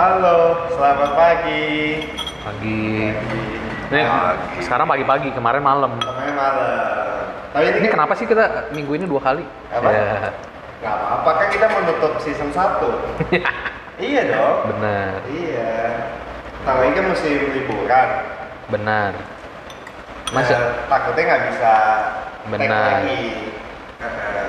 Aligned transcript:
Halo, 0.00 0.64
selamat 0.72 1.12
pagi. 1.12 2.00
Pagi. 2.40 3.12
Ini 3.92 4.00
Pagi. 4.00 4.64
sekarang 4.64 4.88
pagi-pagi, 4.88 5.28
kemarin 5.28 5.60
malam. 5.60 5.92
Kemarin 6.00 6.32
malam. 6.32 7.20
Tapi 7.52 7.64
ini, 7.68 7.76
Ini 7.84 7.88
kenapa 7.92 8.16
sih 8.16 8.24
kita 8.24 8.72
minggu 8.72 8.96
ini 8.96 9.04
dua 9.04 9.20
kali? 9.20 9.44
Apa? 9.68 9.88
Ya, 9.92 10.32
Gak 10.80 10.94
apa-apa 10.96 11.30
kan 11.36 11.48
kita 11.52 11.66
menutup 11.68 12.16
season 12.16 12.48
1 12.48 12.80
Iya 14.00 14.22
dong. 14.32 14.72
benar, 14.72 15.20
Iya. 15.28 15.72
Tahu 16.64 16.78
ini 16.80 16.92
kan 16.96 17.04
musim 17.04 17.36
liburan. 17.52 18.08
benar. 18.72 19.12
Masa 20.32 20.56
Eh, 20.56 20.64
takutnya 20.88 21.22
nggak 21.28 21.42
bisa 21.52 21.74
Benar. 22.48 23.04
lagi. 23.04 23.52
Eh, 24.00 24.48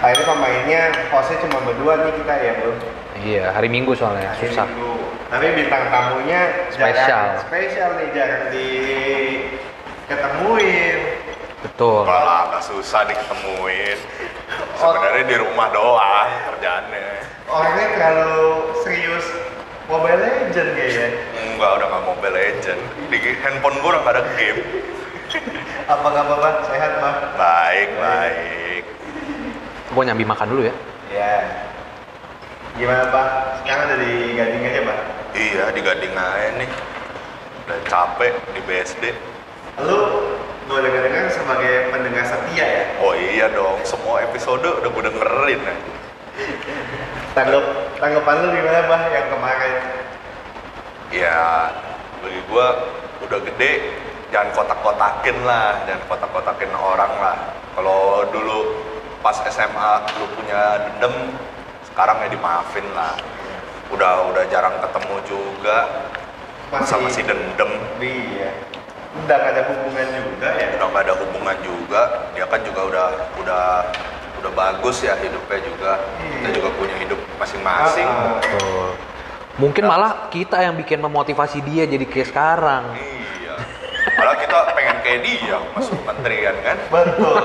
Akhirnya 0.00 0.24
pemainnya 0.24 0.80
hostnya 1.12 1.36
cuma 1.44 1.60
berdua 1.60 1.92
nih 2.00 2.12
kita 2.16 2.34
ya 2.40 2.52
bro. 2.64 2.72
Iya 3.24 3.50
hari 3.50 3.68
Minggu 3.72 3.96
soalnya 3.96 4.28
Hari 4.36 4.52
susah. 4.52 4.68
Minggu. 4.68 4.92
Tapi 5.32 5.46
bintang 5.56 5.84
tamunya 5.90 6.40
Spesial. 6.70 7.26
spesial 7.42 7.90
nih 7.98 8.08
jarang 8.14 8.44
di 8.54 8.68
ketemuin. 10.06 10.98
Betul. 11.64 12.04
Malah 12.04 12.52
agak 12.52 12.62
susah 12.68 13.02
diketemuin. 13.08 13.98
Sebenarnya 14.78 15.24
di 15.24 15.36
rumah 15.40 15.72
doang 15.72 16.28
kerjaannya. 16.52 17.08
Orangnya 17.48 17.86
terlalu 17.96 18.46
serius 18.84 19.26
Mobile 19.88 20.20
Legend 20.20 20.68
kayaknya. 20.76 21.08
Enggak, 21.40 21.70
udah 21.80 21.86
nggak 21.88 22.04
Mobile 22.04 22.34
Legend. 22.36 22.80
Di 23.10 23.18
handphone 23.42 23.76
gue 23.80 23.90
udah 23.90 24.02
ada 24.04 24.22
game. 24.36 24.60
Apa 25.92 26.08
kabar 26.08 26.36
bang? 26.40 26.56
Sehat 26.68 26.92
bang? 27.00 27.16
Baik, 27.34 27.88
baik. 27.98 28.82
Gue 29.90 30.02
nyambi 30.04 30.24
makan 30.24 30.46
dulu 30.52 30.62
ya. 30.68 30.74
Ya. 31.10 31.36
Gimana 32.74 33.06
bang? 33.06 33.30
Sekarang 33.62 33.86
udah 33.86 33.98
di 34.02 34.34
Gading 34.34 34.62
aja 34.66 34.80
bang? 34.82 35.00
Iya, 35.30 35.64
di 35.70 35.80
Gading 35.80 36.14
aja 36.18 36.48
nih. 36.58 36.70
Udah 37.64 37.78
capek 37.86 38.34
di 38.50 38.60
BSD. 38.66 39.14
Lu 39.86 39.98
gue 40.66 40.78
dengar-dengar 40.82 41.30
sebagai 41.30 41.94
pendengar 41.94 42.26
setia 42.26 42.66
ya? 42.66 42.84
Oh 42.98 43.14
iya 43.14 43.46
dong, 43.54 43.78
semua 43.86 44.26
episode 44.26 44.66
udah 44.66 44.90
gue 44.90 45.02
dengerin 45.06 45.60
ya. 45.62 45.76
Tanggap, 47.38 47.64
tanggapan 48.02 48.36
lu 48.42 48.48
gimana 48.58 48.80
bang 48.90 49.02
yang 49.06 49.26
kemarin? 49.30 49.74
Ya, 51.14 51.42
bagi 52.26 52.40
gue 52.42 52.66
udah 53.22 53.38
gede, 53.54 53.72
jangan 54.34 54.50
kotak-kotakin 54.50 55.36
lah, 55.46 55.78
jangan 55.86 56.02
kotak-kotakin 56.10 56.74
orang 56.74 57.12
lah. 57.22 57.38
Kalau 57.78 58.26
dulu 58.34 58.58
pas 59.22 59.38
SMA 59.46 59.92
lu 60.18 60.26
punya 60.34 60.90
dendam, 60.90 61.38
sekarang 61.94 62.26
ya 62.26 62.28
dimaafin 62.34 62.86
lah. 62.90 63.14
Udah 63.94 64.26
udah 64.34 64.42
jarang 64.50 64.74
ketemu 64.82 65.14
juga, 65.30 66.10
masa 66.74 66.98
masih 66.98 67.22
dendam. 67.22 67.70
Iya. 68.02 68.50
Udah 69.22 69.36
gak 69.38 69.52
ada 69.54 69.62
hubungan 69.70 70.06
juga 70.10 70.48
ya? 70.58 70.74
Udah 70.74 70.86
nggak 70.90 71.04
ada 71.06 71.14
hubungan 71.22 71.56
juga, 71.62 72.02
dia 72.34 72.50
kan 72.50 72.58
juga 72.66 72.80
udah 72.90 73.06
udah 73.38 73.64
udah 74.42 74.50
bagus 74.58 75.06
ya 75.06 75.14
hidupnya 75.22 75.62
juga. 75.62 76.02
Kita 76.18 76.48
Iya. 76.50 76.56
juga 76.58 76.68
punya 76.74 76.96
hidup 76.98 77.20
masing-masing. 77.38 78.08
Ah, 78.10 78.18
ah. 78.18 78.34
Betul. 78.42 78.88
Mungkin 79.54 79.84
malah 79.86 80.26
kita 80.34 80.66
yang 80.66 80.74
bikin 80.74 80.98
memotivasi 80.98 81.62
dia 81.62 81.86
jadi 81.86 82.02
kayak 82.10 82.26
sekarang. 82.34 82.90
Iya. 82.98 83.54
Malah 84.18 84.34
kita 84.42 84.56
pengen 84.74 84.98
kayak 84.98 85.20
dia 85.22 85.56
masuk 85.78 85.94
kementerian 86.02 86.58
kan. 86.58 86.76
Betul. 86.90 87.38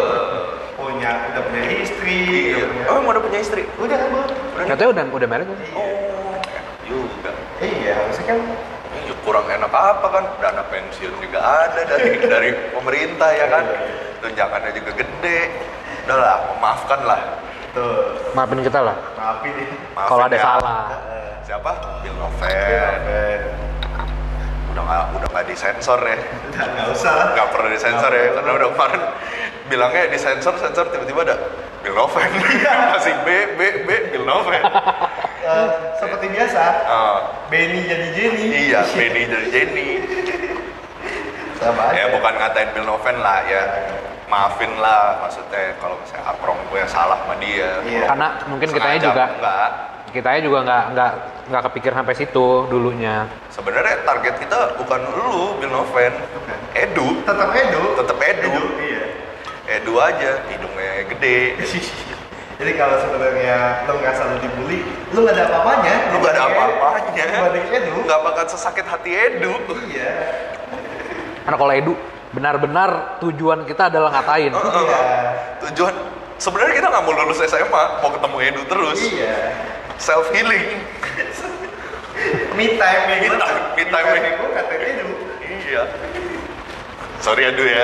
Punya, 0.79 1.11
udah 1.29 1.41
punya 1.45 1.61
istri. 1.77 2.19
Iya. 2.49 2.55
udah 2.57 2.67
punya- 2.69 2.87
Oh, 2.89 2.99
udah 3.05 3.21
punya 3.21 3.39
istri? 3.39 3.61
Udah 3.75 3.95
kan 3.95 4.07
bang? 4.09 4.27
Katanya 4.65 4.89
udah 4.89 5.03
udah 5.11 5.27
married 5.27 5.47
kan? 5.47 5.59
Oh, 5.75 6.31
enak 6.35 6.65
juga. 6.83 7.31
Iya, 7.59 7.91
harusnya 7.97 8.25
kan 8.25 8.39
Ini 8.89 9.13
kurang 9.21 9.45
enak 9.45 9.69
apa 9.69 10.07
kan? 10.09 10.23
Dana 10.41 10.63
pensiun 10.65 11.13
juga 11.19 11.39
ada 11.39 11.81
dari 11.85 12.09
dari 12.33 12.49
pemerintah 12.73 13.29
ya 13.31 13.45
kan. 13.47 13.63
Tunjangannya 14.19 14.71
juga 14.73 14.91
gede. 14.95 15.39
Udah 16.03 16.17
lah, 16.17 16.37
memaafkan 16.49 16.99
lah. 17.05 17.21
tuh. 17.69 18.17
Maafin 18.33 18.65
kita 18.65 18.81
lah. 18.81 18.97
Maafin. 19.13 19.53
Maafin 19.93 20.09
Kalau 20.09 20.23
ada 20.25 20.33
ya. 20.33 20.41
salah. 20.41 20.81
Siapa? 21.45 21.71
Bill 22.01 22.13
Iya, 22.13 22.17
Novel. 22.17 23.41
Udah 24.69 24.83
nggak 24.83 25.03
udah 25.17 25.27
nggak 25.33 25.45
disensor 25.47 25.99
ya. 26.01 26.17
Nggak 26.53 26.87
usah 26.93 27.11
lah. 27.11 27.27
Nggak 27.33 27.47
perlu 27.49 27.67
disensor 27.69 28.11
ya, 28.11 28.25
karena 28.35 28.51
udah 28.53 28.67
kemarin 28.73 29.01
bilangnya 29.65 30.03
disensor, 30.09 30.53
sensor 30.57 30.85
tiba-tiba 30.89 31.21
ada 31.23 31.35
Bill 31.79 31.95
Novel. 31.95 32.21
Masih 32.93 33.15
B, 33.21 33.27
B, 33.55 33.61
B, 33.85 33.89
Bill 34.11 34.25
Novel. 34.25 34.61
Eh, 35.39 35.67
seperti 35.97 36.25
biasa, 36.29 36.61
Ah, 36.85 37.17
Benny 37.47 37.85
jadi 37.85 38.07
Jenny. 38.13 38.45
iya, 38.69 38.81
Benny 38.85 39.23
dari 39.25 39.47
Jenny. 39.49 39.87
Sama 41.57 41.91
aja. 41.91 41.95
Ya 41.97 42.05
bukan 42.13 42.33
ngatain 42.35 42.69
Bill 42.71 42.85
Noven 42.85 43.17
lah 43.19 43.41
ya. 43.45 43.63
Maafin 44.29 44.77
lah 44.77 45.17
maksudnya 45.25 45.73
kalau 45.81 45.97
misalnya 45.97 46.29
Aprong 46.29 46.61
gue 46.69 46.77
yang 46.77 46.87
salah 46.87 47.17
sama 47.25 47.33
dia. 47.41 47.81
Iya. 47.81 48.05
Karena 48.05 48.27
mungkin 48.45 48.67
Sengaja 48.69 49.01
juga 49.01 49.25
enggak. 49.33 49.71
Kitanya 50.09 50.41
juga 50.41 50.59
nggak 50.65 50.83
nggak 50.93 51.11
nggak 51.49 51.63
kepikir 51.71 51.91
sampai 51.93 52.13
situ 52.13 52.47
dulunya. 52.69 53.25
Sebenarnya 53.49 54.05
target 54.05 54.35
kita 54.37 54.77
bukan 54.77 55.01
lu 55.17 55.57
Bill 55.57 55.71
Noven. 55.73 56.13
Edu. 56.77 57.25
Tetap 57.25 57.49
Edu. 57.53 57.83
Tetep 57.97 58.17
Edu. 58.17 58.53
Iya. 58.79 59.03
Edu 59.69 59.93
aja, 60.01 60.31
hidungnya 60.49 61.05
gede. 61.09 61.39
Jadi 62.59 62.75
kalau 62.75 62.99
sebenarnya 62.99 63.87
lo 63.87 64.03
nggak 64.03 64.13
selalu 64.19 64.35
dibully, 64.43 64.79
lo 65.15 65.23
nggak 65.23 65.35
ada 65.37 65.43
apa-apanya. 65.47 65.95
Lu 66.11 66.17
gak 66.19 66.33
ada 66.35 66.43
apa-apanya. 66.51 67.23
Dibanding 67.23 67.67
Edu. 67.71 67.95
Nggak 68.03 68.19
bakal 68.19 68.45
sesakit 68.51 68.83
hati 68.83 69.11
Edu. 69.15 69.53
Iya. 69.87 70.11
Karena 71.47 71.55
kalau 71.55 71.73
Edu 71.73 71.93
benar-benar 72.29 73.17
tujuan 73.23 73.63
kita 73.63 73.87
adalah 73.87 74.11
ngatain. 74.11 74.51
Iya. 74.51 75.01
Tujuan 75.69 75.93
sebenarnya 76.35 76.73
kita 76.83 76.87
nggak 76.91 77.03
mau 77.07 77.13
lulus 77.15 77.39
SMA, 77.47 77.83
mau 78.03 78.09
ketemu 78.11 78.37
Edu 78.43 78.61
terus. 78.67 78.99
Iya. 79.07 79.37
Self 79.99 80.31
healing. 80.31 80.79
Me 82.55 82.65
time 82.79 83.03
ya 83.07 83.17
gitu. 83.19 83.35
Me 83.75 83.83
time, 83.87 84.07
me 84.07 84.19
time. 84.19 84.35
gue 84.39 84.49
kata 84.55 84.73
Edu. 84.79 85.07
Iya. 85.43 85.83
Sorry 87.19 87.51
Edu 87.51 87.63
ya, 87.67 87.83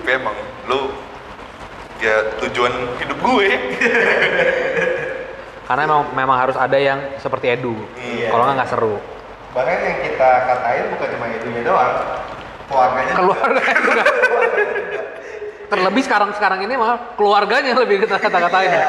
tapi 0.00 0.10
emang 0.16 0.36
lu 0.64 0.96
ya 2.00 2.24
tujuan 2.40 2.72
hidup 2.98 3.18
gue. 3.20 3.48
Karena 5.68 5.88
memang, 5.88 6.02
memang 6.12 6.36
harus 6.40 6.56
ada 6.56 6.76
yang 6.76 6.98
seperti 7.20 7.52
Edu. 7.52 7.76
Iya. 8.00 8.32
Kalau 8.32 8.48
nggak 8.48 8.56
nggak 8.56 8.70
seru. 8.72 8.96
Bahkan 9.52 9.76
yang 9.84 9.98
kita 10.08 10.30
katain 10.48 10.84
bukan 10.96 11.08
cuma 11.12 11.26
Edunya 11.36 11.62
doang, 11.64 11.94
keluarganya. 12.68 13.12
Keluarga 13.12 13.60
itu 13.60 13.88
nggak. 13.92 14.08
Terlebih 15.72 16.02
sekarang 16.04 16.30
sekarang 16.36 16.60
ini 16.64 16.74
malah 16.76 17.16
keluarganya 17.16 17.72
lebih 17.76 18.04
kita 18.04 18.20
kata-katain 18.20 18.68
ya. 18.72 18.84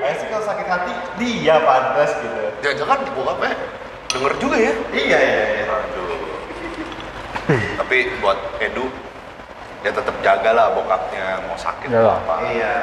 Kayak 0.00 0.14
sih 0.18 0.26
kalau 0.32 0.42
sakit 0.42 0.66
hati 0.66 0.92
dia 1.20 1.60
pantas 1.60 2.10
gitu. 2.18 2.40
Jangan-jangan 2.60 2.98
bokapnya 3.12 3.52
denger 4.08 4.32
juga 4.40 4.56
ya. 4.58 4.72
Iya 4.90 5.18
iya 5.20 5.44
iya. 5.54 5.64
Aduh. 5.68 6.08
tapi 7.50 7.96
buat 8.18 8.38
Edu 8.58 8.86
ya 9.82 9.90
tetap 9.90 10.14
jagalah 10.20 10.70
bokapnya 10.70 11.42
mau 11.44 11.54
sakit 11.54 11.86
Iya 11.86 11.98
mau 11.98 12.08
lah. 12.08 12.16
apa. 12.18 12.34
Iya. 12.48 12.74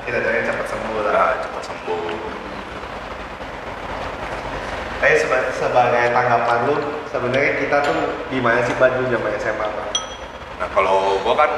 Kita 0.00 0.16
doain 0.18 0.44
cepat 0.44 0.66
sembuh 0.66 0.98
lah. 1.02 1.12
Nah, 1.12 1.34
cepat 1.40 1.62
sembuh. 1.66 2.02
Eh 5.00 5.14
seba- 5.16 5.48
sebagai 5.50 6.12
tanggapan 6.12 6.58
lu, 6.68 6.76
sebenarnya 7.08 7.52
kita 7.56 7.76
tuh 7.80 7.96
gimana 8.28 8.60
sih 8.60 8.76
baju 8.76 9.00
zaman 9.02 9.32
SMA? 9.36 9.68
Nah 10.60 10.68
kalau 10.70 11.16
gua 11.24 11.34
kan 11.34 11.50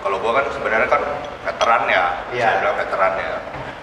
kalau 0.00 0.16
gua 0.16 0.40
kan 0.40 0.48
sebenarnya 0.48 0.88
kan 0.88 1.02
veteran 1.44 1.82
ya, 1.86 2.04
Iya. 2.32 2.40
saya 2.42 2.56
bilang 2.64 2.76
veteran 2.80 3.12
ya. 3.20 3.32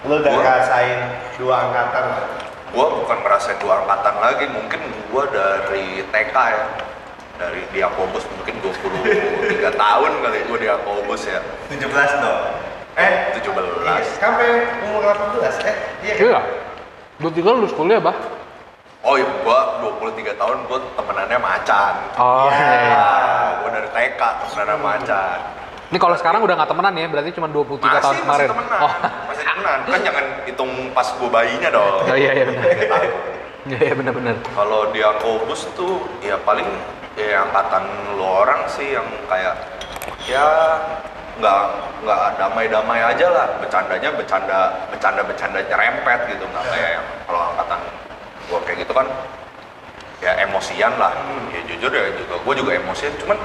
Lu 0.04 0.20
udah 0.20 0.30
Gua- 0.30 0.38
ngerasain 0.38 0.98
dua 1.34 1.54
angkatan 1.62 2.04
lah. 2.06 2.24
Gua 2.70 2.86
bukan 2.92 3.18
merasa 3.22 3.54
dua 3.56 3.80
angkatan 3.80 4.14
lagi, 4.18 4.44
mungkin 4.48 4.80
gua 5.08 5.24
dari 5.26 6.04
TK 6.04 6.36
ya. 6.36 6.64
Dari 7.34 7.66
Diakobus 7.68 8.22
mungkin 8.30 8.54
23 8.62 9.74
tahun 9.82 10.12
kali 10.22 10.38
gua 10.46 10.58
Diakobus 10.60 11.22
ya. 11.24 11.40
17 11.66 11.82
dong. 12.20 12.40
Eh, 12.94 13.12
17. 13.34 13.50
iya, 13.82 14.06
sampai 14.14 14.48
umur 14.84 15.02
18. 15.02 15.58
Eh, 15.60 15.76
iya 16.04 16.14
kan? 16.14 16.22
Iya. 16.22 16.40
Lu 17.18 17.28
juga 17.30 17.50
lulus 17.52 17.72
kuliah, 17.72 17.98
Bah. 17.98 18.14
Oh 19.02 19.18
iya, 19.18 19.26
gua 19.42 19.82
23 19.82 20.30
tahun 20.32 20.62
gua 20.64 20.78
temenannya 20.94 21.38
macan. 21.38 21.94
Oh, 22.14 22.46
Iya. 22.46 22.54
iya. 22.54 22.76
iya. 22.86 22.94
Ah, 22.94 23.46
gua 23.58 23.70
dari 23.72 23.88
TK 23.88 24.20
temenannya 24.20 24.76
macan. 24.78 25.38
Ini 25.84 25.98
kalau 26.00 26.16
sekarang 26.16 26.40
udah 26.40 26.54
nggak 26.54 26.70
temenan 26.70 26.92
ya, 26.92 27.06
berarti 27.08 27.30
cuma 27.32 27.46
23 27.46 27.98
tahun 28.00 28.14
Masih, 28.14 28.22
kemarin. 28.22 28.46
masih 28.46 28.50
temenan. 28.52 28.78
Oh. 28.80 28.92
Temenan. 29.64 29.80
Kan 29.88 30.00
jangan 30.04 30.24
hitung 30.44 30.72
pas 30.92 31.08
gua 31.16 31.30
bayinya 31.40 31.70
dong. 31.72 32.04
Oh 32.04 32.16
iya 32.16 32.30
iya 32.36 32.44
benar. 32.44 32.64
Tiga 32.68 32.86
tahun. 32.92 33.12
Iya 33.64 33.78
iya 33.80 33.94
benar-benar. 33.96 34.34
Kalau 34.44 34.80
di 34.92 35.00
Akobus 35.00 35.64
tuh 35.72 36.04
ya 36.20 36.36
paling 36.44 36.68
ya 37.16 37.48
angkatan 37.48 37.84
lo 38.20 38.44
orang 38.44 38.68
sih 38.68 38.92
yang 38.92 39.08
kayak 39.24 39.56
ya 40.28 40.44
nggak 41.40 41.64
nggak 42.04 42.22
damai-damai 42.36 43.00
aja 43.00 43.26
lah 43.32 43.46
bercandanya 43.58 44.12
bercanda 44.12 44.86
bercanda 44.92 45.22
bercanda 45.24 45.58
nyerempet 45.66 46.18
gitu 46.30 46.44
nggak 46.46 46.64
kayak 46.70 46.90
yang 47.00 47.06
kalau 47.26 47.40
angkatan 47.50 47.80
kan 48.94 49.08
ya 50.22 50.30
emosian 50.46 50.94
lah 50.94 51.10
ya 51.50 51.60
jujur 51.66 51.90
ya 51.90 52.06
juga 52.14 52.34
gue 52.38 52.54
juga 52.54 52.70
emosian 52.78 53.10
cuman 53.18 53.38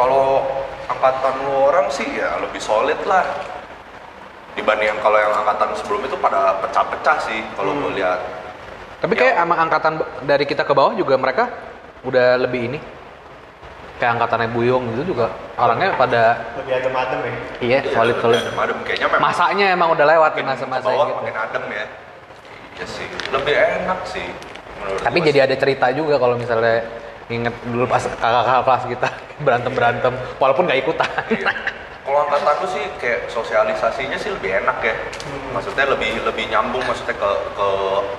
kalau 0.00 0.48
angkatan 0.88 1.34
lu 1.44 1.52
orang 1.68 1.88
sih 1.92 2.08
ya 2.16 2.40
lebih 2.40 2.60
solid 2.62 2.96
lah 3.04 3.24
dibanding 4.56 4.88
yang 4.88 4.98
kalau 4.98 5.14
yang 5.14 5.32
angkatan 5.34 5.68
sebelum 5.76 6.00
itu 6.02 6.16
pada 6.16 6.40
pecah-pecah 6.58 7.16
sih 7.22 7.44
kalau 7.52 7.76
gue 7.76 7.92
lihat 7.94 8.18
Tapi 8.96 9.12
Ya. 9.12 9.20
kayak 9.22 9.34
sama 9.36 9.54
angkatan 9.54 9.92
dari 10.24 10.44
kita 10.44 10.64
ke 10.64 10.72
bawah 10.72 10.92
juga 10.92 11.14
mereka 11.14 11.52
udah 12.02 12.40
lebih 12.40 12.72
ini. 12.72 12.78
Kayak 13.96 14.12
angkatannya 14.14 14.48
Buyung 14.50 14.92
gitu 14.92 15.12
juga 15.14 15.28
orangnya 15.54 15.92
pada 15.94 16.36
Lebih 16.54 16.72
adem-adem 16.74 17.20
ya. 17.20 17.32
iya 17.62 17.78
solid 17.86 18.16
solid. 18.18 18.40
Adem, 18.40 18.56
adem. 18.58 18.78
kayaknya 18.82 19.08
memang 19.10 19.22
Masanya 19.22 19.66
emang 19.70 19.88
udah 19.90 20.06
lewat 20.06 20.32
masa-masa 20.38 20.88
gitu. 20.88 21.12
makin 21.14 21.32
adem 21.34 21.64
ya 21.70 21.84
iya 22.76 22.84
sih 22.84 23.06
lebih 23.30 23.54
enak 23.56 24.00
sih 24.04 24.26
menurut 24.76 25.00
Tapi 25.00 25.18
jadi 25.22 25.38
sih. 25.38 25.44
ada 25.44 25.54
cerita 25.56 25.86
juga 25.92 26.14
kalau 26.16 26.36
misalnya 26.36 26.84
nginget 27.26 27.54
dulu 27.64 27.84
pas 27.86 28.04
kakak-kakak 28.04 28.62
kelas 28.62 28.84
kita 28.86 29.08
berantem 29.44 29.72
berantem 29.72 30.12
walaupun 30.36 30.64
nggak 30.64 30.80
ikutan. 30.82 31.08
Iya. 31.30 31.52
Kalau 32.06 32.22
angkatan 32.22 32.54
lu 32.62 32.68
sih 32.70 32.84
kayak 33.02 33.26
sosialisasinya 33.26 34.14
sih 34.14 34.30
lebih 34.30 34.62
enak 34.62 34.78
ya. 34.78 34.94
Maksudnya 35.50 35.90
lebih 35.90 36.22
lebih 36.22 36.46
nyambung, 36.54 36.86
maksudnya 36.86 37.18
ke 37.18 37.30
ke 37.58 37.68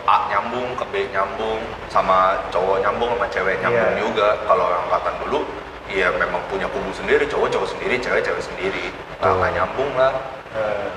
A 0.04 0.28
nyambung, 0.28 0.76
ke 0.76 0.84
B 0.92 1.08
nyambung, 1.16 1.64
sama 1.88 2.36
cowok 2.52 2.84
nyambung 2.84 3.16
sama 3.16 3.28
cewek 3.32 3.56
nyambung 3.64 3.96
Iya. 3.96 4.04
juga. 4.04 4.28
Kalau 4.44 4.68
angkatan 4.68 5.16
dulu 5.24 5.40
iya 5.88 6.12
memang 6.12 6.44
punya 6.52 6.68
kubu 6.68 6.92
sendiri, 6.92 7.24
cowok 7.32 7.48
cowok 7.48 7.68
sendiri, 7.72 7.96
cewek 7.96 8.28
cewek 8.28 8.44
sendiri. 8.44 8.92
Nah, 9.24 9.32
nggak 9.40 9.52
nyambung 9.56 9.92
lah. 9.96 10.14
Eh, 10.52 10.88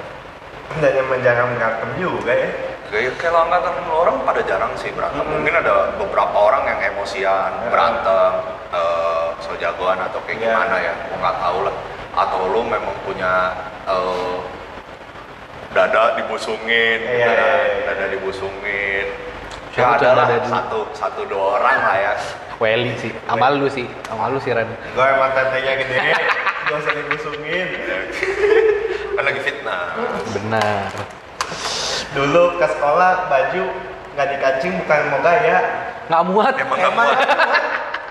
Dan 0.70 0.94
yang 1.02 1.10
jarang 1.26 1.50
berantem 1.58 1.90
juga 1.98 2.31
ya. 2.31 2.46
Kayak 2.90 3.19
kalau 3.22 3.46
angkatan 3.46 3.75
orang 3.87 4.16
pada 4.22 4.42
jarang 4.42 4.70
sih 4.75 4.90
berantem. 4.90 5.19
Mm-mm. 5.22 5.42
Mungkin 5.42 5.54
ada 5.62 5.94
beberapa 5.94 6.34
orang 6.34 6.62
yang 6.66 6.78
emosian, 6.90 7.50
Ya. 7.54 7.70
berantem, 7.70 8.32
eh, 8.75 9.26
so 9.42 9.54
jagoan 9.58 9.98
atau 9.98 10.19
kayak 10.26 10.42
Ya. 10.42 10.46
gimana 10.50 10.76
ya, 10.78 10.94
nggak 11.14 11.34
tahu 11.38 11.58
lah. 11.70 11.75
Atau 12.11 12.51
lu 12.51 12.67
memang 12.67 12.95
punya 13.07 13.55
eh, 13.87 14.37
dada 15.71 16.19
dibusungin, 16.19 16.99
gitu 16.99 17.15
Iya, 17.15 17.31
kan. 17.31 17.39
iya, 17.39 17.53
iya. 17.62 17.83
dada 17.87 18.07
dibusungin. 18.11 19.07
Ya 19.79 19.87
ada 19.95 20.09
lah 20.19 20.27
dada 20.27 20.49
satu 20.51 20.91
satu 20.91 21.23
dua 21.31 21.62
orang 21.62 21.79
lah 21.79 21.97
ya. 21.97 22.12
Welly 22.61 22.93
sih, 23.01 23.15
sama 23.25 23.49
lu 23.57 23.71
sih, 23.73 23.87
sama 24.05 24.29
lu 24.29 24.37
sih 24.43 24.53
Ren. 24.53 24.69
Gue 24.93 25.07
emang 25.07 25.31
tetenya 25.33 25.73
gede. 25.81 25.97
Gak 26.69 26.77
usah 26.77 26.93
dibusungin. 26.93 27.67
kan 29.17 29.23
lagi 29.27 29.41
fitnah. 29.41 29.97
Benar. 30.37 30.91
Dulu 32.15 32.59
ke 32.59 32.67
sekolah 32.69 33.27
baju 33.27 33.65
nggak 34.15 34.27
dikancing 34.37 34.73
bukan 34.83 35.01
mau 35.09 35.21
gaya. 35.23 35.59
Nggak 36.11 36.23
muat. 36.31 36.55
Emang 36.59 36.79
nggak 36.79 36.95
muat, 36.95 37.19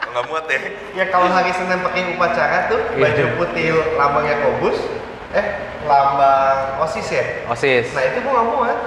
nggak 0.09 0.25
muat 0.27 0.45
ya. 0.45 0.59
Ya 0.95 1.05
kalau 1.07 1.27
hari 1.27 1.51
Senin 1.51 1.79
pakai 1.79 2.01
upacara 2.13 2.57
tuh 2.67 2.79
Iya. 2.93 3.01
baju 3.01 3.23
putih 3.37 3.65
lambangnya 3.95 4.35
kobus, 4.41 4.77
eh 5.31 5.45
lambang 5.85 6.57
osis 6.81 7.07
ya. 7.09 7.23
Osis. 7.47 7.93
Nah 7.93 8.03
itu 8.03 8.17
gua 8.21 8.31
nggak 8.35 8.47
muat. 8.49 8.77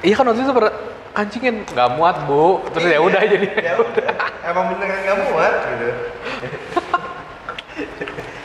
Iya 0.00 0.14
kan 0.14 0.24
waktu 0.26 0.42
itu 0.42 0.52
pernah 0.52 0.74
kancingin 1.12 1.56
nggak 1.66 1.90
muat 1.96 2.16
bu, 2.24 2.60
terus 2.70 2.84
ya 2.86 2.96
Iya. 2.96 3.00
udah 3.00 3.20
jadi. 3.24 3.46
Ya 3.60 3.74
udah. 3.76 4.08
Emang 4.44 4.64
beneran 4.70 4.98
nggak 5.02 5.18
muat 5.26 5.54
gitu. 5.66 5.88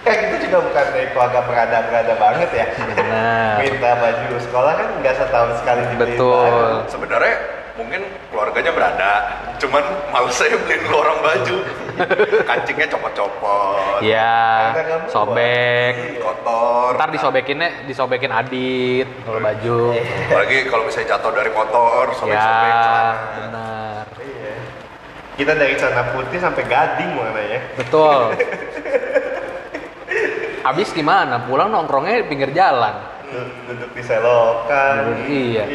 Kayak 0.01 0.18
gitu 0.25 0.50
juga 0.50 0.57
bukan 0.66 0.86
dari 0.92 1.07
keluarga 1.13 1.39
berada-berada 1.45 2.13
banget 2.18 2.50
ya. 2.51 2.66
Benar. 2.74 3.54
Minta 3.62 3.92
baju 3.95 4.27
sekolah 4.42 4.72
kan 4.74 4.88
nggak 4.98 5.13
setahun 5.13 5.51
sekali 5.62 5.81
dibeliin 5.94 6.18
Betul. 6.18 6.69
Sebenarnya 6.89 7.36
mungkin 7.81 8.01
keluarganya 8.30 8.72
berada, 8.72 9.12
cuman 9.57 9.81
males 10.07 10.31
saya 10.31 10.54
beliin 10.56 10.86
lu 10.86 10.95
orang 10.95 11.18
baju. 11.19 11.57
Kancingnya 12.48 12.88
copot-copot, 12.88 14.00
Iya, 14.00 14.74
muat. 14.74 15.10
sobek. 15.10 15.94
kotor. 16.18 16.94
Ntar 16.94 17.10
disobekinnya, 17.12 17.69
disobekin 17.83 18.31
adit 18.31 19.06
kalau 19.22 19.38
baju. 19.38 19.78
Apalagi 20.30 20.57
kalau 20.66 20.83
misalnya 20.86 21.07
jatuh 21.12 21.31
dari 21.31 21.51
motor, 21.51 22.04
sobek-sobek 22.16 22.69
Ya, 22.69 22.88
benar. 23.38 24.04
Iya. 24.18 24.54
Kita 25.34 25.54
dari 25.54 25.74
celana 25.75 26.04
putih 26.12 26.38
sampai 26.38 26.63
gading 26.63 27.10
warnanya. 27.12 27.60
Betul. 27.75 28.22
Abis 30.63 30.89
gimana? 30.92 31.42
Pulang 31.42 31.69
nongkrongnya 31.69 32.22
di 32.22 32.27
pinggir 32.27 32.51
jalan. 32.51 32.94
Du- 33.25 33.50
Duduk 33.68 33.89
di 33.92 34.04
selokan. 34.04 34.94
Duduk, 35.07 35.25
iya. 35.25 35.66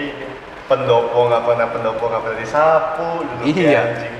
Pendopo 0.66 1.18
nggak 1.26 1.42
pernah 1.42 1.66
pendopo 1.68 2.02
nggak 2.04 2.22
pernah 2.22 2.38
disapu. 2.38 3.08
Duduk 3.22 3.54
Iya. 3.56 3.80
anjing. 3.86 4.14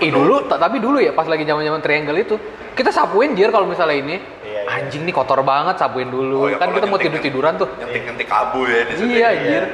Ih 0.00 0.10
dulu, 0.16 0.48
ta- 0.48 0.56
tapi 0.56 0.80
dulu 0.80 0.98
ya 0.98 1.12
pas 1.12 1.24
lagi 1.24 1.44
zaman-zaman 1.44 1.78
triangle 1.78 2.16
itu, 2.16 2.34
kita 2.72 2.88
sapuin 2.88 3.32
jir 3.32 3.48
kalau 3.48 3.64
misalnya 3.64 3.94
ini. 3.94 4.16
Iya, 4.42 4.60
iya. 4.64 4.80
Anjing 4.80 5.04
nih 5.04 5.12
kotor 5.12 5.40
banget, 5.42 5.76
sapuin 5.76 6.08
dulu. 6.08 6.44
Oh, 6.44 6.48
iya, 6.48 6.56
kan 6.56 6.72
kita 6.72 6.84
mau 6.84 6.96
nyentik- 6.96 7.20
tidur-tiduran 7.20 7.54
tuh. 7.56 7.68
Nyentik-nyentik 7.78 8.28
abu 8.28 8.64
ya 8.64 8.80
di 8.82 8.92
situ. 8.92 9.06
Iya, 9.06 9.14
Iya. 9.14 9.28
anjir. 9.30 9.64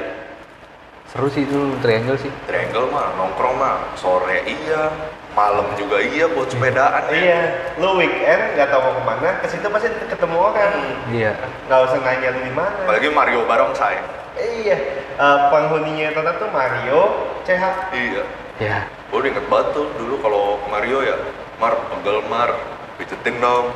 Seru 1.05 1.31
sih 1.31 1.47
dulu 1.47 1.79
triangle 1.79 2.17
sih. 2.17 2.31
Triangle 2.43 2.91
mah 2.91 3.15
nongkrong 3.15 3.55
mah 3.55 3.73
sore 3.95 4.43
iya, 4.43 4.91
malam 5.31 5.71
juga 5.73 6.03
iya 6.03 6.27
buat 6.27 6.51
sepedaan 6.51 7.07
ya. 7.07 7.15
Iya. 7.15 7.41
Lu 7.79 7.95
weekend 7.95 8.41
nggak 8.51 8.67
tahu 8.67 8.81
mau 8.81 8.93
ke 8.93 9.03
mana, 9.05 9.29
ke 9.39 9.47
situ 9.47 9.63
pasti 9.65 9.87
ketemu 10.05 10.35
orang. 10.35 10.73
Iya. 11.07 11.31
Nggak 11.65 11.79
usah 11.87 11.97
nanya 12.03 12.29
lu 12.29 12.39
di 12.41 12.51
mana. 12.51 12.83
Apalagi 12.83 13.07
Mario 13.09 13.47
Barongsai. 13.47 14.24
Iya. 14.35 14.77
Eh, 15.15 15.37
penghuninya 15.51 16.11
Tata 16.11 16.31
tuh 16.39 16.49
Mario, 16.51 17.01
CH. 17.47 17.63
Iya. 17.95 18.23
Ya. 18.59 18.77
Gue 19.11 19.23
udah 19.23 19.29
inget 19.31 19.45
banget 19.47 19.67
tuh 19.75 19.87
dulu 19.99 20.15
kalau 20.23 20.59
ke 20.63 20.67
Mario 20.71 20.99
ya, 21.03 21.15
Mar, 21.59 21.75
pegel 21.91 22.23
Mar, 22.27 22.51
pijetin 22.99 23.39
dong. 23.39 23.71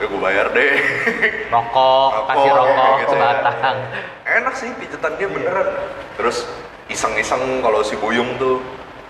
Ya 0.00 0.04
gue 0.10 0.20
bayar 0.22 0.50
deh. 0.50 0.72
Rokok, 1.52 2.10
Rokok, 2.10 2.26
kasih 2.26 2.50
rokok 2.50 2.74
kayak 2.74 2.98
gitu. 2.98 3.14
sebatang. 3.14 3.76
Enak 4.26 4.54
sih 4.58 4.70
pijetan 4.78 5.12
dia 5.18 5.28
beneran. 5.30 5.68
Terus 6.18 6.46
iseng-iseng 6.90 7.62
kalau 7.62 7.86
si 7.86 7.94
Buyung 7.98 8.34
tuh, 8.38 8.58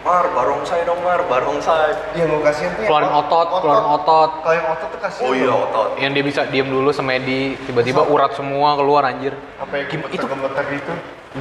Mar, 0.03 0.27
barongsai 0.35 0.83
dong 0.83 0.99
Mar, 1.01 1.23
barongsai. 1.25 2.19
Yang 2.19 2.27
gue 2.29 2.41
kasihan 2.43 2.71
tuh 2.75 2.83
yang 2.83 2.91
Keluarin 2.91 3.13
otot, 3.15 3.47
keluarin 3.63 3.87
otot. 3.87 4.31
Kalau 4.43 4.55
yang 4.59 4.69
otot 4.69 4.89
tuh 4.91 5.01
kasihan. 5.01 5.25
Oh 5.25 5.33
iya 5.33 5.47
loh. 5.47 5.63
otot. 5.65 5.89
Yang 5.95 6.11
dia 6.13 6.25
bisa 6.27 6.41
diem 6.51 6.67
dulu 6.67 6.91
semedi, 6.91 7.55
tiba-tiba 7.63 8.03
urat 8.03 8.35
semua 8.35 8.75
keluar 8.75 9.07
anjir. 9.07 9.31
Apa 9.57 9.79
yang 9.79 9.87
Gim- 9.87 10.11
itu 10.11 10.27
gemeter-gemeter 10.27 10.65
gitu. 10.75 10.93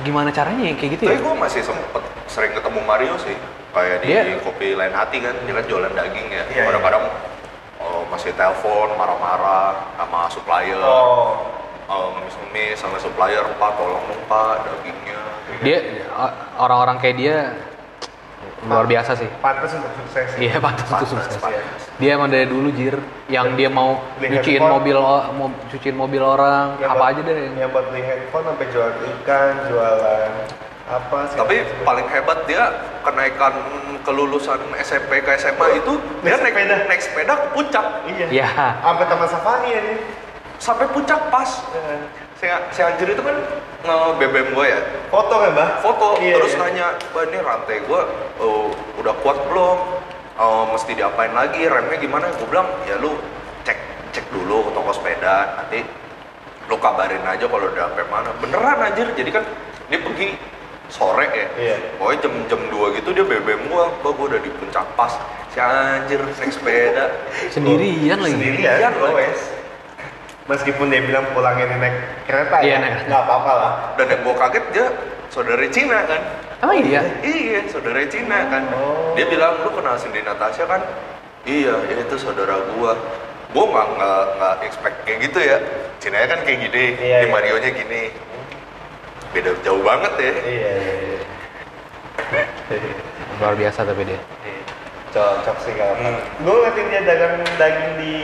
gimana 0.08 0.32
caranya 0.32 0.72
ya 0.72 0.76
kayak 0.80 0.92
gitu 0.96 1.04
Tapi 1.04 1.20
ya? 1.20 1.26
gue 1.26 1.36
masih 1.36 1.62
sempet 1.68 2.04
sering 2.24 2.54
ketemu 2.54 2.80
Mario 2.86 3.14
sih. 3.20 3.36
Kayak 3.74 3.98
di 4.00 4.08
Dia- 4.08 4.40
kopi 4.40 4.68
lain 4.72 4.94
hati 4.94 5.18
kan, 5.20 5.36
dia 5.42 5.54
kan 5.58 5.66
jualan 5.66 5.92
daging 5.92 6.28
ya. 6.30 6.44
Iya, 6.48 6.64
Kadang-kadang 6.70 7.04
oh, 7.82 8.02
masih 8.08 8.32
telepon, 8.38 8.94
marah-marah 8.94 9.74
sama 9.98 10.30
supplier. 10.30 10.78
Oh. 10.80 11.34
Oh, 11.92 12.08
ngemis-ngemis 12.16 12.78
sama 12.80 12.96
supplier, 13.02 13.44
Pak 13.58 13.72
tolong 13.76 14.00
dong 14.06 14.22
Pak 14.30 14.64
dagingnya. 14.64 15.20
Dia 15.60 15.78
orang-orang 16.56 16.96
kayak 17.04 17.16
dia 17.20 17.36
luar 18.64 18.86
biasa 18.86 19.12
sih. 19.16 19.30
Pantas 19.40 19.74
untuk 19.74 19.90
sukses. 19.98 20.28
Iya 20.36 20.58
pantas 20.58 20.86
Pantas, 20.86 21.10
sukses. 21.10 21.36
pantas. 21.38 21.82
Dia 21.98 22.14
emang 22.14 22.30
dari 22.30 22.46
dulu 22.46 22.70
jir, 22.70 22.98
yang 23.28 23.54
dia 23.54 23.68
mau 23.68 23.98
handphone. 24.20 24.72
mobil 24.72 24.96
mau 25.32 25.48
cuciin 25.68 25.94
mobil 25.94 26.18
orang, 26.20 26.78
apa 26.78 26.94
buat- 26.94 27.12
aja 27.12 27.22
deh. 27.24 27.36
Yang 27.54 27.70
buat 27.72 27.86
beli 27.88 28.02
handphone 28.02 28.46
sampai 28.48 28.66
jual 28.70 28.90
ikan, 29.18 29.54
jualan 29.66 30.32
apa 30.84 31.18
sih? 31.26 31.38
Tapi 31.38 31.56
paling 31.82 32.08
hebat 32.08 32.40
dia 32.44 32.64
kenaikan 33.02 33.54
kelulusan 34.02 34.58
SMP 34.78 35.22
ke 35.22 35.32
SMA 35.36 35.68
itu 35.76 35.94
dia 36.20 36.36
Naik 36.36 36.52
sepeda. 36.52 36.76
naik 36.86 37.02
sepeda 37.02 37.34
ke 37.36 37.48
puncak 37.52 37.86
Iya. 38.08 38.26
Ya, 38.32 38.50
Sampai 38.80 39.06
taman 39.06 39.28
safari 39.28 39.70
ya 39.70 39.82
nih. 39.84 39.98
sampai 40.58 40.86
puncak 40.88 41.18
pas. 41.28 41.50
Si, 41.50 41.78
si 42.42 42.82
Anjir 42.82 43.08
itu 43.14 43.22
kan 43.22 43.38
nge 43.82 43.98
BBM 44.18 44.50
gue 44.58 44.66
ya, 44.66 44.80
Foto 45.14 45.34
kan, 45.42 45.54
Mbah? 45.54 45.70
foto 45.82 46.18
Iya, 46.22 46.38
terus 46.38 46.54
iya. 46.54 46.62
nanya, 46.62 46.88
"Mbak 47.14 47.24
ini 47.30 47.38
rantai 47.42 47.78
gue 47.86 48.02
oh, 48.42 48.70
udah 48.98 49.14
kuat 49.22 49.38
belum? 49.50 49.78
Oh, 50.42 50.64
mesti 50.74 50.98
diapain 50.98 51.34
lagi? 51.34 51.66
Remnya 51.66 51.98
gimana?" 51.98 52.30
Gue 52.38 52.50
bilang, 52.50 52.70
"Ya 52.86 52.98
lu 52.98 53.18
cek 53.66 53.78
cek 54.14 54.26
dulu 54.34 54.70
ke 54.70 54.72
toko 54.74 54.92
sepeda, 54.94 55.58
nanti 55.58 55.82
lu 56.70 56.78
kabarin 56.78 57.26
aja 57.26 57.46
kalau 57.46 57.70
udah 57.70 57.94
sampai 57.94 58.06
mana." 58.10 58.30
Beneran 58.38 58.78
anjir, 58.86 59.08
jadi 59.18 59.30
kan 59.42 59.44
dia 59.90 60.00
pergi 60.02 60.28
sore 60.90 61.26
ya. 61.34 61.48
Iya. 61.58 61.76
Pokoknya 61.98 62.18
jam 62.22 62.34
jam 62.50 62.62
2 62.70 62.98
gitu 63.02 63.10
dia 63.14 63.26
BBM 63.26 63.66
gua, 63.70 63.90
gua 64.02 64.12
gua 64.14 64.26
udah 64.34 64.42
di 64.42 64.50
puncak 64.50 64.86
pas. 64.94 65.14
Si 65.52 65.58
anjir 65.58 66.22
naik 66.22 66.54
sepeda. 66.54 67.06
sendirian 67.50 68.18
lagi. 68.22 68.34
Sendirian, 68.34 68.78
Sendirian 68.78 68.94
lagi. 68.98 69.18
wes. 69.26 69.42
Meskipun 70.52 70.92
dia 70.92 71.00
bilang 71.00 71.24
pulangnya 71.32 71.72
naik 71.72 71.96
kereta 72.28 72.60
Iya, 72.60 72.76
ya, 72.76 72.78
naik. 72.84 72.96
nggak 73.08 73.22
apa-apa 73.24 73.52
lah. 73.56 73.72
Dan 73.96 74.06
yang 74.12 74.22
gua 74.22 74.36
kaget 74.36 74.66
dia 74.76 74.86
saudara 75.32 75.64
Cina 75.72 76.04
kan. 76.04 76.22
Oh 76.62 76.76
iya. 76.76 77.02
Iya, 77.24 77.72
saudara 77.72 78.04
Cina 78.06 78.52
kan. 78.52 78.64
Oh. 78.76 79.16
Dia 79.16 79.26
bilang, 79.26 79.64
"Lu 79.64 79.72
kenal 79.72 79.96
Cindy 79.96 80.20
Natasha 80.20 80.68
kan?" 80.68 80.84
Iya, 81.48 81.74
ya 81.88 81.96
itu 82.04 82.16
saudara 82.20 82.60
gua. 82.76 83.00
Gua 83.52 83.64
nggak 83.66 83.88
nggak 83.96 84.24
nggak 84.36 84.56
expect 84.68 84.98
kayak 85.08 85.20
gitu 85.26 85.40
ya. 85.40 85.58
Cina 85.98 86.20
kan 86.26 86.40
kayak 86.44 86.60
gini, 86.68 86.86
Iya, 87.00 87.18
di 87.24 87.28
iya. 87.28 87.32
Mario-nya 87.32 87.72
gini. 87.72 88.04
Beda 89.32 89.56
jauh 89.64 89.80
banget 89.80 90.14
ya. 90.20 90.34
Iya, 90.36 90.72
iya, 90.76 90.96
iya. 91.00 91.20
Luar 93.40 93.56
biasa 93.56 93.80
tapi 93.84 94.04
dia. 94.04 94.20
Cocok 95.12 95.58
sih 95.60 95.74
kalau 95.76 95.96
Hmm. 95.96 96.20
Gue 96.40 96.54
ngeliatin 96.54 96.86
dia 96.88 97.02
dagang 97.04 97.36
daging 97.56 97.92
di 98.00 98.16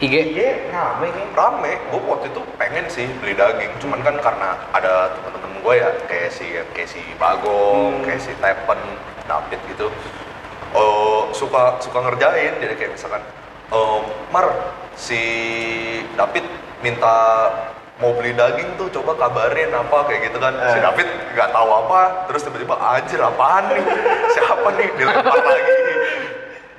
IG? 0.00 0.14
IG 0.32 0.38
rame 0.68 1.06
kayaknya. 1.06 1.36
rame. 1.36 1.72
Gue 1.88 2.00
waktu 2.02 2.26
itu 2.28 2.40
pengen 2.56 2.84
sih 2.88 3.06
beli 3.20 3.36
daging. 3.36 3.68
Cuman 3.78 4.00
kan 4.00 4.16
karena 4.16 4.56
ada 4.72 5.12
temen-temen 5.12 5.60
gue 5.60 5.74
ya 5.76 5.88
kayak 6.04 6.30
si 6.30 6.46
kayak 6.72 6.88
si 6.88 7.00
Bagong 7.14 8.00
Hmm. 8.00 8.04
kayak 8.04 8.20
si 8.20 8.32
Tepen 8.34 8.80
David 9.24 9.60
gitu. 9.68 9.86
Oh 10.72 11.28
suka 11.30 11.76
suka 11.78 12.00
ngerjain. 12.00 12.56
Jadi 12.56 12.74
kayak 12.74 12.92
misalkan 12.96 13.20
oh 13.68 14.00
Mar 14.28 14.48
si 14.96 15.20
David 16.16 16.48
minta 16.80 17.16
mau 18.00 18.16
beli 18.16 18.32
daging 18.32 18.80
tuh 18.80 18.88
coba 18.90 19.12
kabarin 19.20 19.68
apa 19.68 20.08
kayak 20.08 20.32
gitu 20.32 20.40
kan. 20.40 20.56
Si 20.66 20.78
Eh. 20.78 20.82
David 20.82 21.08
nggak 21.36 21.50
tahu 21.52 21.68
apa 21.68 22.00
terus 22.24 22.40
tiba-tiba 22.40 22.72
anjir 22.74 23.20
apaan 23.20 23.68
nih? 23.68 23.84
Siapa 24.34 24.68
nih? 24.72 24.88
Dilempar 24.96 25.36
lagi. 25.38 25.76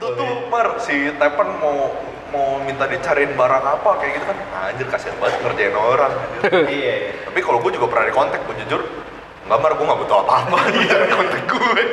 Tuh 0.01 0.09
tuh 0.17 0.31
Mar 0.49 0.81
si 0.81 1.13
Tepen 1.13 1.49
mau 1.61 1.93
mau 2.31 2.63
minta 2.63 2.87
dicariin 2.87 3.35
barang 3.35 3.63
apa 3.63 3.89
kayak 3.99 4.11
gitu 4.17 4.25
kan 4.25 4.37
anjir 4.71 4.87
kasihan 4.87 5.15
banget 5.19 5.37
ngerjain 5.43 5.75
orang. 5.75 6.13
Iya, 6.47 6.63
iya. 6.79 6.95
tapi 7.27 7.39
kalau 7.43 7.59
gue 7.59 7.71
juga 7.75 7.87
pernah 7.91 8.05
di 8.07 8.13
kontak 8.15 8.39
gue 8.47 8.55
jujur 8.65 8.81
nggak 9.47 9.59
Mar 9.59 9.71
gue 9.75 9.85
nggak 9.85 9.99
butuh 10.07 10.17
apa-apa 10.23 10.57
dia 10.73 10.95
di 10.95 11.11
kontak 11.11 11.43
gue 11.45 11.83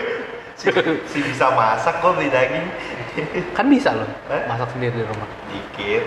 Si, 0.59 0.67
si 1.07 1.23
bisa 1.23 1.55
masak 1.55 2.03
kok 2.03 2.19
beli 2.19 2.27
daging. 2.35 2.67
Kan 3.57 3.71
bisa 3.71 3.95
loh 3.95 4.11
Hah? 4.27 4.43
masak 4.51 4.75
sendiri 4.75 4.91
di 4.91 5.07
rumah. 5.07 5.31
Dikit. 5.47 6.03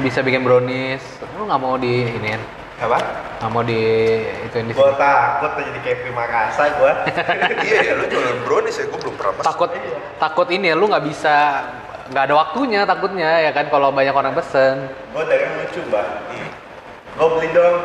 Bisa 0.00 0.24
bikin 0.24 0.40
brownies. 0.40 1.04
Lu 1.36 1.44
nggak 1.44 1.60
mau 1.60 1.76
di 1.76 2.08
ini 2.08 2.32
Apa? 2.80 2.96
nggak 3.44 3.50
mau 3.52 3.60
di 3.60 3.76
itu 4.24 4.56
di 4.56 4.72
Gue 4.72 4.96
takut 4.96 5.52
jadi 5.52 5.80
kayak 5.84 5.98
prima 6.00 6.24
rasa 6.24 6.80
gue. 6.80 6.92
iya 7.68 7.78
ya 7.88 7.92
lu 8.00 8.08
jualan 8.08 8.40
brownies 8.48 8.76
ya 8.80 8.84
gue 8.88 8.98
belum 9.04 9.14
pernah 9.20 9.44
Takut 9.44 9.68
takut 10.16 10.48
ini 10.48 10.72
ya, 10.72 10.74
lu 10.80 10.88
nggak 10.88 11.04
bisa 11.04 11.36
nggak 12.10 12.24
ada 12.26 12.34
waktunya 12.34 12.80
takutnya 12.82 13.30
ya 13.38 13.50
kan 13.54 13.70
kalau 13.70 13.94
banyak 13.94 14.10
orang 14.10 14.34
pesen. 14.34 14.90
gue 15.14 15.22
dagang 15.30 15.54
lucu 15.62 15.80
mbak. 15.86 16.06
Gue 17.14 17.28
beli 17.38 17.48
dong. 17.54 17.76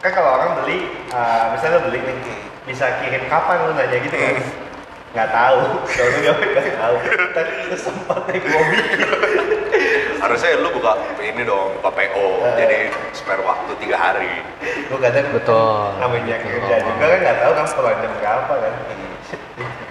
Kan 0.00 0.10
kalau 0.10 0.30
orang 0.40 0.50
beli, 0.64 0.90
uh, 1.12 1.52
misalnya 1.54 1.76
lo 1.78 1.80
beli 1.86 2.00
nih, 2.02 2.16
bisa 2.66 2.98
kirim 2.98 3.28
kapan 3.28 3.68
lu 3.68 3.72
nanya 3.76 3.98
gitu 4.00 4.16
kan? 4.16 4.36
Nggak 5.14 5.28
tahu. 5.30 5.60
Kalau 5.86 6.10
gue 6.18 6.32
nggak 6.50 6.66
tahu. 6.82 6.94
Tadi 7.36 7.52
lu 7.70 7.76
sempat 7.78 8.18
naik 8.26 8.44
mobil. 8.48 8.82
harusnya 10.20 10.60
lu 10.60 10.68
buka 10.76 10.92
ini 11.24 11.42
dong 11.48 11.80
buka 11.80 11.90
PO 11.96 12.26
Eh. 12.44 12.54
jadi 12.60 12.78
spare 13.16 13.40
waktu 13.40 13.72
tiga 13.80 13.96
hari 13.96 14.44
Gue 14.60 15.00
kadang 15.00 15.32
Betul. 15.32 15.96
namanya 15.96 16.36
kerja 16.44 16.76
juga 16.84 17.04
kan 17.08 17.18
nggak 17.24 17.36
tahu 17.40 17.52
kan 17.56 17.66
pulang 17.72 17.96
jam 18.04 18.12
berapa 18.20 18.52
kan. 18.60 18.72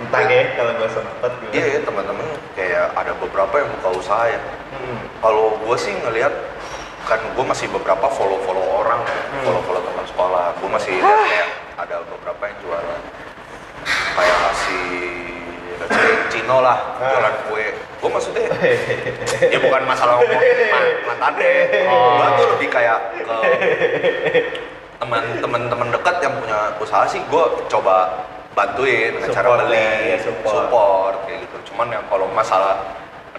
Entah 0.10 0.26
ya 0.26 0.42
kalau 0.54 0.74
gue 0.74 0.90
sempet 0.90 1.32
gitu. 1.40 1.52
iya 1.54 1.66
ya 1.70 1.80
teman-teman 1.82 2.26
kayak 2.52 2.86
ada 2.94 3.14
beberapa 3.16 3.56
yang 3.56 3.70
buka 3.78 3.90
usaha 3.96 4.26
ya 4.26 4.42
Hmm. 4.70 4.98
kalau 5.20 5.54
gue 5.56 5.76
sih 5.76 5.94
ngelihat 5.96 6.34
kan 7.04 7.18
gue 7.20 7.42
masih 7.44 7.70
beberapa 7.70 8.06
follow 8.08 8.38
follow 8.40 8.62
orang 8.80 9.02
Hmm. 9.02 9.42
follow 9.44 9.62
follow 9.64 9.82
teman 9.84 10.06
sekolah 10.06 10.46
gue 10.56 10.70
masih 10.72 10.94
lihat 10.96 11.20
kayak 11.24 11.48
ada 11.80 11.96
beberapa 12.04 12.44
yang 12.44 12.58
jualan 12.60 13.02
kayak 14.12 14.38
si 14.58 14.78
Cino 16.30 16.60
lah 16.60 16.78
Ah. 16.98 17.08
jualan 17.08 17.36
kue 17.46 17.66
gue 17.72 18.10
maksudnya 18.10 18.46
ya 19.54 19.60
bukan 19.60 19.82
masalah 19.86 20.18
ngomongin 20.18 20.58
ma- 20.70 20.96
mantannya 21.08 21.54
Oh. 21.86 22.18
gue 22.18 22.28
tuh 22.36 22.48
lebih 22.56 22.70
kayak 22.70 22.98
ke 23.16 23.38
teman-teman 25.00 25.62
teman 25.66 25.88
dekat 25.90 26.16
yang 26.20 26.34
punya 26.36 26.60
usaha 26.78 27.06
sih 27.06 27.22
gue 27.22 27.44
coba 27.68 28.26
bantuin 28.60 29.10
dengan 29.16 29.30
cara 29.32 29.48
Support 29.48 29.62
beli 29.64 29.88
ya, 30.12 30.18
support. 30.20 30.52
support 30.52 31.16
kayak 31.24 31.38
gitu 31.48 31.58
cuman 31.72 31.88
yang 31.96 32.04
kalau 32.12 32.28
masalah 32.36 32.76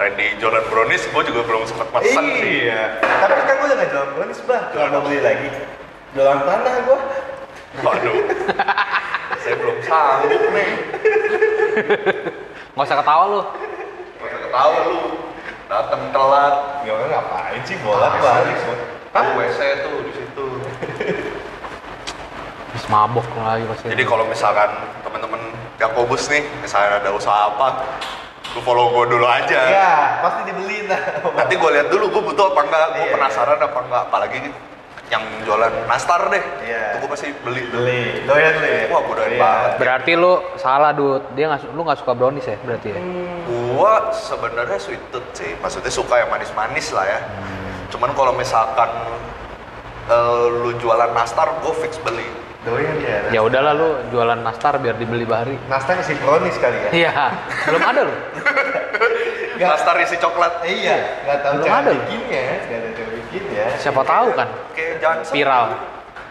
Randy 0.00 0.32
jualan 0.40 0.64
brownies 0.72 1.04
gue 1.04 1.22
juga 1.28 1.44
belum 1.44 1.68
sempat 1.68 1.92
pesan 1.92 2.24
sih 2.40 2.64
Iya. 2.64 3.04
Tapi 3.04 3.40
kan 3.44 3.54
gue 3.60 3.66
udah 3.68 3.76
nggak 3.76 3.90
jualan 3.92 4.10
brownies 4.16 4.40
bah. 4.48 4.62
Kalau 4.72 4.88
mau 4.88 5.02
beli 5.04 5.20
lagi, 5.20 5.48
jualan 6.16 6.38
tanah 6.40 6.74
gue. 6.88 6.98
waduh 7.84 8.16
saya 9.38 9.54
belum 9.60 9.76
sanggup 9.84 10.42
nih 10.50 10.70
Nggak 12.74 12.82
usah 12.82 12.96
ketawa 12.98 13.24
lu. 13.28 13.40
Gak 14.18 14.26
usah 14.26 14.40
ketawa 14.42 14.76
lu 14.88 15.00
datang 15.70 16.02
telat 16.10 16.54
Gimana 16.82 17.06
ngapain 17.06 17.60
sih 17.62 17.76
bolak 17.78 18.12
balik? 18.18 18.56
Hah? 19.14 19.26
WC 19.38 19.60
tuh 19.84 19.96
di 20.02 20.12
situ 20.16 20.46
mabok 22.90 23.24
lagi 23.38 23.64
pasti. 23.66 23.86
jadi 23.88 24.02
kalau 24.02 24.26
misalkan 24.26 24.70
teman-teman 25.00 25.40
Yakobus 25.78 26.28
nih 26.28 26.42
misalnya 26.58 26.98
ada 26.98 27.10
usaha 27.10 27.48
apa 27.48 27.86
lu 28.50 28.60
follow 28.60 28.90
gue 28.90 29.14
dulu 29.14 29.24
aja 29.24 29.60
Iya, 29.64 29.92
pasti 30.20 30.40
dibeliin 30.44 30.84
lah. 30.84 30.98
nanti 31.32 31.54
gue 31.54 31.70
lihat 31.70 31.86
dulu 31.86 32.10
gue 32.10 32.22
butuh 32.26 32.50
apa 32.50 32.60
enggak 32.60 32.86
gue 32.90 33.04
Iya. 33.04 33.12
penasaran 33.14 33.58
apa 33.58 33.78
enggak 33.80 34.02
apalagi 34.04 34.38
yang 35.06 35.22
jualan 35.40 35.70
nastar 35.86 36.26
deh 36.26 36.42
Iya. 36.60 36.82
itu 36.90 36.96
gue 36.98 37.10
pasti 37.10 37.28
beli 37.40 37.62
beli. 37.64 38.26
Doyan 38.26 38.52
lu 38.52 38.66
ya? 38.68 38.82
Wah, 38.86 39.00
gua 39.00 39.14
doyan 39.16 39.30
Iya. 39.30 39.40
banget. 39.40 39.70
Berarti 39.76 40.12
lu 40.14 40.32
salah, 40.56 40.90
Dut. 40.90 41.22
Dia 41.32 41.46
nggak 41.46 41.60
su- 41.60 41.72
lu 41.72 41.80
nggak 41.80 41.98
suka 41.98 42.12
brownies 42.12 42.42
ya 42.44 42.56
berarti 42.60 42.88
ya? 42.90 42.98
Hmm. 42.98 43.38
Gua 43.70 43.92
sebenarnya 44.12 44.78
sweet 44.78 45.02
tooth 45.08 45.30
sih, 45.32 45.54
maksudnya 45.56 45.90
suka 45.90 46.14
yang 46.16 46.28
manis-manis 46.28 46.90
lah 46.90 47.06
ya. 47.06 47.20
Cuman 47.88 48.10
kalau 48.12 48.30
misalkan 48.32 48.90
eh, 50.06 50.46
lu 50.52 50.74
jualan 50.76 51.10
nastar, 51.10 51.54
gue 51.56 51.74
fix 51.76 51.94
beli. 51.98 52.26
Doyan 52.60 52.96
ya. 53.00 53.18
Ya 53.32 53.40
udahlah 53.40 53.72
lu 53.72 53.88
jualan 54.12 54.36
nastar 54.36 54.76
biar 54.76 55.00
dibeli 55.00 55.24
Bahari. 55.24 55.56
Nastar 55.64 55.96
isi 55.96 56.12
brownies 56.20 56.60
kali 56.60 56.76
ya? 56.76 56.90
Iya, 56.92 57.12
belum 57.64 57.82
ada 57.82 58.00
lu. 58.04 58.14
Nastar 59.56 59.96
isi 60.00 60.16
coklat. 60.16 60.60
Iya, 60.64 61.24
nggak 61.24 61.38
tahu 61.40 61.52
Belum 61.56 61.66
cara 61.66 61.78
ada 61.80 61.90
bikinnya, 61.96 62.42
nggak 62.60 62.78
ada 62.78 62.88
cara 62.92 63.10
bikinnya. 63.16 63.64
Siapa 63.76 64.02
tahu 64.04 64.26
kan 64.36 64.48
Kayak 64.72 64.94
Johnson. 65.00 65.32
viral 65.32 65.64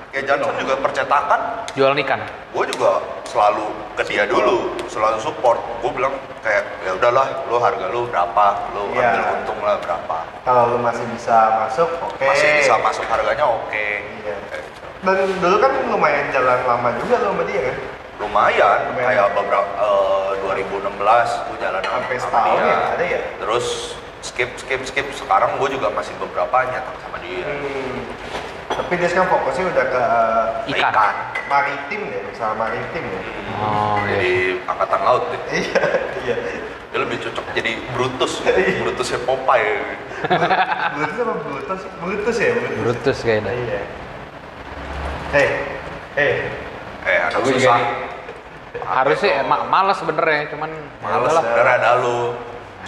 Kayak 0.10 0.26
Johnson 0.26 0.54
juga 0.58 0.74
percetakan, 0.82 1.40
jualan 1.78 1.98
ikan. 2.02 2.22
gue 2.50 2.66
juga 2.74 2.92
selalu 3.30 3.66
ke 3.94 4.04
dia 4.10 4.26
dulu, 4.26 4.74
selalu 4.90 5.22
support. 5.22 5.62
Gue 5.86 5.94
bilang 5.94 6.18
kayak 6.42 6.66
ya 6.82 6.98
udahlah, 6.98 7.46
lu 7.46 7.58
harga 7.58 7.86
lu 7.90 8.10
berapa, 8.10 8.46
lu 8.74 8.90
Iya. 8.98 9.06
ambil 9.06 9.22
untung 9.38 9.60
lah 9.62 9.78
berapa. 9.78 10.18
Kalau 10.42 10.74
lu 10.74 10.78
masih 10.82 11.06
bisa 11.14 11.38
masuk, 11.62 11.90
oke. 12.02 12.26
Masih 12.26 12.50
bisa 12.58 12.74
masuk 12.82 13.06
harganya 13.06 13.46
oke. 13.46 13.86
Iya. 14.26 14.34
Dan 15.00 15.16
dulu 15.40 15.56
kan 15.58 15.72
lumayan 15.88 16.28
jalan 16.30 16.60
lama 16.64 16.90
juga 16.98 17.16
lo 17.20 17.32
sama 17.32 17.44
dia 17.46 17.62
kan? 17.64 17.78
lumayan, 18.20 18.78
Lumayan. 18.92 19.16
kayak 19.16 19.28
beberapa 19.32 19.72
eh, 19.80 20.32
2016 20.44 20.92
gue 21.48 21.58
jalan 21.58 21.82
Sampai 21.82 22.16
sama 22.20 22.24
setahun 22.28 22.58
dia. 22.58 22.68
ya, 22.68 22.78
ada 22.92 23.06
ya? 23.08 23.20
terus 23.40 23.66
skip 24.20 24.52
skip 24.60 24.82
skip 24.84 25.08
sekarang 25.16 25.56
gue 25.56 25.70
juga 25.72 25.88
masih 25.90 26.12
beberapa 26.20 26.68
nyetak 26.68 27.00
sama 27.00 27.16
dia 27.20 27.48
Hmm. 27.48 28.04
Tapi 28.70 28.94
dia 28.96 29.08
sekarang 29.08 29.28
fokusnya 29.30 29.66
udah 29.72 29.86
ke 29.88 30.04
Ikan. 30.70 30.92
Ikan. 30.94 31.16
maritim 31.48 32.02
ya, 32.06 32.20
usaha 32.28 32.54
maritim 32.54 33.04
ya. 33.04 33.22
Oh, 33.58 33.98
iya. 33.98 34.08
jadi 34.14 34.34
angkatan 34.68 35.00
laut 35.02 35.24
deh. 35.32 35.40
Iya, 35.56 35.84
iya. 36.22 36.36
dia 36.86 37.00
lebih 37.00 37.18
cocok 37.20 37.46
jadi 37.56 37.72
Brutus 37.90 38.34
Brutusnya 38.84 39.20
Popeye 39.24 39.96
Brutus 40.92 41.18
apa 41.18 41.34
Brutus? 41.40 41.80
Brutus 41.98 42.36
ya, 42.38 42.50
Brutus. 42.52 42.78
Brutus 42.78 43.18
kayaknya. 43.24 43.52
Iya. 43.56 43.82
Hei, 45.30 45.46
hei. 46.18 46.32
eh 47.06 47.18
Aku 47.30 47.46
juga 47.46 47.62
susah 47.62 47.78
nih. 47.78 47.90
Harus 48.82 49.18
sih 49.22 49.30
ma 49.46 49.62
malas 49.70 50.02
sebenernya, 50.02 50.50
cuman 50.50 50.70
ya 50.74 51.06
males 51.06 51.30
udahlah. 51.30 51.44
sebenernya 51.46 51.76
ada 51.78 51.92
lu 52.02 52.18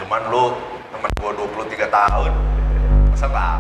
cuman 0.02 0.22
lu 0.34 0.44
temen 0.90 1.10
gue 1.14 1.32
23 1.38 1.86
tahun 1.86 2.32
masa 3.14 3.26
nggak 3.30 3.56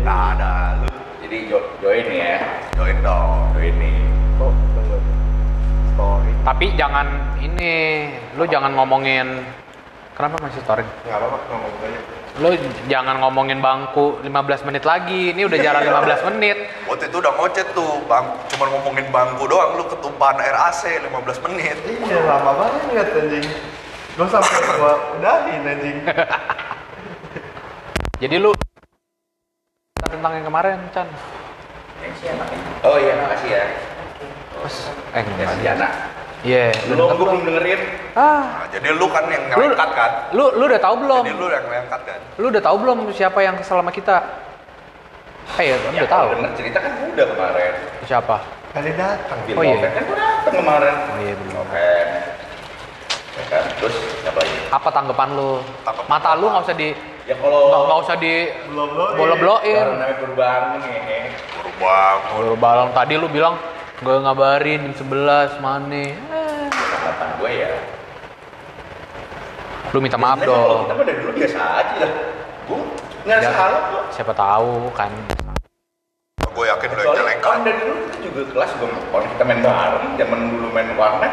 nggak 0.00 0.20
ada 0.32 0.52
lu 0.80 0.88
Jadi 1.20 1.36
jo 1.48 1.58
join 1.84 2.08
ya. 2.08 2.40
join 2.72 2.96
dong 3.04 3.52
Join 3.52 3.74
nih. 3.76 3.96
Oh. 4.40 4.52
Story. 5.92 6.32
Tapi 6.42 6.66
jangan 6.72 7.06
ini, 7.36 7.72
lu 8.34 8.48
jangan 8.48 8.72
ngomongin 8.72 9.44
kenapa 10.16 10.40
masih 10.40 10.64
storing? 10.64 10.88
Nggak 11.04 11.20
apa-apa, 11.20 11.36
ngomong 11.52 11.72
aja. 11.84 12.00
Lu 12.40 12.48
jangan 12.88 13.20
ngomongin 13.20 13.60
bangku 13.60 14.16
15 14.24 14.64
menit 14.64 14.88
lagi. 14.88 15.36
Ini 15.36 15.44
udah 15.44 15.58
jalan 15.60 15.82
15 15.84 16.24
menit. 16.32 16.56
Waktu 16.88 17.12
itu 17.12 17.16
udah 17.20 17.32
ngocet 17.36 17.68
tuh, 17.76 18.00
bang, 18.08 18.24
cuman 18.56 18.68
ngomongin 18.72 19.04
bangku 19.12 19.44
doang, 19.44 19.76
lu 19.76 19.84
ketumpahan 19.84 20.40
air 20.40 20.56
AC 20.56 20.96
15 21.04 21.12
menit. 21.44 21.76
Iya, 21.84 22.24
lama 22.24 22.56
banget 22.56 23.12
anjing. 23.12 23.44
Gue 24.16 24.28
sampai 24.28 24.60
gua 24.80 24.92
udahin 25.20 25.60
anjing. 25.60 25.98
Jadi 28.22 28.36
lu 28.40 28.56
tentang 30.08 30.32
yang 30.32 30.46
kemarin, 30.48 30.80
Chan. 30.96 31.08
Yang 32.00 32.12
si 32.16 32.24
anak 32.32 32.48
ini. 32.48 32.64
Oh 32.84 32.96
iya, 32.96 33.12
makasih 33.18 33.50
ya. 33.50 33.64
Eh, 35.12 35.20
Yang 35.20 35.76
enggak 35.76 35.92
Iya, 36.42 36.74
lu 36.90 36.98
Belum, 36.98 37.06
gue 37.06 37.16
belum? 37.16 37.28
belum 37.30 37.42
dengerin. 37.46 37.80
Ah, 38.12 38.42
Nah, 38.58 38.66
jadi 38.66 38.88
lu 38.92 39.06
kan 39.06 39.24
yang 39.30 39.46
ngangkat 39.46 39.90
kan? 39.94 40.10
lu 40.34 40.50
lu 40.52 40.64
udah 40.66 40.80
tahu 40.82 40.94
belum? 40.98 41.22
Jadi 41.22 41.38
lu 41.38 41.46
yang 41.48 41.64
ngangkat 41.64 42.00
kan? 42.02 42.18
Lu 42.34 42.46
udah 42.50 42.62
tahu 42.62 42.76
belum 42.82 42.98
siapa 43.14 43.38
yang 43.40 43.54
kesel 43.54 43.78
sama 43.78 43.90
kita? 43.90 44.16
Eh, 45.54 45.70
ya, 45.70 45.76
Ya, 45.92 46.02
udah 46.02 46.10
tahu. 46.10 46.26
Denger 46.34 46.52
cerita 46.52 46.78
kan 46.78 46.92
udah 47.06 47.26
kemarin. 47.28 47.72
Siapa? 48.02 48.36
Kali 48.72 48.90
datang. 48.92 49.38
Bill 49.44 49.54
Oh, 49.54 49.62
iya. 49.62 49.76
Kan 49.86 50.02
udah 50.02 50.26
dateng 50.34 50.54
kemarin. 50.58 50.94
Oh 50.96 51.18
iya 51.20 51.34
belum. 51.36 51.52
Noven. 51.54 52.08
terus 53.80 53.96
apa 54.22 54.38
lagi 54.38 54.54
Apa 54.68 54.88
tanggapan 54.92 55.28
lu? 55.32 55.50
Tanggapan 55.82 56.06
Mata 56.06 56.30
lu 56.34 56.46
nggak 56.48 56.64
usah 56.64 56.76
di 56.76 56.88
ya 57.22 57.34
kalau 57.38 57.86
nggak 57.86 57.98
usah 58.02 58.16
di 58.18 58.34
Belum-belum. 58.66 59.08
bolok-blokin. 59.14 59.78
Baru 59.78 59.94
namanya 59.94 60.16
baru 60.18 60.34
bangun 60.34 60.80
ya 60.84 61.20
baru 61.54 61.70
bangun 61.78 62.56
Baru 62.58 62.82
tadi 62.92 63.14
lu 63.14 63.28
bilang 63.30 63.54
nggak 64.02 64.18
ngabarin 64.20 64.82
jam 64.90 65.06
11 65.08 65.62
mana? 65.62 66.02
Eh, 66.02 66.66
harapan 66.68 67.28
gue 67.38 67.52
ya 67.54 67.70
lu 69.92 70.00
minta 70.00 70.16
maaf 70.16 70.40
kalau 70.40 70.48
dong. 70.48 70.82
kita 70.88 71.04
dari 71.04 71.18
dulu 71.20 71.32
biasa 71.36 71.58
aja 71.78 71.94
lah 72.00 72.12
gue 72.64 72.78
nggak 73.22 73.38
Ya. 73.38 73.50
salah 73.52 73.80
kok 73.86 74.02
Siapa 74.10 74.32
tahu 74.32 74.72
kan. 74.90 75.12
gue 76.42 76.64
yakin 76.66 76.88
udah 76.90 77.04
jelek 77.14 77.38
kan 77.40 77.58
dari 77.60 77.76
dulu 77.78 77.94
kita 78.04 78.18
juga 78.22 78.40
kelas 78.50 78.70
juga 78.74 78.86
kalau 79.08 79.24
kita 79.26 79.42
main 79.42 79.60
bareng, 79.60 80.06
zaman 80.16 80.38
dulu 80.50 80.66
main 80.68 80.88
warnet, 80.94 81.32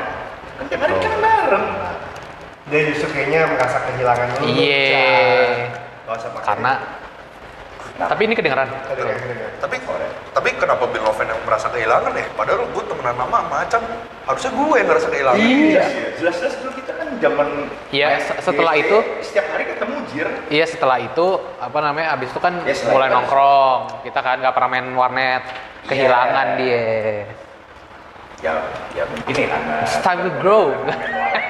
kan 0.56 0.64
tiap 0.66 0.80
hari 0.80 0.94
kita 0.96 1.08
main 1.10 1.20
bareng. 1.20 1.66
Dia 2.70 2.82
justru 2.88 3.08
kayaknya 3.10 3.40
merasa 3.50 3.78
kehilangan 3.84 4.28
lu. 4.32 4.44
Iya. 4.48 5.12
Karena 6.40 6.72
Nah, 8.00 8.08
tapi 8.08 8.22
ini 8.26 8.34
kedengeran. 8.34 8.72
Kedengeran, 8.88 9.20
kedengeran. 9.20 9.54
tapi 9.60 9.76
tapi 10.30 10.50
kenapa 10.56 10.88
Bill 10.88 11.04
Noven 11.04 11.28
yang 11.28 11.42
merasa 11.44 11.68
kehilangan 11.68 12.16
ya? 12.16 12.26
Padahal 12.32 12.64
gue 12.64 12.84
temenan 12.88 13.16
lama 13.18 13.38
sama 13.44 13.56
Acan 13.60 13.84
harusnya 14.24 14.52
gue 14.56 14.76
yang 14.80 14.88
ngerasa 14.88 15.08
kehilangan. 15.12 15.40
Iya, 15.44 15.84
jelas-jelas 16.16 16.54
dulu 16.58 16.72
kita 16.80 16.92
kan 16.96 17.08
zaman 17.20 17.48
Iya, 17.92 18.08
setelah 18.40 18.74
GP, 18.74 18.84
itu 18.86 18.98
setiap 19.20 19.46
hari 19.52 19.64
ketemu 19.68 19.96
jir. 20.08 20.28
Iya 20.48 20.66
setelah 20.66 20.98
itu 20.98 21.28
apa 21.60 21.80
namanya 21.82 22.16
abis 22.16 22.32
itu 22.32 22.40
kan 22.40 22.54
Ya, 22.64 22.72
mulai 22.88 23.10
itu- 23.10 23.16
nongkrong. 23.20 23.80
Kita 24.08 24.20
kan 24.22 24.36
nggak 24.40 24.54
pernah 24.56 24.70
main 24.72 24.88
warnet. 24.96 25.44
Kehilangan 25.84 26.48
Iya. 26.56 26.58
dia. 26.58 26.84
Ya, 28.40 28.54
ya 28.96 29.04
mungkin 29.04 29.34
ya 29.36 29.48
karena 29.52 29.76
It's 29.84 30.00
time 30.00 30.24
to 30.24 30.32
grow. 30.40 30.72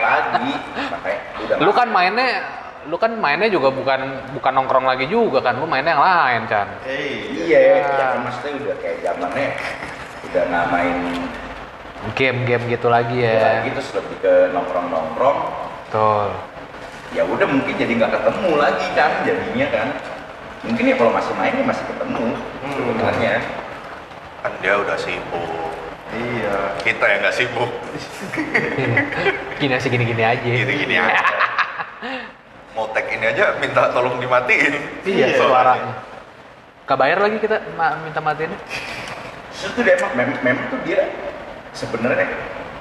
lagi, 0.02 0.52
makanya 0.90 1.20
udah 1.46 1.56
lu 1.62 1.70
kan 1.70 1.86
mainnya 1.86 2.42
lu 2.88 2.96
kan 2.96 3.12
mainnya 3.12 3.52
juga 3.52 3.68
bukan 3.68 4.32
bukan 4.32 4.52
nongkrong 4.56 4.88
lagi 4.88 5.12
juga 5.12 5.44
kan 5.44 5.60
lu 5.60 5.68
mainnya 5.68 5.92
yang 5.98 6.04
lain 6.04 6.42
Chan. 6.48 6.68
Eh, 6.88 7.44
iya, 7.44 7.60
ya. 7.60 7.78
kan 7.84 8.24
maksudnya 8.24 8.52
udah 8.56 8.76
kayak 8.80 8.98
zamannya 9.04 9.50
udah 10.32 10.44
nggak 10.48 10.66
main 10.72 10.98
game-game 12.16 12.64
gitu 12.72 12.88
lagi 12.88 13.20
ya. 13.20 13.60
Lagi 13.60 13.70
terus 13.76 13.90
lebih 13.92 14.18
ke 14.24 14.34
nongkrong-nongkrong. 14.56 15.40
Betul. 15.90 16.28
Ya 17.12 17.24
udah 17.28 17.48
mungkin 17.50 17.74
jadi 17.76 17.92
nggak 18.00 18.12
ketemu 18.16 18.52
lagi 18.56 18.88
kan 18.96 19.12
jadinya 19.28 19.68
kan. 19.68 19.88
Mungkin 20.64 20.84
ya 20.92 20.96
kalau 20.96 21.12
masih 21.12 21.34
main 21.36 21.54
ya 21.56 21.66
masih 21.68 21.84
ketemu 21.84 22.26
Hmm. 22.64 22.72
sebenarnya. 22.76 23.34
Kan 24.40 24.52
dia 24.64 24.74
udah 24.80 24.96
sibuk. 24.96 25.52
Iya. 26.10 26.74
kita 26.82 27.06
yang 27.06 27.20
nggak 27.22 27.36
sibuk. 27.38 27.70
Gini 29.62 29.76
sih 29.78 29.90
gini-gini 29.94 30.24
aja. 30.26 30.42
Gini-gini 30.42 30.96
aja 30.98 31.22
mau 32.80 32.88
tag 32.96 33.12
ini 33.12 33.28
aja 33.28 33.60
minta 33.60 33.92
tolong 33.92 34.16
dimatiin 34.16 35.04
iya 35.04 35.28
Iya. 35.28 35.36
suaranya 35.36 35.94
Gak 36.88 36.96
bayar 36.98 37.20
lagi 37.20 37.38
kita 37.38 37.60
ma- 37.76 38.00
minta 38.00 38.24
matiin 38.24 38.56
tuh 39.52 39.84
dia 39.84 40.00
emang 40.00 40.16
mem 40.16 40.32
memang 40.40 40.66
tuh 40.72 40.80
dia 40.82 41.12
sebenarnya 41.76 42.24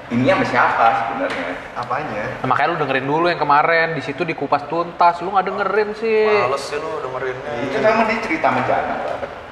ini 0.09 0.23
sama 0.25 0.41
siapa 0.41 0.87
sebenarnya 1.03 1.51
Apanya? 1.75 2.23
Nah, 2.39 2.47
makanya 2.47 2.67
lu 2.71 2.77
dengerin 2.79 3.05
dulu 3.05 3.25
yang 3.27 3.37
kemarin 3.37 3.87
di 3.91 4.01
situ 4.01 4.23
dikupas 4.23 4.63
tuntas 4.65 5.19
lu 5.19 5.29
nggak 5.29 5.45
dengerin 5.45 5.89
sih 5.93 6.25
males 6.25 6.63
sih 6.63 6.79
lu 6.79 7.03
dengerinnya 7.03 7.51
itu 7.61 7.77
sama 7.77 8.07
dia 8.07 8.17
cerita 8.23 8.47
sama 8.47 8.61
Jana. 8.63 8.95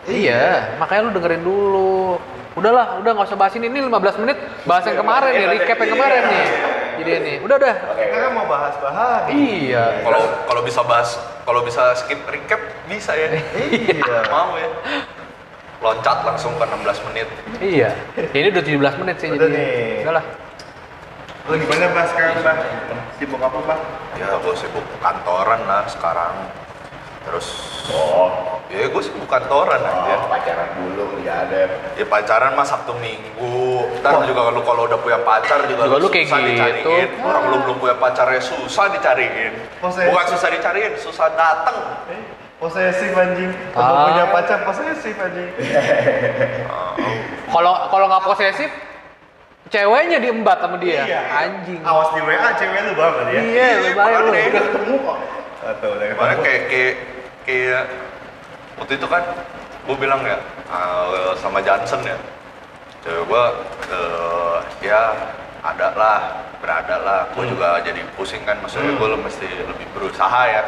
Iya, 0.08 0.80
makanya 0.80 1.02
lu 1.04 1.20
dengerin 1.20 1.44
dulu. 1.44 2.16
Udahlah, 2.56 2.96
udah 2.98 3.12
nggak 3.12 3.28
usah 3.28 3.36
bahas 3.36 3.52
ini. 3.54 3.68
Ini 3.68 3.84
15 3.86 4.24
menit 4.24 4.40
bahas 4.64 4.88
yang 4.88 4.96
kemarin 4.98 5.36
nih, 5.36 5.48
recap 5.52 5.78
yang 5.78 5.92
kemarin 5.94 6.22
nih. 6.26 6.46
Jadi 6.98 7.12
ini, 7.14 7.34
udah 7.40 7.58
dah. 7.58 7.76
oke 7.88 8.00
Kita 8.00 8.18
kan 8.20 8.32
mau 8.34 8.46
bahas-bahas. 8.46 9.22
Iya. 9.30 10.02
kalau 10.02 10.22
kalau 10.44 10.62
bisa 10.62 10.82
bahas 10.82 11.10
kalau 11.44 11.62
bisa 11.62 11.96
skip 11.96 12.20
recap 12.26 12.60
bisa 12.86 13.14
ya 13.14 13.28
Iya. 13.70 14.20
mau 14.28 14.54
ya 14.54 14.70
loncat 15.78 16.26
langsung 16.26 16.58
ke 16.58 16.66
16 16.66 17.08
menit 17.08 17.28
Iya. 17.58 17.90
Ini 18.34 18.48
udah 18.50 18.64
17 18.66 19.02
menit 19.02 19.16
sih 19.18 19.30
Udah 19.30 19.46
jadi. 19.46 19.54
nih. 19.54 20.04
Udahlah. 20.04 20.26
Lu 21.48 21.56
gimana 21.56 21.86
bahas 21.90 22.10
sekarang, 22.12 22.44
Bang? 22.44 22.58
Sibuk 23.16 23.40
apa, 23.40 23.58
Bang? 23.64 23.82
ya 24.18 24.34
gue 24.36 24.54
sibuk 24.54 24.82
kantoran 24.98 25.62
lah 25.64 25.86
sekarang 25.86 26.34
terus 27.28 27.48
oh 27.90 28.32
ya 28.68 28.84
gue 28.84 29.02
sibuk 29.02 29.24
kantoran 29.26 29.80
aja 29.80 30.16
oh 30.18 30.28
pacaran 30.28 30.70
dulu 30.76 31.20
ya 31.22 31.44
ada 31.44 31.68
ya 31.94 32.06
pacaran 32.06 32.52
mah 32.52 32.64
sabtu 32.64 32.96
minggu 32.98 33.60
ntar 34.00 34.24
juga 34.24 34.50
lu 34.50 34.60
kalau 34.62 34.86
udah 34.86 34.96
punya 34.98 35.20
pacar 35.22 35.64
juga, 35.66 35.86
Juga 35.86 35.98
lu 35.98 36.08
kayak 36.08 36.26
susah 36.26 36.40
gitu. 36.42 36.52
dicariin 36.54 37.08
orang 37.22 37.44
lu 37.46 37.58
belum 37.62 37.78
punya 37.78 37.96
pacarnya 37.96 38.42
susah 38.42 38.86
dicariin 38.90 39.54
Posesif. 39.78 40.08
bukan 40.08 40.26
susah 40.30 40.50
dicariin 40.50 40.94
susah 40.96 41.28
dateng 41.32 41.78
Eh, 42.08 42.24
posesif 42.58 43.14
anjing. 43.14 43.54
Kalau 43.70 43.94
Ah. 43.94 44.04
punya 44.10 44.24
pacar 44.34 44.66
posesif 44.66 45.14
anjing. 45.16 45.46
Kalau 47.48 47.74
kalau 47.88 48.06
nggak 48.10 48.24
posesif, 48.26 48.70
ceweknya 49.68 50.18
diembat 50.18 50.58
sama 50.58 50.78
dia. 50.78 51.06
Iya. 51.06 51.22
Anjing. 51.38 51.80
Awas 51.82 52.10
di 52.12 52.22
WA 52.22 52.50
cewek 52.54 52.82
lu 52.82 52.94
banget 52.94 53.26
ya. 53.30 53.42
Iya, 53.42 53.70
lu 53.78 53.90
bayar 53.94 54.20
lu. 54.20 54.32
ketemu 54.34 54.96
kok 55.00 55.18
Atau 55.68 55.90
udah 55.94 56.08
kayak 56.40 56.62
kayak 56.72 56.94
kayak 57.48 57.84
waktu 58.76 59.00
itu 59.00 59.08
kan 59.08 59.24
gue 59.88 59.96
bilang 59.96 60.20
ya 60.22 60.36
uh, 60.68 61.32
sama 61.40 61.64
Johnson 61.64 62.04
ya 62.04 62.20
cewek 63.02 63.24
gue 63.24 63.44
uh, 63.90 64.60
ya 64.84 65.16
ada 65.64 65.88
lah 65.96 66.20
berada 66.60 66.96
lah 67.00 67.20
gue 67.32 67.44
Hmm. 67.48 67.52
juga 67.56 67.80
jadi 67.80 68.04
pusing 68.20 68.44
kan 68.44 68.60
maksudnya 68.60 68.92
Hmm. 68.92 69.00
gue 69.00 69.10
mesti 69.24 69.48
lebih 69.48 69.88
berusaha 69.96 70.42
ya 70.46 70.64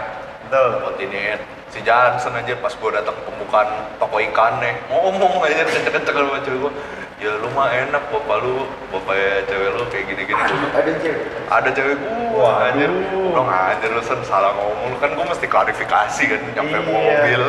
Betul. 0.48 0.70
buat 0.82 0.98
ini 0.98 1.36
si 1.70 1.84
Johnson 1.84 2.34
aja 2.34 2.56
pas 2.58 2.74
gue 2.74 2.90
datang 2.90 3.14
pembukaan 3.22 3.70
toko 4.00 4.18
ikannya 4.18 4.80
ngomong 4.90 5.44
aja 5.46 5.68
kenceng-kenceng 5.68 6.16
sama 6.16 6.40
cewek 6.42 6.60
gue 6.64 6.74
ya 7.20 7.36
lu 7.36 7.52
mah 7.52 7.68
enak 7.70 8.00
bapak 8.08 8.38
lu 8.40 8.64
bapaknya 8.90 9.44
cewek 9.44 9.70
lu 9.76 9.84
kayak 9.88 10.06
gini-gini 10.08 10.40
Gua, 10.40 10.72
ada 10.72 10.92
cewek 10.96 11.20
ada 11.52 11.70
cewek 11.70 11.96
gua 12.00 12.16
Waduh. 12.32 12.64
anjir 12.64 12.92
lo 13.30 13.42
anjir 13.44 13.90
lu 13.92 14.02
sen 14.02 14.20
salah 14.24 14.56
ngomong 14.56 14.96
kan 14.98 15.12
gua 15.12 15.28
mesti 15.28 15.44
klarifikasi 15.46 16.24
kan 16.26 16.42
nyampe 16.56 16.80
Iya. 16.80 16.88
mobil 16.88 17.42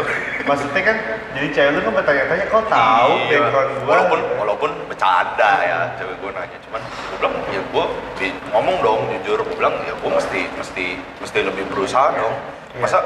Maksudnya 0.43 0.83
kan 0.83 0.97
jadi 1.33 1.49
cewek 1.55 1.71
lu 1.71 1.81
kan 1.81 1.93
bertanya-tanya 1.97 2.45
kok 2.47 2.65
tahu 2.67 3.13
Iya. 3.23 3.39
background 3.39 3.71
gua. 3.71 3.87
walaupun 3.87 4.21
walaupun 4.37 4.71
bercanda 4.91 5.53
ya 5.63 5.79
cewek 5.95 6.17
gua 6.19 6.31
nanya 6.35 6.59
cuman 6.61 6.81
gua 6.83 7.17
bilang 7.17 7.35
ya 7.49 7.61
gua 7.71 7.85
di- 8.19 8.37
ngomong 8.51 8.77
dong 8.83 9.01
jujur 9.15 9.39
gua 9.41 9.55
bilang 9.55 9.75
ya 9.87 9.95
gua 9.97 10.11
mesti 10.19 10.41
mesti 10.53 10.87
mesti 11.23 11.39
lebih 11.41 11.63
berusaha 11.71 12.11
dong 12.13 12.35
Iya. 12.75 12.83
masa 12.83 12.99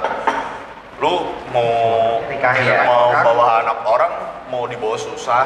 lu 1.04 1.28
mau 1.52 1.68
Nikahin 2.32 2.64
mau 2.88 3.12
orang. 3.12 3.24
bawa 3.28 3.46
anak 3.60 3.78
orang 3.84 4.12
mau 4.48 4.64
dibawa 4.64 4.96
susah 4.96 5.44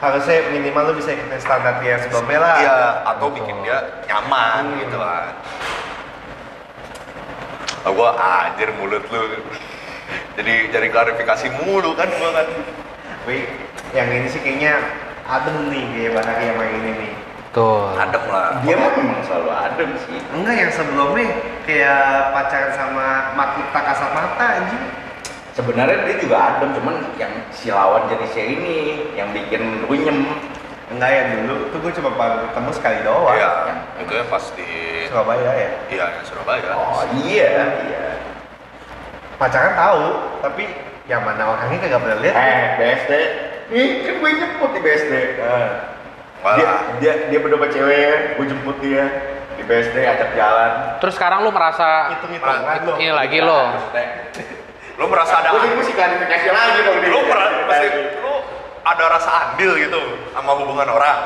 harusnya 0.00 0.48
minimal 0.48 0.88
lu 0.88 0.92
bisa 0.96 1.12
ikutin 1.12 1.36
standar 1.38 1.76
dia 1.78 2.00
sebelumnya 2.00 2.38
lah. 2.40 2.54
iya 2.56 2.78
atau 3.04 3.28
bikin 3.28 3.60
dia 3.60 4.00
nyaman 4.08 4.72
Hmm. 4.72 4.80
gitu 4.80 4.96
kan 4.96 5.28
oh, 7.84 7.92
gua 7.92 8.10
anjir 8.16 8.72
mulut 8.80 9.04
lu 9.12 9.20
jadi 10.40 10.72
jadi 10.72 10.86
klarifikasi 10.88 11.46
mulu 11.60 11.92
kan 11.92 12.08
gua 12.16 12.30
kan 12.32 12.48
Wih, 13.22 13.46
yang 13.94 14.10
ini 14.10 14.26
sih 14.26 14.42
kayaknya 14.42 14.82
adem 15.30 15.70
nih 15.70 15.86
kayak 15.94 16.10
Bahari 16.18 16.42
yang 16.42 16.58
main 16.58 16.74
ini 16.74 16.90
nih. 16.98 17.12
Tuh. 17.52 17.84
adem 18.00 18.24
lah 18.32 18.64
dia 18.64 18.80
mah 18.80 18.96
memang 18.96 19.20
selalu 19.28 19.50
adem 19.52 19.90
sih 20.08 20.16
Enggak 20.32 20.56
yang 20.56 20.72
sebelumnya 20.72 21.28
kayak 21.68 22.04
pacaran 22.32 22.72
sama 22.72 23.36
Makita 23.36 23.80
kasat 23.84 24.10
mata 24.16 24.46
anjing. 24.56 24.84
sebenarnya 25.52 26.00
dia 26.08 26.16
juga 26.16 26.36
adem 26.40 26.72
cuman 26.80 26.96
yang 27.20 27.28
si 27.52 27.68
lawan 27.68 28.08
jenisnya 28.08 28.44
ini 28.48 28.76
yang 29.12 29.28
bikin 29.36 29.84
runyem 29.84 30.24
Enggak 30.88 31.10
ya 31.12 31.22
dulu 31.28 31.68
tuh 31.68 31.78
gue 31.84 31.92
cuma 32.00 32.10
baru 32.16 32.36
ketemu 32.48 32.70
sekali 32.72 32.98
doang. 33.04 33.36
iya 33.36 33.50
itu 34.00 34.12
ya 34.16 34.24
pas 34.32 34.44
di 34.56 34.68
Surabaya 35.12 35.50
ya. 35.52 35.70
iya 35.92 36.04
yang 36.08 36.24
Surabaya 36.24 36.68
oh 36.72 37.04
iya 37.20 37.50
iya 37.84 38.04
Pacaran 39.36 39.74
tahu, 39.74 40.04
tapi 40.40 40.64
yang 41.04 41.20
mana 41.20 41.50
orangnya 41.50 41.82
kagak 41.82 41.98
pernah 41.98 42.18
lihat. 42.22 42.36
eh 42.38 42.62
BSD 42.78 43.12
nih 43.68 43.86
kan 44.06 44.14
gue 44.22 44.30
jemput 44.40 44.70
di 44.72 44.80
BSD 44.80 45.12
Eh, 46.42 46.54
dia 46.58 46.70
dia 46.98 47.12
dia 47.30 47.38
berdua 47.38 47.70
cewek 47.70 48.34
gue 48.34 48.46
jemput 48.50 48.76
dia 48.82 49.06
di 49.54 49.62
BSD 49.62 49.94
ajak 49.94 50.34
jalan 50.34 50.98
Terus 50.98 51.14
sekarang 51.14 51.46
lu 51.46 51.54
merasa 51.54 52.18
hitung-hitungan 52.18 52.82
lo. 52.82 52.92
ini 52.98 53.14
lagi 53.14 53.38
lo. 53.38 53.62
lu 54.98 55.06
merasa 55.06 55.38
ada 55.38 55.54
gue 55.54 55.70
mesti 55.72 55.94
klarifikasi 55.94 56.48
lagi 56.50 56.78
dong 56.82 56.98
lu 56.98 57.20
pasti 57.64 57.86
lu 58.18 58.34
ada 58.82 59.04
rasa 59.06 59.30
andil 59.54 59.78
gitu 59.78 60.02
sama 60.34 60.50
hubungan 60.58 60.90
orang 60.90 61.18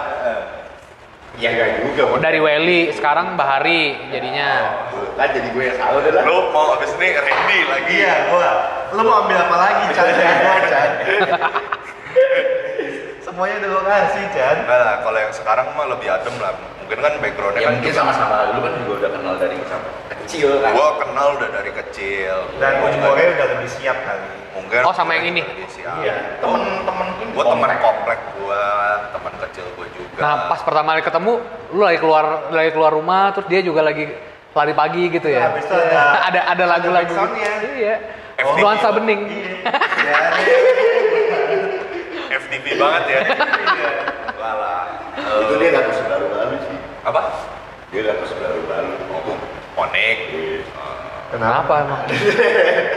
ya 1.37 1.49
enggak 1.53 1.69
juga 1.81 2.03
Dari 2.21 2.41
Welly 2.41 2.93
sekarang 2.93 3.37
Bahari 3.37 3.97
jadinya. 4.09 4.73
kan 5.17 5.33
jadi 5.33 5.49
gue 5.49 5.65
yang 5.65 5.77
salah 5.77 6.01
udah 6.01 6.13
lah 6.13 6.25
lu 6.25 6.39
mau 6.53 6.77
habis 6.77 6.93
ini 6.97 7.09
Randy 7.13 7.59
lagi 7.65 7.95
Iya, 7.97 8.15
gua. 8.29 8.51
Lu 8.93 9.01
mau 9.01 9.25
ambil 9.25 9.37
apa 9.41 9.57
lagi? 9.57 9.85
Gua, 9.93 10.57
Chan. 10.65 10.91
Semuanya 13.37 13.61
udah 13.61 13.69
gua 13.69 13.83
kasih, 13.85 14.25
Chan. 14.33 14.57
Lah, 14.65 15.05
kalau 15.05 15.19
yang 15.21 15.29
sekarang 15.29 15.69
mah 15.77 15.93
lebih 15.93 16.09
adem 16.09 16.33
lah. 16.41 16.57
mungkin 16.81 17.03
kan 17.03 17.13
backgroundnya 17.21 17.61
Ya 17.61 17.67
kan 17.67 17.75
mungkin 17.77 17.91
juga- 17.91 18.01
sama-sama 18.01 18.37
dulu 18.47 18.61
kan 18.63 18.73
juga 18.79 18.93
udah 18.97 19.11
kenal 19.13 19.35
dari 19.37 19.57
kecil 20.17 20.49
kan. 20.57 20.71
gua 20.73 20.89
kenal 20.97 21.27
udah 21.35 21.49
dari 21.53 21.71
kecil 21.75 22.37
Dan 22.57 22.73
Gua 22.79 22.89
juga 22.89 23.09
udah 23.13 23.47
lebih 23.53 23.69
siap 23.69 23.99
kali. 24.01 24.31
mungkin 24.57 24.81
Oh, 24.81 24.95
sama 24.95 25.11
yang 25.13 25.27
ini? 25.29 25.43
lebih 25.45 25.69
siap. 25.69 26.01
Iya. 26.01 26.17
temen-temen 26.41 27.07
ini 27.19 27.31
gua 27.35 27.45
teman 27.45 27.71
komplek. 27.77 28.19
gua 28.39 28.63
teman 29.13 29.33
kecil 29.37 29.67
gua 29.75 29.87
juga 29.91 30.17
Nah, 30.17 30.35
pas 30.49 30.61
pertama 30.63 30.89
kali 30.95 31.05
ketemu, 31.05 31.33
lu 31.69 31.83
lagi 31.83 31.99
keluar 31.99 32.25
lagi 32.49 32.71
keluar 32.73 32.91
rumah, 32.91 33.37
terus 33.37 33.47
dia 33.53 33.61
juga 33.61 33.85
lagi 33.85 34.05
lari 34.55 34.73
pagi 34.73 35.03
gitu 35.11 35.29
ya. 35.29 35.53
Habis 35.53 35.67
itu 35.67 35.77
ada- 35.77 36.23
ada 36.33 36.41
ada 36.49 36.65
lagu-lagu. 36.65 37.13
Iya. 37.77 37.95
FTV. 38.39 38.57
Nuansa 38.57 38.89
bening. 38.95 39.21
Iya. 39.29 40.19
FTV 42.37 42.67
banget 42.77 43.05
ya 43.09 43.21
iya. 43.25 43.91
Walah. 44.37 44.85
itu 45.17 45.53
dia 45.57 45.69
nggak 45.73 45.85
terus 45.89 46.01
baru-baru 46.05 46.55
sih 46.69 46.79
apa 47.03 47.21
dia 47.89 48.01
nggak 48.05 48.17
terus 48.21 48.33
baru-baru 48.37 48.93
oh, 49.13 49.39
Monik 49.77 50.19
Kenapa 51.27 51.83
emang? 51.83 52.07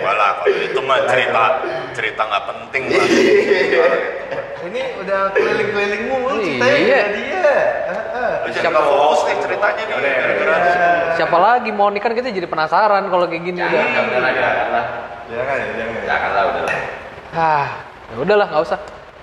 Walah, 0.06 0.46
kalau 0.46 0.62
itu 0.62 0.80
mah 0.86 1.02
cerita 1.10 1.66
cerita 1.98 2.22
nggak 2.30 2.44
penting 2.46 2.84
lah. 2.94 3.08
Ini 4.70 4.82
udah 5.02 5.22
keliling-keliling 5.34 6.04
mulu 6.06 6.38
Iya. 6.38 6.46
ceritanya 6.46 6.78
iya. 6.78 7.02
dia. 7.10 7.54
Lu 8.46 8.50
nggak 8.54 8.86
fokus 8.86 9.20
nih 9.26 9.36
ceritanya 9.42 9.84
nih. 9.90 9.96
Gara-gara. 9.98 10.58
Siapa 11.18 11.38
lagi 11.42 11.70
mau 11.74 11.90
nikah 11.90 12.14
kan 12.14 12.22
kita 12.22 12.30
jadi 12.30 12.46
penasaran 12.46 13.10
kalau 13.10 13.26
kayak 13.26 13.44
gini 13.50 13.60
udah. 13.66 13.82
Jangan, 13.82 14.06
jangan, 14.14 14.32
jangan 14.38 14.68
lah. 14.70 14.86
Jangan 15.26 15.56
ya, 15.58 15.70
jangan. 15.74 16.02
Jangan 16.06 16.30
lah, 16.30 16.44
udah 16.46 16.62
lah. 16.62 16.78
Ah, 17.34 17.68
ya 18.14 18.16
udahlah 18.22 18.46
nggak 18.46 18.62
usah. 18.62 18.80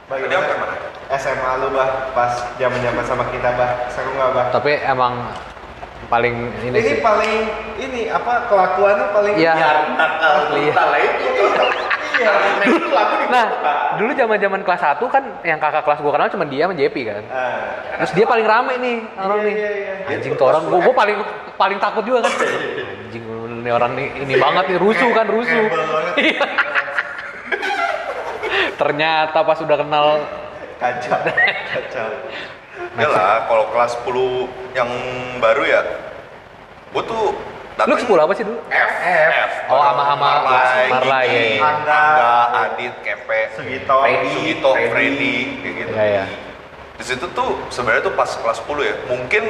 Tadi 0.06 0.22
apa 0.30 0.54
mana? 0.54 0.74
SMA 1.12 1.50
lu 1.58 1.68
bah 1.70 1.88
pas 2.14 2.30
zaman-zaman 2.56 3.02
sama 3.02 3.26
kita 3.30 3.50
bah 3.54 3.90
seru 3.90 4.10
nggak 4.12 4.30
bah? 4.30 4.46
Tapi 4.54 4.78
emang 4.80 5.34
paling 6.06 6.34
ini, 6.62 6.78
Ini 6.78 6.80
sih. 6.80 7.02
paling 7.02 7.32
ini 7.76 8.00
apa 8.06 8.46
kelakuannya 8.46 9.06
paling 9.10 9.34
Iya. 9.34 9.54
nakal 9.98 10.34
Iya. 10.54 10.70
brutal 10.70 10.86
lah 10.86 11.00
itu. 11.02 11.26
Iya. 12.16 12.32
Itu 12.64 12.86
lagu 12.90 13.14
di 13.18 13.26
Nah, 13.26 13.46
dulu 13.98 14.10
zaman-zaman 14.14 14.60
kelas 14.62 14.82
1 14.94 15.06
kan 15.06 15.22
yang 15.42 15.58
kakak 15.58 15.82
kelas 15.82 15.98
gua 15.98 16.12
kenal 16.14 16.30
cuma 16.30 16.46
dia 16.46 16.64
sama 16.64 16.74
JP 16.74 16.96
kan. 17.02 17.22
Ah. 17.26 17.58
Terus 18.00 18.12
dia 18.14 18.24
paling 18.24 18.46
rame 18.46 18.74
nih 18.78 18.96
orang 19.16 19.38
Iya, 19.42 19.46
nih. 19.46 19.54
iya, 19.58 19.70
iya. 20.00 20.14
Anjing 20.14 20.32
tuh 20.32 20.46
orang 20.46 20.62
gua, 20.64 20.78
gua 20.80 20.94
paling 20.96 21.18
paling 21.56 21.78
takut 21.78 22.02
juga 22.02 22.22
kan. 22.24 22.32
Anjing 23.10 23.24
ini 23.58 23.70
orang 23.70 23.92
nih 23.92 24.06
ini 24.22 24.34
banget 24.38 24.64
nih 24.70 24.78
rusuh 24.78 25.10
kan 25.10 25.26
rusuh. 25.26 25.66
Iya. 26.16 26.46
Ternyata 28.76 29.38
pas 29.40 29.58
udah 29.58 29.76
kenal 29.80 30.06
Kacau. 30.76 31.18
Kacau. 31.72 32.08
Ya 33.00 33.08
lah, 33.08 33.48
kalau 33.48 33.72
kelas 33.72 33.92
10 34.04 34.76
yang 34.76 34.88
baru 35.40 35.64
ya, 35.64 35.80
gua 36.92 37.02
tuh 37.04 37.32
Lu 37.76 37.92
10 37.92 38.24
apa 38.24 38.32
sih 38.32 38.44
dulu? 38.44 38.56
F. 38.72 38.92
F. 39.04 39.52
Oh, 39.68 39.80
sama- 39.84 40.16
sama 40.16 40.28
Marlai, 40.88 41.28
iya, 41.28 41.42
iya. 41.56 41.60
Angga. 41.60 42.04
Adit, 42.68 42.94
Kepe, 43.04 43.52
Sugito. 43.52 43.96
Freddy. 44.00 44.28
Sugito, 44.32 44.70
Freddy. 44.72 44.92
Freddy, 44.92 45.34
kayak 45.60 45.74
gitu. 45.76 45.92
Iya, 45.92 46.04
iya. 46.08 46.24
Di 46.96 47.04
situ 47.04 47.28
tuh 47.36 47.60
sebenarnya 47.68 48.08
tuh 48.08 48.16
pas 48.16 48.32
kelas 48.32 48.64
10 48.64 48.80
ya, 48.80 48.94
mungkin 49.12 49.44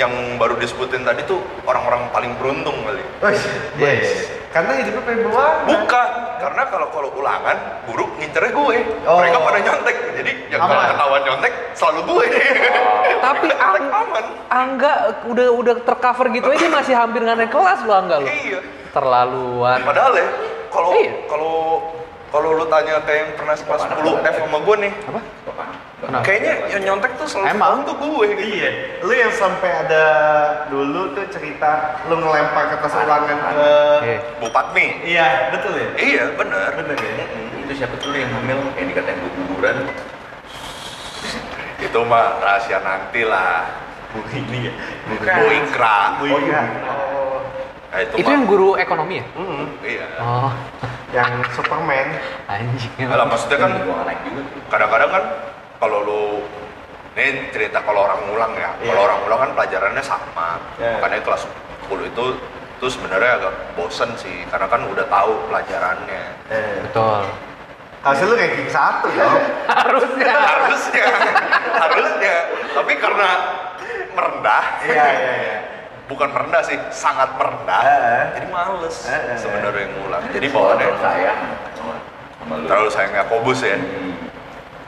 yang 0.00 0.12
baru 0.40 0.56
disebutin 0.56 1.04
tadi 1.04 1.28
tuh 1.28 1.44
orang-orang 1.68 2.08
paling 2.08 2.32
beruntung 2.40 2.80
kali. 2.88 3.04
Wes, 3.20 3.40
yes. 3.76 4.32
Karena 4.52 4.72
hidupnya 4.76 5.02
pengen 5.02 5.20
berwarna. 5.24 5.64
Bukan, 5.64 6.08
karena 6.38 6.62
kalau 6.68 6.86
kalau 6.88 7.08
ulangan 7.16 7.56
guru 7.84 8.04
ngincernya 8.16 8.52
gue. 8.52 8.76
Oh. 9.02 9.16
Mereka 9.16 9.38
pada 9.40 9.58
nyontek. 9.58 9.96
Jadi 10.12 10.32
yang 10.48 10.60
kalau 10.60 10.84
ketahuan 10.86 11.20
nyontek 11.24 11.52
selalu 11.72 12.00
gue. 12.04 12.24
Tapi 13.18 13.44
nyontek 13.50 13.80
Ang- 13.80 13.92
aman. 13.98 14.24
Angga 14.52 14.92
udah 15.24 15.48
udah 15.50 15.74
tercover 15.80 16.28
gitu 16.30 16.46
aja 16.46 16.66
masih 16.68 16.92
hampir 16.92 17.24
nggak 17.24 17.38
naik 17.38 17.50
kelas 17.50 17.80
lu 17.80 17.92
Angga 17.92 18.16
lu. 18.20 18.28
Iya. 18.28 18.60
Terlaluan. 18.92 19.78
Padahal 19.82 20.12
ya, 20.12 20.26
kalau 20.68 20.88
Iya. 20.92 21.12
kalau 21.24 21.54
kalau 22.28 22.48
lu 22.52 22.64
tanya 22.66 23.00
kayak 23.02 23.18
yang 23.18 23.30
pernah 23.34 23.56
kelas 23.56 23.82
10 23.88 24.20
F 24.22 24.36
sama 24.38 24.58
gue 24.58 24.76
nih, 24.78 24.92
Apa? 25.02 25.20
Kenapa? 26.02 26.26
kayaknya 26.26 26.52
yang 26.66 26.82
nyontek 26.82 27.14
tuh 27.14 27.26
selalu 27.30 27.46
Emang? 27.48 27.86
tuh 27.86 27.94
gue. 27.94 28.26
Iya, 28.34 28.70
lu 29.06 29.14
yang 29.14 29.30
sampai 29.30 29.70
ada 29.70 30.04
dulu 30.66 31.14
tuh 31.14 31.22
cerita 31.30 31.70
lu 32.10 32.18
ngelempar 32.18 32.74
kertas 32.74 32.90
ulangan 32.98 33.38
ke 33.38 33.70
Oke. 34.02 34.14
Bu 34.42 34.46
Patmi. 34.50 34.86
Iya, 35.06 35.54
betul 35.54 35.78
ya? 35.78 35.88
Iya, 35.94 36.24
bener. 36.34 36.68
Bener 36.74 36.96
ya? 36.98 37.12
Itu 37.62 37.72
siapa 37.78 37.94
tuh 38.02 38.10
yang 38.12 38.34
hamil 38.34 38.58
yang 38.74 38.86
dikatain 38.90 39.14
gue 39.14 39.30
kuburan? 39.38 39.76
Itu 41.78 41.98
mah 42.02 42.38
rahasia 42.38 42.82
nanti 42.82 43.22
lah. 43.22 43.70
Bu 44.10 44.26
ini 44.28 44.58
ya. 44.66 44.72
Bu 45.06 45.14
Ikra. 45.48 45.98
Bu. 46.18 46.24
Oh. 46.26 46.50
Nah, 47.92 47.98
itu, 48.00 48.14
Itu 48.18 48.26
mah- 48.26 48.34
yang 48.34 48.44
guru 48.48 48.68
ekonomi 48.74 49.20
ya? 49.20 49.26
Mm, 49.36 49.64
Iya. 49.84 50.06
Oh, 50.18 50.50
yang 51.12 51.30
Superman. 51.52 52.06
anjing. 52.50 53.06
Alah, 53.06 53.26
maksudnya 53.28 53.58
kan 53.60 53.70
tuh. 53.78 53.94
kadang-kadang 54.66 55.10
kan 55.12 55.24
kalau 55.82 55.98
lu 56.00 56.22
ini 57.12 57.50
cerita 57.50 57.82
kalau 57.82 58.06
orang 58.06 58.22
ngulang 58.24 58.54
ya 58.54 58.70
Iya. 58.78 58.88
kalau 58.88 59.02
orang 59.04 59.18
ngulang 59.20 59.40
kan 59.40 59.50
pelajarannya 59.52 60.00
sama 60.00 60.62
Iya. 60.78 60.96
makanya 60.96 61.18
kelas 61.20 61.42
10 61.82 62.06
itu 62.06 62.24
itu 62.72 62.86
sebenarnya 62.88 63.30
agak 63.36 63.54
bosen 63.74 64.10
sih 64.16 64.46
karena 64.46 64.66
kan 64.66 64.80
udah 64.84 65.06
tahu 65.06 65.32
pelajarannya 65.46 66.22
Eh. 66.48 66.78
Betul. 66.82 67.26
Harusnya 68.02 68.26
lu 68.26 68.34
ranking 68.34 68.66
satu 68.68 69.06
dong. 69.08 69.42
Harusnya. 69.68 70.34
harusnya 70.34 71.06
harusnya 71.76 72.34
tapi 72.72 72.92
karena 72.96 73.28
merendah 74.12 74.64
Iya, 74.82 75.06
iya, 75.12 75.32
iya. 75.36 75.58
bukan 76.04 76.28
merendah 76.28 76.62
sih 76.62 76.78
sangat 76.90 77.30
merendah 77.32 77.80
Heeh. 77.80 78.22
jadi 78.34 78.46
males 78.48 78.96
Eh, 79.04 79.14
eh, 79.14 79.36
sebenarnya 79.36 79.86
ngulang 79.92 80.22
jadi 80.30 80.46
bawaannya 80.48 80.86
sayang 80.96 81.40
sama, 81.72 81.94
sama 82.38 82.54
lu. 82.56 82.66
terlalu 82.66 82.90
sayang 82.90 83.12
Yakobus 83.16 83.60
ya 83.60 83.76
Hmm. 83.76 84.14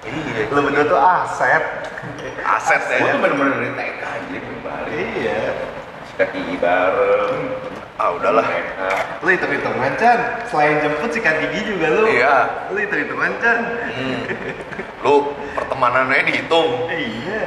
Iya 0.05 0.45
Lu 0.53 0.61
berdua 0.63 0.85
tuh 0.85 0.99
aset. 1.01 1.65
aset 2.45 2.83
Gue 2.85 2.99
tuh 3.01 3.09
ya 3.09 3.15
bener-bener 3.21 3.55
dari 3.57 3.73
TK 3.73 4.03
aja 4.05 4.37
belum 4.39 4.59
balik. 4.61 4.93
Iya. 5.17 5.43
Sikat 6.13 6.29
gigi 6.33 6.57
bareng. 6.61 7.39
ah 7.95 8.11
udahlah. 8.11 8.47
Lu 9.23 9.29
hitung 9.31 9.53
hitungan 9.55 9.93
Chan. 9.97 10.19
Selain 10.51 10.83
jemput 10.83 11.11
sikat 11.11 11.37
gigi 11.41 11.61
juga 11.71 11.87
lu. 11.95 12.05
Iya. 12.11 12.37
Lu 12.75 12.79
hitung 12.79 13.01
hitungan 13.01 13.33
Chan. 13.41 13.59
Hmm. 13.95 14.21
lu 15.05 15.37
pertemanannya 15.53 16.25
dihitung 16.25 16.89
Iya. 16.89 17.45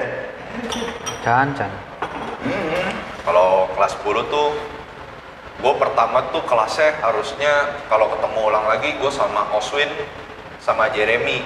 Can, 1.21 1.53
can. 1.57 1.71
Hmm. 2.45 2.89
Kalau 3.25 3.67
kelas 3.75 3.93
10 3.99 4.29
tuh 4.29 4.49
gue 5.57 5.73
pertama 5.81 6.21
tuh 6.29 6.45
kelasnya 6.45 7.01
harusnya 7.01 7.81
kalau 7.89 8.13
ketemu 8.13 8.39
ulang 8.45 8.65
lagi 8.69 8.93
gue 8.93 9.09
sama 9.09 9.49
Oswin 9.57 9.89
sama 10.61 10.85
Jeremy 10.93 11.41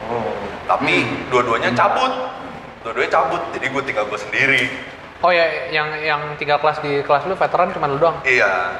Oh. 0.00 0.30
tapi 0.64 0.94
Hmm. 1.00 1.28
dua-duanya 1.28 1.70
cabut 1.72 2.12
dua-duanya 2.80 3.10
cabut 3.12 3.42
jadi 3.50 3.66
gue 3.66 3.82
tinggal 3.84 4.04
gue 4.04 4.18
sendiri 4.18 4.64
Oh 5.18 5.28
ya, 5.28 5.42
yang 5.68 5.90
yang 5.98 6.20
tinggal 6.34 6.56
kelas 6.56 6.78
di 6.78 7.02
kelas 7.02 7.26
lu 7.26 7.34
veteran 7.34 7.74
cuma 7.74 7.84
lu 7.84 7.98
doang. 7.98 8.22
iya 8.22 8.78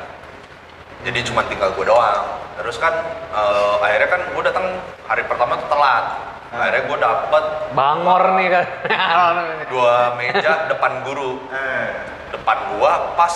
jadi 1.00 1.18
cuma 1.24 1.42
tinggal 1.42 1.70
gue 1.70 1.82
doang 1.82 2.24
terus 2.54 2.76
kan 2.76 2.94
eh, 3.28 3.74
akhirnya 3.80 4.08
kan 4.08 4.20
gue 4.28 4.42
datang 4.44 4.66
hari 5.04 5.22
pertama 5.24 5.54
tuh 5.56 5.66
telat 5.66 6.04
akhirnya 6.48 6.82
gue 6.84 6.96
dapet 6.96 7.44
Bangor 7.70 8.22
nih 8.34 8.48
kan. 8.48 8.66
dua 9.72 9.94
meja 10.14 10.52
depan 10.66 11.02
guru 11.02 11.42
Eh. 11.48 11.88
depan 12.28 12.56
gua 12.72 13.12
pas 13.14 13.34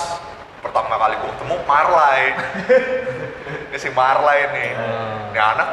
pertama 0.58 0.94
kali 0.94 1.14
gua 1.16 1.30
ketemu 1.32 1.56
Marlai 1.64 2.22
ini 3.66 3.76
si 3.76 3.88
Marlai 3.90 4.40
nih 4.48 4.70
Hmm. 4.72 5.28
ini 5.28 5.40
anak 5.40 5.68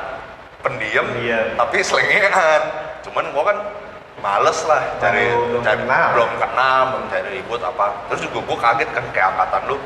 pendiam 0.59 1.05
Pendiam. 1.07 1.45
tapi 1.55 1.77
selengean 1.79 2.61
cuman 3.01 3.25
gua 3.31 3.43
kan 3.47 3.57
males 4.19 4.59
lah 4.67 4.83
cari 4.99 5.31
belum 5.31 5.63
cari 5.63 5.79
kenal. 5.79 6.07
belum 6.11 6.31
kenal 6.35 6.79
belum 6.91 7.05
cari 7.07 7.27
ribut 7.39 7.61
apa 7.63 7.85
terus 8.11 8.19
juga 8.27 8.39
gua 8.43 8.57
kaget 8.59 8.89
kan 8.91 9.03
kayak 9.11 9.27
angkatan 9.31 9.61
lu 9.67 9.77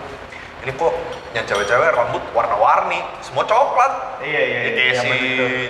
ini 0.64 0.72
kok 0.74 0.94
yang 1.36 1.44
cewek-cewek 1.44 1.92
rambut 1.92 2.24
warna-warni 2.32 3.04
semua 3.20 3.44
coklat 3.44 3.92
Iya, 4.24 4.40
iya, 4.40 4.60
Jadi 4.64 4.82
iya, 4.82 4.94
si. 4.96 5.12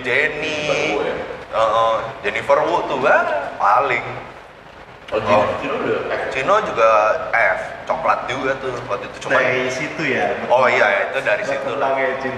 Jenny 0.06 0.60
ya. 1.02 1.14
eh, 1.50 1.96
Jennifer 2.22 2.62
Wu 2.62 2.86
tuh 2.86 3.02
kan 3.02 3.26
paling 3.58 4.06
Oh, 5.14 5.22
Cino, 5.62 5.78
F. 6.10 6.22
Cino 6.34 6.56
juga 6.66 6.90
F, 7.30 7.60
coklat 7.84 8.20
juga 8.28 8.52
tuh 8.60 8.72
waktu 8.88 9.06
itu 9.12 9.18
cuma 9.28 9.40
Dari 9.40 9.70
situ 9.72 10.02
ya. 10.08 10.26
Oh 10.48 10.66
iya 10.68 11.10
itu 11.10 11.18
dari 11.24 11.44
situ 11.44 11.72
lah. 11.76 11.92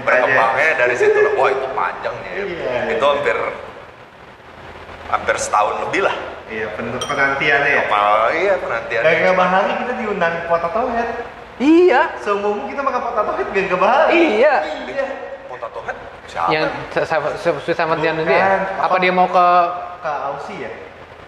Berkembangnya 0.04 0.70
dari 0.78 0.94
situ 0.98 1.18
lah. 1.18 1.32
Wah 1.38 1.48
itu 1.50 1.66
panjang 1.74 2.16
ya. 2.22 2.32
Iya. 2.42 2.80
Itu 2.98 3.04
hampir 3.04 3.36
hampir 5.06 5.36
setahun 5.38 5.74
lebih 5.86 6.02
lah. 6.06 6.16
Iya, 6.46 6.66
penantiannya 6.78 7.70
ya. 7.74 7.82
Apa 7.90 8.02
iya 8.38 8.54
penantian. 8.62 9.02
Gak 9.02 9.16
ke 9.18 9.32
Bahari 9.34 9.72
kita 9.82 9.92
diundang 9.98 10.34
Potato 10.46 10.80
Head. 10.94 11.10
iya. 11.58 12.02
Seumum 12.22 12.70
kita 12.70 12.80
makan 12.86 13.00
Potato 13.02 13.30
Head 13.34 13.48
gak 13.50 13.66
ke 13.66 13.76
Bahari. 13.78 14.14
Iya. 14.42 14.54
Iya. 14.86 15.06
Potato 15.50 15.78
Head 15.82 15.98
siapa? 16.30 16.48
Yang 16.54 16.66
Seventeen 17.66 18.14
Bukan. 18.22 18.30
dia. 18.30 18.46
Apa 18.78 18.86
Apa? 18.86 18.96
dia 19.02 19.12
mau 19.14 19.26
ke 19.26 19.46
Ke 20.02 20.12
Aussie 20.30 20.58
ya? 20.62 20.70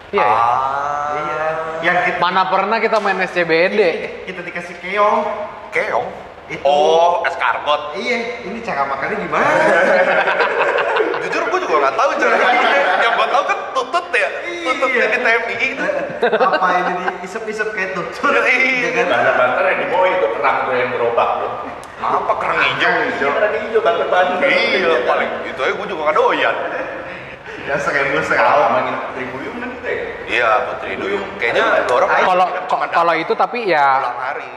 Iya 0.09 0.21
ya? 0.21 0.25
Ah. 0.25 1.09
Iya. 1.13 1.45
Yang 1.79 1.97
kita, 2.05 2.17
Mana 2.19 2.41
pernah 2.49 2.77
kita 2.77 2.97
main 2.99 3.17
SCBD? 3.21 3.79
kita 4.25 4.41
dikasih 4.41 4.75
keong. 4.81 5.21
Keong. 5.69 6.07
Itu. 6.49 6.65
Oh, 6.65 7.21
eskargot. 7.29 7.93
Iya, 7.93 8.41
ini 8.41 8.57
cara 8.65 8.89
makannya 8.89 9.21
gimana? 9.21 9.45
Jujur 11.21 11.43
gue 11.45 11.59
juga 11.61 11.75
nggak 11.77 11.95
tahu 11.95 12.09
cara 12.17 12.35
Yang 12.99 13.13
gue 13.13 13.27
tahu 13.29 13.43
kan 13.45 13.59
tutut 13.71 14.05
ya. 14.09 14.29
Tutut 14.65 14.89
Iya. 14.89 15.05
di 15.13 15.17
TMI 15.21 15.55
itu. 15.77 15.85
Apa 16.25 16.67
ini 16.73 16.91
diisep-isep 17.21 17.67
kayak 17.69 17.91
tutut? 17.93 18.33
Iya. 18.33 18.81
Ya 18.81 18.89
kan? 18.97 19.05
Banter-banter 19.13 19.63
yang 19.69 19.77
di 19.77 19.87
bawah 19.93 20.07
itu 20.09 20.27
kerang 20.41 20.57
tuh 20.65 20.73
yang 20.73 20.89
gerobak 20.89 21.29
tuh. 21.37 21.51
Apa 21.99 22.33
kerang 22.41 22.59
hijau? 22.65 22.93
Iya, 22.97 23.27
kerang 23.29 23.53
hijau, 23.61 23.79
banter-banter. 23.85 24.47
Iya, 24.49 24.91
paling 25.05 25.29
itu 25.45 25.59
aja 25.61 25.73
gue 25.77 25.85
juga 25.85 26.01
nggak 26.09 26.17
doyan. 26.17 26.55
Ya 27.69 27.77
Kalau 27.77 27.85
sekali. 27.85 28.89
Putri 28.89 29.25
Buyung 29.29 29.57
kan 29.61 29.68
kita 29.68 29.68
ya. 29.68 29.68
Iya, 30.29 30.49
Putri 30.69 30.93
Duyung. 30.93 31.25
Kayaknya 31.35 31.89
lu 31.89 31.91
orang 31.95 32.09
Kalau 32.21 32.45
kalau 32.87 33.13
itu 33.13 33.33
tapi 33.33 33.65
ya 33.65 33.97
pulang 33.97 34.19
hari. 34.21 34.49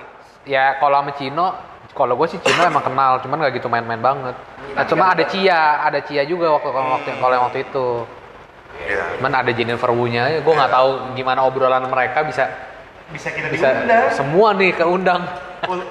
ya 0.45 0.77
kalau 0.77 1.01
sama 1.01 1.13
Cino 1.17 1.47
kalau 1.93 2.13
gue 2.15 2.29
sih 2.29 2.39
Cino 2.39 2.61
emang 2.61 2.83
kenal 2.83 3.21
cuman 3.21 3.37
nggak 3.39 3.53
gitu 3.57 3.69
main-main 3.69 4.01
banget 4.01 4.35
nah, 4.75 4.85
cuma 4.85 5.09
ada 5.09 5.23
Cia 5.23 5.81
ada 5.81 6.01
Cia 6.01 6.25
juga 6.25 6.51
waktu 6.51 6.69
kalau 6.69 6.89
waktu 6.93 7.11
kalau 7.17 7.33
yang 7.33 7.45
waktu 7.47 7.61
itu 7.63 7.89
Iya. 8.83 9.05
cuman 9.17 9.33
ada 9.37 9.53
Jennifer 9.53 9.91
Wu-nya 9.93 10.41
gue 10.41 10.51
nggak 10.51 10.73
tahu 10.73 10.89
gimana 11.15 11.41
obrolan 11.41 11.85
mereka 11.87 12.25
bisa 12.25 12.49
Bisa 13.09 13.29
kita 13.29 13.49
bisa 13.49 13.69
diundang. 13.71 14.09
semua 14.11 14.49
nih 14.53 14.73
keundang 14.73 15.23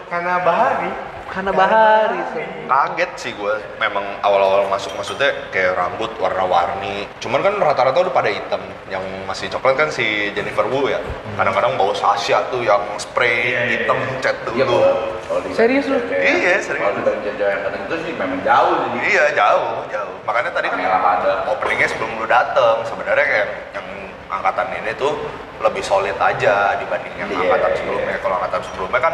Karena 0.10 0.42
Bahari. 0.42 0.90
Karena 1.32 1.52
bahari 1.56 2.20
Kaget 2.68 3.12
sih 3.16 3.32
gue. 3.32 3.56
Memang 3.80 4.04
awal-awal 4.20 4.68
masuk 4.68 4.92
maksudnya 4.94 5.32
kayak 5.50 5.76
rambut 5.76 6.12
warna-warni. 6.20 7.08
Cuman 7.20 7.40
kan 7.40 7.56
rata-rata 7.56 8.04
udah 8.04 8.14
pada 8.14 8.28
hitam. 8.28 8.60
Yang 8.88 9.04
masih 9.24 9.48
coklat 9.48 9.76
kan 9.76 9.88
si 9.88 10.32
Jennifer 10.32 10.68
Wu 10.68 10.92
ya. 10.92 11.00
Kadang-kadang 11.36 11.80
bawa 11.80 11.96
Sasha 11.96 12.44
tuh 12.52 12.62
yang 12.62 12.84
spray 12.96 13.52
Iya, 13.52 13.60
iya, 13.64 13.64
hitam 13.80 13.98
iya. 13.98 14.20
cat 14.20 14.36
Iya, 14.52 14.64
dulu. 14.68 14.80
kalau 15.24 15.40
di- 15.44 15.56
Serius 15.56 15.86
lu? 15.88 15.98
Iya, 16.12 16.60
serius. 16.60 16.84
Kalau 16.84 16.94
di 17.00 17.02
yang 17.40 17.62
kata 17.64 17.78
itu 17.80 17.96
sih 18.04 18.12
memang 18.16 18.40
jauh 18.44 18.76
jadi. 18.84 18.98
Iya 19.08 19.24
jauh, 19.34 19.72
jauh. 19.88 20.16
Makanya 20.28 20.52
tadi 20.52 20.68
ada. 20.68 21.32
openingnya 21.48 21.88
sebelum 21.88 22.12
lu 22.20 22.26
dateng 22.28 22.76
sebenarnya 22.84 23.26
kayak 23.26 23.48
yang 23.74 23.88
angkatan 24.28 24.68
ini 24.80 24.92
tuh 24.96 25.14
lebih 25.60 25.84
solid 25.84 26.16
aja 26.20 26.76
dibanding 26.76 27.16
yang 27.16 27.30
Iya, 27.32 27.40
angkatan 27.48 27.70
iya. 27.72 27.78
sebelumnya. 27.80 28.16
Kalau 28.20 28.36
angkatan 28.40 28.62
sebelumnya 28.68 29.00
kan 29.00 29.14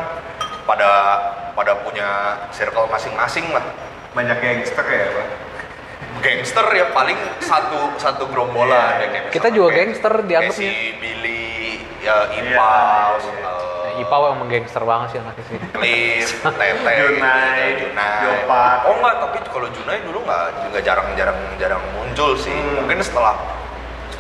pada 0.68 0.90
pada 1.56 1.74
punya 1.80 2.10
circle 2.52 2.86
masing-masing 2.86 3.48
lah. 3.50 3.64
Banyak 4.12 4.38
gangster 4.38 4.84
ya, 4.84 5.08
Pak. 5.10 5.28
Gangster 6.18 6.66
ya 6.74 6.86
paling 6.92 7.16
satu 7.40 7.94
satu 7.96 8.26
gerombolan 8.28 8.98
Iya, 8.98 8.98
ya 8.98 9.08
kayak 9.08 9.26
Kita 9.32 9.48
juga 9.50 9.70
kayak- 9.70 9.78
gangster 9.80 10.14
dianggapnya. 10.24 10.58
si 10.58 10.70
Billy, 10.98 11.46
ya 12.02 12.26
Iya, 12.28 12.58
Ipaus, 12.58 13.24
iya. 13.24 13.50
eh, 13.94 14.02
Ipa 14.02 14.16
emang 14.28 14.50
gangster 14.50 14.82
banget 14.82 15.08
sih 15.10 15.20
anaknya 15.22 15.44
sih 15.46 15.58
Cliff, 15.78 16.28
Tete, 16.42 16.94
Junai, 16.98 17.62
Junai. 17.78 18.18
Jopak. 18.24 18.76
Oh 18.86 18.94
enggak, 18.94 19.16
tapi 19.20 19.38
kalau 19.46 19.68
Junai 19.70 19.98
dulu 20.02 20.20
nggak 20.22 20.46
juga 20.66 20.80
jarang-jarang 20.82 21.38
jarang 21.58 21.84
muncul 21.94 22.34
sih. 22.34 22.54
Hmm. 22.54 22.82
Mungkin 22.82 22.98
setelah 23.02 23.38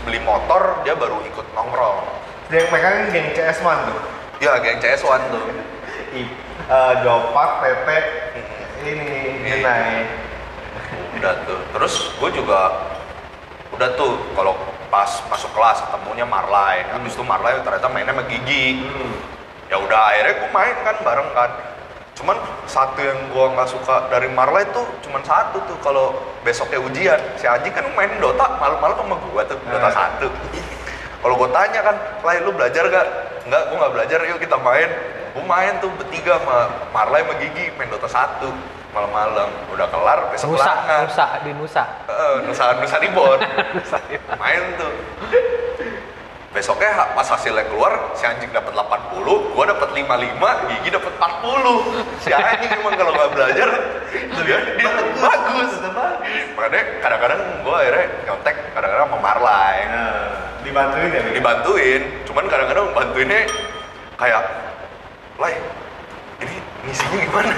beli 0.06 0.22
motor 0.22 0.82
dia 0.82 0.94
baru 0.94 1.18
ikut 1.24 1.46
nongkrong. 1.52 1.98
Yang 2.48 2.68
mereka 2.70 2.88
kan 2.88 3.06
geng 3.10 3.28
CS1 3.34 3.78
tuh. 3.86 3.98
Ya, 4.38 4.52
geng 4.62 4.78
CS1 4.78 5.22
tuh. 5.30 5.46
Eh, 6.12 6.94
Jopak, 7.04 7.50
Pepe, 7.64 7.98
ini, 8.84 9.08
Iya. 9.44 9.56
Genai. 9.60 10.04
Udah 11.20 11.34
tuh. 11.44 11.60
Terus 11.76 11.94
gue 12.16 12.30
juga 12.36 12.60
udah 13.74 13.90
tuh 14.00 14.16
kalau 14.34 14.56
pas 14.88 15.10
masuk 15.28 15.52
kelas 15.52 15.84
ketemunya 15.88 16.24
Marlai. 16.24 16.88
Habis 16.92 17.16
itu 17.16 17.24
Marlai 17.24 17.60
ternyata 17.64 17.88
mainnya 17.92 18.16
sama 18.16 18.24
Gigi. 18.28 18.84
Hmm. 18.84 19.14
Ya 19.68 19.78
udah 19.84 20.00
akhirnya 20.12 20.34
gue 20.40 20.50
main 20.56 20.76
kan 20.84 20.96
bareng 21.04 21.30
kan. 21.36 21.52
Cuman 22.18 22.38
satu 22.66 22.98
yang 23.04 23.20
gue 23.30 23.46
nggak 23.54 23.70
suka 23.70 24.10
dari 24.10 24.26
Marlai 24.32 24.66
tuh 24.74 24.88
cuman 25.06 25.22
satu 25.22 25.62
tuh 25.70 25.78
kalau 25.86 26.18
besoknya 26.42 26.82
ujian 26.82 27.20
si 27.38 27.46
Anjing 27.46 27.70
kan 27.76 27.86
main 27.94 28.10
Dota 28.18 28.58
malam-malam 28.58 28.96
sama 28.98 29.16
gue 29.22 29.42
tuh 29.46 29.58
Dota 29.70 29.90
Eh. 29.90 29.94
satu. 29.94 30.28
Kalau 31.18 31.36
gue 31.36 31.50
tanya 31.50 31.82
kan, 31.82 31.96
Lai 32.24 32.40
lu 32.46 32.54
belajar 32.54 32.88
gak? 32.88 33.08
Enggak, 33.50 33.62
gue 33.68 33.78
nggak 33.78 33.94
belajar. 33.94 34.20
Yuk 34.32 34.40
kita 34.40 34.58
main. 34.62 34.90
Gue 35.38 35.46
main 35.46 35.78
tuh 35.78 35.94
bertiga 35.94 36.42
sama 36.42 36.66
Marlai 36.90 37.22
sama 37.22 37.38
Gigi 37.38 37.70
main 37.78 37.86
Dota 37.88 38.10
satu 38.10 38.50
malam-malam. 38.90 39.54
Udah 39.70 39.86
kelar 39.86 40.34
besok 40.34 40.58
Nusa 40.58 40.66
ulangan. 40.66 41.00
Nusa 41.06 41.26
di 41.46 41.52
Nusa 41.54 41.84
Eh, 42.10 42.36
Nusa 42.42 42.64
Nusa 42.74 42.98
Ribon. 42.98 43.38
main 44.34 44.64
tuh. 44.82 44.94
Besoknya 46.50 46.90
pas 47.14 47.22
hasilnya 47.22 47.70
keluar, 47.70 48.18
si 48.18 48.26
anjing 48.26 48.50
dapat 48.50 48.74
80, 48.74 49.54
gua 49.54 49.70
dapat 49.70 49.94
55, 49.94 50.42
Gigi 50.74 50.90
dapat 50.90 51.14
40. 51.14 51.86
Si 52.18 52.34
anjing 52.34 52.72
emang 52.74 52.98
kalau 52.98 53.14
nggak 53.14 53.30
belajar 53.30 53.68
dia, 54.42 54.58
dia 54.74 54.90
bagus. 54.90 55.22
Bagus. 55.22 55.72
Makanya 56.58 56.82
kadang-kadang 56.98 57.40
gua 57.62 57.76
akhirnya 57.78 58.06
nyontek 58.26 58.56
kadang-kadang 58.74 59.06
sama 59.06 59.18
Marlai. 59.22 59.76
Nah, 59.86 60.18
dibantuin 60.66 61.10
ya? 61.14 61.22
Dibantuin, 61.30 62.02
cuman 62.26 62.46
kadang-kadang 62.50 62.86
bantuinnya 62.90 63.46
kayak 64.18 64.42
Lai, 65.38 65.54
ini 66.42 66.58
misinya 66.82 67.18
gimana? 67.22 67.54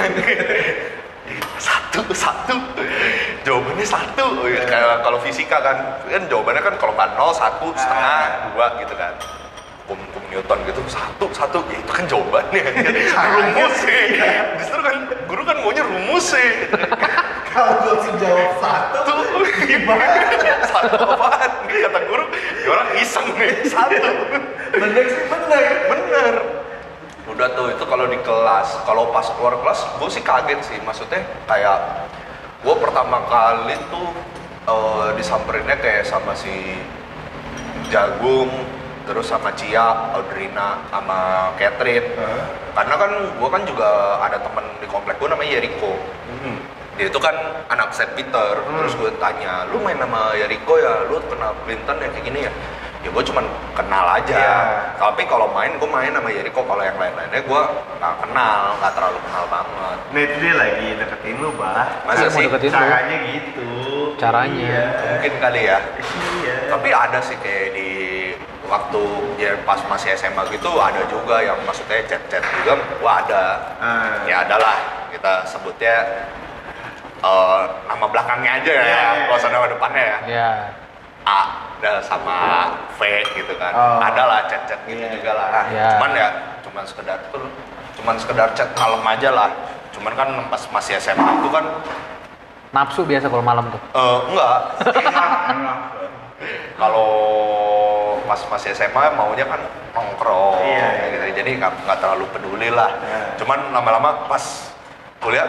satu 1.56 2.04
satu. 2.12 2.60
Jawabannya 3.48 3.88
satu. 3.88 4.44
Iya. 4.44 4.68
kayak 4.68 5.00
kalau 5.00 5.16
fisika 5.24 5.64
kan 5.64 6.04
kan 6.12 6.28
jawabannya 6.28 6.60
kan 6.60 6.76
kalau 6.76 6.92
nggak 6.92 7.16
nol 7.16 7.32
satu 7.32 7.72
setengah 7.80 8.52
dua 8.52 8.76
gitu 8.84 8.94
kan. 9.00 9.16
Kum 9.88 9.96
kum 10.12 10.24
Newton 10.28 10.60
gitu 10.68 10.84
satu 10.92 11.32
satu. 11.32 11.64
Ya 11.72 11.80
itu 11.80 11.92
kan 11.96 12.04
jawabannya. 12.04 12.68
Rumus 13.40 13.74
sih. 13.80 14.04
Justru 14.60 14.80
kan 14.84 14.96
guru 15.32 15.42
kan 15.48 15.56
maunya 15.64 15.84
rumus 15.88 16.36
sih. 16.36 16.50
Kalau 17.56 17.80
gue 17.82 17.90
langsung 17.96 18.16
jawab 18.22 18.52
satu, 18.62 19.16
gimana? 19.66 20.06
Satu 20.70 21.02
apaan? 21.02 21.52
Kata 21.66 22.00
guru 22.06 22.28
ya 22.62 22.70
orang 22.76 22.90
iseng 23.00 23.28
nih. 23.40 23.56
Satu. 23.64 24.12
Bener 24.76 25.06
sih 25.08 25.24
bener. 25.32 25.74
bener 25.88 26.59
udah 27.40 27.56
tuh 27.56 27.72
itu 27.72 27.88
kalau 27.88 28.04
di 28.12 28.20
kelas 28.20 28.84
kalau 28.84 29.16
pas 29.16 29.24
keluar 29.40 29.56
kelas 29.64 29.80
gue 29.96 30.10
sih 30.12 30.20
kaget 30.20 30.60
sih 30.60 30.76
maksudnya 30.84 31.24
kayak 31.48 32.12
gue 32.60 32.76
pertama 32.84 33.24
kali 33.32 33.80
tuh 33.88 34.12
eh, 34.68 35.16
disamperinnya 35.16 35.80
kayak 35.80 36.04
sama 36.04 36.36
si 36.36 36.52
Jagung 37.88 38.52
terus 39.08 39.32
sama 39.32 39.56
Cia, 39.56 40.12
Audrina, 40.20 40.84
sama 40.92 41.50
Catherine 41.56 42.12
Hah? 42.20 42.44
karena 42.76 42.96
kan 43.00 43.12
gue 43.40 43.50
kan 43.50 43.64
juga 43.64 44.20
ada 44.20 44.36
temen 44.44 44.66
di 44.84 44.88
komplek 44.92 45.16
gue 45.16 45.32
namanya 45.32 45.64
Yeriko 45.64 45.96
Hmm. 46.40 46.60
dia 46.96 47.08
itu 47.08 47.20
kan 47.20 47.36
anak 47.68 47.92
St. 47.96 48.16
Peter 48.20 48.60
terus 48.64 48.94
gue 49.00 49.12
tanya 49.20 49.64
lu 49.72 49.80
main 49.80 49.96
sama 49.96 50.36
Yeriko 50.36 50.76
ya 50.76 51.08
lu 51.08 51.24
kenal 51.32 51.56
Clinton 51.64 52.04
ya 52.04 52.08
kayak 52.12 52.24
gini 52.28 52.40
ya 52.48 52.52
ya 53.00 53.10
gue 53.10 53.24
cuman 53.24 53.46
kenal 53.72 54.06
aja 54.12 54.36
Iya. 54.36 54.58
tapi 55.00 55.24
kalau 55.24 55.48
main 55.50 55.72
gue 55.74 55.88
main 55.88 56.12
sama 56.12 56.28
Yeriko 56.28 56.60
kalau 56.62 56.84
yang 56.84 56.96
lain-lainnya 56.96 57.40
gue 57.40 57.62
nggak 57.96 58.16
kenal 58.20 58.76
nggak 58.76 58.92
terlalu 58.92 59.18
kenal 59.24 59.46
banget 59.48 59.98
Nah 60.10 60.20
itu 60.20 60.36
dia 60.38 60.54
lagi 60.54 60.88
deketin 60.98 61.38
lu, 61.38 61.50
Bah. 61.54 61.86
masa 62.04 62.26
Iya, 62.26 62.34
sih 62.34 62.44
deketin 62.44 62.70
lu. 62.70 62.76
Caranya 62.76 63.18
gitu. 63.30 63.70
Caranya. 64.20 64.60
Iya. 64.60 64.86
mungkin 65.16 65.34
kali 65.38 65.62
ya 65.64 65.78
Iya. 66.36 66.56
tapi 66.68 66.90
ada 66.92 67.20
sih 67.20 67.38
kayak 67.40 67.68
di 67.72 67.90
waktu 68.66 69.02
ya 69.38 69.52
pas 69.64 69.80
masih 69.82 70.14
SMA 70.14 70.44
gitu 70.52 70.70
ada 70.76 71.00
juga 71.08 71.40
yang 71.40 71.56
maksudnya 71.64 72.04
chat-chat 72.06 72.44
juga 72.54 72.74
wah 73.00 73.24
ada 73.24 73.44
Ah. 73.80 74.28
ya 74.28 74.44
adalah 74.44 74.76
kita 75.08 75.48
sebutnya 75.48 75.96
eh, 77.20 77.62
nama 77.86 78.06
belakangnya 78.06 78.52
aja 78.58 78.72
ya, 78.72 78.80
Iya, 78.82 78.96
iya, 78.96 79.10
nggak 79.24 79.38
usah 79.38 79.48
iya. 79.48 79.56
nama 79.56 79.68
depannya 79.68 80.04
ya. 80.04 80.18
ya 80.28 80.50
A 81.26 81.42
dan 81.80 82.04
sama 82.04 82.38
V 82.96 83.02
gitu 83.34 83.54
kan. 83.56 83.72
Oh. 83.72 84.00
Ada 84.00 84.24
lah 84.24 84.40
chat-chat 84.48 84.80
gitu 84.86 85.00
Iya, 85.00 85.16
juga 85.16 85.32
lah. 85.34 85.48
iya. 85.72 85.88
Cuman 85.96 86.12
ya 86.12 86.28
cuman 86.62 86.84
sekedar 86.84 87.18
tuh 87.32 87.48
cuman 88.00 88.16
sekedar 88.16 88.48
chat 88.54 88.70
malam 88.76 89.04
aja 89.04 89.30
lah. 89.32 89.50
Cuman 89.96 90.14
kan 90.14 90.30
pas 90.48 90.64
masih 90.70 91.00
SMA 91.00 91.40
itu 91.40 91.50
kan 91.50 91.66
nafsu 92.70 93.02
biasa 93.02 93.26
kalau 93.28 93.42
malam 93.42 93.66
tuh 93.68 93.82
eh, 93.82 94.18
enggak. 94.30 94.60
Kalau 96.80 97.12
pas 98.24 98.40
masih 98.48 98.72
SMA 98.72 99.04
maunya 99.12 99.44
kan 99.44 99.60
nongkrong 99.92 100.62
Iya, 100.62 100.88
iya. 100.88 101.06
gitu. 101.12 101.26
Jadi 101.44 101.52
nggak 101.60 101.98
terlalu 102.00 102.26
peduli 102.30 102.70
lah. 102.72 102.92
Iya. 102.96 103.20
Cuman 103.40 103.60
lama-lama 103.72 104.28
pas 104.28 104.44
kuliah 105.20 105.48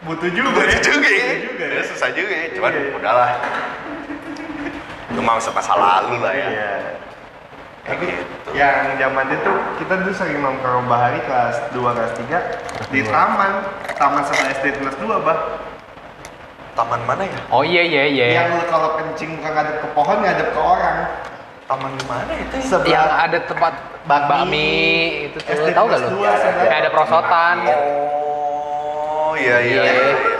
Butuh 0.00 0.32
juga 0.32 0.64
ya. 0.64 0.72
Butuh 0.72 0.80
juga 0.80 1.08
ya. 1.12 1.28
Juga 1.44 1.64
ya. 1.68 1.74
Ya, 1.76 1.82
susah 1.84 2.08
juga 2.10 2.32
ya. 2.32 2.46
Cuman 2.56 2.72
Iya. 2.72 2.96
udahlah. 2.96 3.30
Itu 5.10 5.20
masa 5.20 5.50
masa 5.50 5.74
lalu 5.74 6.22
lah 6.22 6.32
ya. 6.32 6.46
Iya. 6.48 6.72
Kayak 7.80 7.96
Tapi 7.96 8.06
gitu. 8.12 8.50
yang 8.54 8.76
zaman 9.00 9.26
itu 9.32 9.52
kita 9.80 9.92
dulu 10.04 10.12
sering 10.12 10.38
nongkrong 10.44 10.84
bahari 10.86 11.18
kelas 11.24 11.56
2 11.72 11.80
kelas 11.80 12.12
3 12.12 12.92
di 12.92 13.00
taman 13.02 13.52
taman 13.96 14.22
sama 14.22 14.42
SD 14.52 14.78
kelas 14.78 14.96
2 15.00 15.26
bah 15.26 15.38
Taman 16.70 17.02
mana 17.02 17.26
ya? 17.26 17.40
oh 17.50 17.66
iya 17.66 17.82
iya 17.82 18.04
iya 18.06 18.26
yang 18.36 18.48
lu 18.54 18.62
kalau 18.70 18.94
kencing 18.94 19.34
bukan 19.40 19.52
ngadep 19.52 19.76
ke 19.82 19.88
pohon 19.90 20.16
ngadep 20.22 20.48
ke 20.54 20.60
orang 20.60 20.96
taman 21.66 21.92
mana 22.04 22.32
itu 22.36 22.54
ya? 22.56 22.68
Sebelah 22.68 22.92
Yang 22.94 23.10
ada 23.16 23.38
tempat 23.48 23.72
Bakmi. 24.00 24.28
bakmi, 24.32 24.70
itu 25.28 25.36
tuh, 25.44 25.72
tahu 25.76 25.84
gak 25.86 26.00
kelas 26.00 26.08
lu? 26.08 26.18
Kayak 26.56 26.78
ada 26.82 26.90
prosotan. 26.90 27.56
Oh, 27.68 29.36
iya 29.36 29.56
iya. 29.60 29.82
Iya. 29.84 29.92
iya. 29.92 30.39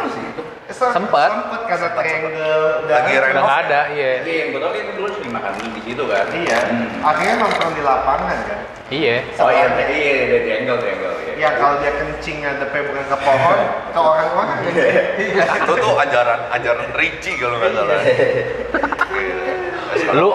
Sem- 0.70 0.94
Sempet. 0.94 1.30
Sempet 1.30 1.60
karena 1.66 1.88
triangle 1.92 2.54
udah 2.86 2.94
Lagi 2.94 3.12
Udah 3.12 3.22
renov. 3.26 3.42
nggak 3.44 3.58
ada, 3.66 3.80
iya. 3.90 4.10
Iya, 4.22 4.36
yang 4.40 4.50
tau 4.54 4.70
kan 4.70 4.86
dulu 4.94 5.08
sering 5.12 5.32
makan 5.32 5.52
mie 5.58 5.70
di 5.74 5.80
situ 5.82 6.02
kan. 6.06 6.26
Iya. 6.30 6.58
Hmm. 6.62 6.88
Akhirnya 7.04 7.34
nongkrong 7.38 7.72
di 7.74 7.82
lapangan 7.82 8.38
kan. 8.46 8.60
Iya. 8.90 9.16
Oh 9.38 9.50
iya, 9.50 9.66
iya, 9.70 9.86
iya, 9.86 10.12
iya, 10.26 10.38
triangle, 10.42 10.78
triangle. 10.78 11.14
Iya. 11.14 11.32
Ya 11.38 11.48
kalau 11.56 11.74
dia 11.78 11.92
kencing 11.94 12.36
ngadepnya 12.42 12.82
bukan 12.84 13.04
ke 13.06 13.16
pohon, 13.18 13.58
ke 13.90 14.00
orang-orang 14.00 14.46
kan. 14.50 14.58
itu 15.62 15.72
tuh 15.74 15.94
ajaran 15.96 16.40
ajaran 16.52 16.88
Ricci 16.92 17.32
kalau 17.38 17.56
nggak 17.58 17.70
salah. 17.70 17.98
Iya. 19.94 20.10
Lu 20.12 20.30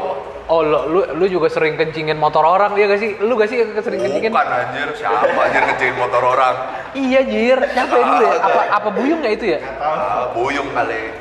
Oh, 0.46 0.62
lu, 0.62 0.78
lu, 0.94 1.02
lu 1.18 1.26
juga 1.26 1.50
sering 1.50 1.74
kencingin 1.74 2.22
motor 2.22 2.46
orang, 2.46 2.78
iya 2.78 2.86
gak 2.86 3.02
sih? 3.02 3.18
Lu 3.18 3.34
gak 3.34 3.50
sih 3.50 3.66
yang 3.66 3.74
sering 3.82 3.98
kencingin? 3.98 4.30
Bukan 4.30 4.46
anjir, 4.46 4.88
siapa 4.94 5.26
anjir 5.26 5.62
ngecengin 5.66 5.98
motor 5.98 6.22
orang? 6.22 6.56
Iya, 6.94 7.20
Jir. 7.26 7.60
Siapa 7.74 7.94
yang 7.98 8.08
dulu 8.14 8.24
ya? 8.30 8.34
Apa, 8.38 8.62
apa 8.70 8.90
buyung 8.94 9.22
ya 9.26 9.32
itu 9.34 9.46
ya? 9.58 9.60
Ah, 9.82 10.30
buyung 10.38 10.70
kali. 10.70 11.18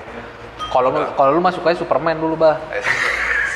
Kalau 0.69 0.89
lu, 0.93 1.01
kalau 1.17 1.31
lu 1.33 1.41
masuk 1.41 1.65
aja 1.65 1.81
Superman 1.81 2.21
dulu, 2.21 2.37
Bah. 2.37 2.61
Eh, 2.69 2.85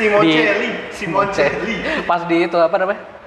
Simoncelli, 0.00 0.70
Simoncelli. 0.94 1.76
Pas 2.09 2.24
di 2.24 2.48
itu 2.48 2.57
apa 2.57 2.76
namanya? 2.81 3.17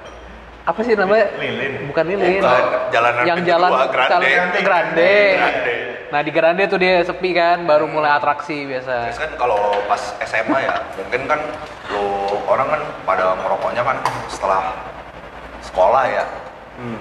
Apa 0.71 0.87
sih 0.87 0.95
namanya? 0.95 1.27
Lilin. 1.35 1.91
Bukan 1.91 2.05
lilin. 2.07 2.39
Bukan, 2.39 2.63
jalanan 2.95 3.23
yang 3.27 3.37
kedua, 3.43 3.51
jalan 3.51 3.71
Grande. 3.91 4.07
jalan 4.07 4.47
Grande. 4.63 5.13
Grande. 5.35 5.75
Nah, 6.11 6.19
di 6.23 6.31
Grande 6.31 6.63
tuh 6.71 6.79
dia 6.79 7.03
sepi 7.03 7.35
kan, 7.35 7.67
baru 7.67 7.91
mulai 7.91 8.15
atraksi 8.15 8.63
biasa. 8.63 9.11
Terus 9.11 9.19
kan 9.19 9.31
kalau 9.35 9.59
pas 9.91 9.99
SMA 10.23 10.57
ya, 10.63 10.75
mungkin 10.95 11.27
kan 11.27 11.39
lo 11.91 12.31
orang 12.47 12.67
kan 12.71 12.81
pada 13.03 13.35
merokoknya 13.35 13.83
kan 13.83 13.99
setelah 14.31 14.79
sekolah 15.59 16.03
ya. 16.07 16.23
Hmm. 16.79 16.99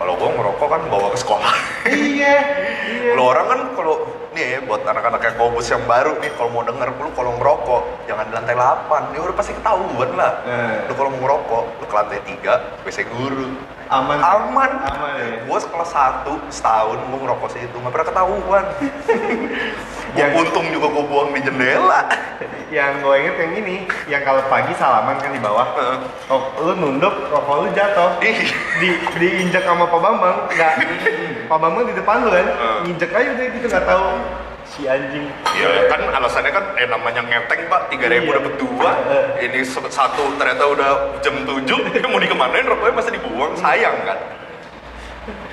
Kalau 0.00 0.16
gua 0.16 0.32
ngerokok 0.32 0.64
kan 0.66 0.80
bawa 0.88 1.12
ke 1.12 1.18
sekolah. 1.20 1.54
Iya, 1.84 2.36
iya. 2.88 3.12
Lo 3.12 3.28
orang 3.28 3.46
kan 3.46 3.60
kalau 3.76 4.00
nih 4.32 4.56
ya, 4.56 4.58
buat 4.64 4.80
anak-anak 4.80 5.20
kayak 5.20 5.36
kobus 5.36 5.68
yang 5.68 5.84
baru 5.84 6.16
nih 6.16 6.32
kalau 6.40 6.48
mau 6.48 6.64
denger 6.64 6.88
lu 6.96 7.10
kalau 7.12 7.36
ngerokok 7.36 7.82
jangan 8.08 8.24
di 8.24 8.32
lantai 8.32 8.54
8 8.54 9.12
ya 9.12 9.18
udah 9.20 9.36
pasti 9.36 9.52
ketahuan 9.52 10.10
lah 10.14 10.32
Eh. 10.46 10.86
lu 10.86 10.92
kalau 10.94 11.10
mau 11.10 11.20
ngerokok 11.20 11.64
lu 11.82 11.84
ke 11.84 11.94
lantai 11.94 12.18
3 12.22 12.86
WC 12.86 12.98
guru 13.10 13.50
Aman. 13.90 14.18
aman 14.22 14.70
Aman 14.86 15.12
ya. 15.18 15.42
gua 15.50 15.58
kelas 15.58 15.90
1 15.90 16.30
setahun 16.54 16.98
gua 17.10 17.18
ngerokok 17.26 17.50
situ 17.50 17.74
nggak 17.74 17.90
pernah 17.90 18.06
ketahuan 18.06 18.64
Yang- 20.18 20.34
untung 20.42 20.66
juga 20.70 20.86
gua 20.94 21.04
buang 21.10 21.28
di 21.34 21.40
jendela 21.42 22.06
Yang 22.70 23.02
gue 23.02 23.14
inget 23.18 23.34
yang 23.34 23.52
ini, 23.66 23.76
yang 24.06 24.22
kalau 24.22 24.46
pagi 24.46 24.70
salaman 24.78 25.18
kan 25.18 25.34
di 25.34 25.42
bawah. 25.42 25.74
Oh, 26.30 26.54
lu 26.62 26.78
nunduk, 26.78 27.10
rokok 27.26 27.66
lu 27.66 27.68
jatuh. 27.74 28.14
Di 28.22 28.94
diinjak 29.18 29.66
sama 29.66 29.90
Pak 29.90 29.98
Bambang, 29.98 30.46
enggak. 30.46 30.78
Pak 31.50 31.58
Bambang 31.58 31.90
di 31.90 31.98
depan 31.98 32.22
lu 32.22 32.30
kan, 32.30 32.46
Heeh. 32.46 32.76
nginjek 32.86 33.10
aja 33.10 33.28
udah 33.34 33.46
gitu 33.58 33.66
nggak 33.66 33.86
tahu 33.90 34.06
si 34.70 34.86
anjing. 34.86 35.26
Ya 35.52 35.90
kan 35.90 36.00
alasannya 36.08 36.50
kan 36.50 36.64
eh 36.74 36.86
namanya 36.86 37.20
ngeteng 37.20 37.66
pak, 37.66 37.90
3000 37.90 38.06
ribu 38.08 38.30
Iya. 38.30 38.36
dapat 38.38 38.54
dua, 38.56 38.90
ini 39.36 39.60
satu 39.66 40.22
ternyata 40.36 40.64
udah 40.64 40.90
jam 41.18 41.34
7, 41.42 41.66
mau 42.10 42.18
dikemanain 42.18 42.64
rokoknya 42.64 42.94
masih 42.94 43.12
dibuang, 43.12 43.52
sayang 43.54 43.98
kan. 44.06 44.18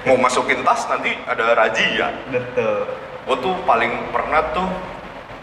Mau 0.06 0.16
masukin 0.16 0.62
tas 0.62 0.86
nanti 0.88 1.18
ada 1.26 1.52
razia. 1.54 2.14
Betul. 2.30 2.88
Gue 3.28 3.38
tuh 3.38 3.56
paling 3.66 3.92
pernah 4.08 4.40
tuh 4.54 4.70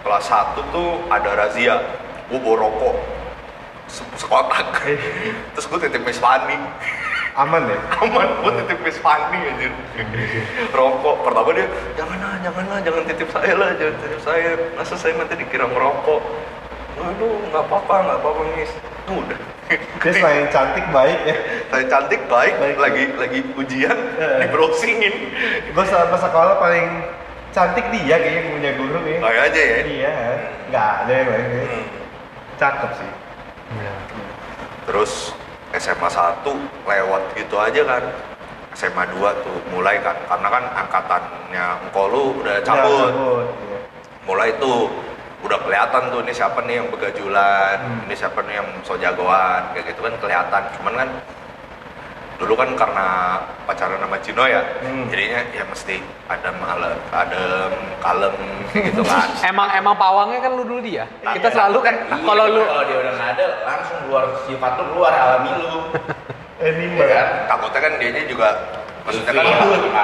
kelas 0.00 0.24
1 0.24 0.56
tuh 0.70 1.04
ada 1.10 1.30
razia, 1.34 1.74
gue 2.30 2.38
bawa 2.38 2.64
rokok 2.64 2.96
se- 3.84 4.08
sekotak, 4.16 4.80
terus 5.52 5.66
gue 5.66 5.78
titip 5.82 6.00
Miss 6.00 6.16
Fanny, 6.16 6.56
Aman 7.34 7.66
ya? 7.66 7.78
aman 7.98 8.28
gue 8.46 8.52
titip 8.62 8.78
Miss 8.86 8.98
Fanny 9.02 9.42
aja, 9.42 9.66
rokok. 10.70 11.26
Pertama 11.26 11.50
dia 11.50 11.66
jangan 11.98 12.18
lah, 12.22 12.34
jangan 12.46 12.64
lah, 12.70 12.78
jangan 12.78 13.02
titip 13.10 13.28
saya 13.34 13.54
lah, 13.58 13.70
jangan 13.74 13.94
titip 14.06 14.20
saya, 14.22 14.50
masa 14.78 14.94
saya 14.94 15.18
nanti 15.18 15.34
dikira 15.42 15.66
ngerokok. 15.66 16.22
Aduh, 16.94 17.42
nggak 17.50 17.64
apa-apa, 17.66 17.94
nggak 18.06 18.18
apa-apa 18.22 18.42
Miss. 18.54 18.70
Udah. 19.10 19.40
Dia 19.98 20.12
selain 20.14 20.46
cantik 20.54 20.86
baik 20.94 21.20
ya. 21.26 21.36
Saya 21.74 21.84
cantik 21.90 22.22
baik, 22.30 22.54
Baik. 22.62 22.76
lagi 22.78 23.04
lagi 23.18 23.40
ujian, 23.58 23.98
di 24.14 24.46
browsingin. 24.54 25.14
Gue 25.74 25.84
selama 25.90 26.14
sekolah 26.14 26.54
paling 26.62 26.86
cantik 27.50 27.86
dia 27.90 28.14
kayaknya 28.14 28.46
yang 28.46 28.48
punya 28.54 28.70
guru 28.78 28.98
ya. 29.10 29.18
Kayak 29.18 29.42
aja 29.50 29.60
ya. 29.60 29.78
Iya, 29.82 30.14
nggak 30.70 30.88
ada 31.02 31.12
yang 31.12 31.28
lain 31.34 31.46
ya. 31.50 31.64
Hmm. 31.66 31.84
Cakep 32.62 32.90
sih. 32.94 33.10
Terus 34.86 35.12
SMA 35.74 36.06
1 36.06 36.46
lewat 36.87 37.22
gitu 37.34 37.56
aja 37.58 37.82
kan. 37.82 38.04
SMA 38.74 39.06
2 39.14 39.44
tuh 39.46 39.56
mulai 39.70 40.02
kan 40.02 40.18
karena 40.26 40.48
kan 40.50 40.64
angkatannya 40.74 41.66
engkau 41.87 42.10
lu 42.10 42.22
udah 42.42 42.58
cabut. 42.66 43.10
cabut, 43.14 43.46
iya. 43.70 43.78
Mulai 44.26 44.50
tuh 44.58 44.90
udah 45.46 45.58
kelihatan 45.62 46.02
tuh 46.10 46.20
ini 46.24 46.32
siapa 46.34 46.58
nih 46.64 46.82
yang 46.82 46.88
begajulan, 46.90 47.76
Hmm. 47.78 48.04
ini 48.08 48.14
siapa 48.16 48.40
nih 48.42 48.58
yang 48.58 48.68
so 48.82 48.98
jagoan 48.98 49.62
kayak 49.76 49.94
gitu 49.94 50.00
kan 50.02 50.14
kelihatan. 50.18 50.62
Cuman 50.74 50.94
kan 50.96 51.08
dulu 52.44 52.54
kan 52.54 52.70
karena 52.76 53.07
pacaran 53.64 53.96
sama 53.96 54.20
Cino 54.20 54.44
ya, 54.44 54.61
Hmm. 54.85 55.09
jadinya 55.09 55.40
ya 55.50 55.64
mesti 55.64 55.96
adem, 56.28 56.57
ale- 56.61 57.00
adem, 57.09 57.72
kalem 57.98 58.37
gitu 58.70 59.00
kan. 59.00 59.28
Emang 59.50 59.72
emang 59.72 59.96
pawangnya 59.96 60.38
kan 60.38 60.52
lu 60.52 60.62
dulu 60.62 60.78
dia. 60.78 61.09
Kita 61.24 61.48
Iya. 61.48 61.54
selalu 61.57 61.78
kan 61.80 61.94
Iya, 61.96 62.20
kalau 62.20 62.44
lu 62.46 62.62
kalau 62.62 62.85
dia 62.85 62.96
udah 63.00 63.12
nggak 63.16 63.30
ada, 63.35 63.46
langsung 63.64 63.96
keluar 64.04 64.24
sifat 64.44 64.72
lu 64.76 64.85
keluar 64.92 65.12
alami 65.12 65.50
lu. 65.57 65.72
Animal. 66.61 66.96
Iya 67.00 67.07
kan? 67.09 67.26
Takutnya 67.48 67.80
kan 67.80 67.92
dianya 67.96 68.22
juga 68.24 68.48
maksudnya 69.04 69.33
kan 69.33 69.44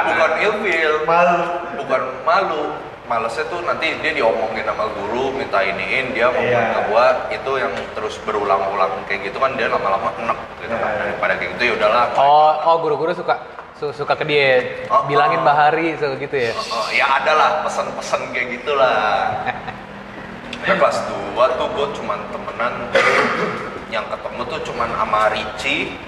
bukan 0.06 0.32
ilfil, 0.38 0.92
Malu. 1.04 1.40
bukan 1.80 2.02
malu 2.20 2.62
malesnya 3.10 3.42
tuh 3.50 3.58
nanti 3.60 3.90
dia 3.98 4.14
diomongin 4.14 4.62
sama 4.62 4.86
guru 4.94 5.34
minta 5.34 5.58
iniin 5.60 6.14
dia 6.14 6.30
ngomong 6.30 6.46
Iya. 6.46 6.70
ke 6.70 6.80
gua 6.86 7.04
itu 7.28 7.52
yang 7.58 7.74
terus 7.90 8.14
berulang-ulang 8.22 9.02
kayak 9.04 9.26
gitu 9.26 9.42
kan 9.42 9.58
dia 9.58 9.66
lama-lama 9.66 10.14
enek 10.16 10.38
gitu 10.62 10.70
kan 10.72 10.86
Iya. 10.88 11.00
daripada 11.02 11.32
kayak 11.34 11.50
gitu 11.52 11.62
ya 11.66 11.72
udahlah 11.74 12.04
Oh, 12.14 12.50
oh 12.64 12.76
guru-guru 12.78 13.10
suka 13.10 13.34
su- 13.74 13.90
suka 13.90 14.14
ke 14.14 14.22
dia 14.22 14.62
Oh, 14.86 15.10
bilangin 15.10 15.42
oh. 15.42 15.44
Bahari 15.44 15.98
so 15.98 16.14
gitu 16.14 16.36
ya. 16.38 16.54
Oh, 16.54 16.86
ya 16.88 17.18
ada 17.18 17.32
lah 17.34 17.50
pesan-pesan 17.66 18.30
kayak 18.30 18.46
gitulah 18.56 19.02
Nah, 20.60 20.76
kelas 20.76 20.98
2 21.34 21.34
tuh 21.56 21.66
gue 21.72 21.86
cuman 21.98 22.20
temenan 22.30 22.74
yang 23.88 24.06
ketemu 24.06 24.40
tuh 24.46 24.60
cuman 24.62 24.86
sama 24.92 25.32
Ricci 25.32 25.98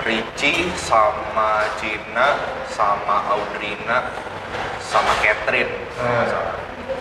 Ricci 0.00 0.52
sama 0.74 1.68
Cina 1.76 2.38
sama 2.70 3.28
Audrina 3.28 4.08
sama 4.80 5.12
Catherine 5.20 5.72
Hmm. 5.94 6.26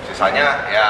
sisanya 0.06 0.70
ya 0.70 0.88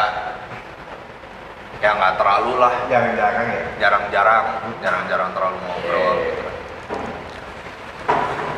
ya 1.80 1.90
nggak 1.94 2.16
terlalu 2.16 2.60
lah 2.60 2.74
Jarang-jarang 2.88 3.48
ya. 3.48 3.64
jarang-jarang 3.80 4.46
jarang-jarang 4.80 5.30
terlalu 5.32 5.58
ngobrol 5.62 6.16
gitu 6.22 6.42
kan. 6.42 6.56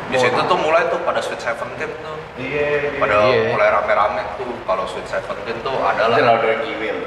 di 0.06 0.16
situ 0.16 0.40
tuh 0.40 0.58
mulai 0.58 0.86
tuh 0.86 1.02
pada 1.02 1.18
Sweet 1.18 1.38
Seventeen 1.38 1.90
tuh 1.98 2.16
Iya. 2.36 2.66
iya. 2.86 2.98
pada 2.98 3.16
Iya. 3.26 3.50
mulai 3.50 3.68
rame-rame 3.72 4.22
tuh 4.36 4.50
kalau 4.62 4.86
Sweet 4.86 5.06
Seventeen 5.06 5.58
tuh 5.62 5.74
Itu 5.74 5.82
adalah 5.84 6.16
selalu 6.16 6.38
dari 6.40 6.56
Kiwil. 6.62 6.98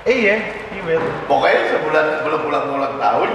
Iya, 0.00 0.36
iya. 0.72 0.80
Will. 0.80 1.04
Pokoknya 1.28 1.60
sebulan 1.70 2.04
sebelum 2.16 2.40
ulang-ulang 2.42 2.94
tahun, 2.96 3.30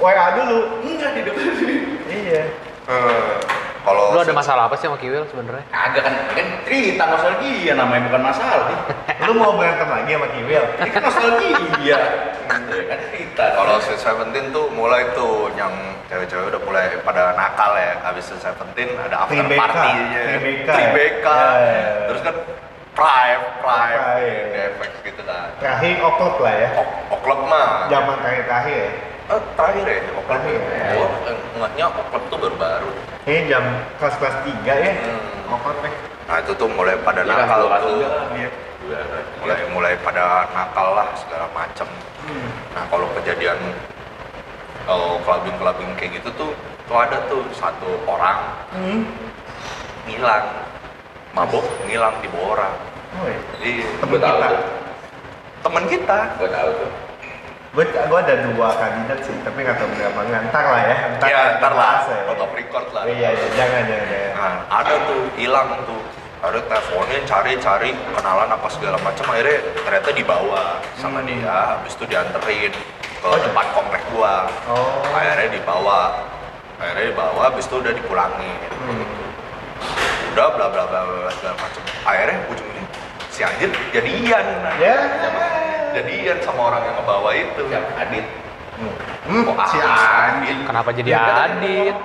WA 0.00 0.26
dulu. 0.32 0.58
enggak 0.80 1.10
di 1.12 1.20
depan 1.22 1.44
sini. 1.54 1.76
Iya. 2.08 2.42
eh, 2.84 3.36
kalau 3.84 4.16
Lu 4.16 4.18
ada 4.18 4.32
masalah 4.32 4.62
apa 4.66 4.74
sih 4.80 4.88
sama 4.88 4.96
Kiwil 4.96 5.28
sebenarnya? 5.28 5.64
Agak 5.68 6.02
kan, 6.08 6.14
kan 6.32 6.46
cerita 6.64 7.04
nostalgia 7.04 7.72
namanya 7.76 8.02
bukan 8.08 8.22
masalah 8.24 8.64
nih. 8.72 8.78
Lu 9.28 9.32
mau 9.36 9.52
berantem 9.54 9.88
lagi 9.92 10.10
sama 10.16 10.28
Kiwil? 10.32 10.64
Ini 10.80 10.90
kan 10.90 11.02
nostalgia. 11.04 11.60
Ya 11.84 11.98
kan 12.48 13.00
cerita. 13.12 13.44
kalau 13.54 13.76
Sweet 13.80 14.00
Seventeen 14.00 14.46
tuh 14.50 14.72
mulai 14.72 15.04
tuh 15.12 15.52
yang 15.54 15.72
cewek-cewek 16.08 16.48
udah 16.48 16.60
mulai 16.64 16.86
pada 17.04 17.36
nakal 17.36 17.76
ya 17.76 18.00
habis 18.00 18.24
Sweet 18.24 18.40
Seventeen 18.40 18.88
ada 18.96 19.28
after 19.28 19.36
Tribeca. 19.36 19.60
party-nya 19.60 20.22
Tribeca. 20.32 20.72
Tribeca. 20.72 21.36
Ya, 21.36 21.52
ya, 21.60 21.72
ya. 21.76 21.88
terus 22.08 22.20
kan 22.24 22.34
Prime 22.94 23.42
Prime 23.60 24.00
Prime. 24.00 24.46
DFX 24.54 24.92
gitu 25.02 25.22
kan 25.26 25.48
Terakhir 25.60 25.94
oklop 26.00 26.36
lah 26.40 26.54
ya. 26.54 26.70
Oklop 27.10 27.40
mah 27.48 27.68
Zaman 27.90 28.16
terakhir-terakhir 28.22 28.76
ya. 28.80 28.90
Eh, 29.24 29.40
terakhir 29.56 29.84
ya 29.84 29.98
Terakhir 30.20 30.52
ya. 30.52 30.88
oh 30.94 31.08
enggaknya 31.54 31.84
Oklop 31.88 32.22
tuh 32.28 32.38
baru-baru 32.38 32.90
Ini 33.24 33.40
jam 33.48 33.64
kelas-kelas 33.96 34.36
3 34.44 34.52
ya. 34.76 34.92
Hmm. 34.92 35.48
Ya. 35.48 35.90
nah 36.24 36.36
itu 36.40 36.52
tuh 36.52 36.68
mulai 36.68 36.96
pada 36.98 37.20
Iya 37.20 37.32
kan, 37.34 37.46
nakal 37.46 37.60
tuh. 37.78 37.96
Iya. 38.34 38.48
mulai 39.40 39.60
mulai 39.70 39.94
pada 39.98 40.24
nakal 40.50 40.92
lah 40.94 41.08
segala 41.14 41.46
macem 41.50 41.88
Hmm. 42.20 42.48
nah 42.72 42.84
kalau 42.88 43.04
kejadian 43.14 43.56
kalau 44.82 45.20
clubbing 45.20 45.52
clubbing 45.54 45.92
kayak 45.94 46.16
gitu 46.16 46.28
tuh 46.34 46.52
tuh 46.84 46.96
ada 46.98 47.20
tuh 47.26 47.44
satu 47.50 48.00
orang 48.04 48.40
Hmm. 48.72 49.04
ngilang 50.04 50.48
mabok 51.32 51.64
ngilang 51.84 52.16
di 52.18 52.28
bawah 52.28 52.56
orang 52.58 52.74
Oh, 53.14 53.24
iya. 53.24 53.38
jadi 53.54 53.72
Temen 53.94 54.10
Gue 54.10 54.18
tahu 54.18 54.34
kita. 54.34 54.48
tuh. 54.48 54.62
teman 55.62 55.84
kita 55.86 56.18
Gue 56.34 56.50
tahu 56.50 56.70
tuh. 56.74 56.90
Gue 57.74 57.82
gue 57.90 58.18
ada 58.22 58.34
dua 58.54 58.70
kandidat 58.78 59.18
sih, 59.26 59.34
tapi 59.42 59.66
nggak 59.66 59.74
tahu 59.82 59.90
berapa 59.98 60.20
nggak. 60.30 60.42
Ntar 60.54 60.64
lah 60.70 60.82
ya. 60.86 60.96
Ntar, 61.18 61.26
ya 61.26 61.40
ntar 61.58 61.72
lah 61.74 62.06
ya. 62.06 62.46
record 62.54 62.86
lah 62.94 63.02
Iya, 63.02 63.34
iya, 63.34 63.46
jangan, 63.58 63.82
jangan, 63.90 64.06
jangan. 64.14 64.32
Nah, 64.38 64.54
ada 64.78 64.94
tuh 65.10 65.22
hilang 65.34 65.68
tuh. 65.82 66.02
Ada 66.44 66.60
teleponin, 66.70 67.24
cari-cari, 67.26 67.90
kenalan 68.14 68.46
apa 68.52 68.68
segala 68.70 69.00
macam. 69.02 69.26
Akhirnya 69.26 69.58
ternyata 69.80 70.08
dibawa 70.14 70.78
sama 71.02 71.18
Hmm. 71.18 71.26
dia. 71.26 71.50
Habis 71.74 71.98
itu 71.98 72.04
dianterin 72.06 72.70
ke 72.70 73.26
Oh, 73.26 73.34
iya. 73.34 73.42
depan 73.48 73.66
komplek 73.74 74.02
gua. 74.14 74.46
Oh. 74.70 75.02
Akhirnya 75.10 75.50
dibawa. 75.50 76.00
Akhirnya 76.78 77.10
dibawa, 77.10 77.40
habis 77.50 77.64
itu 77.66 77.74
udah 77.80 77.90
dipulangin. 77.90 78.70
Hmm. 78.70 79.02
Udah 80.36 80.46
bla 80.54 80.66
bla 80.70 80.84
bla 80.86 81.00
bla 81.02 81.30
segala 81.34 81.58
macam. 81.58 81.82
Akhirnya 82.06 82.38
ujungnya 82.46 82.84
si 83.34 83.40
anjir 83.42 83.70
jadian. 83.90 84.46
Ya. 84.78 84.96
Jadian 85.94 86.36
sama 86.42 86.60
orang 86.68 86.82
yang 86.82 86.96
ngebawa 86.98 87.30
itu. 87.32 87.62
Siapa? 87.70 87.90
Adit. 87.96 88.26
Hmm, 88.74 89.46
Oh, 89.46 89.56
si 89.64 89.78
anjing. 89.78 90.66
Kenapa 90.66 90.90
jadi 90.90 91.10
kan- 91.14 91.54
Adit? 91.56 91.96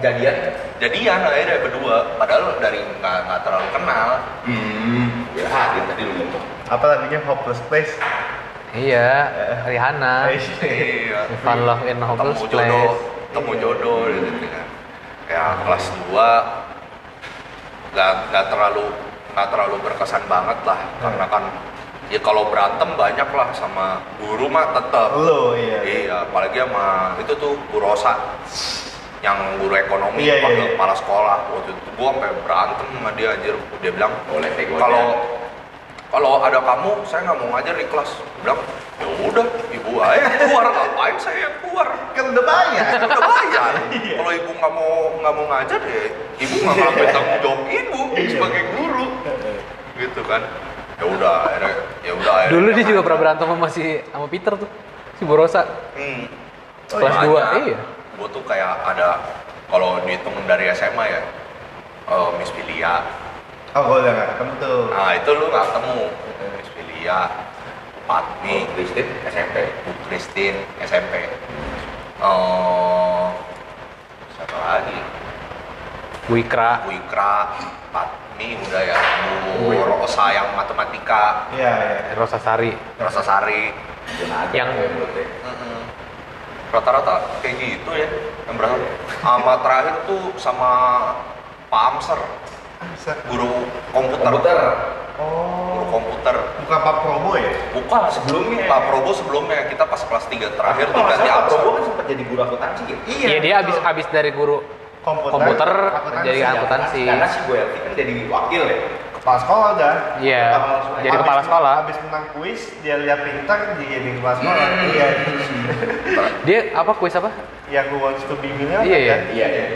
Jadian. 0.00 0.36
Jadian 0.78 1.20
akhirnya 1.20 1.56
berdua. 1.60 1.96
Padahal 2.16 2.56
dari 2.56 2.80
nggak 2.96 3.40
terlalu 3.42 3.68
kenal. 3.74 4.08
Hmm. 4.46 5.06
Ya 5.34 5.46
Adit 5.46 5.84
tadi 5.86 6.02
lu 6.02 6.12
ngomong. 6.16 6.44
Apa 6.70 6.84
lagunya 6.86 7.18
Hopeless 7.26 7.60
Place? 7.66 7.92
Iya, 8.70 9.10
Rihanna. 9.66 10.30
Iya. 10.62 11.26
Fall 11.42 11.60
Love 11.60 11.84
in 11.84 11.98
Hopeless 11.98 12.38
temu 12.38 12.46
jodoh, 12.48 12.62
Place. 12.62 12.98
temu 13.34 13.52
jodoh 13.58 14.00
gitu 14.06 14.46
kan. 14.46 14.66
Ya 15.26 15.44
kelas 15.60 15.84
2 16.06 16.26
nggak 17.90 18.12
nggak 18.30 18.44
terlalu 18.46 18.86
nggak 19.30 19.48
terlalu 19.50 19.76
berkesan 19.80 20.22
banget 20.26 20.58
lah 20.62 20.78
karena 20.98 21.26
kan 21.26 21.42
ya 22.10 22.18
kalau 22.18 22.50
berantem 22.50 22.90
banyak 22.98 23.28
lah 23.30 23.48
sama 23.54 24.02
guru 24.18 24.50
mah 24.50 24.74
tetap 24.74 25.14
Lo, 25.14 25.54
iya. 25.54 25.78
iya. 25.86 26.14
Apalagi 26.26 26.58
sama 26.58 27.14
itu 27.22 27.32
tuh 27.38 27.54
Bu 27.70 27.78
Rosa 27.78 28.18
yang 29.22 29.38
guru 29.62 29.78
ekonomi 29.78 30.26
Iya, 30.26 30.42
iya, 30.42 30.48
iya. 30.50 30.66
kepala 30.74 30.94
sekolah. 30.98 31.38
Waktu 31.54 31.70
itu 31.70 31.88
gua 31.94 32.10
sampai 32.10 32.30
berantem 32.42 32.86
sama 32.90 33.10
dia 33.14 33.28
anjir. 33.38 33.54
Dia 33.78 33.90
bilang 33.94 34.12
Boleh 34.26 34.50
kalau 34.74 35.04
kalau 36.10 36.42
ada 36.42 36.58
kamu 36.58 36.90
saya 37.06 37.30
nggak 37.30 37.38
mau 37.38 37.48
ngajar 37.54 37.74
di 37.78 37.86
kelas. 37.86 38.10
Gua 38.18 38.38
bilang 38.42 38.60
ya 39.00 39.06
udah 39.30 39.46
ibu 39.70 39.92
aja 40.02 40.26
keluar. 40.34 40.64
Ngapain 40.66 41.16
saya 41.22 41.38
yang 41.46 41.54
keluar? 41.62 41.88
Kan 42.12 42.24
udah 42.34 42.44
bayar. 42.44 42.84
udah 43.06 43.22
bayar. 43.22 43.72
Iya. 43.94 44.14
kalau 44.18 44.32
ibu 44.34 44.50
nggak 44.58 44.72
mau 44.74 44.92
nggak 45.22 45.32
mau 45.38 45.46
ngajar 45.54 45.80
ya 45.86 46.02
ibu 46.42 46.54
nggak 46.58 46.74
ngambil 46.74 47.06
tanggung 47.14 47.38
jawab 47.38 47.60
ibu 47.70 48.00
Iya. 48.18 48.28
sebagai 48.34 48.62
guru. 48.74 49.06
Gitu 50.00 50.20
kan 50.26 50.42
ya 51.00 51.06
udah 51.08 51.34
akhirnya 51.42 51.72
ya 52.00 52.12
udah 52.14 52.32
akhirnya 52.36 52.54
Dulu 52.54 52.68
dia 52.70 52.84
juga 52.86 53.00
pernah 53.00 53.18
berantem 53.18 53.46
sama 53.48 53.68
si 53.68 53.82
sama 54.04 54.26
Peter 54.28 54.52
tuh. 54.54 54.70
Si 55.16 55.22
Borosa. 55.24 55.62
hmm. 55.96 56.24
Kelas 56.86 57.14
Banyak. 57.16 57.30
2. 57.56 57.66
Iya. 57.66 57.78
gue 58.20 58.28
tuh 58.28 58.44
kayak 58.44 58.72
ada 58.84 59.08
kalau 59.66 59.96
dihitung 60.04 60.36
dari 60.44 60.68
SMA 60.70 61.04
ya 61.06 61.22
eh, 62.06 62.28
Miss 62.36 62.50
Filia 62.50 63.00
Oh, 63.70 63.86
gue 63.86 64.02
udah 64.02 64.12
nggak 64.12 64.28
ketemu 64.34 64.52
tuh. 64.58 64.80
nah 64.90 65.14
itu 65.14 65.30
lu 65.30 65.44
nggak 65.46 65.64
ketemu 65.70 65.96
Miss 66.52 66.70
Filia 66.74 67.18
Patmi 68.04 68.56
Oh, 68.60 68.74
Kristin 68.74 69.06
SMP. 69.24 69.56
Bu 69.86 69.90
Christine 70.04 70.58
SMP 70.82 71.14
Eh, 72.20 73.24
siapa 74.34 74.56
lagi 74.58 74.98
Wikra. 76.28 76.84
Bu 76.84 76.90
Ikra 76.92 77.34
Patmi 78.40 78.56
udah 78.56 78.80
ya 78.80 78.96
Bu 79.60 79.68
Rosa 80.00 80.32
yang 80.32 80.48
matematika 80.56 81.44
Iya, 81.52 81.72
iya. 81.76 82.16
Rosa 82.16 82.40
Sari. 82.40 82.72
Rosa 82.96 83.20
Sari 83.20 83.68
Yang- 84.56 84.72
rata-rata 86.72 87.20
kayak 87.44 87.54
gitu 87.60 87.90
ya 87.92 88.08
yang 88.48 88.56
berangkat 88.56 88.80
sama 89.20 89.60
terakhir 89.60 89.94
tuh 90.08 90.22
sama 90.38 90.70
Pak 91.68 91.82
Amser 91.92 92.16
Bisa. 92.96 93.12
guru 93.28 93.68
komputer, 93.92 94.24
Komputer. 94.24 94.56
guru 94.56 95.20
Oh. 95.20 95.84
komputer 95.92 96.36
Bukan 96.64 96.78
Pak 96.80 96.94
Probo 96.96 97.30
ya? 97.36 97.52
bukan 97.76 98.02
Sebelumnya. 98.08 98.64
Pak 98.64 98.80
Probo 98.88 99.10
sebelumnya 99.12 99.68
kita 99.68 99.84
pas 99.84 100.00
kelas 100.00 100.24
3 100.24 100.48
terakhir 100.48 100.88
tuh 100.88 101.02
ganti 101.02 101.28
Pak 101.28 101.36
Amser 101.44 101.48
Probo 101.52 101.68
kan 101.76 101.82
sempat 101.84 102.04
jadi 102.08 102.22
guru 102.24 102.40
akuntansi 102.40 102.82
ya? 102.88 102.96
Iya, 103.04 103.36
dia 103.36 103.54
abis 103.60 103.76
abis 103.76 104.06
dari 104.08 104.32
guru 104.32 104.64
komputer, 105.00 105.32
komputer 105.32 105.70
akuntansi. 105.90 106.26
jadi 106.26 106.40
akuntansi. 106.46 107.00
Karena 107.04 107.26
si 107.26 107.38
Elvi 107.46 107.78
kan 107.78 107.92
jadi 107.94 108.14
wakil 108.26 108.62
ya. 108.64 108.78
Kepala 109.20 109.38
sekolah 109.38 109.68
udah. 109.76 109.94
Iya, 110.16 110.44
jadi 110.96 111.08
Habis- 111.12 111.20
kepala 111.20 111.40
sekolah. 111.44 111.72
Habis 111.84 111.96
menang 112.00 112.26
kuis, 112.32 112.60
dia 112.80 112.96
lihat 112.96 113.20
pintar, 113.20 113.58
dia 113.76 113.88
jadi 114.00 114.08
kepala 114.16 114.34
sekolah. 114.34 114.64
Hmm. 114.64 114.88
Iya. 114.88 115.06
Dia 116.48 116.58
apa 116.72 116.92
kuis 116.96 117.12
apa? 117.12 117.28
Yang 117.68 117.86
who 117.86 117.98
wants 118.00 118.24
to 118.24 118.34
be 118.40 118.48
millionaire 118.50 118.82
Iya, 118.82 118.98
iya. 118.98 119.12
kan? 119.12 119.20
Iya, 119.30 119.46
iya. 119.46 119.66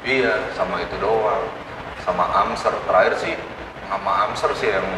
iya 0.00 0.32
sama 0.56 0.80
itu 0.80 0.96
doang 0.96 1.44
sama 2.00 2.24
Amser 2.32 2.72
terakhir 2.88 3.20
sih 3.20 3.36
sama 3.84 4.24
Amser 4.24 4.48
sih 4.56 4.72
yang 4.72 4.88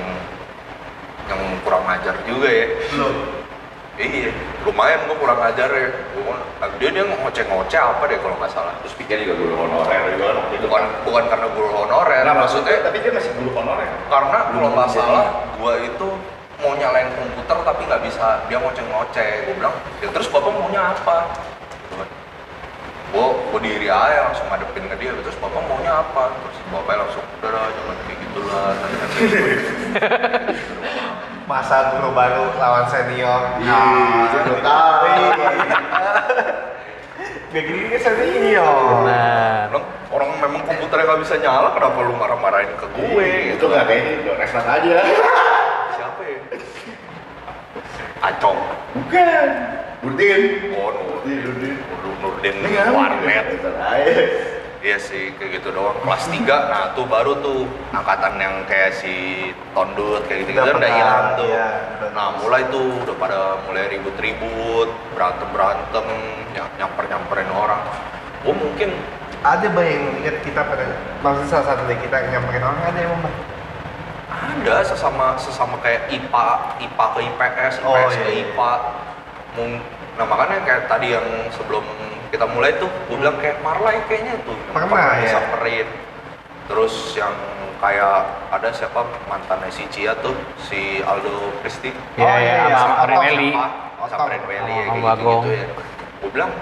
yang 1.27 1.43
kurang 1.61 1.83
ajar 1.91 2.15
juga 2.23 2.47
ya 2.47 2.67
Belum. 2.95 3.42
Iya 4.01 4.33
lumayan 4.65 5.05
gua 5.05 5.17
kurang 5.21 5.41
ajar 5.53 5.69
ya. 5.69 5.89
Gua, 6.17 6.37
dia 6.81 6.89
dia 6.95 7.05
ngoceh-ngoceh 7.05 7.81
apa 7.81 8.03
deh 8.09 8.19
kalau 8.23 8.37
nggak 8.41 8.53
salah. 8.53 8.73
Terus 8.81 8.95
pikir 8.97 9.21
juga 9.21 9.35
guru 9.37 9.55
honorer 9.59 10.17
juga 10.17 10.25
kan 10.33 10.37
waktu 10.41 10.55
itu. 10.57 10.67
bukan 10.71 10.85
bukan 11.05 11.25
karena 11.29 11.47
guru 11.53 11.69
honorer 11.69 12.23
Nah, 12.25 12.35
maksudnya 12.41 12.81
tapi 12.81 12.97
dia 13.05 13.13
masih 13.13 13.31
guru 13.37 13.51
honorer. 13.53 13.91
karena 14.09 14.39
kalau 14.49 14.71
nggak 14.73 14.89
salah 14.93 15.25
gua 15.61 15.73
itu 15.83 16.09
mau 16.63 16.73
nyalain 16.79 17.11
komputer 17.19 17.59
tapi 17.67 17.83
nggak 17.85 18.03
bisa. 18.07 18.27
Dia 18.49 18.57
ngoceh-ngoceh 18.63 19.31
gua 19.45 19.55
bilang 19.61 19.75
ya 20.01 20.09
terus 20.09 20.29
bapak 20.33 20.53
maunya 20.57 20.81
apa? 20.97 21.17
Gitu 21.85 21.95
kan 22.01 22.09
gua 23.13 23.27
gua 23.53 23.61
diri 23.61 23.89
aja 23.93 24.31
langsung 24.31 24.47
ngadepin 24.49 24.89
ke 24.89 24.97
dia 24.97 25.13
terus 25.21 25.37
bapak 25.37 25.61
maunya 25.69 25.93
apa? 26.01 26.33
Terus 26.33 26.57
bapaknya 26.73 26.99
langsung 27.05 27.25
udah 27.43 27.51
lah 27.53 27.69
jangan 27.77 27.97
kayak 28.09 28.19
gitulah. 28.25 28.73
Nanti 31.32 31.32
nanti 31.32 31.32
Masa 31.53 31.93
guru 31.93 32.09
baru 32.11 32.49
lawan 32.57 32.89
senior. 32.89 33.61
Iya, 33.61 33.77
Ah, 33.77 34.25
itu 34.33 34.55
tahu. 34.59 35.09
Gak 37.53 37.63
gini 37.63 37.87
kan 37.93 38.01
senior. 38.01 39.05
Benar. 39.05 39.69
bilang 39.69 39.85
orang 40.09 40.31
memang 40.39 40.63
komputernya 40.65 41.05
nggak 41.07 41.21
bisa 41.21 41.35
nyala 41.39 41.69
kenapa 41.71 41.99
lu 42.01 42.13
marah-marahin 42.13 42.73
ke 42.77 42.87
gue 42.91 43.29
Itu 43.53 43.65
nggak 43.67 43.85
kayaknya 43.85 44.13
Don 44.23 44.37
Resnat 44.37 44.67
aja. 44.67 44.97
siapa 45.91 46.23
ya 46.23 46.39
Acong 48.23 48.59
Bukan. 48.93 49.49
Burdin. 50.01 50.43
oh 50.73 50.89
Nurdin 50.91 51.41
Burdin. 51.45 51.77
Nurdin 52.21 52.55
Iya, 52.63 52.85
warnet 52.91 53.45
Resnat 53.51 53.77
aja. 53.79 54.13
Iya 54.83 54.99
sih, 54.99 55.31
kayak 55.33 55.63
gitu 55.63 55.71
doang. 55.71 55.95
Kelas 55.97 56.27
3, 56.27 56.43
nah 56.43 56.91
tuh 56.91 57.07
baru 57.07 57.39
tuh 57.39 57.63
angkatan 57.91 58.35
yang 58.37 58.67
kayak 58.67 58.91
si 58.93 59.15
Tondut, 59.71 60.27
kayak 60.27 60.43
gitu-gitu 60.43 60.75
Udah 60.75 60.91
hilang 60.91 61.27
tuh. 61.39 61.47
iya, 61.47 61.69
nah 62.11 62.35
mulai 62.35 62.67
tuh 62.67 62.91
udah 62.99 63.15
pada 63.15 63.39
mulai 63.63 63.87
ribut-ribut, 63.89 64.91
berantem-berantem, 65.15 66.03
ny- 66.51 66.73
nyamper-nyamperin 66.77 67.47
orang. 67.49 67.79
Oh 68.43 68.51
mungkin 68.53 68.91
Ada 69.41 69.67
bang 69.69 69.87
yang 69.89 70.05
ingat 70.19 70.37
kita 70.43 70.63
pada 70.63 70.87
maksudnya 71.19 71.51
salah 71.53 71.67
satu 71.69 71.83
dari 71.85 71.99
kita 71.99 72.15
yang 72.17 72.39
nyamperin 72.39 72.63
orang 72.63 72.79
ada 72.81 73.01
yang 73.01 73.11
bang. 73.19 73.37
ada 74.31 74.75
sesama 74.83 75.35
sesama 75.35 75.75
kayak 75.79 76.07
IPA, 76.09 76.47
IPA 76.81 77.07
ke 77.09 77.21
IPS, 77.25 77.75
IPS 77.77 77.85
Oh, 77.85 77.95
ke 78.07 78.15
iya, 78.15 78.27
iya. 78.29 78.43
IPA. 78.45 78.71
Mung- 79.53 79.83
Nah 80.13 80.25
makanya 80.25 80.63
kayak 80.63 80.83
tadi 80.87 81.11
yang 81.11 81.27
sebelum 81.51 81.83
kita 82.33 82.49
mulai 82.49 82.73
tuh, 82.81 82.89
gue 82.89 83.17
bilang 83.21 83.37
kayak 83.37 83.61
Marlai 83.61 84.01
kayaknya 84.09 84.41
tuh. 84.49 84.57
Pernah, 84.73 85.21
ya? 85.21 85.29
disamperin. 85.29 85.89
Terus 86.65 86.95
yang 87.13 87.35
kayak 87.77 88.17
ada 88.49 88.69
siapa 88.73 89.05
mantannya 89.29 89.69
si 89.69 89.85
Cia 89.93 90.17
tuh, 90.25 90.33
si 90.57 91.05
Aldo 91.05 91.53
Christie. 91.61 91.93
Iya, 92.17 92.25
Oh, 92.25 92.37
iya, 92.41 92.55
iya, 92.65 92.77
sama 92.81 92.95
sama 92.97 93.05
Ren 93.05 93.17
Otong. 93.21 93.27
Meli. 93.29 93.51
Oh, 94.03 94.09
samperin 94.09 94.43
Welly 94.49 94.73
ya, 94.73 94.83
Sama 94.83 94.95
kayak 94.97 95.05
Bagong. 95.05 95.43
gitu, 95.45 95.51
ya. 95.53 95.67
Gue 96.19 96.31
bilang, 96.33 96.53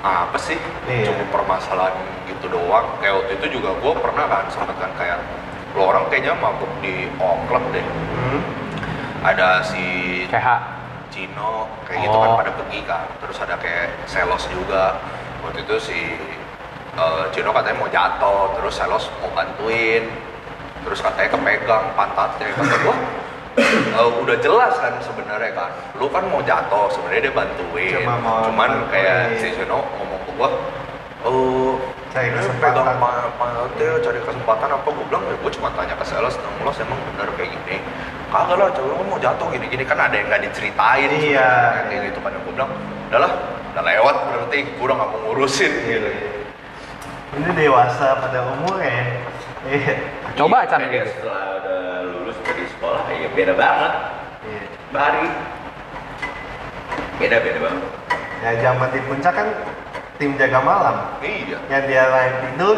apa 0.00 0.38
sih? 0.40 0.58
Iya. 0.88 1.04
Cuma 1.12 1.24
permasalahan 1.28 1.94
gitu 2.24 2.46
doang. 2.48 2.86
Kayak 3.04 3.14
waktu 3.20 3.32
itu 3.36 3.46
juga 3.60 3.70
gue 3.76 3.92
pernah 4.00 4.24
kan 4.32 4.44
sempet 4.48 4.76
kan 4.80 4.90
kayak 4.96 5.20
lo 5.76 5.92
orang 5.92 6.08
kayaknya 6.08 6.32
mabuk 6.40 6.72
di 6.80 7.12
O 7.20 7.36
Club 7.44 7.64
deh. 7.70 7.84
Hmm. 7.84 8.40
Ada 9.20 9.60
si 9.60 9.84
KH. 10.32 10.48
Cino 11.18 11.66
kayak 11.82 12.06
gitu 12.06 12.14
kan 12.14 12.30
Oh. 12.30 12.38
pada 12.38 12.52
pergi 12.54 12.80
kan. 12.86 13.10
Terus 13.18 13.36
ada 13.42 13.58
kayak 13.58 13.86
Selos 14.06 14.46
juga. 14.46 15.02
Waktu 15.42 15.66
itu 15.66 15.74
si 15.82 15.98
eh, 16.94 17.22
Cino 17.34 17.50
katanya 17.50 17.76
mau 17.76 17.90
jatuh, 17.90 18.54
terus 18.54 18.74
Selos 18.78 19.10
mau 19.18 19.30
bantuin. 19.34 20.06
Terus 20.86 21.02
katanya 21.02 21.34
kepegang 21.34 21.84
pantatnya. 21.94 22.54
Kata 22.54 22.76
gua, 22.86 22.94
eh, 23.58 24.10
udah 24.22 24.36
jelas 24.38 24.74
kan 24.78 24.94
sebenarnya 25.02 25.50
kan. 25.54 25.70
Lu 25.98 26.06
kan 26.06 26.22
mau 26.26 26.38
jatuh, 26.40 26.86
sebenarnya 26.88 27.26
dia 27.26 27.34
bantuin. 27.34 27.98
Cuma 27.98 28.14
mau 28.18 28.46
Cuman 28.46 28.70
bantuin. 28.78 28.90
kayak 28.94 29.42
si 29.42 29.48
Cino 29.58 29.82
ngomong 29.98 30.22
ke 30.22 30.30
gua, 30.38 30.48
oh 31.26 31.74
Cari 32.08 32.30
kesempatan." 32.30 32.72
pegang 32.96 32.98
pantatnya 33.36 33.90
cari 34.00 34.20
kesempatan 34.24 34.68
apa 34.72 34.88
gue 34.88 35.04
bilang 35.06 35.22
ya 35.28 35.36
gue 35.38 35.50
cuma 35.52 35.68
tanya 35.76 35.92
ke 35.92 36.04
sales 36.08 36.34
nang 36.40 36.56
los 36.64 36.80
emang 36.80 36.96
bener 37.12 37.28
kayak 37.36 37.52
gini 37.52 37.76
kagak 38.28 38.56
lah 38.56 38.68
cewek 38.70 38.92
lu 38.92 39.04
mau 39.04 39.16
jatuh 39.16 39.46
gini 39.48 39.66
gini 39.66 39.84
kan 39.84 39.98
ada 39.98 40.12
yang 40.12 40.28
nggak 40.28 40.42
diceritain 40.44 41.08
Iya. 41.08 41.16
sebenarnya. 41.16 41.82
kayak 41.88 42.02
gitu 42.06 42.18
kan 42.20 42.30
gue 42.34 42.52
bilang 42.52 42.70
udahlah 43.08 43.32
udah 43.72 43.82
lewat 43.84 44.16
berarti 44.28 44.58
gue 44.66 44.84
udah 44.84 44.96
nggak 44.96 45.10
mau 45.10 45.18
ngurusin 45.24 45.72
gitu 45.84 46.10
Ini 47.28 47.50
dewasa 47.52 48.06
pada 48.18 48.40
umurnya. 48.40 49.20
Iya. 49.68 49.94
Coba 50.32 50.64
Iya, 50.64 50.72
kayak 50.72 50.88
gitu. 50.88 51.08
Setelah 51.12 51.44
udah 51.60 51.78
lulus 52.08 52.36
dari 52.40 52.64
sekolah, 52.66 53.02
ya 53.12 53.28
beda 53.30 53.52
banget. 53.52 53.92
Iya. 54.42 54.62
Bari. 54.88 55.26
Beda 57.20 57.36
beda 57.36 57.58
banget. 57.60 57.84
Ya 58.38 58.50
zaman 58.62 58.88
di 58.88 59.00
puncak 59.04 59.34
kan 59.34 59.48
tim 60.16 60.30
jaga 60.40 60.60
malam. 60.64 60.96
iya 61.20 61.58
Yang 61.68 61.82
dia 61.84 62.04
lain 62.08 62.32
tidur, 62.42 62.76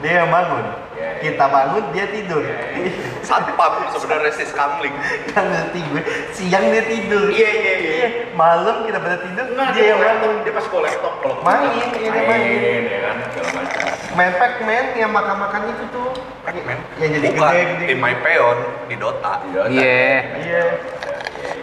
dia 0.00 0.24
yang 0.24 0.30
bangun. 0.32 0.64
Iya, 0.64 0.76
iya. 0.96 1.10
Kita 1.20 1.44
bangun, 1.44 1.84
dia 1.92 2.04
tidur. 2.08 2.40
Iya, 2.40 2.60
iya. 2.76 2.92
satpam 3.20 3.84
sebenarnya 3.92 4.32
si 4.32 4.48
skamling 4.48 4.96
Kan 5.30 5.44
ngerti 5.52 5.80
gue. 5.92 6.02
Siang 6.32 6.72
dia 6.72 6.84
tidur. 6.88 7.28
Iya 7.28 7.50
iya 7.52 7.74
iya. 7.76 8.08
Malam 8.32 8.88
kita 8.88 8.96
pada 8.96 9.20
tidur, 9.20 9.46
Nah, 9.52 9.68
dia 9.76 9.92
yang 9.92 10.00
bangun. 10.00 10.40
Dia 10.40 10.52
pas 10.56 10.64
sekolah 10.64 10.88
laptop 10.88 11.14
kalau 11.20 11.36
Main, 11.44 11.68
iya, 12.00 12.08
dia 12.08 12.22
main. 12.24 12.82
ya 12.88 12.98
kan 13.04 13.16
segala 13.28 13.50
macam. 13.60 13.80
Main 14.10 14.32
Pac-Man 14.40 14.84
yang 14.96 15.12
makan-makan 15.12 15.60
itu 15.70 15.84
tuh. 15.94 16.10
Pac-Man 16.42 16.78
Yang 16.98 17.10
jadi 17.20 17.26
bukan 17.36 17.52
gede, 17.52 17.62
gede. 17.76 17.84
tim 17.92 17.98
My 18.00 18.14
Peon 18.24 18.58
di 18.88 18.96
Dota 18.96 19.32
Iya. 19.46 19.62
Iya. 19.68 20.08
Iya. 20.40 20.62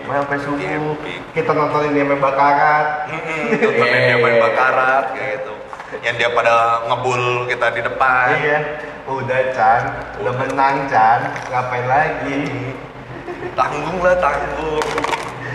Main 0.06 0.18
sampai 0.24 0.40
subuh. 0.46 0.62
Iya. 0.62 0.78
Kita 1.34 1.52
nontonin 1.52 1.92
dia 1.92 2.06
main 2.06 2.22
bakaran. 2.22 2.86
Mm-mm, 3.10 3.42
nontonin 3.66 4.02
dia 4.06 4.18
main 4.22 4.38
bakarat 4.40 5.06
kayak 5.18 5.30
gitu 5.42 5.54
yang 5.98 6.16
dia 6.16 6.30
pada 6.30 6.56
ngebul 6.86 7.22
kita 7.46 7.68
di 7.72 7.82
depan 7.82 8.28
Iya. 8.36 8.60
Udah 9.08 9.40
Chan, 9.52 9.82
udah 10.20 10.34
menang 10.36 10.84
Chan. 10.86 11.20
Ngapain 11.48 11.86
lagi? 11.86 12.42
tanggung 13.54 14.02
lah 14.02 14.14
tanggung 14.18 14.82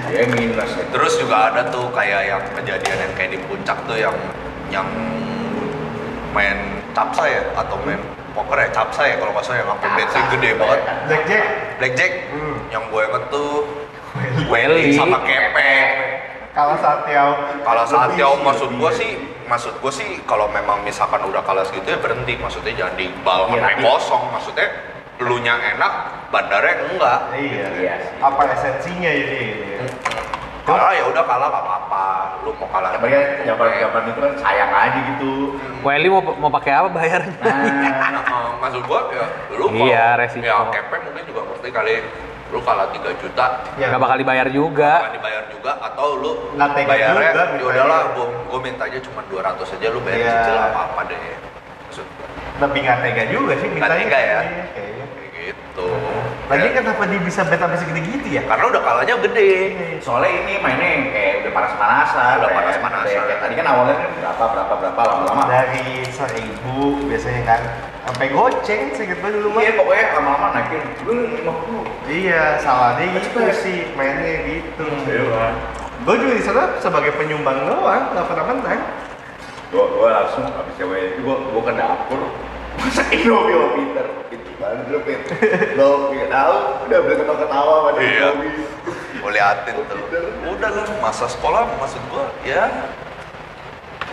Dia 0.06 0.26
minus 0.28 0.70
ya. 0.72 0.84
terus 0.90 1.14
juga 1.14 1.50
ada 1.50 1.62
tuh 1.64 1.86
kayak 1.88 2.26
yang 2.26 2.42
kejadian 2.52 2.98
yang 2.98 3.12
kayak 3.12 3.30
di 3.30 3.40
puncak 3.40 3.78
tuh 3.84 3.94
yang 3.94 4.14
yang 4.68 4.86
main 6.32 6.58
capsa 6.90 7.22
ya 7.24 7.42
atau 7.54 7.78
main 7.80 7.98
poker 8.32 8.56
ya 8.56 8.68
capsa 8.70 9.02
ya 9.04 9.14
kalau 9.16 9.30
nggak 9.30 9.44
salah 9.44 9.58
yang 9.58 9.68
sampai 9.70 9.90
bensin 9.94 10.24
gede 10.30 10.50
banget 10.56 10.80
Blackjack. 11.06 11.44
blackjack 11.78 12.12
Hmm. 12.32 12.56
yang 12.70 12.82
gue 12.88 13.02
inget 13.02 13.24
tuh 13.28 13.52
Welly. 14.48 14.86
sama 14.92 15.18
kepek 15.22 15.86
Kalah 16.52 16.76
Satyau. 16.76 17.28
kalau 17.64 17.82
jauh 18.12 18.36
sih, 18.36 18.44
maksud 18.44 18.70
gue 18.70 18.92
sih 18.92 19.12
maksud 19.42 19.74
gue 19.74 19.92
sih 19.92 20.08
kalau 20.24 20.48
memang 20.48 20.84
misalkan 20.84 21.24
udah 21.24 21.40
kalah 21.40 21.64
segitu 21.64 21.88
ya 21.88 21.98
berhenti 21.98 22.36
maksudnya 22.36 22.72
jangan 22.74 22.94
di 22.94 23.08
bal 23.20 23.48
Iya, 23.48 23.80
kosong 23.80 24.28
maksudnya 24.28 24.68
lu 25.18 25.40
nya 25.40 25.56
enak 25.72 25.92
bandarnya 26.28 26.74
enggak 26.86 27.18
Iya. 27.32 27.66
Iya 27.74 27.94
sih. 27.98 28.12
Apa 28.18 28.42
esensinya 28.50 29.10
ini? 29.10 29.42
kalah 30.62 30.94
ya 30.94 31.02
udah 31.04 31.24
kalah 31.26 31.48
gak 31.48 31.58
apa-apa 31.58 32.06
lu 32.44 32.54
mau 32.54 32.68
kalah 32.70 32.94
Tapi 32.94 33.10
kan 33.10 33.24
zaman 33.42 34.02
itu 34.06 34.20
kan 34.20 34.32
sayang 34.38 34.70
aja 34.70 34.98
gitu. 35.08 35.58
Welly 35.82 36.06
mau 36.06 36.22
mau 36.22 36.50
pakai 36.52 36.72
apa 36.76 36.88
bayarnya? 36.88 37.34
Nah, 37.34 38.22
Nah, 38.30 38.50
maksud 38.60 38.84
gua 38.84 39.10
ya 39.10 39.26
lu 39.50 39.66
kalau- 39.66 39.82
Iya, 39.82 40.06
resiko. 40.16 40.44
ya 40.44 40.68
kepe 40.70 40.96
mungkin 41.02 41.24
juga 41.26 41.40
ngerti 41.44 41.68
kali 41.68 41.94
lu 42.52 42.60
kalah 42.60 42.86
3 42.86 43.00
juta 43.16 43.46
Ya. 43.74 43.88
Gak 43.88 43.98
bakal 43.98 44.16
dibayar 44.18 44.46
juga. 44.46 44.92
akan 45.00 45.12
dibayar 45.16 45.42
juga 45.48 45.72
atau 45.82 46.08
lu 46.14 46.30
Nggak 46.52 46.68
bayarnya 46.84 47.30
juga, 47.32 47.42
ya 47.50 47.64
udahlah 47.64 47.98
bayar. 47.98 48.14
gua, 48.14 48.26
gua 48.46 48.58
minta 48.60 48.82
aja 48.84 48.98
cuma 49.00 49.20
200 49.24 49.72
aja 49.72 49.86
lu 49.88 50.00
bayar 50.00 50.18
Iya. 50.18 50.32
cicil 50.36 50.56
apa 50.58 50.80
apa 50.86 51.00
deh 51.06 51.20
maksud 51.82 52.06
gua 52.06 52.26
Tapi 52.60 52.76
nggak 52.78 52.98
tega 53.00 53.24
juga 53.26 53.52
sih 53.54 53.66
Nggak 53.66 53.80
mintanya. 53.80 53.96
tega 53.98 54.18
ya? 54.20 54.38
Kayaknya. 54.38 54.64
kayak 54.70 54.90
gitu 55.42 55.88
Lagi 56.50 56.68
Ya, 56.68 56.84
kenapa 56.84 57.02
dia 57.08 57.20
bisa 57.22 57.40
bet 57.48 57.56
sampai 57.56 57.78
segitu-gitu 57.80 58.28
ya? 58.28 58.42
karena 58.44 58.64
udah 58.68 58.82
kalahnya 58.84 59.14
gede 59.24 59.52
soalnya 60.04 60.30
ini 60.30 60.52
mainnya 60.60 60.84
yang 60.84 61.04
kayak 61.08 61.34
udah 61.42 61.52
panas-panasan. 61.54 62.34
Udah 62.44 62.50
panas-panasan. 62.52 63.08
kayak- 63.08 63.24
kayak 63.24 63.40
Tadi 63.40 63.54
kan 63.56 63.66
awalnya 63.72 63.94
kan 63.96 64.10
berapa 64.12 64.44
berapa 64.52 64.74
berapa 64.76 65.00
lama-lama. 65.00 65.42
Dari 65.48 65.86
seribu 66.12 66.76
biasanya 67.08 67.42
kan 67.46 67.60
sampai 68.04 68.26
goceng 68.30 68.82
seinget 68.92 69.18
gue 69.18 69.30
dulu 69.32 69.48
mah. 69.54 69.60
Iya 69.64 69.72
pokoknya 69.74 70.04
lama-lama 70.12 70.46
naikin. 70.52 70.82
Lu 71.06 71.12
50. 71.40 71.82
Iya, 72.04 72.42
salahnya 72.60 73.04
gitu 73.16 73.40
sih 73.54 73.78
mainnya 73.96 74.34
gitu. 74.44 74.84
Iya. 75.08 75.46
Gue 76.02 76.14
juga 76.18 76.32
di 76.34 76.44
sana 76.44 76.62
sebagai 76.82 77.14
penyumbang 77.16 77.64
doang, 77.64 78.12
nggak 78.12 78.26
pernah 78.28 78.44
menang. 78.44 78.80
Gua 79.72 80.10
langsung 80.12 80.44
habis 80.44 80.74
cewek 80.76 81.16
itu 81.16 81.20
gua 81.24 81.62
ke 81.64 81.72
dapur 81.72 82.20
masak 82.76 83.06
Indomie 83.10 83.56
Peter. 83.74 84.06
Itu 84.28 84.50
banget 84.56 84.86
lu 84.88 84.98
Peter. 85.02 85.32
Lo 85.74 85.90
tahu 86.24 86.54
udah 86.82 86.98
boleh 87.00 87.16
ketawa-ketawa 87.18 87.74
sama 87.82 87.90
Iya. 87.96 88.28
Indomie. 88.30 88.64
gua 89.18 89.30
liatin 89.30 89.74
tuh 89.86 89.98
udah 90.50 90.70
lah 90.72 90.86
masa 90.98 91.30
sekolah 91.30 91.62
maksud 91.78 92.02
gua 92.10 92.26
ya 92.42 92.66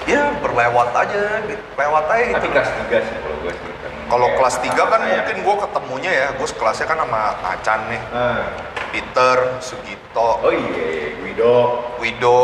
ya 0.06 0.30
berlewat 0.38 0.94
aja 0.94 1.42
gitu. 1.44 1.64
lewat 1.74 2.06
aja 2.08 2.24
gitu 2.30 2.38
Tapi 2.38 2.48
kelas 2.52 2.70
3 2.70 2.98
sih 3.02 3.16
kalau 3.18 3.38
gua 3.40 3.52
sih. 3.52 3.74
kan. 3.74 3.92
Kalau 4.06 4.28
Kayak 4.28 4.38
kelas 4.38 4.56
3 4.60 4.84
kan 4.86 5.00
saya. 5.00 5.10
mungkin 5.12 5.38
gue 5.40 5.56
ketemunya 5.60 6.12
ya, 6.12 6.28
gue 6.34 6.48
sekelasnya 6.48 6.86
kan 6.86 6.98
sama 7.00 7.22
Acan 7.44 7.80
nih, 7.88 8.02
Nah, 8.10 8.42
Peter, 8.90 9.36
Sugito, 9.60 10.30
Oh 10.40 10.50
iya, 10.50 11.14
Guido. 11.16 11.58
Wido, 11.98 12.40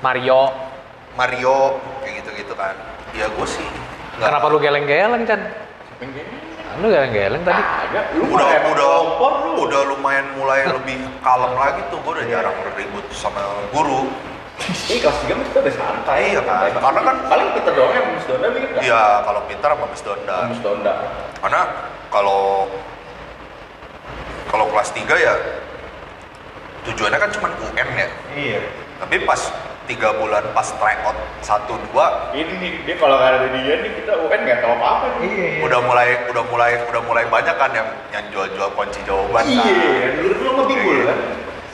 Mario. 0.00 0.54
Mario, 1.14 1.58
kayak 1.98 2.22
gitu-gitu 2.22 2.54
kan. 2.54 2.74
Ya 3.10 3.26
gue 3.26 3.46
sih 3.48 3.66
nggak- 4.14 4.28
Kenapa 4.28 4.46
lu 4.46 4.58
geleng-geleng, 4.58 5.22
Chan? 5.24 5.40
Lu 6.74 6.86
geleng-geleng 6.88 7.42
tadi. 7.42 7.62
Ada. 7.62 8.00
Lu 8.14 8.22
udah 8.28 8.48
udah 8.66 8.88
kompor 9.12 9.32
lu. 9.44 9.50
udah 9.64 9.80
lumayan 9.86 10.26
mulai 10.34 10.66
lebih 10.66 10.98
kalem 11.22 11.52
lagi 11.54 11.80
tuh 11.88 11.98
gue 11.98 12.12
udah 12.12 12.26
jarang 12.26 12.54
ribut 12.74 13.06
sama 13.10 13.40
guru 13.70 14.10
Ini 14.86 14.98
kelas 14.98 15.18
3 15.20 15.34
mah 15.34 15.44
kita 15.44 15.58
udah 15.60 15.74
santai. 15.74 16.20
Iya 16.30 16.40
kan, 16.40 16.46
santai. 16.46 16.70
karena 16.78 17.00
kan- 17.02 17.22
paling 17.26 17.48
kita 17.52 17.70
doang 17.72 17.92
yang 17.92 18.06
Miss 18.08 18.24
Donda 18.24 18.46
nggak? 18.48 18.80
Iya 18.80 19.02
kalau 19.22 19.40
Peter 19.44 19.70
sama 19.70 19.86
Miss 19.86 20.02
Donda 20.02 20.36
Miss 20.46 20.62
Donda. 20.62 20.92
karena 21.38 21.60
kalau 22.08 22.42
kalau 24.46 24.66
kelas 24.68 24.90
3 24.92 25.14
ya 25.16 25.34
tujuannya 26.84 27.18
kan 27.18 27.30
cuma 27.32 27.48
UN 27.50 27.88
ya 27.96 28.08
iya. 28.34 28.58
tapi 29.00 29.24
pas 29.24 29.40
tiga 29.84 30.16
bulan 30.16 30.44
pas 30.56 30.68
tryout 30.80 31.16
satu 31.44 31.76
dua 31.90 32.32
Ini 32.32 32.52
nih, 32.56 32.72
dia 32.88 32.96
kalau 32.96 33.20
nggak 33.20 33.30
ada 33.36 33.48
dia 33.52 33.74
nih 33.84 33.90
kita 34.00 34.12
UN 34.16 34.40
nggak 34.48 34.58
tahu 34.64 34.72
apa-apa 34.80 35.06
nih. 35.20 35.28
Iya, 35.28 35.44
iya. 35.44 35.60
udah 35.60 35.80
mulai 35.84 36.08
udah 36.32 36.44
mulai 36.48 36.70
udah 36.88 37.02
mulai 37.04 37.24
banyak 37.28 37.56
kan 37.56 37.70
yang 37.76 37.88
yang 38.10 38.24
jual-jual 38.32 38.68
kunci 38.72 39.00
jawaban 39.04 39.44
kan. 39.44 39.64
Iya, 39.68 40.08
dulu 40.20 40.32
dulu 40.40 40.50
mah 40.56 40.64
bingung 40.68 41.00
kan. 41.04 41.18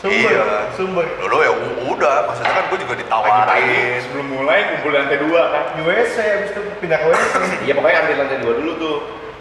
Sumber, 0.01 0.33
Iya. 0.33 0.45
sumber. 0.73 1.05
dulu 1.21 1.37
ya 1.45 1.53
udah 1.93 2.17
maksudnya 2.25 2.53
kan 2.57 2.65
gue 2.73 2.79
juga 2.81 2.95
ditawarin 3.05 4.01
sebelum 4.01 4.27
mulai 4.33 4.59
ngumpul 4.73 4.91
lantai 4.97 5.19
dua 5.21 5.43
kan. 5.53 5.65
Di 5.77 5.83
WC, 5.85 6.15
abis 6.41 6.51
itu 6.57 6.61
pindah 6.81 6.99
ke 6.99 7.07
WC. 7.13 7.33
Iya 7.69 7.73
pokoknya 7.77 7.99
ambil 8.09 8.17
lantai 8.25 8.39
dua 8.41 8.53
dulu 8.57 8.73
tuh. 8.81 8.97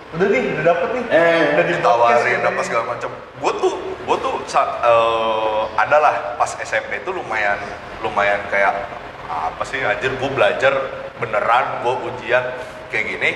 Udah 0.09 0.25
nih, 0.25 0.41
udah 0.57 0.63
dapet 0.65 0.89
nih. 0.97 1.03
Eh, 1.11 1.41
udah 1.53 1.65
ditawarin 1.65 2.41
apa 2.41 2.61
segala 2.65 2.83
macam 2.87 3.09
gue 3.13 3.53
tuh 3.61 3.73
gue 3.77 4.17
tuh 4.19 4.35
sa- 4.45 4.81
eh, 4.81 5.61
ada 5.77 5.97
lah 5.97 6.13
pas 6.35 6.49
SMP 6.59 6.97
itu 6.97 7.13
lumayan 7.13 7.61
lumayan 8.01 8.41
kayak 8.49 8.73
apa 9.29 9.61
sih 9.61 9.77
anjir 9.79 10.09
gue 10.09 10.29
belajar 10.33 10.73
beneran 11.21 11.85
gue 11.85 11.93
ujian 12.09 12.41
kayak 12.89 13.05
gini. 13.07 13.31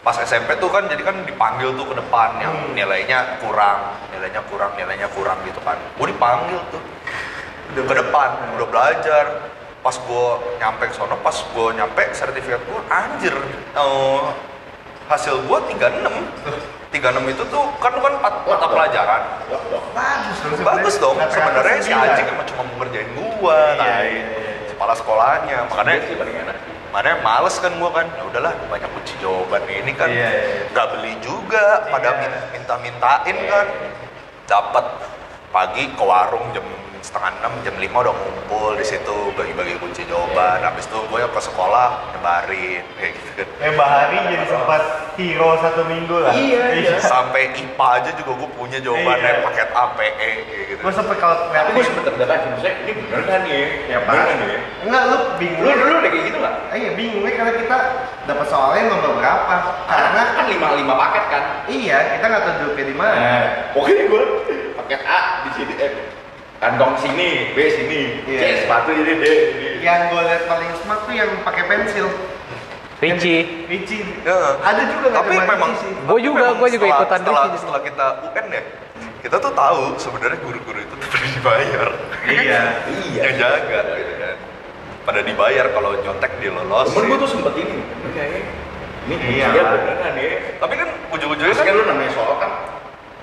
Pas 0.00 0.16
SMP 0.18 0.56
tuh 0.56 0.68
kan 0.68 0.88
jadi 0.88 1.00
kan 1.00 1.24
dipanggil 1.24 1.72
tuh 1.72 1.84
ke 1.84 1.94
depan 1.96 2.36
yang 2.38 2.52
Hmm. 2.52 2.72
nilainya 2.72 3.40
kurang 3.40 3.96
nilainya 4.12 4.40
kurang 4.48 4.72
nilainya 4.76 5.08
kurang 5.08 5.40
gitu 5.44 5.60
kan. 5.60 5.76
Gue 5.96 6.08
dipanggil 6.08 6.60
tuh 6.68 6.80
udah 7.72 7.84
ke 7.86 7.94
depan 7.96 8.28
udah 8.56 8.68
belajar. 8.68 9.24
Pas 9.80 9.96
gue 9.96 10.26
nyampe 10.60 10.84
ke 10.84 10.92
sono 10.92 11.16
pas 11.16 11.32
gue 11.32 11.68
nyampe 11.72 12.12
sertifikat 12.12 12.60
gue 12.60 12.80
anjir. 12.92 13.32
Eh, 13.72 14.20
hasil 15.10 15.34
gue 15.42 15.58
36 15.74 16.80
36 16.90 17.34
itu 17.34 17.42
tuh 17.54 17.64
kan 17.78 17.94
kan 17.94 18.12
empat 18.18 18.34
mata 18.46 18.66
pelajaran. 18.66 19.22
Bagus 19.94 20.38
dong 20.42 20.54
bagus 20.66 20.94
dong. 20.98 21.16
Sebenarnya 21.30 21.78
si 21.78 21.90
anjing 21.94 22.26
emang 22.26 22.46
cuma 22.50 22.62
mau 22.66 22.76
ngerjain 22.82 23.08
gua 23.14 23.78
tai. 23.78 24.10
iya. 24.10 24.70
kepala 24.74 24.94
sekolahnya. 24.98 25.58
Makanya 25.70 26.02
makanya 26.90 27.16
males 27.22 27.54
kan 27.62 27.70
gua 27.78 27.90
kan. 27.94 28.10
Ya 28.10 28.22
udahlah 28.26 28.52
banyak 28.66 28.90
kunci 28.90 29.14
jawaban 29.22 29.62
ini 29.70 29.94
kan. 29.94 30.10
Nggak 30.74 30.86
beli 30.98 31.14
juga 31.22 31.86
pada 31.86 32.10
min- 32.18 32.58
minta-mintain 32.58 33.36
kan. 33.46 33.66
Dapat 34.50 34.84
pagi 35.54 35.94
ke 35.94 36.02
warung 36.02 36.50
jam 36.50 36.66
setengah 37.00 37.32
enam 37.40 37.52
jam 37.64 37.74
lima 37.76 37.96
udah 38.00 38.12
ngumpul 38.12 38.76
di 38.76 38.84
situ 38.84 39.32
bagi-bagi 39.32 39.80
kunci 39.80 40.04
jawaban 40.04 40.60
habis 40.60 40.84
itu 40.84 41.00
gue 41.00 41.20
ke 41.20 41.40
sekolah 41.40 41.88
nyebarin 42.12 42.84
kayak 42.96 43.12
gitu 43.16 43.30
kan 43.36 43.48
Eh, 43.60 43.72
Bahari 43.72 44.16
jadi 44.28 44.46
sempat 44.46 44.82
hero 45.16 45.56
satu 45.60 45.84
minggu 45.84 46.16
lah. 46.16 46.32
Iya, 46.32 46.64
iya. 46.80 46.96
sampai 47.00 47.52
IPA 47.52 47.88
aja 48.00 48.10
juga 48.16 48.32
gue 48.36 48.50
punya 48.52 48.78
jawabannya 48.80 49.32
Iya. 49.32 49.44
paket 49.44 49.68
A 49.72 49.84
PE 49.96 50.10
kayak 50.44 50.64
gitu 50.68 50.80
Gue 50.80 50.92
sempet 50.92 51.16
kalau 51.16 51.36
Tapi 51.48 51.70
gue 51.72 51.84
sempet 51.84 52.02
terdekat 52.04 52.38
sih, 52.40 52.48
maksudnya 52.52 52.74
ini 52.84 52.92
bener 52.96 53.20
kan 53.24 53.40
nih? 53.44 53.64
Yang 53.88 54.02
mana 54.04 54.32
nih? 54.32 54.58
Enggak, 54.80 55.02
lu 55.08 55.16
bingung. 55.36 55.64
Lu 55.64 55.72
dulu 55.76 55.92
udah 56.00 56.10
kayak 56.12 56.24
gitu 56.24 56.38
nggak? 56.40 56.54
Ah, 56.72 56.76
iya 56.76 56.90
bingungnya 56.96 57.32
karena 57.36 57.52
kita 57.56 57.76
dapat 58.28 58.46
soalnya 58.48 58.82
nomor 58.88 59.12
berapa. 59.20 59.54
Karena 59.88 60.22
kan 60.36 60.44
lima 60.48 60.66
lima 60.76 60.94
paket 60.96 61.24
kan. 61.28 61.42
iya 61.68 61.96
kita 62.16 62.24
nggak 62.28 62.42
tahu 62.44 62.72
di 62.76 62.94
mana. 62.96 63.14
Nah, 63.16 63.44
pokoknya 63.76 64.04
gue 64.08 64.22
paket 64.76 65.00
A 65.04 65.20
di 65.44 65.50
sini 65.56 65.72
eh 65.80 65.92
kantong 66.60 66.92
sini, 66.94 67.50
B 67.50 67.58
sini, 67.66 68.00
Iya. 68.24 68.38
C 68.38 68.44
sepatu 68.62 68.92
ini 68.92 69.12
D. 69.16 69.24
ini. 69.24 69.68
Yang 69.80 70.00
gue 70.12 70.22
liat 70.22 70.42
paling 70.44 70.70
smart 70.78 71.00
tuh 71.02 71.14
yang 71.16 71.30
pakai 71.40 71.64
pensil. 71.64 72.06
Ricci. 73.00 73.64
Ricci. 73.64 73.98
Ya. 74.22 74.60
Ada 74.60 74.82
juga 74.92 75.08
Tapi 75.08 75.32
memang 75.32 75.72
tapi 75.72 76.20
juga, 76.20 76.52
gua 76.52 76.68
juga 76.68 76.84
setelah- 76.84 77.00
ikutan 77.00 77.18
setelah, 77.18 77.42
Ricci. 77.42 77.58
setelah 77.58 77.80
kita 77.80 78.06
UN 78.20 78.46
ya, 78.52 78.62
kita 79.20 79.36
tuh 79.40 79.52
tahu 79.56 79.80
sebenarnya 79.96 80.38
guru-guru 80.38 80.78
itu 80.78 80.94
tuh 80.94 81.08
pada 81.08 81.26
dibayar. 81.26 81.88
Iya. 82.28 82.60
Iya. 83.08 83.22
Yang 83.24 83.34
jaga 83.40 83.80
gitu 83.96 84.12
kan. 84.20 84.36
Pada 85.00 85.20
dibayar 85.24 85.66
kalau 85.72 85.90
nyontek 85.96 86.32
dilolos. 86.38 86.92
Temen 86.92 87.08
gue 87.08 87.18
tuh 87.18 87.30
sempet 87.30 87.54
ini, 87.56 87.76
ini 87.80 88.08
kayaknya 88.12 88.40
ini 89.08 89.14
Iya. 89.32 89.46
dia 89.48 89.62
beneran 89.64 90.12
ya. 90.14 90.30
Tapi 90.60 90.74
kan 90.76 90.88
ujung-ujungnya 91.08 91.54
kan 91.56 91.64
kan 91.64 91.74
lu 91.74 91.84
namanya 91.88 92.12
soal 92.12 92.36
kan 92.36 92.52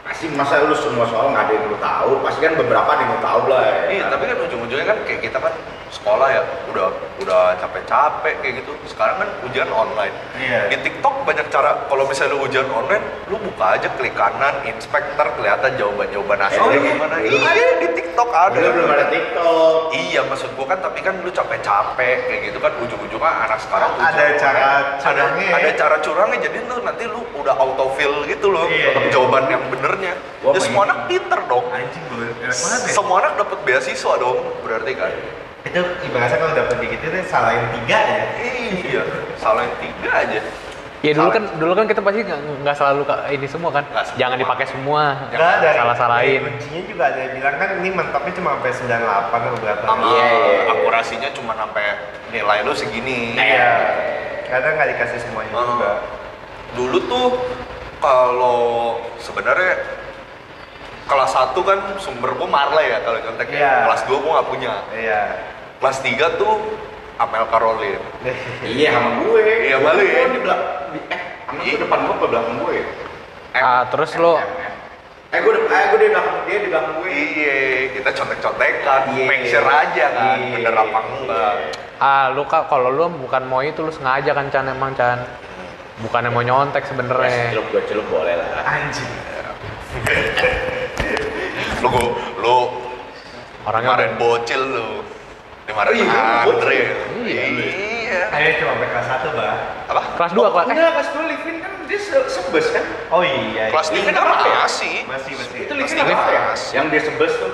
pasti 0.07 0.25
masa 0.31 0.63
lu 0.63 0.73
semua 0.73 1.03
soal 1.03 1.35
nggak 1.35 1.43
ada 1.45 1.53
yang 1.53 1.65
lu 1.67 1.77
tahu, 1.83 2.11
pasti 2.23 2.39
kan 2.39 2.55
beberapa 2.55 2.87
ada 2.87 3.01
yang 3.03 3.11
lu 3.11 3.21
tahu 3.21 3.41
lah. 3.51 3.61
ya. 3.67 3.77
Iya, 3.91 4.03
tapi 4.07 4.23
kan 4.31 4.37
ujung-ujungnya 4.39 4.85
kan 4.87 4.97
kayak 5.03 5.21
kita 5.27 5.37
kan 5.43 5.53
sekolah 5.87 6.27
ya 6.31 6.41
udah 6.71 6.87
udah 7.23 7.43
capek-capek 7.59 8.35
kayak 8.39 8.53
gitu. 8.63 8.71
Sekarang 8.87 9.19
kan 9.19 9.29
ujian 9.43 9.67
online. 9.67 10.15
Iya. 10.39 10.71
Di 10.71 10.77
TikTok 10.87 11.27
banyak 11.27 11.47
cara 11.51 11.87
kalau 11.91 12.07
misalnya 12.07 12.39
lu 12.39 12.47
ujian 12.47 12.67
online, 12.71 13.03
lu 13.27 13.35
buka 13.35 13.75
aja 13.75 13.87
klik 13.99 14.15
kanan, 14.15 14.63
inspektor 14.63 15.27
kelihatan 15.35 15.75
jawaban-jawaban 15.75 16.39
hasilnya 16.39 16.79
iya? 16.79 16.91
gimana. 16.95 17.15
Belum 17.19 17.41
Iya, 17.43 17.69
di 17.83 17.87
TikTok 18.17 18.33
ada. 18.33 18.57
Dulu 18.57 18.69
belum 18.73 18.89
ada 18.97 19.05
TikTok. 19.13 19.73
Iya, 19.93 20.21
maksud 20.25 20.49
gua 20.57 20.65
kan 20.73 20.79
tapi 20.81 20.99
kan 21.05 21.13
lu 21.21 21.29
capek-capek 21.29 22.17
kayak 22.25 22.41
gitu 22.49 22.57
kan 22.57 22.73
ujung-ujungnya 22.81 23.29
anak 23.45 23.61
sekarang 23.61 23.93
Ada 23.93 24.09
ujian 24.09 24.33
cara 24.41 24.65
curangnya 24.97 25.45
ya? 25.45 25.53
Ada 25.61 25.69
cara 25.77 25.95
curangnya 26.01 26.37
jadi 26.49 26.57
lu 26.65 26.75
nanti 26.81 27.03
lu 27.05 27.21
udah 27.37 27.53
autofill 27.61 28.25
gitu 28.25 28.49
loh 28.49 28.65
Iya, 28.65 28.89
iya. 28.89 29.09
jawaban 29.13 29.45
yang 29.53 29.61
benernya. 29.69 30.17
Gua 30.41 30.57
Ya 30.57 30.59
semua 30.65 30.81
anak 30.89 30.99
pinter 31.05 31.39
dong. 31.45 31.65
Anjing 31.69 32.05
gue 32.09 32.25
ya. 32.41 32.49
Semua 32.89 33.21
anak 33.21 33.37
dapat 33.37 33.59
beasiswa 33.61 34.13
dong, 34.17 34.37
berarti 34.65 34.91
kan. 34.97 35.13
Itu 35.61 35.81
ibaratnya 36.09 36.37
kalau 36.41 36.53
dapet 36.57 36.75
dikit 36.81 36.99
itu 37.05 37.17
salahin 37.29 37.69
tiga 37.69 37.99
ya. 38.01 38.23
Iya, 38.41 39.01
salah 39.37 39.61
yang 39.61 39.77
tiga 39.77 40.09
aja. 40.09 40.41
Ya 40.97 41.13
dulu 41.13 41.29
kan 41.29 41.43
dulu 41.61 41.73
kan 41.77 41.85
kita 41.85 42.01
pasti 42.01 42.25
nggak 42.25 42.75
selalu 42.75 43.01
ini 43.29 43.45
semua 43.45 43.69
kan. 43.69 43.85
Semua. 43.85 44.17
Jangan 44.17 44.37
dipakai 44.41 44.65
semua. 44.65 45.01
Enggak 45.29 45.55
dari 45.61 45.77
Salah-salahin. 45.77 46.41
kuncinya 46.41 46.81
juga 46.89 47.03
ada 47.05 47.19
yang 47.21 47.33
bilang 47.37 47.55
kan 47.55 47.69
ini 47.77 47.89
mentoknya 47.93 48.33
cuma 48.33 48.49
sampai 48.57 48.71
98 48.73 49.45
atau 49.45 49.59
berapa. 49.61 49.83
Sama 49.85 50.03
Iya, 50.03 50.25
iya, 50.25 50.47
iya. 50.49 50.61
akurasinya 50.73 51.29
cuma 51.31 51.53
sampai 51.53 51.85
nilai 52.27 52.57
lu 52.65 52.73
segini. 52.73 53.37
Iya. 53.37 53.71
Kadang 54.49 54.73
nggak 54.73 54.89
dikasih 54.97 55.19
semuanya 55.21 55.53
Oh. 55.53 55.65
juga. 55.69 55.91
Dulu 56.73 56.97
tuh 57.05 57.27
kalau 58.01 58.59
sebenarnya 59.17 59.73
kelas 61.05 61.31
1 61.31 61.61
kan 61.61 61.79
sumber 61.97 62.33
gua 62.33 62.49
Marley 62.49 62.89
ya 62.89 63.05
kalau 63.05 63.21
contek 63.21 63.47
Iya. 63.53 63.61
ya. 63.61 63.73
Kelas 63.85 64.01
2 64.03 64.17
gua 64.17 64.31
nggak 64.41 64.49
punya. 64.49 64.73
Iya. 64.91 65.21
Kelas 65.77 65.97
3 66.01 66.25
tuh 66.35 66.53
Amel 67.17 67.45
Caroline. 67.47 68.03
Iya 68.67 68.89
sama 68.93 69.09
gue. 69.19 69.41
Iya, 69.63 69.77
balik. 69.79 70.07
Gue 70.07 70.25
di 70.29 70.39
belakang 70.39 70.71
di 70.87 70.99
eh 71.07 71.21
gue 71.47 71.75
depan 71.79 71.99
gue 72.03 72.15
ke 72.15 72.27
belakang 72.27 72.55
gue. 72.59 72.77
Ah, 73.53 73.83
terus 73.87 74.11
lo 74.15 74.37
Eh 75.27 75.39
gue 75.39 75.53
eh 75.59 75.85
gue 75.89 75.99
di 75.99 76.07
belakang 76.07 76.37
dia 76.45 76.57
di 76.57 76.69
belakang 76.69 76.93
gue. 76.97 77.09
Iya, 77.09 77.57
kita 77.91 78.09
contek-contekan, 78.13 79.01
Iya. 79.11 79.25
make 79.25 79.45
sure 79.45 79.65
aja 79.65 80.05
kan, 80.09 80.37
Iya. 80.39 80.53
bener 80.55 80.73
apa 80.73 80.99
enggak. 81.03 81.53
ah 81.97 82.29
lu 82.29 82.45
kak 82.45 82.69
kalau 82.69 82.87
lu 82.87 83.09
bukan 83.17 83.41
mau 83.43 83.59
itu 83.59 83.81
lu 83.81 83.89
sengaja 83.89 84.29
kan 84.31 84.47
Chan 84.47 84.65
emang 84.65 84.93
Chan. 84.93 85.17
Bukan 85.97 86.29
mau 86.29 86.39
nyontek 86.39 86.79
Ya, 86.79 86.87
sebenarnya. 86.87 87.49
celup 87.51 87.65
gue 87.67 87.81
celup 87.87 88.05
boleh 88.07 88.37
lah. 88.37 88.47
Anjing. 88.63 89.09
Lu, 91.77 91.89
lu 92.37 92.57
Orangnya 93.63 93.89
kemarin 93.91 94.11
udah- 94.11 94.19
bocil 94.19 94.61
lu. 94.63 94.87
Oh 95.67 95.93
iya, 95.93 96.07
Andre. 96.07 96.47
bocil. 96.47 96.87
Iya. 97.21 97.43
Iya. 97.47 98.19
Ayo 98.29 98.49
cuma 98.57 98.71
sampai 98.73 98.87
kelas 98.87 99.07
1, 99.19 99.35
Bah. 99.35 99.55
Apa? 99.87 100.01
kelas 100.15 100.31
2 100.31 100.47
kelas 100.47 100.65
eh 100.65 100.71
Enggak, 100.71 100.91
pas 100.95 101.07
dulu 101.11 101.25
Livin 101.27 101.55
kan 101.59 101.71
dia 101.83 101.99
se- 101.99 102.29
sebes 102.29 102.65
kan? 102.71 102.83
Oh 103.09 103.19
iya. 103.19 103.67
Kelas 103.67 103.87
iya. 103.89 103.95
tiga 103.99 104.11
kan 104.15 104.25
masih. 104.63 104.95
Masih 105.05 105.33
masih. 105.35 105.57
Itu 105.61 105.73
Livin 105.75 105.95
apa 105.97 106.07
ya? 106.07 106.15
Livin. 106.15 106.73
Yang 106.73 106.85
dia 106.87 107.01
sebes 107.03 107.33
tuh. 107.35 107.51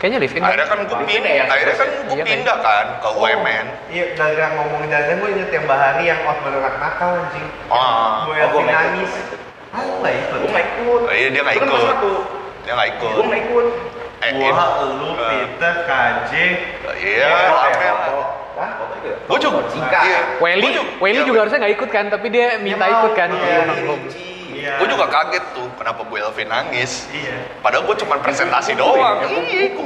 kayaknya 0.00 0.18
live 0.18 0.32
in. 0.32 0.40
Akhirnya 0.40 0.64
kan 0.66 0.78
gue 0.80 0.96
Livin 0.96 1.08
pindah, 1.20 1.32
ya 1.36 1.42
akhirnya 1.44 1.76
kan 1.76 1.88
sebes 1.92 2.08
gue 2.08 2.16
Iya, 2.16 2.24
pindah 2.24 2.56
kan 2.58 2.86
ke 2.96 3.08
UMN. 3.12 3.66
Iya, 3.92 4.04
dari 4.16 4.36
yang 4.38 4.52
ngomong 4.56 4.82
dari 4.88 5.12
gue 5.12 5.28
inget 5.30 5.50
yang 5.52 5.66
Bahari 5.68 6.04
yang 6.08 6.20
out 6.24 6.38
beneran 6.40 6.74
nakal 6.74 7.10
anjing. 7.20 7.46
Ah, 7.68 8.24
Gue 8.24 8.40
Oh, 8.40 8.48
gua 8.48 8.56
yang 8.56 8.64
nggak 8.64 8.80
nangis. 8.88 9.12
Ah, 9.70 9.84
nggak 9.84 10.14
ikut? 10.16 10.38
Gue 10.40 10.52
ikut. 10.58 11.00
Oh, 11.04 11.12
iya, 11.12 11.28
dia 11.28 11.40
nggak 11.44 11.52
kan 11.52 11.60
ikut. 11.60 11.68
kelas 11.68 11.84
satu. 11.92 12.12
dia 12.64 12.72
nggak 12.72 12.88
ikut. 12.90 13.12
Gue 13.12 13.24
nggak 13.28 13.42
ikut. 13.44 13.66
Eh, 14.20 14.30
Gua, 14.36 14.52
in- 14.52 15.00
lu, 15.00 15.08
eh, 15.10 15.48
Peter, 15.48 15.74
KJ. 15.88 16.32
Iya, 17.00 17.24
ya, 17.24 17.68
ya? 17.72 17.92
Gue 19.24 19.38
juga. 19.40 19.60
Iya. 20.04 20.20
Welly, 20.38 20.60
Gua 20.60 20.72
juga- 20.76 20.92
Welly 21.00 21.16
iya, 21.16 21.24
juga 21.24 21.38
harusnya 21.40 21.58
nggak 21.58 21.74
ikut 21.74 21.88
kan, 21.88 22.04
tapi 22.12 22.26
dia 22.28 22.60
minta 22.60 22.84
ikut 22.84 23.12
kan. 23.16 23.28
iya. 23.32 23.64
Iya. 24.50 24.76
Gue 24.76 24.92
juga 24.92 25.08
kaget 25.08 25.44
tuh 25.56 25.72
kenapa 25.72 26.04
Bu 26.04 26.20
Elvin 26.20 26.44
nangis. 26.44 27.08
Iya. 27.08 27.48
Padahal 27.64 27.88
gue 27.88 27.96
cuma 27.96 28.20
presentasi 28.20 28.76
doang. 28.76 29.24
Iya? 29.24 29.72
Itu 29.72 29.80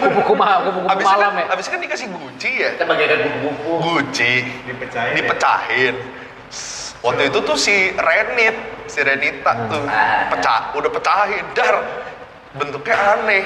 kan 0.00 0.08
Buku 0.08 0.32
ma 0.32 0.64
buku 0.64 0.88
Abisnya 0.88 1.12
malam 1.12 1.30
kan, 1.36 1.44
ya. 1.44 1.52
abisnya 1.52 1.72
kan 1.76 1.80
dikasih 1.84 2.06
guci 2.08 2.50
ya. 2.56 2.68
kita 2.72 2.84
bagaikan 2.86 3.18
buku-buku. 3.28 3.72
Guci. 4.00 4.32
Dipecahin. 4.64 5.12
ya? 5.12 5.16
Dipecahin. 5.20 5.94
Waktu 6.96 7.22
itu 7.28 7.38
tuh 7.44 7.56
si 7.60 7.92
Renit, 7.92 8.56
si 8.88 9.04
Renita 9.04 9.52
tuh 9.68 9.84
Ah. 9.84 10.32
pecah, 10.32 10.72
udah 10.72 10.90
pecahin. 10.90 11.44
Dar, 11.52 11.76
bentuknya 12.56 12.96
aneh. 13.14 13.44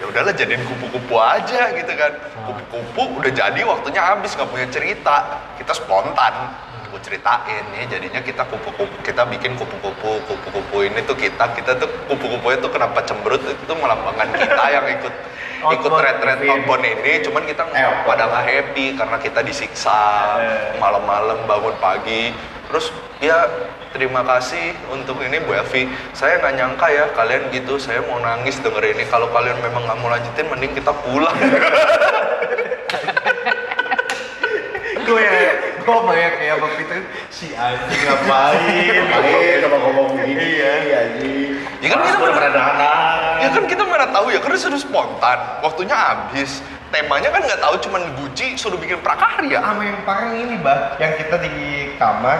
Ya 0.00 0.08
udahlah 0.08 0.32
jadiin 0.32 0.64
kupu-kupu 0.64 1.14
aja 1.16 1.70
gitu 1.72 1.92
kan. 1.92 2.12
Kupu-kupu 2.48 3.20
udah 3.20 3.30
jadi 3.30 3.60
waktunya 3.62 4.00
habis 4.00 4.32
nggak 4.32 4.48
punya 4.48 4.66
cerita. 4.68 5.16
Kita 5.56 5.72
spontan. 5.72 6.34
Gue 6.90 6.98
ceritain 7.06 7.62
ya 7.70 7.86
jadinya 7.86 8.18
kita 8.18 8.42
kupu-kupu 8.50 8.90
kita 9.06 9.22
bikin 9.22 9.54
kupu-kupu 9.54 10.26
kupu-kupu 10.26 10.82
ini 10.82 10.98
tuh 11.06 11.14
kita 11.14 11.46
kita 11.54 11.78
tuh 11.78 11.86
kupu-kupunya 12.10 12.58
tuh 12.58 12.66
kenapa 12.66 12.98
cemberut 13.06 13.38
itu 13.40 13.62
tuh 13.62 13.78
melambangkan 13.78 14.26
kita 14.34 14.64
yang 14.68 14.98
ikut 14.98 15.14
ikut 15.70 15.86
living. 15.86 16.50
outbound 16.50 16.82
ini 16.82 17.22
cuman 17.22 17.46
kita 17.46 17.62
Eh, 17.70 17.86
outbound. 17.86 18.06
pada 18.10 18.22
nggak 18.26 18.42
happy 18.42 18.86
karena 18.98 19.16
kita 19.22 19.40
disiksa 19.40 20.00
Eh. 20.42 20.82
malam-malam 20.82 21.38
bangun 21.46 21.78
pagi 21.78 22.34
terus 22.70 22.94
ya 23.18 23.50
terima 23.90 24.22
kasih 24.22 24.72
untuk 24.94 25.18
ini 25.20 25.42
Bu 25.42 25.52
Elvi 25.58 25.90
saya 26.14 26.38
nggak 26.38 26.54
nyangka 26.54 26.86
ya 26.88 27.04
kalian 27.12 27.50
gitu 27.50 27.76
saya 27.82 28.00
mau 28.06 28.22
nangis 28.22 28.62
denger 28.62 28.94
ini 28.94 29.04
kalau 29.10 29.26
kalian 29.34 29.58
memang 29.58 29.82
nggak 29.82 29.98
mau 29.98 30.08
lanjutin 30.14 30.46
mending 30.46 30.72
kita 30.78 30.94
pulang 31.02 31.34
gue 35.10 35.22
ya, 35.26 35.42
gue 35.82 35.98
banyak 36.06 36.32
kayak 36.38 36.56
Bang 36.62 36.74
Peter, 36.78 37.02
si 37.34 37.50
anjing 37.58 38.02
ngapain? 38.06 39.04
Ayo, 39.18 39.66
coba 39.66 39.76
ngomong 39.82 40.06
begini. 40.14 40.38
Iya. 40.54 40.72
Iya, 40.86 40.98
anjing. 41.02 41.49
Ya 41.80 41.96
kan 41.96 41.98
kita 42.04 42.48
dahanan. 42.52 43.40
ya 43.40 43.48
kan 43.56 43.64
kita 43.64 43.82
mana 43.88 44.06
tahu 44.12 44.28
ya 44.28 44.38
karena 44.44 44.58
suruh 44.60 44.80
spontan. 44.80 45.38
Waktunya 45.64 45.96
habis. 45.96 46.60
Temanya 46.90 47.30
kan 47.30 47.40
nggak 47.46 47.62
tahu 47.62 47.74
cuman 47.86 48.02
Gucci 48.18 48.58
suruh 48.58 48.76
bikin 48.76 48.98
prakarya. 49.00 49.62
Sama 49.62 49.82
yang 49.86 50.02
parah 50.02 50.34
ini, 50.34 50.58
Bah, 50.60 50.98
yang 50.98 51.14
kita 51.16 51.38
di 51.40 51.54
kamar 51.96 52.38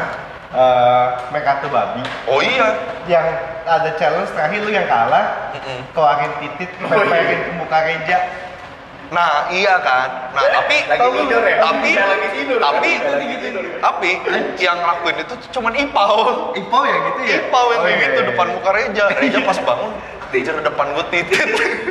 eh 0.50 1.06
make 1.30 1.46
up 1.46 1.62
tuh 1.62 1.70
babi. 1.70 2.02
Oh 2.26 2.42
iya. 2.42 2.74
Yang 3.06 3.26
ada 3.64 3.90
challenge 3.96 4.30
terakhir 4.34 4.60
lu 4.66 4.70
yang 4.74 4.90
kalah 4.90 5.54
Mm-mm. 5.54 5.78
keluarin 5.94 6.32
titit 6.42 6.68
peperin 6.74 7.38
ke 7.46 7.52
muka 7.54 7.78
Reja 7.86 8.18
Nah 9.10 9.50
iya 9.50 9.74
kan, 9.76 10.30
nah 10.30 10.42
tapi 10.54 10.86
Lagi 10.86 11.02
tidur 11.02 11.42
ya? 11.42 11.58
tapi 11.58 11.90
Kita 11.90 12.06
lagi 12.06 12.28
tidur, 12.30 12.56
kan? 12.56 12.66
tapi 12.70 12.88
Kita 12.94 13.10
lagi 13.10 13.36
tidur. 13.36 13.62
tapi 13.76 14.10
yang 14.56 14.76
ngelakuin 14.78 15.16
itu 15.18 15.34
cuman 15.50 15.72
Ipau. 15.74 16.18
Ipo 16.54 16.78
ya 16.80 16.96
gitu 17.04 17.20
ya 17.24 17.36
Ipau 17.42 17.66
yang 17.68 17.80
Oh, 17.80 17.84
kayak 17.84 17.90
iya, 17.92 18.06
gitu 18.06 18.14
iya. 18.16 18.28
depan 18.30 18.46
muka 18.50 18.70
Reja. 18.70 19.04
Reja 19.12 19.38
pas 19.42 19.58
bangun, 19.60 19.90
Reja 20.30 20.50
ke 20.52 20.62
depan 20.62 20.86
gue 20.92 21.04
titit. 21.10 21.48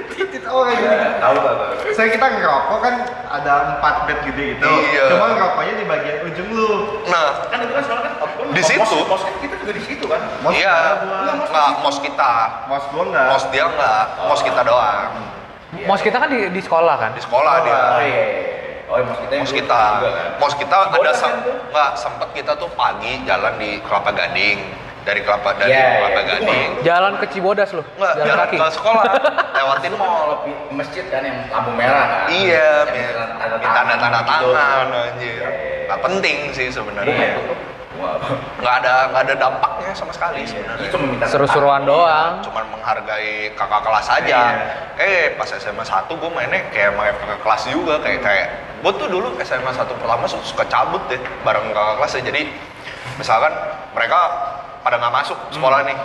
titit 0.10 0.44
orang 0.46 0.72
gitu 0.74 0.96
Tahu, 1.20 1.36
tahu, 1.36 1.56
tahu. 1.60 1.92
saya 1.92 2.08
kita 2.08 2.26
ngerokok 2.30 2.80
kan 2.80 2.94
ada 3.30 3.54
empat 3.76 3.96
bed 4.06 4.20
gede 4.26 4.46
gitu 4.56 4.70
Iya. 4.90 5.04
cuma 5.12 5.26
ngerokoknya 5.30 5.74
di 5.76 5.86
bagian 5.86 6.18
ujung 6.24 6.50
lu 6.50 6.72
Nah, 7.06 7.28
Kan 7.46 7.60
itu 7.60 7.74
kan 7.74 7.84
soalnya 7.84 8.04
kan 8.16 8.30
Di 8.50 8.62
situ. 8.64 8.80
Mos, 8.96 9.12
mos 9.12 9.22
kan 9.22 9.34
kita 9.38 9.56
juga 9.60 9.72
di 9.76 9.84
situ 9.84 10.06
kan. 10.08 10.22
Mos 10.40 10.56
iya, 10.56 11.04
enggak 11.04 11.68
mos 11.84 11.98
kita, 12.00 12.34
mos 12.66 12.84
gua 12.90 13.04
enggak 13.06 13.28
mos 13.28 13.44
dia 13.52 13.66
nggak, 13.68 14.04
mos 14.24 14.42
kita 14.42 14.62
doang. 14.64 15.12
Mos 15.70 16.02
kita 16.02 16.18
kan 16.18 16.30
di, 16.30 16.50
di 16.50 16.62
sekolah 16.62 16.96
kan. 16.98 17.12
Di 17.14 17.22
sekolah 17.22 17.54
dia. 17.62 17.78
Oh 17.78 18.02
iya. 18.02 18.26
Oh, 18.90 18.98
iya, 18.98 19.06
mos 19.06 19.20
kita 19.20 19.34
Mos 19.38 19.54
kita, 19.54 19.82
juga 19.94 20.10
kan. 20.10 20.28
mos 20.36 20.54
kita 20.56 20.76
ada 20.82 20.98
kan 21.00 21.14
sem 21.14 21.34
tuh? 21.40 21.56
nggak 21.70 21.90
sempet 21.94 22.30
kita 22.34 22.52
tuh 22.58 22.70
pagi 22.74 23.22
jalan 23.22 23.54
di 23.56 23.78
Kelapa 23.80 24.10
Gading 24.10 24.58
dari 25.00 25.22
Kelapa 25.22 25.54
dari 25.54 25.70
Iya, 25.70 25.88
Kelapa 25.96 26.10
iya. 26.16 26.26
Gading. 26.28 26.70
Jalan 26.82 27.14
ke 27.16 27.26
Cibodas 27.30 27.70
loh. 27.70 27.86
Nggak, 27.96 28.14
jalan 28.16 28.26
jalan 28.26 28.40
kaki. 28.44 28.56
ke 28.58 28.68
sekolah, 28.74 29.04
lewatin 29.62 29.94
mall. 29.94 30.30
Masjid 30.74 31.06
kan 31.06 31.22
yang 31.22 31.38
lampu 31.48 31.72
merah 31.72 32.06
kan. 32.08 32.20
Iya, 32.34 32.70
Yang 32.90 32.98
ya, 32.98 33.10
tanda 33.38 33.58
tanda-tanda 33.94 34.20
gitu. 34.26 34.48
tangan 34.50 34.88
anjir. 34.90 35.38
Iya. 35.38 35.50
Nggak 35.86 36.00
penting 36.02 36.38
sih 36.52 36.68
sebenarnya. 36.74 37.30
Wah. 37.46 37.58
Nggak 38.60 38.76
ada 38.84 38.94
nggak 39.12 39.22
ada 39.28 39.36
dampaknya 39.36 39.92
sama 39.92 40.12
sekali 40.16 40.48
sebenarnya. 40.48 40.88
Itu 40.88 40.98
minta 40.98 41.26
Seru-seruan 41.28 41.84
doang. 41.84 42.40
Cuman 42.44 42.66
menghargai 42.72 43.52
kakak 43.54 43.82
kelas 43.84 44.08
aja. 44.10 44.42
Eh 44.96 45.36
pas 45.36 45.50
SMA 45.50 45.84
1 45.84 46.08
gue 46.10 46.30
mainnya 46.32 46.64
kayak 46.72 46.96
main 46.96 47.16
kakak 47.16 47.40
kelas 47.44 47.62
juga 47.68 48.00
kayak 48.00 48.20
kayak 48.24 48.48
gue 48.80 48.92
tuh 48.96 49.08
dulu 49.08 49.28
SMA 49.44 49.72
1 49.72 49.88
pertama 50.00 50.26
su- 50.28 50.44
suka 50.44 50.64
cabut 50.68 51.04
deh 51.08 51.20
bareng 51.44 51.72
kakak 51.72 51.96
kelas 52.00 52.12
ya. 52.18 52.22
Jadi 52.32 52.42
misalkan 53.16 53.52
mereka 53.92 54.20
pada 54.80 54.96
nggak 54.96 55.14
masuk 55.14 55.38
sekolah 55.52 55.84
nih, 55.84 55.98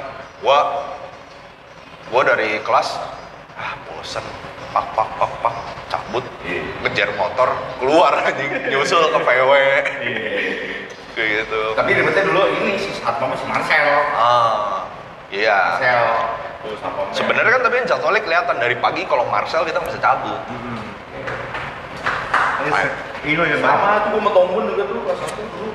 gue 0.43 0.59
gue 2.11 2.23
dari 2.27 2.51
kelas 2.61 2.99
ah 3.55 3.79
bosen 3.87 4.23
pak 4.75 4.87
pak 4.99 5.07
pak 5.15 5.31
pak 5.39 5.55
cabut 5.87 6.25
ngejar 6.83 7.07
motor 7.15 7.55
keluar 7.79 8.11
aja 8.19 8.43
nyusul 8.75 9.15
ke 9.15 9.19
VW 9.23 9.53
kayak 11.15 11.47
gitu. 11.47 11.63
Tapi 11.79 11.91
ribetnya 11.95 12.23
dulu 12.27 12.43
ini 12.61 12.77
si 12.77 12.91
satpamnya 12.99 13.39
si 13.39 13.47
Marcel. 13.47 13.89
ah 14.19 14.85
iya. 15.31 15.79
Marcel. 15.79 16.05
Sebenarnya 17.15 17.51
kan 17.55 17.63
tapi 17.65 17.77
jadwalnya 17.87 18.23
kelihatan. 18.27 18.57
Dari 18.59 18.77
pagi 18.83 19.03
kalau 19.07 19.25
Marcel 19.31 19.63
kita 19.65 19.81
bisa 19.81 19.99
cabut. 20.03 20.39
Terus, 22.65 22.75
Ini 23.25 23.41
ya 23.41 23.57
sama 23.57 24.05
tuh 24.05 24.09
gua 24.13 24.21
sama 24.21 24.31
Tombun 24.37 24.65
juga 24.69 24.83
tuh 24.85 25.01
kelas 25.01 25.19
satu 25.25 25.43
dulu. 25.49 25.71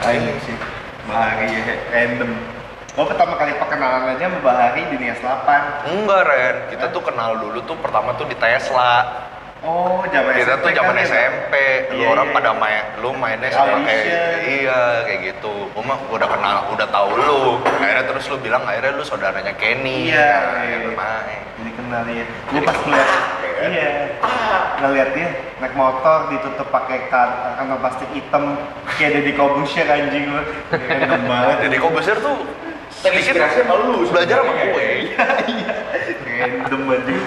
Ini 0.00 0.32
sih. 0.44 0.56
Bahari 1.08 1.46
ya, 1.48 1.74
random. 1.88 2.30
Oh 2.98 3.06
pertama 3.06 3.38
kali 3.38 3.54
perkenalan 3.56 4.12
aja 4.12 4.28
sama 4.28 4.38
Bahari 4.44 4.82
di 4.92 4.96
Nias 5.00 5.20
8 5.22 5.88
enggak 5.88 6.22
Ren. 6.26 6.56
Kita 6.74 6.92
tuh 6.92 7.00
kenal 7.00 7.38
dulu 7.38 7.64
tuh 7.64 7.76
pertama 7.80 8.12
tuh 8.18 8.28
di 8.28 8.36
Tesla 8.36 9.08
Oh 9.60 10.00
zaman 10.08 10.32
kita 10.32 10.56
tuh 10.56 10.72
SMP 10.72 10.72
zaman 10.72 10.88
kan 10.90 10.96
ya? 10.96 11.04
SMP 11.04 11.52
lu 11.86 12.00
Iya, 12.00 12.06
orang 12.08 12.26
iya. 12.26 12.34
pada 12.34 12.50
main 12.54 12.84
lu 12.96 13.10
mainnya 13.12 13.48
sama 13.50 13.76
kayak 13.82 14.04
iya 14.42 14.80
kayak 15.04 15.20
gitu 15.22 15.52
gua 15.70 15.82
mah 15.84 15.98
udah 16.08 16.24
kenal 16.26 16.56
udah 16.70 16.86
tahu 16.88 17.08
lu 17.14 17.40
akhirnya 17.60 18.04
terus 18.06 18.24
lu 18.26 18.36
bilang 18.38 18.64
akhirnya 18.64 18.96
lu 18.96 19.04
saudaranya 19.04 19.52
Kenny 19.52 20.08
Iya, 20.08 20.32
Nah, 20.32 20.62
iya. 20.62 20.76
lu 20.80 20.92
main 20.92 21.40
Jadi 21.60 21.70
kenal 21.76 22.04
ya. 22.06 22.24
Gue 22.24 22.50
Jadi 22.50 22.64
pas 22.64 22.72
kenal. 22.74 22.88
ngeliat, 22.88 23.08
Iya. 23.60 23.68
iya, 23.68 23.90
ngeliat 24.80 25.08
dia 25.12 25.28
naik 25.60 25.74
motor 25.74 26.18
ditutup 26.26 26.66
pakai 26.66 26.98
kan- 27.06 27.36
kantong 27.54 27.78
plastik 27.78 28.08
hitam 28.10 28.56
kayak 28.90 29.10
Deddy 29.14 29.32
Kobusher 29.34 29.84
anjing 29.84 30.24
lu. 30.26 30.40
Random 30.72 31.22
banget. 31.22 31.56
jadi 31.68 31.76
Kobeser 31.76 32.16
tuh 32.16 32.48
sedikit 32.90 33.36
sama 33.36 33.76
belajar 34.08 34.36
sama 34.40 34.52
gue 34.56 34.88
Random 36.24 36.80
anjing. 36.88 37.20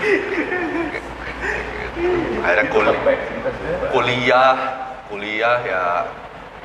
Akhirnya 2.42 2.66
sudah. 2.70 2.96
kuliah 3.90 4.54
kuliah 5.08 5.58
ya 5.62 5.84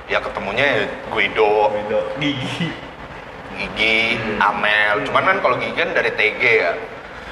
ya 0.08 0.18
ketemunya 0.18 0.64
ya 0.64 0.84
Guido 1.12 1.68
Beda. 1.68 2.00
Gigi. 2.16 2.68
Gigi 3.58 4.16
Amel 4.38 5.02
cuman 5.04 5.22
kan 5.24 5.36
kalau 5.42 5.56
Gigi 5.58 5.74
kan 5.74 5.90
dari 5.92 6.10
TG 6.12 6.42
ya 6.42 6.72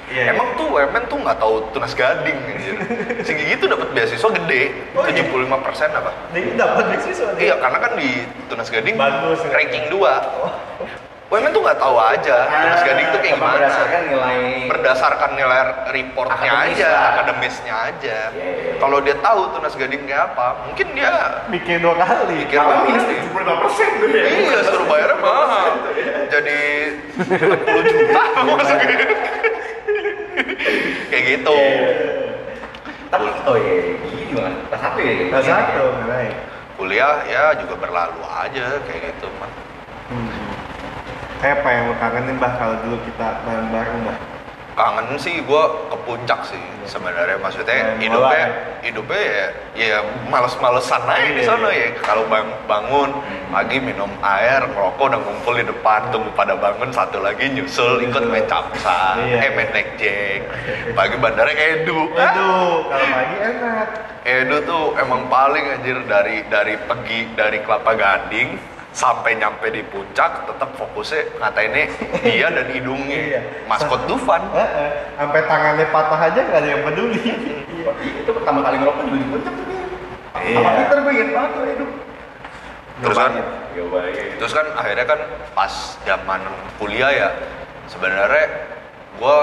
Iya, 0.06 0.30
Emang 0.30 0.54
tuh 0.54 0.70
Wemen 0.70 1.02
tuh 1.10 1.18
nggak 1.18 1.34
tahu 1.42 1.66
tunas 1.74 1.90
gading 1.90 2.38
anjir. 2.38 2.78
Si 3.26 3.34
Gigi 3.34 3.58
tuh 3.58 3.66
dapat 3.66 3.90
beasiswa 3.90 4.30
gede, 4.38 4.70
Oh, 4.94 5.02
iya? 5.02 5.18
75 5.18 5.66
persen 5.66 5.90
apa? 5.90 6.14
Dia 6.30 6.54
dapat 6.54 6.94
beasiswa. 6.94 7.34
Iya, 7.34 7.58
karena 7.58 7.78
kan 7.82 7.98
di 7.98 8.22
tunas 8.46 8.70
gading 8.70 8.94
Bagus, 8.94 9.42
ya. 9.42 9.50
ranking 9.50 9.90
2. 9.90 9.98
Wemen 11.26 11.50
tuh 11.50 11.58
nggak 11.58 11.82
tahu 11.82 11.98
aja 11.98 12.36
tunas 12.46 12.82
gading 12.86 13.06
tuh 13.10 13.18
kayak 13.18 13.34
gimana. 13.34 13.58
Berdasarkan 13.58 14.02
nilai 14.06 14.38
Berdasarkan 14.70 15.30
nilai 15.34 15.58
reportnya 15.90 16.38
Akademis 16.54 16.78
aja, 16.78 16.86
lah. 16.86 17.02
akademisnya 17.10 17.74
aja. 17.74 18.18
Iya, 18.30 18.50
iya. 18.54 18.72
Kalau 18.78 18.98
dia 19.02 19.16
tahu 19.18 19.40
tunas 19.50 19.74
gading 19.74 20.06
kayak 20.06 20.22
apa, 20.30 20.46
mungkin 20.62 20.86
dia 20.94 21.10
Mikir 21.50 21.82
dua 21.82 21.98
kali. 21.98 22.46
mikir 22.46 22.62
minus 22.62 23.04
lagi. 23.04 23.26
75 23.26 23.58
persen 23.58 23.88
tuh 23.98 24.08
ya. 24.08 24.22
Iya, 24.22 24.58
suruh 24.70 24.86
bayarnya 24.86 25.16
mahal. 25.18 25.68
Jadi 26.30 26.58
40 27.74 27.90
juta 27.90 28.22
maksudnya. 28.46 28.96
Kayak 31.10 31.22
gitu. 31.26 31.58
Tapi 33.06 33.26
oh 33.50 33.56
iya, 33.58 33.74
kan 34.30 34.52
kelas 34.70 34.78
satu 34.78 34.98
ya. 35.02 35.12
Kelas 35.26 35.42
satu. 35.42 35.84
Kuliah 36.76 37.18
ya 37.26 37.44
juga 37.58 37.74
berlalu 37.82 38.22
aja 38.22 38.78
kayak 38.86 39.10
gitu 39.10 39.26
mah. 39.42 39.50
Hmm. 40.06 40.45
Kayak 41.36 41.60
apa 41.60 41.68
yang 41.68 41.82
lu 41.86 41.94
kangenin 41.96 42.36
bah 42.36 42.52
kalau 42.56 42.74
dulu 42.80 42.96
kita 43.04 43.28
bareng-bareng 43.44 43.98
bah? 44.04 44.18
Kangen 44.76 45.16
sih 45.16 45.40
gua 45.40 45.88
ke 45.88 45.96
puncak 46.04 46.44
sih 46.44 46.60
sebenarnya 46.84 47.40
maksudnya 47.40 47.96
Main 47.96 47.96
hidupnya 47.98 48.36
ya? 48.36 48.48
hidupnya 48.84 49.20
ya 49.24 49.46
ya 49.74 49.96
males-malesan 50.28 51.00
aja 51.02 51.24
di 51.26 51.40
Iya. 51.40 51.48
sana 51.48 51.68
ya 51.72 51.88
kalau 51.98 52.28
bang, 52.28 52.44
bangun 52.68 53.08
pagi 53.48 53.80
minum 53.80 54.12
air 54.20 54.68
ngerokok 54.68 55.00
udah 55.02 55.16
ngumpul 55.18 55.56
di 55.56 55.64
depan 55.64 56.12
tunggu 56.12 56.28
pada 56.30 56.54
bangun 56.54 56.92
satu 56.92 57.18
lagi 57.18 57.48
nyusul 57.50 58.04
ikut 58.04 58.28
main 58.28 58.44
capsa 58.44 59.16
Iya. 59.16 59.48
eh 59.48 59.50
main 59.50 59.68
blackjack 59.72 60.40
pagi 61.00 61.16
bandara 61.16 61.52
edu 61.52 62.00
Aduh, 62.12 62.84
kalau 62.84 63.06
pagi 63.08 63.36
enak. 63.40 63.86
Edo 64.26 64.56
tuh 64.60 64.84
emang 64.98 65.24
paling 65.26 65.64
anjir 65.70 66.04
dari 66.04 66.44
dari 66.46 66.76
pergi 66.76 67.32
dari 67.32 67.64
Kelapa 67.64 67.96
Gading 67.96 68.75
sampai 68.96 69.36
nyampe 69.36 69.68
di 69.68 69.84
puncak 69.84 70.48
tetap 70.48 70.72
fokusnya 70.72 71.36
ngatainnya 71.36 71.84
dia 72.24 72.48
dan 72.48 72.66
hidungnya 72.72 73.20
Iya. 73.28 73.40
maskot 73.68 74.08
Dufan 74.08 74.40
Heeh. 74.50 74.88
Sampai 75.14 75.44
tangannya 75.44 75.86
patah 75.92 76.20
aja 76.22 76.40
nggak 76.40 76.58
ada 76.58 76.68
yang 76.70 76.82
peduli. 76.82 77.20
Iya, 77.68 77.92
itu 78.24 78.30
pertama 78.32 78.64
kali 78.64 78.80
ngerokok 78.80 79.02
juga 79.04 79.18
di 79.20 79.26
puncak 79.28 79.52
tuh 79.52 79.64
dia. 79.68 79.80
Iya. 80.40 80.56
Sama 80.56 80.70
Peter 80.74 80.98
gue 80.98 81.12
inget 81.12 81.30
banget 81.30 81.50
tuh 81.52 81.62
hidup. 81.68 81.90
terus 82.96 83.12
kan 83.14 83.32
terus 84.40 84.52
kan 84.56 84.66
akhirnya 84.72 85.04
kan 85.04 85.20
pas 85.52 85.74
zaman 86.00 86.40
kuliah 86.80 87.12
ya 87.12 87.28
sebenarnya 87.86 88.48
gue 89.12 89.36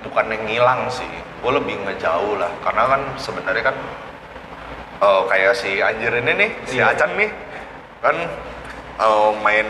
bukan 0.00 0.24
yang 0.32 0.42
ngilang 0.48 0.80
sih 0.88 1.04
gue 1.12 1.52
lebih 1.52 1.76
ngejauh 1.84 2.40
lah 2.40 2.48
karena 2.64 2.88
kan 2.88 3.00
sebenarnya 3.20 3.68
kan 3.68 3.76
eh, 4.98 5.22
kayak 5.28 5.52
si 5.52 5.76
anjir 5.76 6.08
ini 6.14 6.32
nih 6.34 6.50
si 6.64 6.80
Iya. 6.80 6.96
Acan 6.96 7.20
nih 7.20 7.28
kan 7.98 8.16
eh, 8.98 9.30
main 9.42 9.66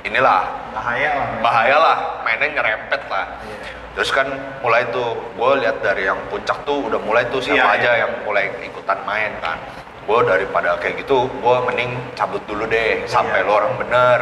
inilah 0.00 0.42
Bahaya 0.70 1.10
lah. 1.12 1.28
bahaya 1.42 1.76
lah 1.76 1.96
mainnya 2.22 2.48
nyerempet 2.52 3.02
lah 3.06 3.26
Iya. 3.42 3.58
terus 3.92 4.10
kan 4.10 4.26
mulai 4.60 4.86
tuh 4.88 5.18
gue 5.34 5.50
lihat 5.60 5.82
dari 5.82 6.06
yang 6.06 6.16
puncak 6.30 6.62
tuh 6.62 6.86
udah 6.86 7.00
mulai 7.00 7.26
tuh 7.26 7.42
siapa 7.42 7.74
Iya, 7.74 7.76
aja 7.76 7.90
iya. 7.90 8.00
yang 8.00 8.12
mulai 8.22 8.48
ikutan 8.62 8.98
main 9.02 9.34
kan 9.38 9.58
gue 10.00 10.18
daripada 10.24 10.78
kayak 10.78 10.94
gitu 10.98 11.26
gue 11.28 11.56
mending 11.66 11.90
cabut 12.14 12.40
dulu 12.46 12.64
deh 12.64 13.02
sampai 13.04 13.42
Iya. 13.42 13.46
lo 13.46 13.52
orang 13.56 13.74
bener 13.76 14.18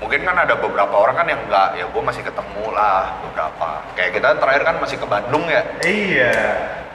mungkin 0.00 0.24
kan 0.24 0.32
ada 0.38 0.54
beberapa 0.56 0.94
orang 0.96 1.12
kan 1.14 1.26
yang 1.28 1.42
enggak 1.44 1.76
ya 1.76 1.84
gue 1.84 2.02
masih 2.02 2.22
ketemu 2.22 2.64
lah 2.70 3.18
beberapa 3.20 3.68
kayak 3.92 4.10
kita 4.14 4.28
terakhir 4.38 4.62
kan 4.64 4.76
masih 4.78 4.96
ke 4.96 5.04
Bandung 5.04 5.44
ya 5.44 5.60
Iya. 5.82 6.32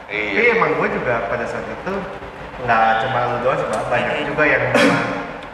Iya. 0.07 0.33
Tapi 0.33 0.49
emang 0.55 0.71
gue 0.73 0.87
juga 0.89 1.13
pada 1.27 1.45
saat 1.45 1.67
itu 1.67 1.93
nggak 2.57 2.91
cuma 3.03 3.19
lu 3.27 3.37
doang 3.43 3.59
Bang. 3.67 3.85
banyak 3.91 4.15
juga 4.25 4.43
yang 4.47 4.63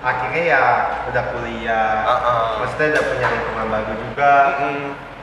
akhirnya 0.01 0.43
ya 0.43 0.63
udah 1.07 1.23
kuliah, 1.29 1.93
Heeh. 2.03 2.45
maksudnya 2.59 2.87
udah 2.91 3.03
punya 3.05 3.27
lingkungan 3.29 3.67
baru 3.69 3.93
juga. 3.97 4.35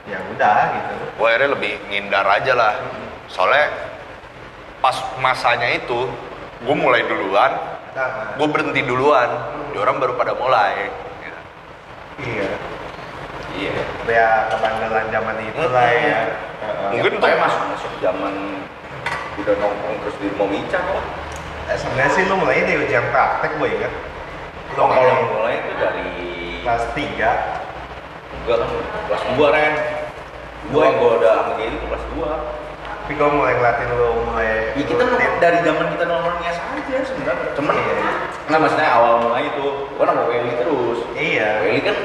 Ya 0.08 0.18
udah 0.24 0.58
gitu. 0.72 0.92
gue 1.20 1.26
akhirnya 1.28 1.50
lebih 1.52 1.72
ngindar 1.84 2.24
aja 2.24 2.52
lah 2.56 2.74
soalnya 3.28 3.68
pas 4.80 4.96
masanya 5.18 5.68
itu 5.68 6.08
gue 6.58 6.74
mulai 6.74 7.04
duluan 7.04 7.52
Nah, 7.92 8.32
gue 8.32 8.46
berhenti 8.46 8.86
duluan 8.86 9.26
di 9.68 9.76
orang 9.76 9.98
baru 9.98 10.14
pada 10.14 10.32
mulai 10.32 10.86
gitu. 11.20 11.38
iya. 12.24 12.48
Iya. 13.52 13.74
Ya 14.06 14.28
kebanggalan 14.48 15.10
zaman 15.10 15.36
itu 15.42 15.62
lah 15.66 15.88
ya. 15.90 16.20
Mungkin 16.88 17.18
Mungkin 17.18 17.20
tuh- 17.20 17.42
masuk 17.42 17.62
masuk 17.68 17.92
zaman 17.98 18.34
udah 19.36 19.54
nongkrong 19.58 19.96
terus 20.00 20.16
di 20.16 20.26
rumah 20.30 20.48
Wicca 20.48 20.78
kok. 20.78 21.04
Eh, 21.68 21.76
sebenarnya 21.76 22.12
sih 22.14 22.22
lu 22.24 22.34
mulai 22.38 22.62
dari 22.62 22.80
ujian 22.80 23.04
praktek 23.10 23.60
gue 23.60 23.68
ingat. 23.68 23.92
Lu 23.92 24.17
Oh, 24.76 24.84
kalau 24.84 24.92
mulai 24.92 25.24
mulai 25.32 25.54
itu 25.64 25.72
dari 25.80 26.08
kelas 26.60 26.84
3 26.92 28.44
gua 28.44 28.56
kan 28.60 28.68
kelas 29.08 29.22
2 29.36 29.54
Ren. 29.56 29.74
Gua 30.68 30.82
yang 30.84 30.96
gua 31.00 31.10
udah 31.16 31.32
sama 31.48 31.52
itu 31.64 31.76
kelas 31.80 32.04
2. 32.12 32.28
tapi 33.08 33.16
gue 33.16 33.30
mulai 33.32 33.56
ngeliatin 33.56 33.88
lu 33.96 34.20
mulai 34.28 34.76
Ya 34.76 34.84
kita 34.84 35.00
nongkrong 35.00 35.40
dari 35.40 35.58
zaman 35.64 35.86
kita 35.96 36.04
nongkrongnya 36.04 36.52
saja 36.52 36.96
sebenarnya. 37.08 37.48
Cuman 37.56 37.72
Iya. 37.80 38.12
nggak 38.52 38.60
maksudnya 38.60 38.88
awal 38.92 39.12
mulai 39.24 39.48
itu 39.48 39.64
gua 39.96 40.04
sama 40.12 40.22
Welly 40.28 40.52
terus. 40.60 40.98
Iya. 41.16 41.64
Welly 41.64 41.80
kan 41.88 41.96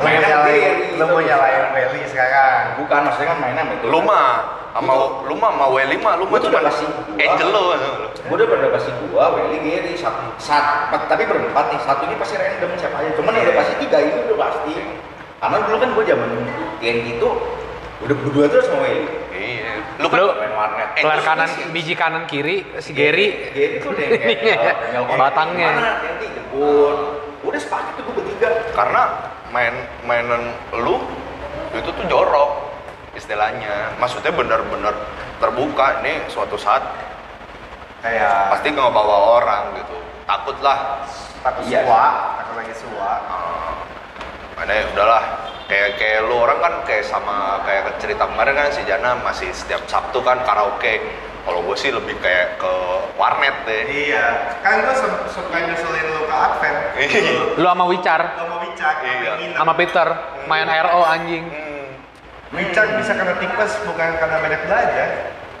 mainnya 0.00 0.28
nyalain, 0.28 0.56
gede, 0.56 0.98
lu 0.98 1.04
mau 1.06 1.20
nyalain 1.20 1.62
Feli 1.70 2.00
sekarang. 2.08 2.62
Bukan, 2.80 3.00
maksudnya 3.04 3.28
kan 3.32 3.38
mainnya 3.40 3.62
sama 3.64 3.72
itu. 3.76 3.86
lu 3.88 4.00
mah 4.00 4.28
sama 4.70 4.92
lu 5.26 5.34
mah 5.34 5.50
sama 5.50 5.66
Welly 5.74 5.96
mah 5.98 6.14
lu 6.16 6.24
mah 6.24 6.38
Gua 6.38 6.40
cuma 6.40 6.52
udah 6.56 6.62
kasih 6.70 6.86
gua. 6.88 7.20
angel 7.20 7.48
lo 7.50 7.62
Gue 8.20 8.36
udah 8.36 8.46
pada 8.46 8.66
pasti 8.70 8.90
gua, 9.08 9.24
Welly, 9.34 9.58
Gary, 9.60 9.92
satu, 9.98 10.22
satu, 10.38 11.04
tapi 11.08 11.22
berempat 11.26 11.64
nih. 11.74 11.80
Satu 11.82 12.02
ini 12.06 12.14
pasti 12.14 12.34
random 12.38 12.70
siapa 12.78 12.96
aja. 13.02 13.10
Cuman 13.18 13.32
yang 13.34 13.44
udah 13.50 13.56
pasti 13.58 13.74
tiga 13.80 13.98
ini 13.98 14.18
udah 14.28 14.38
pasti. 14.38 14.72
Karena 15.40 15.56
dulu 15.64 15.76
kan 15.80 15.88
gue 15.96 16.04
zaman 16.04 16.28
TNT 16.78 17.06
itu 17.16 17.28
udah 18.00 18.16
berdua 18.16 18.44
terus 18.48 18.64
sama 18.68 18.86
Welly. 18.86 19.04
iya 19.34 19.72
lu 20.00 20.08
kan 20.08 20.20
Main 20.36 20.52
warnet. 20.54 20.88
Pelar 20.96 21.16
Angel 21.16 21.26
kanan, 21.26 21.48
biji 21.72 21.92
kanan 21.92 22.24
kiri, 22.24 22.64
si 22.78 22.92
Gary. 22.92 23.52
Gary 23.52 23.76
tuh 23.80 23.92
Iya. 23.96 24.56
uh, 24.56 24.74
nyelkon 24.92 25.16
Batangnya. 25.16 25.70
Mana 25.76 25.92
TNT 26.00 26.22
jemput. 26.30 26.98
udah 27.40 27.56
sepakat 27.56 27.92
tuh 27.96 28.04
gue 28.04 28.14
bertiga 28.20 28.48
karena 28.70 29.02
main 29.50 29.74
mainan 30.06 30.54
lu 30.74 30.98
itu 31.74 31.90
tuh 31.90 32.04
jorok 32.06 32.70
istilahnya. 33.14 33.94
Maksudnya 33.98 34.30
benar-benar 34.30 34.94
terbuka 35.38 36.02
nih 36.02 36.26
suatu 36.26 36.54
saat 36.54 36.82
kayak 38.00 38.54
pasti 38.54 38.70
ngebawa 38.70 39.16
orang 39.42 39.64
gitu. 39.78 39.96
Takut 40.26 40.56
lah 40.62 41.02
takut 41.42 41.66
Iya. 41.66 41.82
suwa 41.82 42.04
takut 42.38 42.54
lagi 42.62 42.74
suwa 42.78 43.10
Ah, 43.26 43.74
mana 44.54 44.72
ya 44.72 44.84
udahlah. 44.94 45.24
Kayak 45.70 46.02
kayak 46.02 46.26
lu 46.26 46.34
orang 46.34 46.58
kan 46.58 46.74
kayak 46.82 47.06
sama 47.06 47.62
kayak 47.62 47.94
cerita 48.02 48.26
kemarin 48.26 48.58
kan 48.58 48.74
si 48.74 48.82
Jana 48.82 49.14
masih 49.22 49.50
setiap 49.54 49.82
Sabtu 49.86 50.18
kan 50.22 50.42
karaoke 50.42 50.98
kalau 51.50 51.66
gue 51.66 51.74
sih 51.74 51.90
lebih 51.90 52.14
kayak 52.16 52.62
ke 52.62 52.72
warnet 53.18 53.66
deh. 53.66 53.82
Iya. 54.06 54.26
Kan 54.62 54.86
gue 54.86 54.94
su- 54.94 55.26
suka 55.28 55.58
nyusulin 55.58 56.06
lu 56.08 56.22
ke 56.24 56.36
Advent. 56.36 56.78
Iya. 56.94 57.58
Lu 57.58 57.66
sama 57.66 57.84
Wicar, 57.84 58.22
lo 58.38 58.44
mau 58.46 58.58
bicak 58.62 58.96
Iya. 59.02 59.32
sama 59.58 59.74
Peter, 59.74 60.06
main 60.46 60.70
RO 60.70 61.02
anjing. 61.02 61.50
Hmm, 61.50 61.90
bicak 62.54 62.86
bisa 62.94 63.12
kena 63.12 63.34
tipes 63.36 63.82
bukan 63.82 64.08
karena 64.14 64.36
banyak 64.38 64.60
belajar 64.62 65.08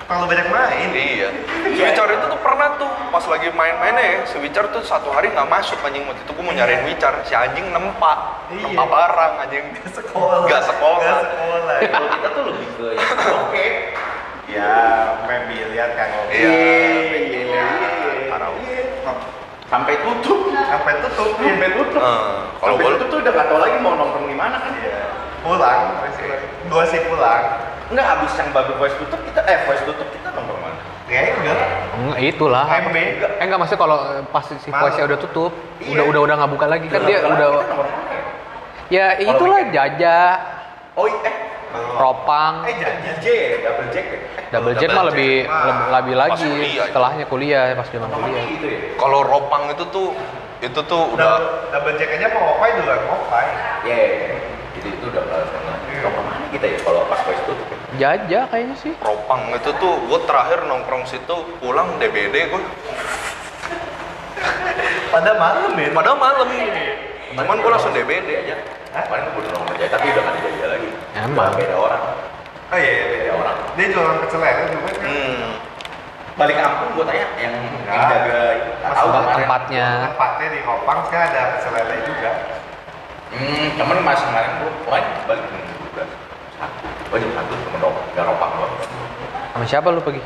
kalau 0.06 0.26
banyak 0.26 0.46
main. 0.46 0.88
Iya. 0.90 1.28
Si 1.66 1.80
Witcher 1.80 2.06
itu 2.08 2.26
tuh 2.28 2.40
pernah 2.40 2.74
tuh 2.76 2.86
pas 3.10 3.24
lagi 3.24 3.50
main-mainnya 3.50 4.02
ya 4.02 4.18
si 4.24 4.38
Witcher 4.38 4.70
tuh 4.70 4.82
satu 4.82 5.10
hari 5.10 5.26
nggak 5.28 5.46
masuk 5.46 5.78
anjing. 5.80 6.06
Waktu 6.06 6.22
itu 6.22 6.30
gue 6.30 6.44
mau 6.44 6.54
nyariin 6.54 6.86
Witcher 6.86 7.14
si 7.24 7.34
anjing 7.34 7.66
nempak 7.66 8.18
Iya. 8.48 8.62
nempak 8.64 8.86
barang 8.86 9.32
anjing. 9.42 9.64
Sekolah. 9.86 10.46
Nggak 10.46 10.62
sekolah. 10.64 11.02
Nggak 11.02 11.22
sekolah 11.26 11.78
kalau 11.84 12.08
kita 12.10 12.28
tuh 12.30 12.42
lebih 12.46 12.66
ke 12.70 12.86
karaoke 13.10 13.66
ya 14.52 15.86
kan. 15.94 16.08
Ngopi 16.12 16.34
Iya, 16.36 16.52
iya. 17.48 17.68
Karaoke. 18.30 18.76
sampai 19.70 19.94
tutup. 20.02 20.38
Sampai 20.50 20.94
tutup. 21.02 21.28
Iya. 21.38 21.50
sampai 21.54 21.68
tutup. 21.78 22.02
Eh, 22.02 22.38
kalau 22.58 22.74
sampai 22.74 22.84
gue 22.84 22.92
tutup 22.98 23.08
tuh 23.08 23.18
udah 23.22 23.32
gak 23.32 23.46
tau 23.46 23.58
lagi 23.62 23.76
mau 23.78 23.92
nongkrong 23.94 24.26
di 24.26 24.36
mana 24.36 24.56
kan. 24.58 24.72
Iya. 24.76 24.98
pulang 25.40 25.80
gue 26.70 26.84
sih 26.86 27.00
pulang. 27.08 27.44
Enggak 27.90 28.06
habis 28.06 28.32
yang 28.38 28.48
baru 28.54 28.72
voice 28.78 28.94
tutup 29.02 29.18
kita 29.26 29.40
eh 29.50 29.58
voice 29.66 29.82
tutup 29.82 30.06
kita 30.14 30.28
nongkrong 30.30 30.60
mana? 30.62 30.78
ya 31.10 31.20
enggak. 31.26 31.58
Enggak, 31.98 32.18
itulah. 32.22 32.64
MB 32.70 32.96
Eh 33.40 33.44
enggak 33.48 33.58
maksudnya 33.58 33.80
kalau 33.82 33.98
pas 34.30 34.44
si 34.46 34.70
voice 34.70 35.00
udah 35.00 35.18
tutup, 35.18 35.52
Iya. 35.82 35.90
udah 35.98 36.04
udah 36.06 36.20
udah 36.22 36.34
nggak 36.38 36.50
buka 36.54 36.66
lagi 36.70 36.86
kan 36.86 37.00
dia 37.02 37.18
udah 37.24 37.48
ya? 38.90 39.06
ya 39.16 39.32
itulah 39.32 39.60
jajah, 39.74 40.30
Oh 40.98 41.06
eh 41.06 41.34
ropang, 41.74 42.54
eh 42.66 42.74
jangan 42.80 42.98
DJ, 43.04 43.26
double 43.62 43.88
jack 43.94 44.06
ya? 44.06 44.18
Eh, 44.18 44.44
double 44.50 44.74
double 44.74 44.96
mah 44.96 45.04
lebih 45.12 45.34
mah 45.46 45.62
lebih, 45.64 45.84
lebih 45.94 46.14
pas 46.14 46.22
lagi 46.26 46.52
setelahnya 46.80 47.24
kuliah 47.30 47.64
pas 47.78 47.88
zaman 47.88 48.08
kuliah. 48.10 48.44
gitu 48.50 48.66
ya? 48.66 48.78
kalau 48.98 49.20
ropang 49.22 49.62
itu 49.70 49.84
tuh 49.94 50.08
itu 50.60 50.80
tuh 50.84 51.02
udah 51.14 51.30
double, 51.72 51.94
jack 51.96 52.10
aja 52.18 52.26
mau 52.34 52.42
ngopai 52.52 52.70
dulu 52.76 52.90
Iya, 53.80 53.96
iya, 53.96 53.96
iya. 54.12 54.36
jadi 54.76 54.88
itu 54.92 55.04
udah 55.08 55.22
nggak 55.24 55.40
pernah. 55.48 55.76
Nongkrong 55.80 56.14
mana 56.24 56.46
kita 56.52 56.66
ya 56.68 56.78
kalau 56.84 57.02
pas 57.08 57.20
tutup? 57.24 57.66
ya? 57.68 57.76
Jajah 58.00 58.44
kayaknya 58.48 58.76
sih. 58.76 58.92
ropang 59.00 59.42
itu 59.56 59.70
tuh 59.80 59.94
gue 60.04 60.20
terakhir 60.28 60.58
nongkrong 60.68 61.04
situ 61.08 61.36
pulang 61.60 61.96
DBD 61.96 62.36
gue 62.52 62.62
pada 65.10 65.32
malam 65.36 65.74
ya 65.74 65.90
padahal 65.90 66.18
malam 66.22 66.48
cuman 67.34 67.56
gue 67.62 67.70
langsung 67.70 67.92
DBD 67.94 68.28
aja. 68.46 68.56
Kemarin 68.90 69.22
gue 69.24 69.40
udah 69.40 69.50
nongkrong 69.54 69.76
aja, 69.78 69.86
tapi 69.88 70.06
udah 70.10 70.22
nggak 70.22 70.34
dijajah 70.36 70.68
lagi. 70.68 70.88
Emang. 71.14 71.50
Beda 71.54 71.76
orang. 71.76 72.02
oh 72.70 72.78
iya 72.78 72.90
iya 72.90 73.04
Beda 73.08 73.32
orang. 73.34 73.56
dia 73.74 73.86
jualan 73.90 74.16
pecel 74.20 74.38
lele 74.38 74.62
juga 74.70 74.90
kan 74.90 75.02
hmm. 75.06 75.42
Balik 76.38 76.56
kampung 76.56 76.88
gue 76.94 77.04
tanya 77.04 77.18
yang, 77.18 77.32
yang 77.36 77.54
Enggak. 77.84 78.06
jaga 78.08 78.38
tahu 78.94 79.08
tempatnya. 79.36 79.86
tempatnya 80.08 80.46
di 80.48 80.60
Kopang 80.62 81.00
sekarang 81.04 81.26
ada 81.28 81.42
pecel 81.54 81.72
lele 81.72 81.96
juga 82.04 82.30
Hmm, 83.30 83.66
temen 83.78 83.98
mas 84.02 84.18
kemarin 84.18 84.50
gue 84.58 84.70
kemarin 84.82 85.06
balik 85.22 85.44
jam 85.46 85.62
12 85.94 86.02
satu, 86.58 86.82
gue 86.82 87.18
jam 87.22 87.30
satu 87.30 87.52
temen 87.54 87.78
dong, 87.78 87.94
gak 88.10 88.24
ropang 88.26 88.50
gue. 88.52 88.68
Sama 89.50 89.64
siapa 89.64 89.86
lu 89.88 90.02
pergi? 90.02 90.22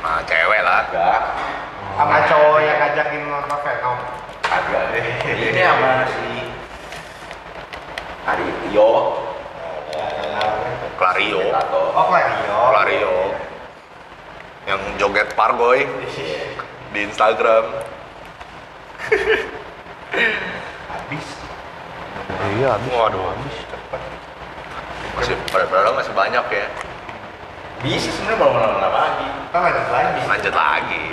nah 0.00 0.24
cewek 0.24 0.60
lah 0.64 0.88
Agak, 0.88 1.20
sama 1.92 2.16
cowok 2.24 2.58
yang 2.64 2.76
ngajakin 2.80 3.20
nonton 3.28 3.58
Venom 3.60 3.98
agak. 4.42 4.84
Ini 5.52 5.60
sama 5.60 5.92
si 6.08 6.29
Ari 8.30 8.46
Tio, 8.68 8.90
Clario 10.94 11.40
oh 11.50 12.04
Clario 12.06 12.58
Clario 12.70 13.14
yang 14.68 14.80
joget 15.00 15.28
parboy 15.34 15.82
di 16.92 16.98
Instagram. 17.02 17.64
Habis. 20.90 21.26
Iya, 22.54 22.78
habis. 22.78 22.90
waduh 22.94 23.34
masih 25.20 25.36
padahal 25.52 25.92
masih 25.94 26.12
banyak 26.16 26.44
ya. 26.48 26.66
Bisa 27.80 28.08
sebenarnya 28.12 28.38
mau 28.40 28.52
lama 28.56 28.88
lagi. 28.88 29.26
kita 29.28 29.58
lanjut 29.60 29.86
lagi. 29.92 30.20
Lanjut 30.28 30.54
lagi. 30.54 31.06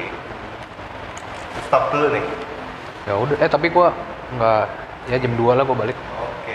Stop 1.68 1.84
dulu 1.92 2.08
nih. 2.16 2.24
Ya 3.08 3.14
udah, 3.16 3.36
eh 3.40 3.50
tapi 3.50 3.68
gua 3.72 3.92
nggak 4.36 4.64
ya 5.08 5.18
jam 5.20 5.34
2 5.36 5.58
lah 5.60 5.64
gua 5.64 5.78
balik. 5.80 5.96
oke. 5.96 6.47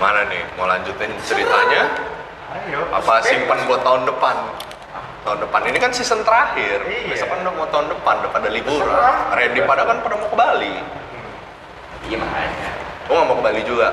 Mana 0.00 0.24
nih 0.26 0.42
mau 0.56 0.64
lanjutin 0.64 1.12
ceritanya 1.20 1.82
ayo 2.58 2.80
apa 2.90 3.20
simpan 3.20 3.60
buat 3.62 3.80
tahun 3.80 4.08
depan 4.08 4.36
tahun 5.20 5.38
depan 5.40 5.60
ini 5.66 5.78
kan 5.78 5.92
season 5.92 6.24
terakhir 6.24 6.80
Iya. 6.82 7.12
besok 7.12 7.28
kan 7.28 7.38
udah 7.40 7.52
mau 7.52 7.68
tahun 7.68 7.86
depan 7.90 8.14
udah 8.18 8.30
pada 8.30 8.48
liburan. 8.48 8.88
Randy 9.30 9.60
pada 9.62 9.82
kan 9.84 9.96
pada 10.00 10.14
mau 10.16 10.26
ke 10.26 10.34
Bali 10.34 10.74
Iya 12.02 12.16
makanya. 12.16 12.70
Gua 13.04 13.14
nggak 13.14 13.28
mau 13.28 13.36
ke 13.36 13.44
Bali 13.44 13.60
juga 13.62 13.88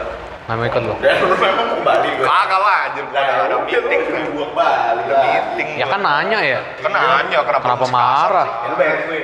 Nggak 0.48 0.56
mau 0.56 0.66
ikut 0.66 0.82
lu. 0.82 0.96
Dan 0.98 1.16
lu 1.22 1.36
memang 1.36 1.66
mau 1.68 1.82
balik 1.84 2.12
gue. 2.16 2.24
kagak 2.26 2.62
lah 2.62 2.78
anjir 2.88 3.04
gua 3.06 3.20
ada, 3.20 3.34
ada 3.44 3.56
meeting 3.62 4.02
Gue 4.32 4.48
balik. 4.50 5.04
ada 5.04 5.16
meeting 5.22 5.68
Ya 5.76 5.86
kan 5.86 6.00
nanya 6.00 6.40
ya. 6.42 6.60
kan 6.80 6.92
nanya 6.94 7.38
kenapa 7.44 7.64
Kenapa 7.68 7.86
marah? 7.92 8.48
Ya 8.48 8.68
lu 8.72 8.76
bayar 8.76 8.98
gue. 9.06 9.22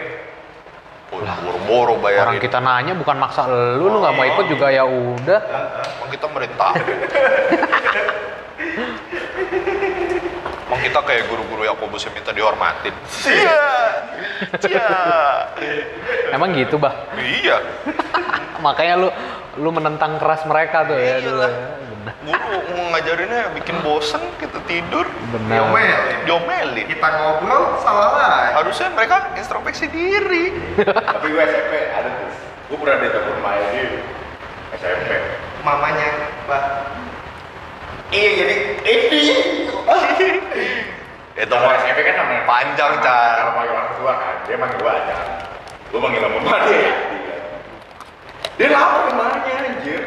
Oh, 1.13 1.21
boro-boro 1.21 1.93
bayarin 2.01 2.33
Orang 2.33 2.41
kita 2.41 2.57
nanya 2.57 2.97
bukan 2.97 3.15
maksa 3.21 3.45
lu, 3.45 3.85
lu 3.85 3.97
nggak 4.01 4.13
mau 4.17 4.25
ikut 4.25 4.45
juga 4.49 4.67
ya 4.73 4.81
udah. 4.81 5.39
Emang 6.01 6.09
kita 6.09 6.25
merintah 6.25 6.71
Emang 10.65 10.81
kita 10.81 10.99
kayak 11.05 11.23
guru-guru 11.29 11.61
Yakobus 11.69 12.01
yang 12.09 12.17
minta 12.17 12.33
dihormatin 12.33 12.93
Iya 13.29 13.61
Iya 14.65 14.89
Emang 16.33 16.49
gitu, 16.57 16.81
Bah. 16.81 16.93
Iya 17.13 17.61
Makanya 18.65 18.95
lu 18.97 19.09
lu 19.53 19.69
menentang 19.69 20.17
keras 20.17 20.49
mereka 20.49 20.81
tuh 20.89 20.97
ya 20.97 21.21
Iya 21.21 21.29
dulu. 21.29 21.45
Benar. 22.03 22.35
Guru 22.35 22.59
mau 22.75 22.85
ngajarinnya 22.91 23.55
bikin 23.55 23.79
bosen 23.79 24.19
kita 24.35 24.59
tidur 24.67 25.07
Benar. 25.31 25.71
diomelin 25.71 26.19
Diomelin 26.27 26.85
kita 26.91 27.07
ngobrol 27.15 27.79
salah 27.79 28.11
lah 28.11 28.39
Harusnya 28.59 28.91
mereka 28.91 29.31
introspeksi 29.39 29.87
diri 29.87 30.51
Tapi 30.83 31.25
gue 31.31 31.43
SMP 31.47 31.73
ada 31.95 32.09
tuh. 32.11 32.31
Gue 32.67 32.77
pernah 32.83 32.97
ditelepon 32.99 33.37
main 33.39 33.65
di 33.71 33.83
SMP. 34.75 35.09
mamanya 35.63 36.09
bah 36.43 36.63
Iya 38.13 38.29
jadi 38.45 38.55
ini. 38.85 39.21
Itu 41.33 41.49
mah 41.49 41.73
SMP 41.81 42.05
kan 42.05 42.15
namanya 42.21 42.45
panjang, 42.45 42.93
Chan. 43.01 43.35
Kalau 43.41 43.53
panggil 43.57 43.73
orang 43.73 43.89
tua 43.97 44.13
kan, 44.21 44.35
dia 44.45 44.53
manggil 44.53 44.77
gue 44.77 44.91
aja. 44.93 45.15
Gue 45.89 45.97
manggil 45.97 46.21
nama 46.21 46.37
emak 46.37 46.61
dia. 46.69 46.93
Dia 48.53 48.67
lapor 48.69 49.01
ke 49.09 49.13
mana 49.17 49.37
anjir. 49.41 50.01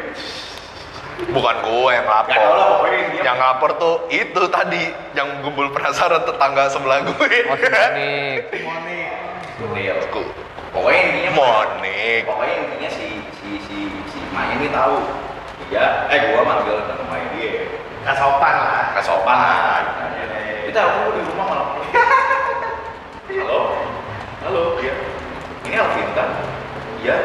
Bukan 1.17 1.55
gue 1.59 1.89
yang 1.89 2.05
lapor 2.05 2.29
Nggak 2.29 2.39
tahu 2.39 2.53
lah, 2.53 2.67
pokoknya 2.71 2.99
dia- 3.09 3.23
Yang 3.25 3.37
lapor 3.39 3.69
tuh 3.75 3.95
itu 4.07 4.41
tadi 4.47 4.83
Yang 5.11 5.27
gumbul 5.41 5.67
penasaran 5.69 6.21
tetangga 6.23 6.69
sebelah 6.69 7.01
gue 7.01 7.17
Oh, 7.43 7.57
Monik. 7.57 8.41
Monik 8.61 9.09
Iya. 9.73 9.93
Pokoknya 10.69 11.01
intinya 11.03 11.31
Monik 11.33 12.21
Pokoknya 12.23 12.55
intinya 12.61 12.89
si 12.91 13.07
si 13.33 13.49
si 13.59 13.77
si 14.05 14.19
Maya 14.29 14.53
ini 14.53 14.69
tahu. 14.69 15.01
Iya, 15.67 16.05
eh 16.07 16.19
gua 16.29 16.45
manggil 16.45 16.77
nama 16.79 17.03
Maya 17.03 17.25
dia. 17.33 17.65
nggak 17.99 18.15
sopan 18.15 18.53
lah 18.53 18.83
Gak 18.93 19.03
sopan 19.03 19.33
lah. 19.35 19.81
Kita 20.63 20.79
aku 20.79 20.99
di 21.11 21.21
rumah 21.25 21.45
malah. 21.47 21.67
Halo, 23.27 23.59
halo, 24.39 24.63
iya. 24.77 24.93
Ini 25.63 25.75
Alvin 25.75 26.07
kan? 26.13 26.29
Iya. 26.99 27.17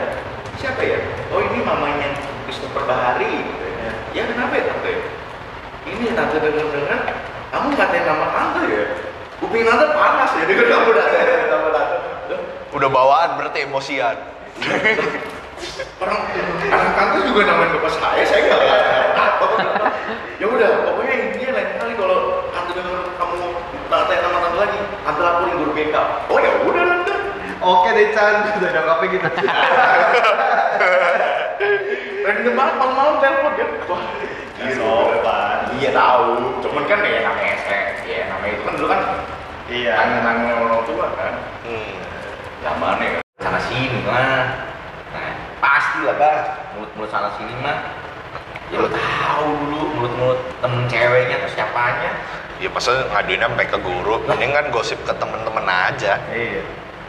Siapa 0.57 0.81
ya? 0.81 0.99
Oh 1.29 1.41
ini 1.41 1.61
mamanya 1.61 2.17
Christopher 2.43 2.83
Bahari. 2.83 3.45
Ya 3.45 3.72
kenapa 4.21 4.53
ya 4.53 4.65
tante? 4.69 4.93
Ini 5.89 6.13
tante 6.13 6.37
dengar-dengar 6.37 7.01
kamu 7.49 7.67
ngatain 7.73 8.05
nama 8.05 8.27
tante 8.37 8.61
ya? 8.69 8.85
Kuping 9.41 9.65
tante 9.65 9.87
panas 9.97 10.31
ya 10.37 10.45
dengar 10.45 10.67
kamu 10.69 10.91
tante. 10.93 11.21
Udah 12.77 12.89
bawaan 12.93 13.41
berarti 13.41 13.65
emosian 13.65 14.17
orang 16.03 16.21
anak 16.71 16.91
tante 16.99 17.19
juga 17.31 17.41
namain 17.47 17.71
bapak 17.79 17.93
saya 17.95 18.23
saya 18.27 18.41
nggak 18.43 18.61
tahu 19.15 19.47
ya 20.43 20.47
udah 20.51 20.71
pokoknya 20.91 21.15
intinya 21.31 21.51
lain 21.55 21.69
kali 21.79 21.93
kalau 21.95 22.19
tante 22.51 22.73
dengar 22.75 22.99
kamu 23.15 23.35
ngatain 23.87 24.21
nama 24.21 24.39
tante 24.43 24.59
lagi 24.59 24.79
tante 25.07 25.21
laporin 25.23 25.55
guru 25.63 25.73
BK 25.77 25.97
oh 26.31 26.39
ya 26.43 26.51
udah 26.67 26.85
tante 26.87 27.15
Oke 27.63 27.95
deh 27.95 28.11
Chan, 28.11 28.59
udah 28.59 28.71
jawabnya 28.75 29.07
gitu. 29.07 29.23
Random 32.23 32.55
banget 32.55 32.75
malam-malam 32.79 33.15
telepon 33.19 33.53
kan. 33.59 33.69
Wah, 33.91 34.05
Iya, 34.63 34.79
sopan. 34.79 35.59
Iya 35.75 35.91
tahu, 35.91 36.63
cuman 36.63 36.85
kan 36.87 37.03
ya 37.03 37.27
namanya 37.27 37.55
SE, 37.67 37.81
ya 38.07 38.31
namanya 38.31 38.53
itu 38.55 38.63
kan 38.63 38.75
dulu 38.79 38.87
kan 38.87 39.01
Iya. 39.67 39.93
tangan-tangan 39.99 40.59
orang 40.63 40.83
tua 40.87 41.07
kan. 41.19 41.35
Hmm. 41.67 41.95
Zamannya 42.63 43.07
kan 43.19 43.23
sana 43.43 43.61
sini 43.67 44.01
lah. 44.07 44.71
Nah, 45.11 45.33
pasti 45.59 45.99
lah 46.07 46.15
bah, 46.15 46.39
mulut-mulut 46.79 47.11
sana 47.11 47.35
sini 47.35 47.55
mah. 47.59 47.91
Ya 48.71 48.79
lo 48.79 48.89
tahu 48.89 49.47
dulu 49.67 49.85
mulut-mulut 49.99 50.41
temen 50.63 50.87
ceweknya 50.87 51.43
atau 51.43 51.51
siapanya. 51.59 52.11
Ya 52.63 52.71
masa 52.71 52.95
ngaduin 53.11 53.43
sampai 53.43 53.67
ke 53.67 53.79
guru, 53.83 54.23
ini 54.31 54.55
kan 54.55 54.71
gosip 54.71 55.03
ke 55.03 55.11
temen-temen 55.19 55.67
aja. 55.67 56.23
Iya. 56.31 56.63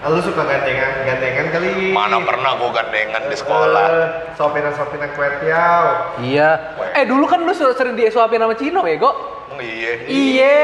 Lu 0.04 0.20
suka 0.20 0.44
gantengan, 0.44 1.08
gantengan 1.08 1.48
kali. 1.48 1.96
Mana 1.96 2.20
pernah 2.20 2.60
gua 2.60 2.76
gandengan 2.76 3.24
di 3.24 3.36
sekolah. 3.40 3.88
Eh, 3.88 4.08
Sopinan-sopinan 4.36 5.10
kue 5.16 5.30
tiaw. 5.40 5.84
Iya. 6.20 6.50
Eh 6.92 7.08
dulu 7.08 7.24
kan 7.24 7.40
lu 7.40 7.56
sering 7.56 7.96
disuapin 7.96 8.44
sama 8.44 8.52
Cino 8.60 8.84
ya, 8.84 9.00
Go? 9.00 9.12
Oh, 9.48 9.62
iya. 9.64 10.04
Iya. 10.04 10.60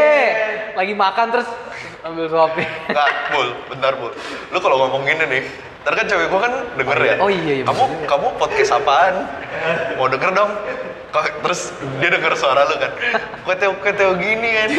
Lagi 0.76 0.92
makan 0.92 1.26
terus 1.32 1.48
ambil 2.04 2.28
suapin. 2.28 2.68
Enggak, 2.92 3.08
Bul, 3.32 3.50
bentar, 3.72 3.92
Bul. 3.96 4.12
Lu 4.52 4.58
kalau 4.60 4.76
ngomong 4.84 5.08
gini 5.08 5.24
nih, 5.24 5.44
ntar 5.88 5.96
kan 5.96 6.04
cewek 6.04 6.28
gua 6.28 6.40
kan 6.44 6.54
denger 6.76 7.00
ya. 7.00 7.16
Oh 7.24 7.32
iya, 7.32 7.54
iya, 7.60 7.64
Kamu 7.64 7.84
bener. 7.88 8.08
kamu 8.12 8.28
podcast 8.36 8.76
apaan? 8.76 9.24
Mau 9.96 10.12
denger 10.12 10.36
dong? 10.36 10.52
Terus 11.16 11.72
dia 12.04 12.12
denger 12.12 12.36
suara 12.36 12.68
lu 12.68 12.76
kan. 12.76 12.92
Kue 13.48 13.56
teo 13.56 13.72
kue 13.80 13.92
teo 13.96 14.20
gini 14.20 14.50
kan. 14.52 14.70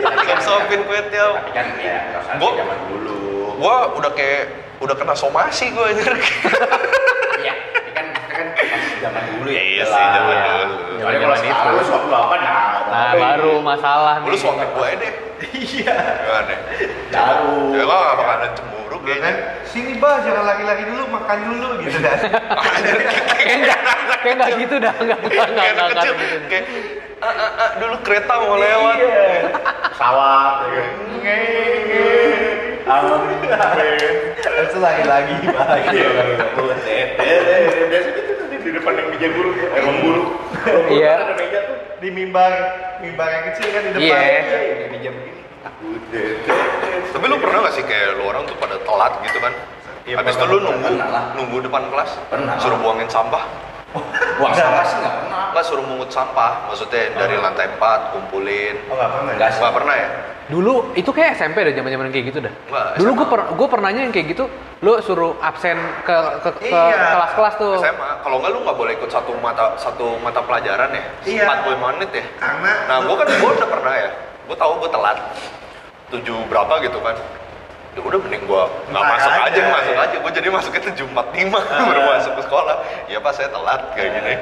Kan 0.00 0.38
sopin 0.40 0.80
kue 0.88 1.00
teo. 1.12 1.36
Tapi 1.36 1.50
kan 1.52 1.66
ya, 1.76 2.24
zaman 2.40 2.78
dulu. 2.88 3.15
Gua 3.56 3.76
udah 3.92 4.12
kayak 4.12 4.42
udah 4.78 4.94
kena 4.94 5.14
somasi 5.14 5.72
gua 5.72 5.88
anjir. 5.88 6.12
Iya, 7.36 7.54
kan 7.92 8.06
kan 8.28 8.46
zaman 9.00 9.22
dulu 9.32 9.48
ya. 9.48 9.56
Iya 9.56 9.62
iyalah. 9.82 9.96
sih, 9.96 10.06
zaman 10.12 10.28
Iya. 10.30 10.44
dulu. 10.46 10.74
Soalnya 10.96 11.18
kalau 11.20 11.36
sekarang 11.36 11.64
itu. 11.64 11.76
lu 11.76 11.82
suap 11.84 12.02
lu 12.02 12.14
apa 12.14 12.36
nah. 12.38 12.60
Nah 12.86 13.02
apa 13.06 13.16
baru 13.18 13.52
masalah 13.60 14.14
nih. 14.20 14.28
Lu 14.28 14.36
suapin 14.36 14.68
gua 14.70 14.86
aja 14.86 14.96
deh. 14.98 15.12
Iya. 15.46 15.94
Gimana? 16.18 16.54
Baru. 17.10 17.52
Ya 17.72 17.82
gua 17.84 17.96
gak 18.02 18.16
bakalan 18.16 18.50
cemburu 18.52 18.96
Iya 18.96 18.96
kan? 18.96 19.04
kayaknya. 19.06 19.32
Sini 19.66 19.92
bah, 19.96 20.16
jangan 20.20 20.44
lagi-lagi 20.46 20.84
dulu, 20.86 21.02
makan 21.10 21.38
dulu 21.44 21.68
gitu 21.82 21.98
kan. 22.00 22.18
Kayak 23.36 23.54
enggak, 23.54 23.80
kayak 24.22 24.34
enggak 24.34 24.50
gitu 24.56 24.74
dah, 24.78 24.94
enggak 24.96 25.18
enggak 25.20 25.46
enggak 25.46 25.56
Kayak 25.56 25.72
enggak 25.72 25.86
anak 25.86 25.96
kecil, 26.00 26.14
gitu. 26.16 26.36
kayak 26.48 26.64
"Ah, 27.16 27.28
ah, 27.28 27.50
ah, 27.56 27.70
dulu 27.76 27.96
kereta 28.00 28.32
mau 28.38 28.56
lewat. 28.56 28.96
Iya. 28.98 29.24
Pesawat. 29.92 30.54
Ya. 32.86 32.94
Amin. 32.94 33.38
Terus 34.38 34.74
lagi-lagi 34.78 35.34
bah. 35.50 35.66
Iya, 35.90 36.08
Biasa 37.90 38.08
gitu 38.14 38.32
tuh 38.38 38.46
di 38.48 38.70
depan 38.72 38.92
yang 38.94 39.08
meja 39.10 39.28
guru, 39.34 39.50
emang 39.74 39.96
guru. 40.00 40.22
Iya. 40.90 41.12
Ada 41.26 41.34
meja 41.34 41.58
tuh. 41.66 41.76
Di 41.96 42.08
mimbar, 42.12 42.52
mimbar 43.00 43.28
yang 43.30 43.44
kecil 43.52 43.66
kan 43.72 43.82
di 43.82 43.90
depan. 43.94 44.06
Iya. 44.06 44.18
Iya, 44.22 44.86
meja 44.90 45.08
begini. 45.10 45.42
Tapi 47.10 47.24
lu 47.26 47.36
pernah 47.40 47.58
gak 47.66 47.74
sih 47.74 47.84
kayak 47.84 48.20
lu 48.20 48.22
orang 48.28 48.44
tuh 48.46 48.56
pada 48.60 48.76
telat 48.80 49.12
gitu 49.24 49.38
kan? 49.40 49.52
Iya, 50.06 50.22
Habis 50.22 50.38
itu 50.38 50.44
lu 50.46 50.58
nunggu, 50.62 50.92
nunggu 51.34 51.56
depan 51.66 51.82
kelas, 51.90 52.10
Pernah. 52.30 52.54
suruh 52.62 52.78
buangin 52.78 53.10
sampah, 53.10 53.42
Buang 54.38 54.52
sampah 54.52 54.84
sih 54.84 54.96
nggak 54.98 55.14
pernah. 55.16 55.42
nggak 55.52 55.64
suruh 55.64 55.84
mungut 55.84 56.10
sampah, 56.10 56.52
maksudnya 56.66 57.14
dari 57.14 57.36
lantai 57.36 57.66
4 57.72 58.12
kumpulin, 58.12 58.76
Oh 58.86 58.94
nggak 58.94 59.10
pernah. 59.10 59.32
Nggak 59.34 59.48
ya? 59.48 59.54
sih. 59.54 59.60
nggak 59.60 59.74
pernah 59.74 59.96
ya? 59.96 60.08
Dulu 60.46 60.94
itu 60.94 61.10
kayak 61.10 61.34
SMP 61.34 61.58
dah 61.60 61.74
zaman-zaman 61.74 62.06
kayak 62.08 62.24
gitu 62.30 62.38
dah. 62.38 62.54
Nggak, 62.70 62.84
Dulu 62.96 63.10
gue 63.12 63.26
per, 63.26 63.40
gue 63.50 63.66
pernahnya 63.66 64.00
yang 64.00 64.14
kayak 64.14 64.26
gitu, 64.30 64.44
lu 64.78 64.94
suruh 65.00 65.34
absen 65.40 65.74
ke 66.02 66.14
ke, 66.38 66.50
ke 66.62 66.68
Iya. 66.70 67.18
kelas-kelas 67.18 67.54
tuh. 67.56 67.74
SMA, 67.76 68.10
kalau 68.22 68.38
nggak 68.38 68.50
lu 68.52 68.58
nggak 68.62 68.76
boleh 68.76 68.92
ikut 68.94 69.10
satu 69.10 69.34
mata 69.36 69.74
satu 69.74 70.14
mata 70.20 70.38
pelajaran 70.40 70.94
ya, 70.94 71.02
Iya. 71.26 71.44
45 71.50 71.90
menit 71.92 72.10
ya. 72.14 72.24
Karena 72.38 72.72
Nah, 72.86 72.96
gua 73.02 73.14
kan 73.18 73.26
gua 73.36 73.50
udah 73.52 73.68
pernah 73.68 73.94
ya, 73.96 74.10
gua 74.46 74.56
tahu 74.56 74.72
gua 74.78 74.90
telat 74.92 75.18
tujuh 76.08 76.38
berapa 76.46 76.74
gitu 76.80 76.98
kan. 77.02 77.16
Ya 77.96 78.04
udah 78.04 78.20
mending 78.20 78.44
gua 78.44 78.68
nggak 78.92 79.04
masuk 79.08 79.32
aja, 79.32 79.48
aja, 79.48 79.60
masuk 79.72 79.94
ya. 79.96 80.04
aja. 80.04 80.16
Gua 80.20 80.30
jadi 80.36 80.48
masuknya 80.52 80.82
tujuh 80.92 81.06
empat 81.16 81.26
lima 81.32 81.60
baru 81.64 82.02
masuk 82.12 82.32
ke 82.36 82.42
sekolah. 82.44 82.76
Ya 83.08 83.18
pas 83.24 83.32
saya 83.32 83.48
telat 83.48 83.80
kayak 83.96 84.10
gini. 84.20 84.34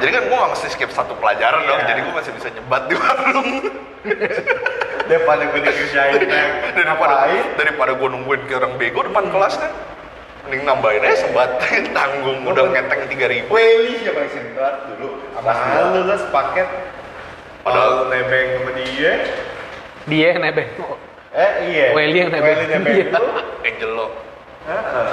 Jadi 0.00 0.10
kan 0.16 0.22
gua 0.32 0.36
nggak 0.40 0.50
mesti 0.56 0.68
skip 0.72 0.90
satu 0.96 1.12
pelajaran 1.20 1.60
dong. 1.68 1.76
Iya. 1.76 1.88
Jadi 1.92 2.00
gua 2.08 2.14
masih 2.24 2.32
bisa 2.32 2.48
nyebat 2.48 2.82
di 2.88 2.94
warung. 2.96 3.50
daripada 5.12 5.44
gue 5.44 5.60
dikerjain 5.60 6.24
daripada 6.74 7.14
daripada 7.54 7.92
gua 7.94 8.08
nungguin 8.16 8.42
ke 8.48 8.54
orang 8.56 8.74
bego 8.80 9.04
depan 9.04 9.28
kelas 9.28 9.60
kan. 9.60 9.72
Mending 10.48 10.62
nambahin 10.66 11.04
aja 11.04 11.16
sebat 11.28 11.60
tanggung 11.96 12.48
udah 12.48 12.64
ngeteng 12.72 13.12
tiga 13.12 13.28
ribu. 13.28 13.52
Weli 13.52 14.02
siapa 14.02 14.24
yang 14.24 14.32
sentrat 14.32 14.74
dulu? 14.88 15.20
Nah, 15.36 15.92
lu 15.92 16.00
lah 16.08 16.18
sepaket. 16.18 16.68
Padahal- 17.62 18.10
nebeng 18.10 18.48
sama 18.58 18.70
dia. 18.74 19.12
Dia 20.08 20.28
nebeng. 20.40 20.66
Eh 21.32 21.52
iya. 21.66 21.86
Welly 21.92 22.18
yang 22.18 22.30
nebeng. 22.30 22.44
Welly 22.46 22.66
nebeng 22.68 22.92
Iya. 22.94 23.04
dulu. 23.10 23.28
Angel 23.62 23.90
lo. 23.90 24.06
Heeh. 24.62 25.12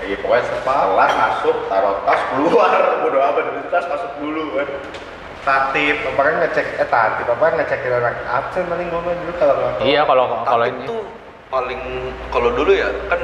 Iya 0.00 0.16
pokoknya 0.18 0.44
sekolah 0.48 1.08
masuk 1.12 1.56
taruh 1.68 1.96
tas 2.02 2.20
keluar 2.32 2.72
bodo 3.04 3.18
amat 3.20 3.42
dari 3.44 3.62
tas 3.68 3.84
masuk 3.86 4.12
dulu 4.18 4.42
kan. 4.56 4.68
Tatip, 5.40 5.96
apa 6.04 6.20
kan 6.20 6.34
ngecek, 6.38 6.66
eh 6.76 6.84
tatip, 6.84 7.24
apa 7.26 7.40
kan 7.40 7.54
ngecekin 7.56 7.92
anak 7.96 8.12
absen 8.28 8.64
paling 8.66 8.86
gue 8.86 9.00
dulu 9.00 9.32
kalau 9.34 9.54
nggak. 9.56 9.80
Iya 9.80 10.00
kalau 10.04 10.24
kalau 10.42 10.66
ini. 10.66 10.84
tuh 10.84 11.00
paling 11.48 11.80
kalau 12.28 12.50
dulu 12.52 12.72
ya 12.72 12.88
kan 13.08 13.20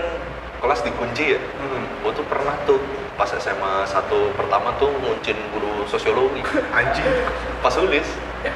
kelas 0.58 0.80
dikunci 0.80 1.36
ya. 1.36 1.40
Hmm. 1.58 1.84
Gue 2.00 2.12
tuh 2.14 2.24
pernah 2.24 2.56
tuh 2.64 2.80
pas 3.16 3.28
SMA 3.28 3.84
satu 3.84 4.32
pertama 4.32 4.72
tuh 4.76 4.92
nguncin 4.96 5.36
guru 5.50 5.84
sosiologi 5.86 6.40
Anjing. 6.78 7.04
pas 7.58 7.72
tulis. 7.72 8.06
Ya. 8.40 8.52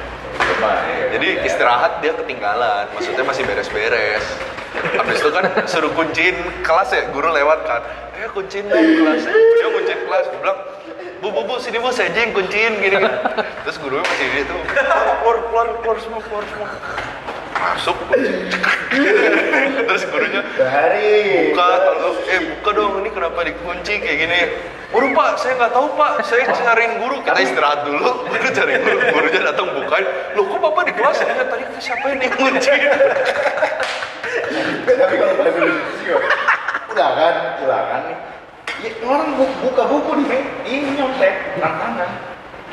Jadi 1.11 1.27
istirahat 1.45 1.99
dia 2.03 2.15
ketinggalan, 2.15 2.87
maksudnya 2.95 3.23
masih 3.23 3.43
beres-beres. 3.43 4.25
Habis 4.71 5.19
itu 5.19 5.29
kan 5.29 5.43
suruh 5.67 5.91
kunciin 5.91 6.35
kelas 6.63 6.89
ya, 6.95 7.07
guru 7.11 7.29
lewat 7.29 7.59
kan. 7.67 7.81
Eh 8.15 8.29
kunciin 8.31 8.69
dong 8.71 8.79
kelasnya. 8.79 9.33
Dia 9.35 9.69
kunciin 9.71 9.99
kelas, 10.07 10.25
gue 10.31 10.39
bilang, 10.39 10.59
Bu, 11.21 11.29
bu, 11.29 11.45
bu, 11.45 11.61
sini 11.61 11.77
bu, 11.77 11.93
saya 11.93 12.09
yang 12.17 12.33
kunciin 12.33 12.81
gini 12.81 12.97
kan. 12.97 13.13
Terus 13.61 13.77
gurunya 13.77 14.01
masih 14.01 14.25
di 14.25 14.41
situ, 14.41 14.57
keluar, 15.21 15.37
keluar, 15.45 15.67
keluar 15.85 15.97
semua, 16.01 16.17
keluar 16.25 16.41
semua. 16.49 16.69
Masuk. 17.61 17.97
Terus 19.87 20.03
gurunya, 20.09 20.41
Dari. 20.57 21.51
buka 21.53 21.67
tolong 21.85 22.17
eh 22.27 22.39
buka 22.57 22.69
dong 22.73 22.93
ini 23.03 23.09
kenapa 23.11 23.39
dikunci 23.43 23.93
kayak 24.01 24.17
gini 24.19 24.41
Waduh 24.91 25.07
pak, 25.15 25.39
saya 25.39 25.55
nggak 25.55 25.71
tahu 25.71 25.87
pak, 25.95 26.19
saya 26.27 26.51
cariin 26.51 26.99
guru 26.99 27.23
Kita 27.23 27.39
istirahat 27.39 27.87
dulu, 27.87 28.11
baru 28.27 28.49
cari 28.51 28.75
guru 28.75 28.99
Gurunya 28.99 29.41
datang 29.47 29.71
bukain, 29.71 30.03
loh 30.35 30.43
kok 30.51 30.59
bapak 30.59 30.83
di 30.91 30.93
kelas 30.99 31.17
ya? 31.23 31.31
Tadi 31.47 31.63
siapa 31.79 32.05
yang 32.11 32.19
kunci? 32.35 32.71
Tapi 34.91 35.15
kalau 35.15 35.33
udah 36.91 37.09
kan, 37.15 37.35
udah 37.63 37.81
kan 37.87 38.01
nih. 38.11 38.17
Ya, 38.83 38.91
orang 39.07 39.39
bu- 39.39 39.55
buka 39.63 39.83
buku 39.87 40.11
nih, 40.27 40.43
ini 40.67 40.89
nyontek 40.99 41.55
tantangan. 41.55 42.09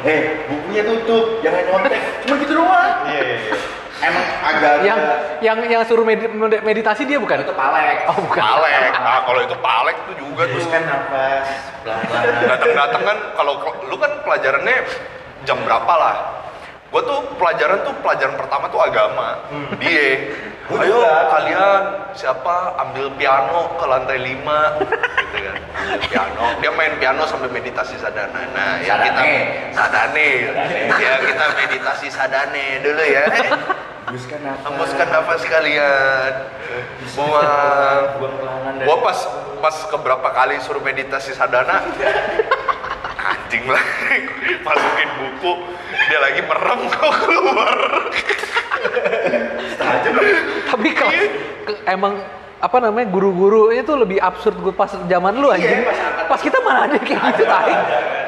Eh, 0.03 0.43
bukunya 0.51 0.83
tutup, 0.83 1.39
jangan 1.47 1.63
nyontek. 1.71 2.03
Cuma 2.27 2.35
gitu 2.43 2.53
doang. 2.59 2.95
Iya, 3.07 3.21
iya, 3.23 3.37
iya. 3.47 3.57
Emang 3.99 4.25
agak 4.41 4.73
Yang 4.87 4.99
yang 5.43 5.59
yang 5.67 5.83
suruh 5.83 6.07
medi- 6.07 6.31
meditasi 6.63 7.03
dia 7.03 7.19
bukan? 7.19 7.43
itu 7.43 7.51
palek. 7.51 8.07
Oh 8.07 8.19
bukan. 8.23 8.39
Palek, 8.39 8.95
nah 8.95 9.27
kalau 9.27 9.41
itu 9.43 9.57
palek 9.59 9.97
tuh 10.07 10.15
juga 10.17 10.43
tuh 10.47 10.55
Terus 10.55 10.69
kan 10.71 10.83
nafas 10.87 11.47
pelan-pelan. 11.83 12.25
Datang-datang 12.47 13.03
kan, 13.03 13.19
kalau 13.35 13.53
lu 13.91 13.97
kan 13.99 14.13
pelajarannya 14.23 14.77
jam 15.43 15.59
berapa 15.63 15.93
lah 15.93 16.17
Gue 16.89 17.03
tuh 17.05 17.21
pelajaran 17.37 17.85
tuh 17.85 17.93
pelajaran 18.01 18.35
pertama 18.41 18.65
tuh 18.73 18.81
agama. 18.81 19.29
Dia 19.77 20.33
Gua 20.69 20.85
Ayo 20.85 21.01
juga. 21.01 21.33
kalian 21.33 21.81
siapa 22.13 22.77
ambil 22.77 23.09
piano 23.17 23.73
ke 23.81 23.85
lantai 23.89 24.21
5 24.21 24.37
gitu 25.25 25.39
kan. 25.41 25.57
Piano. 26.13 26.45
Dia 26.61 26.71
main 26.77 26.93
piano 27.01 27.25
sambil 27.25 27.49
meditasi 27.49 27.97
sadana 27.97 28.45
nah 28.53 28.77
ya 28.85 29.01
kita 29.01 29.17
Sadane. 29.17 29.33
sadane 29.73 30.29
ya 31.01 31.13
kita 31.25 31.45
meditasi 31.57 32.09
sadane 32.13 32.85
dulu 32.85 33.01
ya. 33.01 33.25
Hembuskan 34.09 34.41
nafas. 34.45 34.65
hembuskan 34.69 35.09
nafas 35.09 35.43
kalian. 35.49 36.33
Buang. 37.17 38.05
Buang 38.21 38.77
gua 38.85 38.97
pas 39.01 39.19
pas 39.65 39.77
keberapa 39.89 40.29
kali 40.29 40.61
suruh 40.61 40.85
meditasi 40.85 41.33
sadana 41.33 41.81
anjing 43.49 43.65
lah 43.65 43.81
masukin 44.61 45.09
buku 45.17 45.53
dia 46.13 46.19
lagi 46.21 46.41
merem 46.45 46.81
kok 46.85 47.13
keluar. 47.25 47.79
Tapi 50.69 50.89
kalau 50.93 51.13
ke- 51.65 51.81
emang 51.89 52.21
apa 52.61 52.77
namanya 52.85 53.09
guru-guru 53.09 53.73
itu 53.73 53.89
lebih 53.97 54.21
absurd 54.21 54.61
gue 54.61 54.77
pas 54.77 54.93
zaman 54.93 55.33
lu 55.41 55.49
aja. 55.49 55.65
Iya, 55.65 55.81
pas 55.81 55.99
pas 56.29 56.41
kita 56.45 56.61
mana 56.61 56.93
ada 56.93 57.01
kayak 57.01 57.25
gitu 57.33 57.49
tai. 57.49 57.73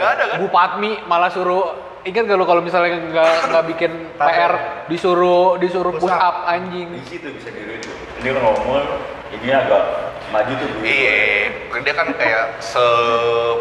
nggak 0.01 0.11
ada 0.17 0.25
kan 0.25 0.37
Bu 0.41 0.47
Patmi 0.49 1.05
malah 1.05 1.29
suruh 1.29 1.77
ingat 2.01 2.25
gak 2.25 2.41
lu 2.41 2.49
kalau 2.49 2.65
misalnya 2.65 2.97
nggak 2.97 3.33
nggak 3.53 3.65
bikin 3.77 3.93
PR 4.17 4.53
disuruh 4.89 5.61
disuruh 5.61 6.01
push 6.01 6.17
up 6.17 6.49
anjing. 6.49 6.97
Di 6.97 7.05
situ 7.05 7.29
bisa 7.29 7.53
diri 7.53 7.77
itu. 7.77 7.93
Ini 8.25 8.29
kan 8.33 8.41
ngomong, 8.41 8.89
ini 9.37 9.53
agak 9.53 10.11
Maju 10.31 10.53
tuh 10.55 10.67
dulu. 10.71 10.87
Iya, 10.87 11.51
dia 11.83 11.95
kan 11.95 12.07
kayak 12.15 12.63
se 12.63 12.87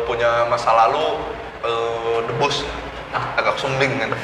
punya 0.05 0.45
masa 0.45 0.69
lalu 0.85 1.17
eh, 1.63 2.17
debus 2.27 2.63
agak 3.11 3.55
sumbing 3.57 3.91
kan. 3.97 4.11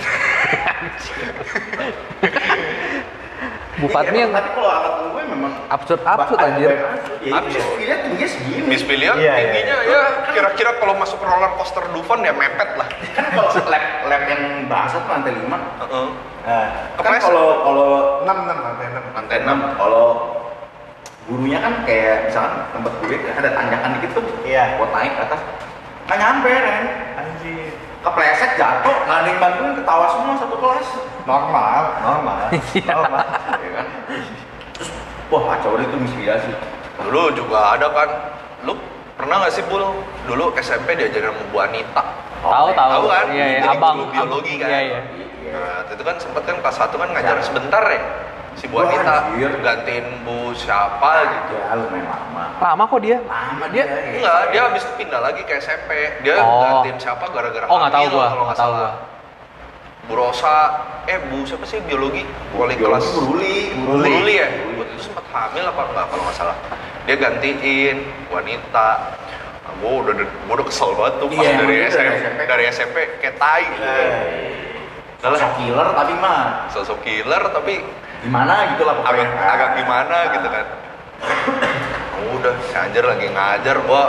Bupati 3.76 4.08
Iya, 4.16 4.24
yang 4.24 4.32
tapi 4.32 4.50
kalau 4.56 4.70
angkatan 4.72 5.04
gue 5.12 5.24
memang 5.36 5.52
absurd 5.68 6.00
absurd 6.08 6.40
anjir. 6.40 6.72
Ya, 7.20 7.36
Absurd. 7.36 7.68
Iya, 7.76 7.96
tingginya 8.08 8.30
segini. 8.32 8.64
Miss 8.72 8.84
Pilihan 8.88 9.20
Iya, 9.20 9.34
iya. 9.36 9.52
tingginya 9.52 9.76
ya 9.84 10.02
kira-kira 10.32 10.72
kalau 10.80 10.96
masuk 10.96 11.20
roller 11.20 11.52
coaster 11.60 11.84
Dufan 11.92 12.24
ya 12.24 12.32
mepet 12.32 12.72
lah. 12.80 12.88
Kan 12.88 13.26
kalau 13.36 13.52
lab 13.74 13.84
lab 14.08 14.24
yang 14.32 14.42
bahasa 14.72 14.96
tuh 15.04 15.12
lantai 15.12 15.36
5. 15.36 15.44
Heeh. 15.44 16.08
Nah, 16.48 16.68
Kan 17.04 17.14
kalau 17.20 17.48
kalau 17.68 17.90
6 18.24 18.32
6 18.32 18.64
lantai 18.64 18.86
6. 18.88 19.12
Lantai 19.12 19.38
lantai 19.44 19.76
6 19.76 19.80
kalau 19.82 20.06
gurunya 21.28 21.60
kan 21.60 21.74
kayak 21.84 22.32
misalkan 22.32 22.54
tempat 22.72 22.94
gue 23.04 23.18
ada 23.28 23.50
tanjakan 23.52 23.90
dikit 24.00 24.12
tuh. 24.16 24.24
Iya. 24.48 24.80
Buat 24.80 24.92
naik 24.96 25.14
ke 25.20 25.22
atas. 25.28 25.42
Nggak 26.06 26.18
nyampe, 26.22 26.52
Ren. 26.54 26.86
Anjir. 27.18 27.74
Kepleset 28.06 28.52
jatuh, 28.54 28.96
nggak 29.10 29.18
ada 29.18 29.28
yang 29.34 29.40
bantuin, 29.42 29.74
ketawa 29.74 30.06
semua 30.14 30.38
satu 30.38 30.56
kelas. 30.62 30.88
Normal, 31.26 31.82
normal. 32.06 32.38
normal. 32.94 33.26
ya 33.58 33.70
kan? 33.74 33.88
Terus, 34.78 34.90
wah 35.34 35.44
kacau 35.50 35.82
itu 35.82 35.98
inspirasi. 35.98 36.54
Dulu 37.02 37.34
juga 37.34 37.74
ada 37.74 37.90
kan. 37.90 38.10
Lu 38.62 38.78
pernah 39.18 39.42
nggak 39.42 39.54
sih 39.58 39.66
Bul? 39.66 39.82
Dulu 40.30 40.54
SMP 40.62 40.94
diajarin 40.94 41.34
sama 41.34 41.44
Bu 41.50 41.58
Anita. 41.58 42.04
Tahu 42.46 42.68
tahu. 42.78 42.90
Tahu 42.94 43.06
kan? 43.10 43.26
Iya, 43.34 43.46
iya, 43.58 43.62
abang. 43.74 43.98
biologi 44.14 44.54
abang. 44.54 44.62
kan. 44.62 44.70
Iya, 44.70 44.82
iya. 44.86 45.00
Nah, 45.56 45.90
itu 45.90 46.04
kan 46.06 46.16
sempat 46.22 46.44
kan 46.46 46.58
kelas 46.62 46.78
1 46.78 46.94
kan 46.94 47.10
ngajarin 47.10 47.42
sebentar 47.42 47.84
ya. 47.90 48.02
Si 48.56 48.66
Bu 48.66 48.80
Anita 48.80 49.30
gantiin 49.62 50.06
Bu 50.24 50.52
siapa 50.52 51.12
gitu. 51.26 51.56
Ya 51.58 51.76
lumayan 51.76 52.08
lama. 52.08 52.44
Lama 52.58 52.84
kok 52.86 53.00
dia. 53.00 53.18
Lama 53.20 53.66
Dia- 53.70 53.84
dia. 53.84 54.16
Enggak, 54.16 54.40
dia 54.50 54.62
habis 54.64 54.82
itu 54.82 54.94
pindah 54.96 55.20
lagi 55.20 55.44
ke 55.44 55.54
SMP. 55.58 55.92
Dia 56.24 56.40
Oh. 56.40 56.64
gantiin 56.64 56.96
siapa 56.96 57.28
gara-gara 57.28 57.68
Oh, 57.68 57.78
nggak 57.78 57.92
tahu 57.92 58.06
gua, 58.10 58.26
kalau 58.30 58.44
nggak 58.46 58.58
tahu 58.58 58.72
salah. 58.72 58.92
gua. 58.96 59.14
Bu 60.06 60.14
Rosa, 60.14 60.56
eh 61.04 61.18
Bu 61.20 61.44
siapa 61.44 61.66
sih 61.66 61.82
biologi? 61.82 62.24
Wali 62.52 62.76
kelas 62.76 63.06
Buruli. 63.12 63.74
Buruli, 63.76 64.10
Buruli. 64.14 64.34
ya? 64.38 64.48
Gua 64.72 64.86
tuh 64.86 65.00
sempat 65.02 65.26
hamil 65.28 65.66
apa 65.66 65.82
enggak 65.84 66.06
kalau 66.08 66.24
nggak 66.24 66.38
salah. 66.38 66.58
Dia 67.04 67.16
gantiin 67.18 67.98
wanita. 68.30 68.88
Nah, 69.60 69.74
gua 69.78 69.92
udah 70.00 70.14
gua 70.46 70.54
udah 70.56 70.66
kesel 70.66 70.90
banget 70.94 71.14
tuh 71.18 71.28
pas 71.28 71.44
Iya, 71.44 71.52
dari 71.58 71.76
itu 71.76 71.90
SMP, 71.92 72.40
dari 72.46 72.64
SMP 72.70 72.98
kayak 73.20 73.36
tai. 73.36 73.66
Udah 73.68 73.82
lah, 73.84 74.22
Sosok 75.26 75.52
killer 75.58 75.88
tapi 75.98 76.14
mah 76.22 76.42
sosok 76.70 77.00
killer 77.02 77.44
tapi 77.50 77.82
gimana 78.22 78.74
gitu 78.74 78.86
lah 78.86 78.94
pokoknya. 79.02 79.26
agak 79.26 79.54
agak 79.58 79.70
gimana 79.82 80.18
gitu 80.38 80.48
kan. 80.54 80.66
udah 82.36 82.54
ngajar 82.54 83.04
lagi 83.10 83.28
ngajar 83.34 83.76
gua 83.90 84.04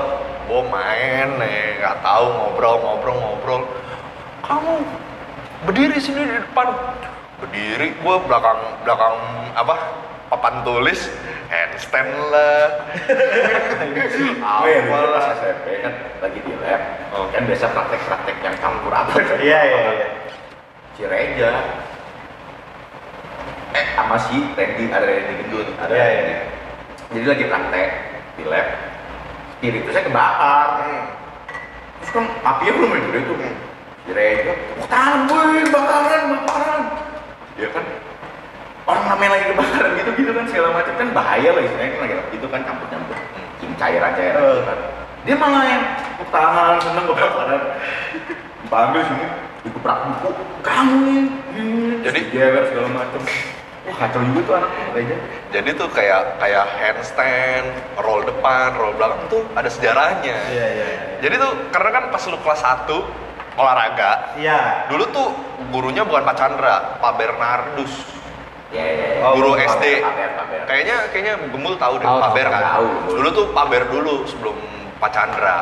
gua 0.44 0.62
main 0.68 1.40
nih 1.40 1.80
nggak 1.80 1.96
tahu 2.04 2.24
ngobrol 2.36 2.76
ngobrol 2.84 3.16
ngobrol 3.16 3.60
kamu 4.44 4.72
berdiri 5.64 5.96
sini 5.98 6.22
di 6.26 6.36
depan 6.36 6.68
berdiri 7.40 7.96
gua 8.04 8.20
belakang 8.20 8.60
belakang 8.84 9.16
apa 9.56 9.74
papan 10.28 10.54
tulis 10.66 11.08
handstand 11.48 12.10
lah 12.28 12.82
apa 14.42 14.66
dulu 14.68 15.08
lah 15.14 15.22
SMP 15.38 15.66
kan 15.80 15.92
lagi 16.20 16.38
di 16.42 16.54
lab, 16.60 16.82
Oh. 17.16 17.24
kan 17.32 17.48
biasa 17.48 17.72
praktek-praktek 17.72 18.36
yang 18.44 18.56
campur 18.60 18.92
apa. 18.92 19.16
Iya, 19.40 19.60
iya, 19.62 19.80
iya. 19.94 20.06
Si 20.96 21.04
Reja, 21.04 21.52
eh 23.76 23.84
sama 23.92 24.16
si 24.16 24.40
Randy, 24.56 24.88
ada 24.88 25.04
Randy 25.04 25.32
gendut, 25.44 25.68
ada 25.76 25.92
Randy. 25.92 26.24
iya. 26.24 26.40
Jadi 27.12 27.26
lagi 27.28 27.44
praktek 27.52 27.88
di 28.40 28.44
lab, 28.48 28.66
spiritusnya 29.56 30.08
kebakar. 30.08 30.68
Terus 32.00 32.10
kan 32.16 32.24
apinya 32.40 32.72
belum 32.80 32.96
gede 33.12 33.20
tuh. 33.28 33.36
Si 34.08 34.10
Reja, 34.16 34.52
oh 34.80 34.86
tahan 34.88 35.28
gue, 35.28 35.68
bakaran, 35.68 36.22
bakaran. 36.48 36.80
Dia 37.60 37.68
kan? 37.76 37.84
Orang 38.88 39.04
namanya 39.04 39.30
lagi 39.36 39.44
kebakaran 39.52 39.90
gitu 40.00 40.10
gitu 40.16 40.30
kan 40.32 40.44
segala 40.48 40.68
macam. 40.80 40.92
Kan 40.96 41.08
bahaya 41.12 41.48
lah 41.52 41.60
istilahnya 41.60 41.92
kan 41.92 42.00
lagi 42.08 42.14
gitu 42.32 42.46
kan 42.48 42.60
campur 42.64 42.88
campur 42.88 43.16
kim 43.60 43.72
cairan 43.76 44.12
cairan 44.16 44.40
gitu 44.40 44.64
kan 44.64 44.78
dia 45.26 45.34
malah 45.34 45.64
yang 45.66 45.82
"Oh, 46.22 46.28
tahan 46.30 46.78
seneng 46.78 47.04
kebakaran. 47.10 47.60
Panggil 48.72 49.02
sini 49.10 49.26
dikeprak 49.66 49.98
buku 50.06 50.28
kamu 50.62 50.94
nih 51.02 51.22
hmm, 51.52 51.90
Jadi- 52.02 52.24
jewer 52.30 52.64
segala 52.66 52.88
macam 52.94 53.20
wah 53.86 53.96
kacau 53.96 54.20
juga 54.24 54.40
tuh 54.42 54.54
anak 54.56 54.70
aja 54.94 55.16
jadi 55.48 55.68
tuh 55.72 55.88
kayak 55.90 56.20
kayak 56.36 56.66
handstand 56.76 57.66
roll 57.96 58.22
depan 58.22 58.74
roll 58.74 58.90
belakang 58.92 59.22
tuh 59.26 59.42
ada 59.52 59.66
sejarahnya 59.66 60.36
Iya, 60.48 60.66
iya. 60.72 60.86
jadi 61.20 61.34
tuh 61.36 61.52
karena 61.70 61.90
kan 61.92 62.04
pas 62.10 62.22
lu 62.24 62.38
kelas 62.38 62.60
1 62.62 62.90
olahraga 63.54 64.34
Iya. 64.34 64.86
dulu 64.86 65.04
tuh 65.10 65.28
gurunya 65.70 66.02
bukan 66.02 66.22
Pak 66.22 66.36
Chandra 66.36 66.98
Pak 66.98 67.12
Bernardus 67.14 67.94
ya 68.68 68.82
ya 68.82 69.06
ya. 69.16 69.22
Oh, 69.22 69.32
guru 69.34 69.54
SD 69.54 70.02
pamer, 70.02 70.30
pamer. 70.34 70.60
kayaknya 70.66 70.96
kayaknya 71.08 71.34
Gembul 71.48 71.74
tahu 71.76 71.94
deh 71.96 72.04
Tahu, 72.04 72.18
Pak 72.18 72.30
Ber 72.34 72.46
kan 72.50 72.62
tahu. 72.68 72.88
dulu 73.14 73.28
tuh 73.32 73.46
Pak 73.50 73.66
Ber 73.66 73.82
dulu 73.86 74.14
sebelum 74.26 74.56
Pak 74.98 75.10
Chandra 75.10 75.56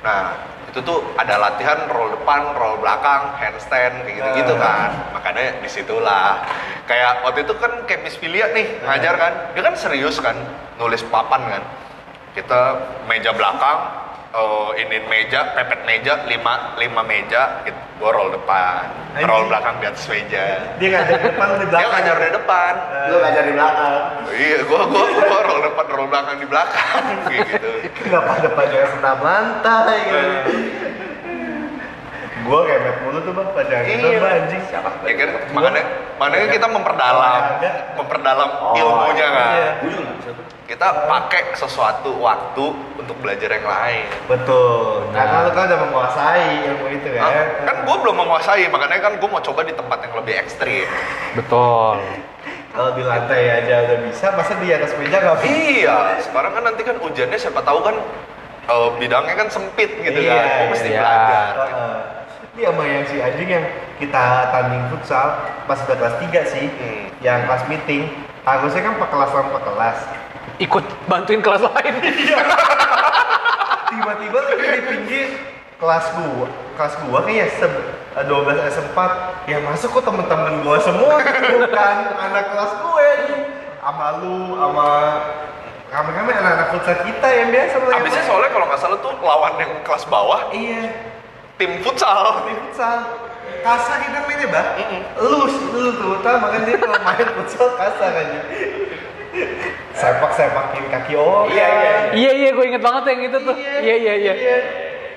nah 0.00 0.32
itu 0.74 0.82
tuh 0.82 1.06
ada 1.14 1.38
latihan 1.38 1.86
roll 1.86 2.10
depan 2.10 2.50
roll 2.58 2.82
belakang 2.82 3.30
handstand 3.38 4.02
kayak 4.02 4.18
gitu 4.18 4.30
gitu 4.42 4.54
Eh. 4.54 4.58
kan. 4.58 4.90
Makanya 5.14 5.62
di 5.62 5.70
situlah. 5.70 6.42
Kayak 6.90 7.22
waktu 7.22 7.46
itu 7.46 7.54
kan 7.54 7.86
kayak 7.86 8.02
Miss 8.02 8.18
Filia 8.18 8.50
nih 8.50 8.82
ngajar 8.82 9.14
kan. 9.14 9.32
Dia 9.54 9.62
kan 9.62 9.78
serius 9.78 10.18
kan 10.18 10.34
nulis 10.74 11.06
papan 11.06 11.46
kan. 11.46 11.62
Kita 12.34 12.60
meja 13.06 13.30
belakang 13.30 14.03
eh 14.34 14.70
ini 14.82 14.98
meja 15.06 15.54
pepet 15.54 15.86
meja 15.86 16.26
lima 16.26 16.74
lima 16.74 17.02
meja 17.02 17.62
gitu. 17.62 17.78
gua 17.94 18.10
roll 18.10 18.30
depan 18.30 18.82
Anjing. 19.14 19.30
roll 19.30 19.46
belakang 19.46 19.78
di 19.78 19.86
atas 19.86 20.10
meja 20.10 20.42
Dia 20.74 20.88
ngajar 20.90 21.14
di 21.14 21.24
depan 21.24 21.46
lu 21.46 21.54
di 21.54 21.58
dia 21.60 21.70
belakang. 21.70 21.90
ngajar 21.94 22.16
di 22.18 22.30
depan 22.34 22.72
lu 23.06 23.16
ngajar 23.22 23.42
di 23.42 23.52
belakang 23.54 23.92
Iya, 24.34 24.58
gua 24.66 24.80
gua 24.84 25.04
gua 25.06 25.38
roll 25.40 25.60
depan 25.62 25.84
roll 25.88 26.08
belakang 26.10 26.36
di 26.36 26.46
belakang 26.50 27.02
kayak 27.24 27.46
gitu. 27.54 27.70
Kenapa 27.94 28.32
depan 28.42 28.64
jangan 28.66 28.90
senam 28.90 29.18
lantai 29.22 29.98
gitu. 30.02 30.18
Gua 30.18 31.03
kayak 32.44 32.80
met 32.80 32.96
mulu 33.00 33.18
tuh 33.20 33.32
bang, 33.32 33.48
pada 33.50 33.76
gitu 33.82 34.06
Iya. 34.06 34.18
bang 34.18 34.34
anjing. 34.38 34.62
siapa 34.64 34.88
Ya 35.02 35.14
kan, 35.14 35.28
makanya 35.50 35.82
makanya 36.14 36.46
kita 36.50 36.66
memperdalam 36.66 37.42
memperdalam 37.94 38.50
Oh, 38.60 38.74
ilmunya 38.74 39.26
kan. 39.28 39.50
iya. 39.50 39.68
gue 39.78 39.88
juga 39.90 40.02
nggak 40.04 40.18
bisa 40.18 40.30
tuh 40.32 40.44
Kita 40.64 40.88
pakai 41.04 41.52
sesuatu 41.52 42.10
waktu 42.18 42.64
untuk 42.96 43.16
belajar 43.20 43.52
yang 43.52 43.68
lain. 43.68 44.08
Betul. 44.24 45.12
Nah. 45.12 45.20
Karena 45.20 45.36
lu 45.44 45.50
kan 45.52 45.62
udah 45.68 45.80
menguasai 45.84 46.46
ilmu 46.64 46.86
itu 46.88 47.08
Hah? 47.12 47.28
kan. 47.28 47.46
Kan 47.62 47.76
gua 47.84 47.96
belum 48.00 48.16
menguasai, 48.16 48.64
makanya 48.72 48.96
kan 48.98 49.12
gua 49.20 49.28
mau 49.28 49.42
coba 49.44 49.60
di 49.60 49.76
tempat 49.76 49.98
yang 50.00 50.16
lebih 50.16 50.34
ekstrim. 50.40 50.88
Betul. 51.36 52.00
Kalau 52.72 52.90
di 52.96 53.04
lantai 53.04 53.42
aja 53.54 53.74
udah 53.84 53.98
bisa, 54.02 54.26
masa 54.32 54.56
di 54.56 54.72
atas 54.72 54.96
meja 54.96 55.20
nggak 55.20 55.36
bisa? 55.38 55.52
Iya, 55.52 55.96
sekarang 56.24 56.52
kan 56.52 56.62
nanti 56.64 56.80
kan 56.82 56.96
ujiannya 56.98 57.36
siapa 57.36 57.60
tahu 57.60 57.78
kan 57.84 57.96
eh, 58.64 58.88
bidangnya 58.96 59.34
kan 59.36 59.48
sempit 59.52 59.90
gitu 60.00 60.16
Iya, 60.16 60.32
kan. 60.32 60.48
Gua 60.48 60.66
mesti 60.72 60.88
iya. 60.88 60.98
belajar. 60.98 61.52
Heeh. 61.60 61.96
Ini 62.54 62.70
sama 62.70 62.86
yang 62.86 63.02
si 63.10 63.18
anjing 63.18 63.50
yang 63.50 63.66
kita 63.98 64.54
tanding 64.54 64.86
futsal 64.86 65.42
pas 65.66 65.74
udah 65.74 65.96
kelas 65.98 66.16
3 66.22 66.42
sih, 66.46 66.70
Hmm. 66.70 67.10
yang 67.18 67.50
kelas 67.50 67.66
meeting. 67.66 68.06
Harusnya 68.46 68.86
kan 68.86 68.94
per 68.94 69.10
kelas 69.10 69.30
lawan 69.34 69.50
per 69.50 69.62
kelas. 69.66 69.98
Ikut 70.62 70.84
bantuin 71.10 71.42
kelas 71.42 71.66
lain. 71.66 71.94
Tiba-tiba 73.90 74.38
lagi 74.38 74.66
di 74.70 74.80
pinggir 74.86 75.28
kelas 75.82 76.06
gua, 76.14 76.46
kelas 76.78 76.94
gua 77.02 77.18
kayaknya 77.26 77.46
se 77.58 77.66
12 78.22 78.70
S4 78.70 78.98
yang 79.50 79.66
masuk 79.66 79.90
kok 79.98 80.06
temen-temen 80.06 80.62
gua 80.62 80.78
semua 80.78 81.18
bukan 81.18 81.96
anak 82.14 82.44
kelas 82.54 82.72
gue 82.78 83.06
nih 83.26 83.38
sama 83.82 84.22
lu 84.22 84.54
sama 84.54 84.86
kami-kami 85.90 86.30
anak-anak 86.30 86.68
futsal 86.70 86.96
kita 87.02 87.28
yang 87.34 87.48
biasa 87.50 87.74
mulai 87.82 87.94
Habisnya 87.98 88.22
soalnya 88.22 88.50
kalau 88.54 88.66
nggak 88.70 88.80
salah 88.80 88.98
tuh 89.02 89.14
lawan 89.18 89.54
yang 89.58 89.72
kelas 89.82 90.04
bawah 90.06 90.46
iya 90.54 91.13
tim 91.58 91.70
futsal. 91.82 92.46
di 92.48 92.54
futsal. 92.58 92.98
Kasar 93.64 93.96
kita 94.04 94.28
mainnya 94.28 94.48
bah 94.52 94.66
lu 95.24 95.48
lu 95.48 95.90
terutama 95.96 96.52
kan 96.52 96.68
dia 96.68 96.76
kalau 96.76 97.00
main 97.00 97.28
futsal 97.32 97.68
kasar 97.80 98.12
aja 98.12 98.40
sepak 99.94 100.30
sepakin 100.36 100.84
kaki 100.90 101.14
orang. 101.16 101.48
Iya, 101.48 101.66
iya, 101.66 101.94
iya. 102.12 102.30
Iya 102.34 102.50
gue 102.52 102.64
inget 102.66 102.82
banget 102.82 103.02
yang 103.14 103.20
itu 103.30 103.38
tuh. 103.40 103.54
Iya 103.56 103.94
iya. 103.96 104.14
iya. 104.20 104.34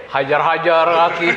Hajar-hajar 0.07 0.85
kaki. 0.87 1.29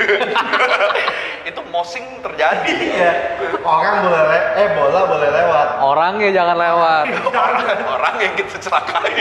Itu 1.42 1.60
mosing 1.66 2.04
terjadi. 2.20 2.70
iya 2.70 3.12
orang 3.60 4.04
boleh 4.04 4.22
le 4.24 4.38
eh 4.54 4.68
bola 4.70 5.00
boleh 5.04 5.28
lewat 5.28 5.68
Orangnya 5.80 6.28
jangan 6.30 6.56
lewat. 6.56 7.04
orang 7.26 7.54
orang 7.88 8.14
yang 8.18 8.34
kita 8.34 8.56
celakai. 8.60 9.14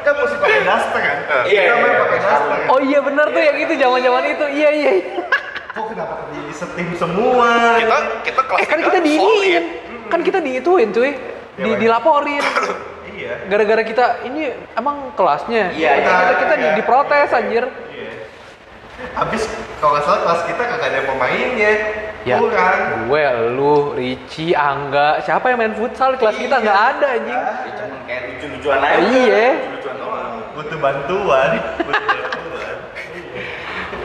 kan 0.00 0.12
mesti 0.14 0.36
pakai 0.36 0.60
daster 0.62 1.00
kan 1.00 1.16
Iya, 1.44 1.60
kita 1.62 1.74
main 1.74 1.84
iya, 1.84 1.98
pakai 2.00 2.16
iya. 2.16 2.26
daster 2.26 2.54
kan 2.54 2.68
Oh 2.68 2.80
iya 2.80 2.98
bener 3.00 3.26
tuh 3.28 3.42
yang 3.42 3.56
itu 3.58 3.72
zaman-zaman 3.74 4.22
itu. 4.28 4.46
Iya 4.48 4.70
iya. 4.72 4.92
iya. 4.94 5.12
kok 5.68 5.86
kenapa 5.86 6.14
di 6.26 6.40
setim 6.50 6.88
semua 6.94 7.50
kita 7.76 7.96
kita 8.24 8.40
kelas 8.42 8.58
Eh 8.58 8.66
kan 8.66 8.78
kita 8.82 8.98
diiniin. 8.98 9.64
Kan 10.06 10.20
kita 10.22 10.38
diituin 10.40 10.88
cuy. 10.90 11.12
Di, 11.54 11.64
Iya, 11.64 11.76
dilaporin. 11.78 12.40
iya 12.40 12.54
Iya. 13.16 13.32
gara-gara 13.46 13.82
kita 13.82 14.04
ini 14.24 14.48
emang 14.72 15.10
kelasnya 15.12 15.72
Iya, 15.72 15.90
kita, 15.94 16.04
iya, 16.06 16.20
kita, 16.22 16.32
kita 16.38 16.54
iya. 16.54 16.62
di- 16.62 16.74
diprotes 16.78 17.30
anjir 17.30 17.64
Iya. 17.66 17.95
Habis 19.12 19.42
kalau 19.76 19.92
nggak 19.92 20.04
salah 20.04 20.20
kelas 20.22 20.40
kita 20.44 20.62
kagak 20.62 20.88
ada 20.88 21.00
pemainnya. 21.04 21.72
ya 22.22 22.36
Kurang. 22.36 23.06
gue 23.06 23.22
lu 23.52 23.74
Ricci 23.92 24.50
Angga 24.50 25.22
siapa 25.22 25.46
yang 25.46 25.58
main 25.58 25.72
futsal 25.72 26.10
di 26.10 26.18
kelas 26.18 26.34
kita 26.34 26.56
Iya. 26.56 26.64
nggak 26.64 26.80
ada 26.90 27.06
anjing 27.12 27.38
Ya, 27.38 27.52
cuman 27.72 27.98
kayak 28.02 28.22
lucu-lucuan 28.26 28.78
aja. 28.80 28.98
Iya. 28.98 29.46
Lucu-lucuan 29.54 29.96
doang. 29.96 30.32
Butuh 30.52 30.78
bantuan. 30.80 31.50
Butuh 31.78 32.02
bantuan. 32.02 32.74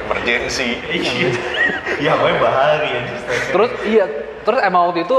emergency 0.04 0.70
Iya. 0.86 1.30
Ya, 2.00 2.12
gue 2.14 2.34
bahari 2.36 2.90
ya. 2.90 3.02
terus 3.50 3.72
iya 3.84 4.06
terus 4.42 4.60
emang 4.60 4.86
waktu 4.86 5.02
itu 5.02 5.18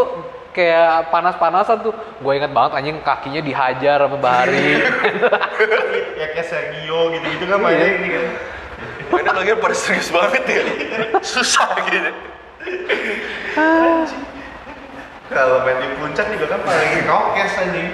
kayak 0.50 1.08
panas-panasan 1.08 1.80
tuh 1.80 1.90
gue 1.94 2.32
inget 2.32 2.50
banget 2.50 2.76
anjing 2.76 2.98
kakinya 3.00 3.40
dihajar 3.40 3.98
sama 3.98 4.18
Bahari 4.18 4.78
ya 6.20 6.26
kayak 6.28 6.44
Sergio 6.44 7.08
gitu-gitu 7.10 7.44
kan 7.46 7.58
mainnya 7.58 7.82
Iya. 7.82 7.96
ini 7.96 8.08
kan. 8.10 8.24
Mainnya 9.08 9.32
lagi 9.34 9.54
pada 9.54 9.74
serius 9.74 10.08
banget 10.08 10.42
ya 10.44 10.62
susah 11.20 11.68
gitu 11.86 12.10
Kalau 15.26 15.64
main 15.64 15.80
di 15.80 15.88
puncak 15.96 16.28
juga 16.28 16.44
kan 16.46 16.60
paling 16.60 16.92
rokes 17.02 17.54
anjing. 17.56 17.88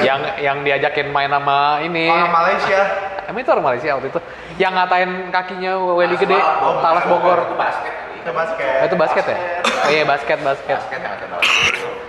yang 0.00 0.20
yang 0.40 0.62
diajakin 0.62 1.10
main 1.10 1.28
sama 1.28 1.82
ini 1.82 2.08
Orang 2.08 2.32
Malaysia. 2.32 2.80
emang 3.28 3.40
itu 3.42 3.50
orang 3.50 3.66
Malaysia 3.66 3.88
waktu 3.92 4.08
itu 4.08 4.20
yang 4.56 4.72
ngatain 4.72 5.10
kakinya 5.28 5.72
Welly 5.92 6.16
gede 6.16 6.38
Talas 6.80 7.04
Bogor 7.04 7.38
Itu 7.44 7.56
basket. 7.58 7.92
Itu 8.16 8.30
basket. 8.32 8.72
Oh, 8.80 8.86
itu 8.86 8.96
basket 8.96 9.24
ya 9.26 9.36
oh, 9.60 9.88
iya 9.90 10.02
basket 10.04 10.38
basket 10.40 10.76
Basket 10.78 11.00
yang. 11.02 11.40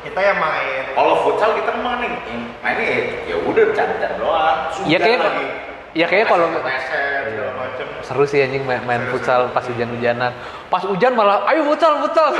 Kita 0.01 0.19
yang 0.21 0.37
main. 0.37 0.83
Kalau 0.91 1.13
futsal 1.23 1.55
kita 1.55 1.71
yang 1.71 1.83
mainnya 2.61 2.87
ya, 3.25 3.35
udah 3.41 3.63
bercanda 3.63 4.07
doang. 4.15 4.57
Iya, 4.83 4.97
kayak- 4.97 5.21
lagi. 5.21 5.45
Ya 5.91 6.05
kayaknya 6.07 6.27
kalau 6.29 6.47
macem. 6.47 7.87
seru 8.01 8.23
sih 8.23 8.39
anjing 8.39 8.63
main, 8.63 8.79
main 8.87 9.03
futsal 9.11 9.51
pas 9.51 9.63
hujan-hujanan 9.63 10.31
pas 10.71 10.83
hujan 10.83 11.11
malah 11.11 11.43
ayo 11.51 11.67
futsal 11.67 11.99
futsal 11.99 12.31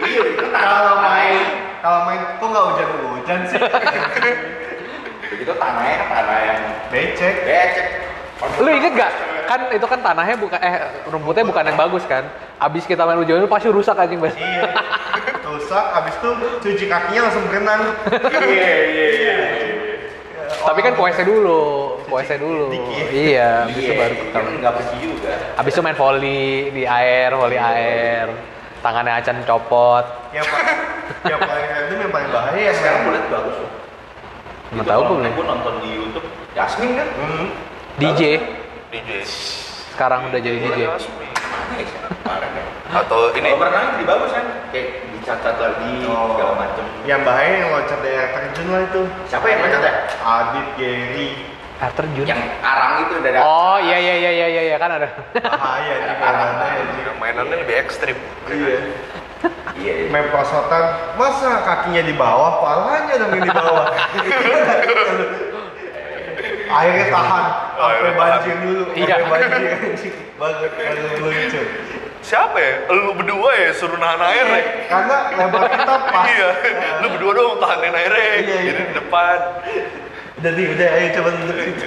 Iya, 0.00 0.32
itu 0.32 0.44
Kalau 0.48 0.96
main, 0.96 1.36
kalau 1.84 2.08
main 2.08 2.20
kok 2.40 2.46
nggak 2.48 2.64
hujan-hujan 2.72 3.40
sih? 3.46 3.60
Begitu 5.30 5.52
tanahnya 5.54 5.94
kan 6.00 6.08
tanah 6.10 6.38
yang 6.40 6.60
Becek. 6.88 7.34
becek. 7.44 7.86
lu 8.58 8.70
inget 8.72 8.96
gak 8.96 9.12
kan 9.44 9.68
itu 9.68 9.84
kan 9.84 10.00
tanahnya 10.00 10.40
bukan 10.40 10.56
eh 10.56 10.74
rumputnya 11.06 11.44
bukan 11.44 11.62
yang 11.62 11.76
bagus 11.76 12.08
kan 12.08 12.24
abis 12.56 12.88
kita 12.88 13.04
main 13.04 13.20
hujan 13.20 13.44
itu 13.44 13.50
pasti 13.52 13.68
rusak 13.68 13.92
anjing 13.94 14.16
bas 14.16 14.32
Iya. 14.32 14.64
Rusak, 15.44 15.84
abis 16.00 16.14
itu 16.16 16.30
cuci 16.64 16.84
kakinya 16.88 17.28
langsung 17.28 17.44
berenang. 17.46 17.82
Iya, 18.50 18.72
iya, 18.88 19.06
iya. 19.12 19.34
Tapi 20.60 20.80
kan 20.80 20.92
kuese 20.92 21.22
dulu 21.22 21.60
kuese 22.04 22.36
dulu 22.36 22.68
Dikit. 22.68 23.06
iya 23.10 23.64
abis 23.64 23.76
itu 23.76 23.84
Iya, 23.86 23.98
baru 23.98 24.14
kan 24.30 24.42
nggak 24.54 24.72
bersih 24.76 24.98
juga. 25.00 25.32
abis 25.56 25.72
itu 25.72 25.80
main 25.80 25.94
volley 25.94 26.44
di 26.70 26.82
air 26.84 27.30
volley 27.32 27.56
air 27.56 28.26
tangannya 28.80 29.12
acan 29.14 29.36
copot 29.42 30.04
Yang 30.30 30.46
paling, 30.46 30.78
yang 31.26 31.40
paling 31.40 31.66
random 31.66 31.98
yang 31.98 32.12
paling 32.12 32.28
bahaya 32.30 32.60
yang 32.62 32.76
Sekarang 32.76 33.00
liat 33.06 33.26
bagus 33.28 33.56
loh. 33.56 33.70
nggak 34.70 34.86
tahu 34.86 35.00
gue 35.02 35.16
belum 35.16 35.32
Gue 35.32 35.44
nonton 35.44 35.74
di 35.80 35.88
YouTube. 35.90 36.26
Yasmin 36.50 36.90
kan? 36.94 37.08
Hmm. 37.14 37.46
DJ 37.96 38.22
DJ 38.90 39.10
sekarang 39.90 40.32
udah 40.32 40.40
jadi 40.40 40.56
DJ 40.58 40.80
ya? 40.80 40.88
Ya. 40.88 40.96
atau 42.90 43.30
ini 43.30 43.46
Kalau 43.46 43.58
berenang 43.60 43.86
jadi 43.94 44.04
bagus 44.04 44.30
kan? 44.32 44.44
Kayak 44.70 44.88
dicatat 45.20 45.56
lagi 45.56 45.92
Oh. 46.02 46.32
segala 46.34 46.52
macem. 46.58 46.84
Yang 47.04 47.20
bahaya 47.22 47.52
yang 47.54 47.70
loncat 47.70 47.98
dari 48.00 48.16
air 48.16 48.30
terjun 48.32 48.66
lah 48.68 48.80
itu. 48.82 49.02
Siapa 49.28 49.46
yang 49.46 49.60
loncat 49.60 49.82
ya? 49.82 49.92
Adit, 50.18 50.66
Gary. 50.74 51.30
air 51.80 51.92
terjun 51.96 52.26
Yang 52.28 52.40
arang 52.60 52.92
itu 53.00 53.12
udah 53.16 53.30
ada. 53.32 53.40
oh 53.40 53.80
iya 53.80 53.96
iya 53.96 54.14
iya 54.14 54.30
iya 54.30 54.46
iya 54.50 54.62
iya, 54.68 54.76
kan 54.76 54.92
ada 54.92 55.08
Bahaya 55.32 55.94
nih 55.96 56.12
mainannya 56.12 57.12
mainannya 57.16 57.56
lebih 57.58 57.76
ekstrim 57.80 58.20
Iya. 58.44 58.76
Iya, 59.80 59.92
iya. 59.96 60.08
Main 60.12 60.28
prosotan, 60.28 60.84
masa 61.16 61.64
kakinya 61.64 62.04
di 62.04 62.12
bawah, 62.12 62.60
palanya 62.60 63.14
dong 63.16 63.32
yang 63.32 63.48
di 63.48 63.54
bawah. 63.56 63.86
Airnya 66.70 67.06
tahan, 67.08 67.44
sampai 67.72 67.80
Airnya 67.80 68.12
banjir 68.12 68.56
dulu, 68.60 68.82
Iya. 68.92 69.14
sampai 69.16 69.40
banjir. 69.40 70.12
Banget 70.36 70.70
lucu. 71.16 71.62
Siapa 72.30 72.54
ya 72.56 72.72
lu 72.88 73.10
berdua 73.12 73.50
ya 73.52 73.70
suruh 73.74 73.98
nahan 73.98 74.22
air 74.24 74.46
ya 74.46 74.62
Karena 74.86 75.16
lebar 75.34 75.62
kita 75.66 75.94
pas. 76.06 76.24
iya 76.28 76.48
lu 77.02 77.10
berdua 77.10 77.32
dong 77.34 77.58
tahanin 77.58 77.90
airnya 77.92 78.22
Iya, 78.22 78.38
iya. 78.38 78.58
jadi 78.64 78.82
di 78.84 78.94
depan 78.94 79.38
Udah 80.38 80.52
nih, 80.52 80.66
udah 80.70 80.88
ayo 80.88 81.08
coba 81.12 81.28
duduk 81.34 81.56
situ. 81.58 81.84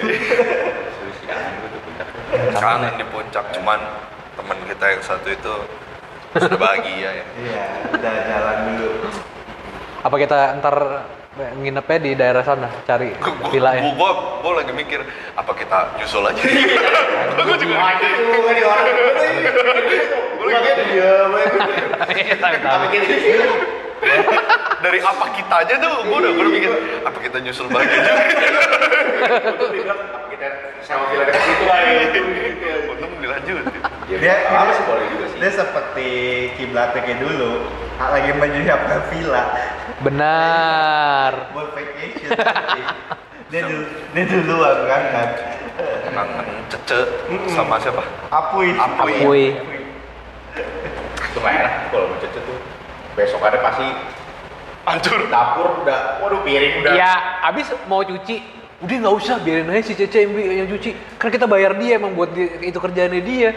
Puncak. 2.29 2.59
kangen 2.59 2.93
di 2.93 3.05
puncak 3.05 3.45
cuman 3.51 3.79
teman 4.33 4.57
kita 4.65 4.85
yang 4.89 5.01
satu 5.01 5.27
itu 5.27 5.55
sudah 6.33 6.59
bahagia 6.59 7.09
ya 7.13 7.25
Iya, 7.39 7.63
udah 7.89 8.13
jalan 8.23 8.57
dulu. 8.67 8.91
apa 10.01 10.15
kita 10.19 10.37
ntar 10.59 10.75
nginepnya 11.33 11.97
di 11.97 12.13
daerah 12.13 12.45
sana 12.45 12.69
cari 12.85 13.09
villa 13.49 13.73
ya. 13.73 13.81
Gua, 13.81 13.89
gua, 13.97 14.11
gua 14.45 14.61
lagi 14.61 14.69
mikir 14.69 15.01
apa 15.33 15.49
kita 15.57 15.97
nyusul 15.97 16.29
aja? 16.29 16.37
Gua 17.33 17.57
juga 17.57 17.73
Wah, 17.73 17.89
itu 17.97 18.37
kan 18.37 18.53
di 18.53 18.61
orang. 18.61 18.85
gua 20.37 20.45
lagi 20.45 20.69
Iya, 20.93 21.25
tahu. 22.37 22.85
dari 24.83 24.99
apa 25.01 25.25
kita 25.33 25.55
aja 25.65 25.73
tuh? 25.81 26.05
Gua 26.05 26.21
udah 26.21 26.31
gua 26.37 26.45
udah 26.45 26.53
mikir 26.53 26.69
apa 27.01 27.17
kita 27.17 27.41
nyusul 27.41 27.65
Itu 27.65 27.81
bilang 29.73 29.97
kita 30.29 30.53
sama 30.85 31.09
villa 31.09 31.25
dekat 31.25 31.41
situ 31.41 31.65
lah 31.65 31.81
ya. 31.81 32.13
untung 32.93 33.09
dilanjut 33.17 33.65
Ya, 34.03 34.17
Dia, 34.19 34.35
dia, 34.35 34.73
sih 34.75 34.83
boleh 34.83 35.05
juga 35.15 35.25
sih. 35.31 35.37
dia 35.39 35.51
seperti 35.55 36.09
kiblatnya 36.59 36.99
kayak 37.07 37.19
dulu, 37.23 37.71
lagi 37.95 38.31
menyiapkan 38.35 38.99
villa 39.07 39.43
benar 40.03 41.31
buat 41.55 41.71
vacation. 41.71 42.29
dia 43.47 43.61
dulu, 43.63 43.83
dia 44.11 44.23
duluan 44.27 44.77
kan 44.91 45.01
kan. 45.13 45.29
kangen 46.13 46.47
cece 46.69 46.99
sama 47.49 47.79
siapa. 47.81 48.03
Apuy. 48.29 48.75
Apuy. 48.75 49.55
Itu 51.17 51.37
nggak 51.39 51.53
enak 51.63 51.73
kalau 51.89 52.11
mau 52.11 52.17
cece 52.19 52.39
tuh. 52.43 52.59
Besok 53.15 53.41
ada 53.41 53.57
pasti 53.63 53.87
hancur 54.83 55.31
dapur 55.31 55.67
udah, 55.81 56.19
waduh 56.19 56.43
piring 56.43 56.83
udah. 56.83 56.91
ya 56.91 57.39
abis 57.47 57.71
mau 57.87 58.03
cuci 58.03 58.43
udah 58.83 58.95
nggak 58.99 59.15
usah 59.15 59.35
biarin 59.39 59.71
aja 59.71 59.81
si 59.81 59.93
Cece 59.95 60.27
yang, 60.27 60.35
yang 60.35 60.67
cuci 60.67 60.91
kan 61.15 61.31
kita 61.31 61.47
bayar 61.47 61.71
dia 61.79 61.95
emang 61.95 62.11
buat 62.11 62.35
dia, 62.35 62.51
itu 62.59 62.75
kerjaannya 62.75 63.21
dia 63.23 63.49
ya 63.49 63.51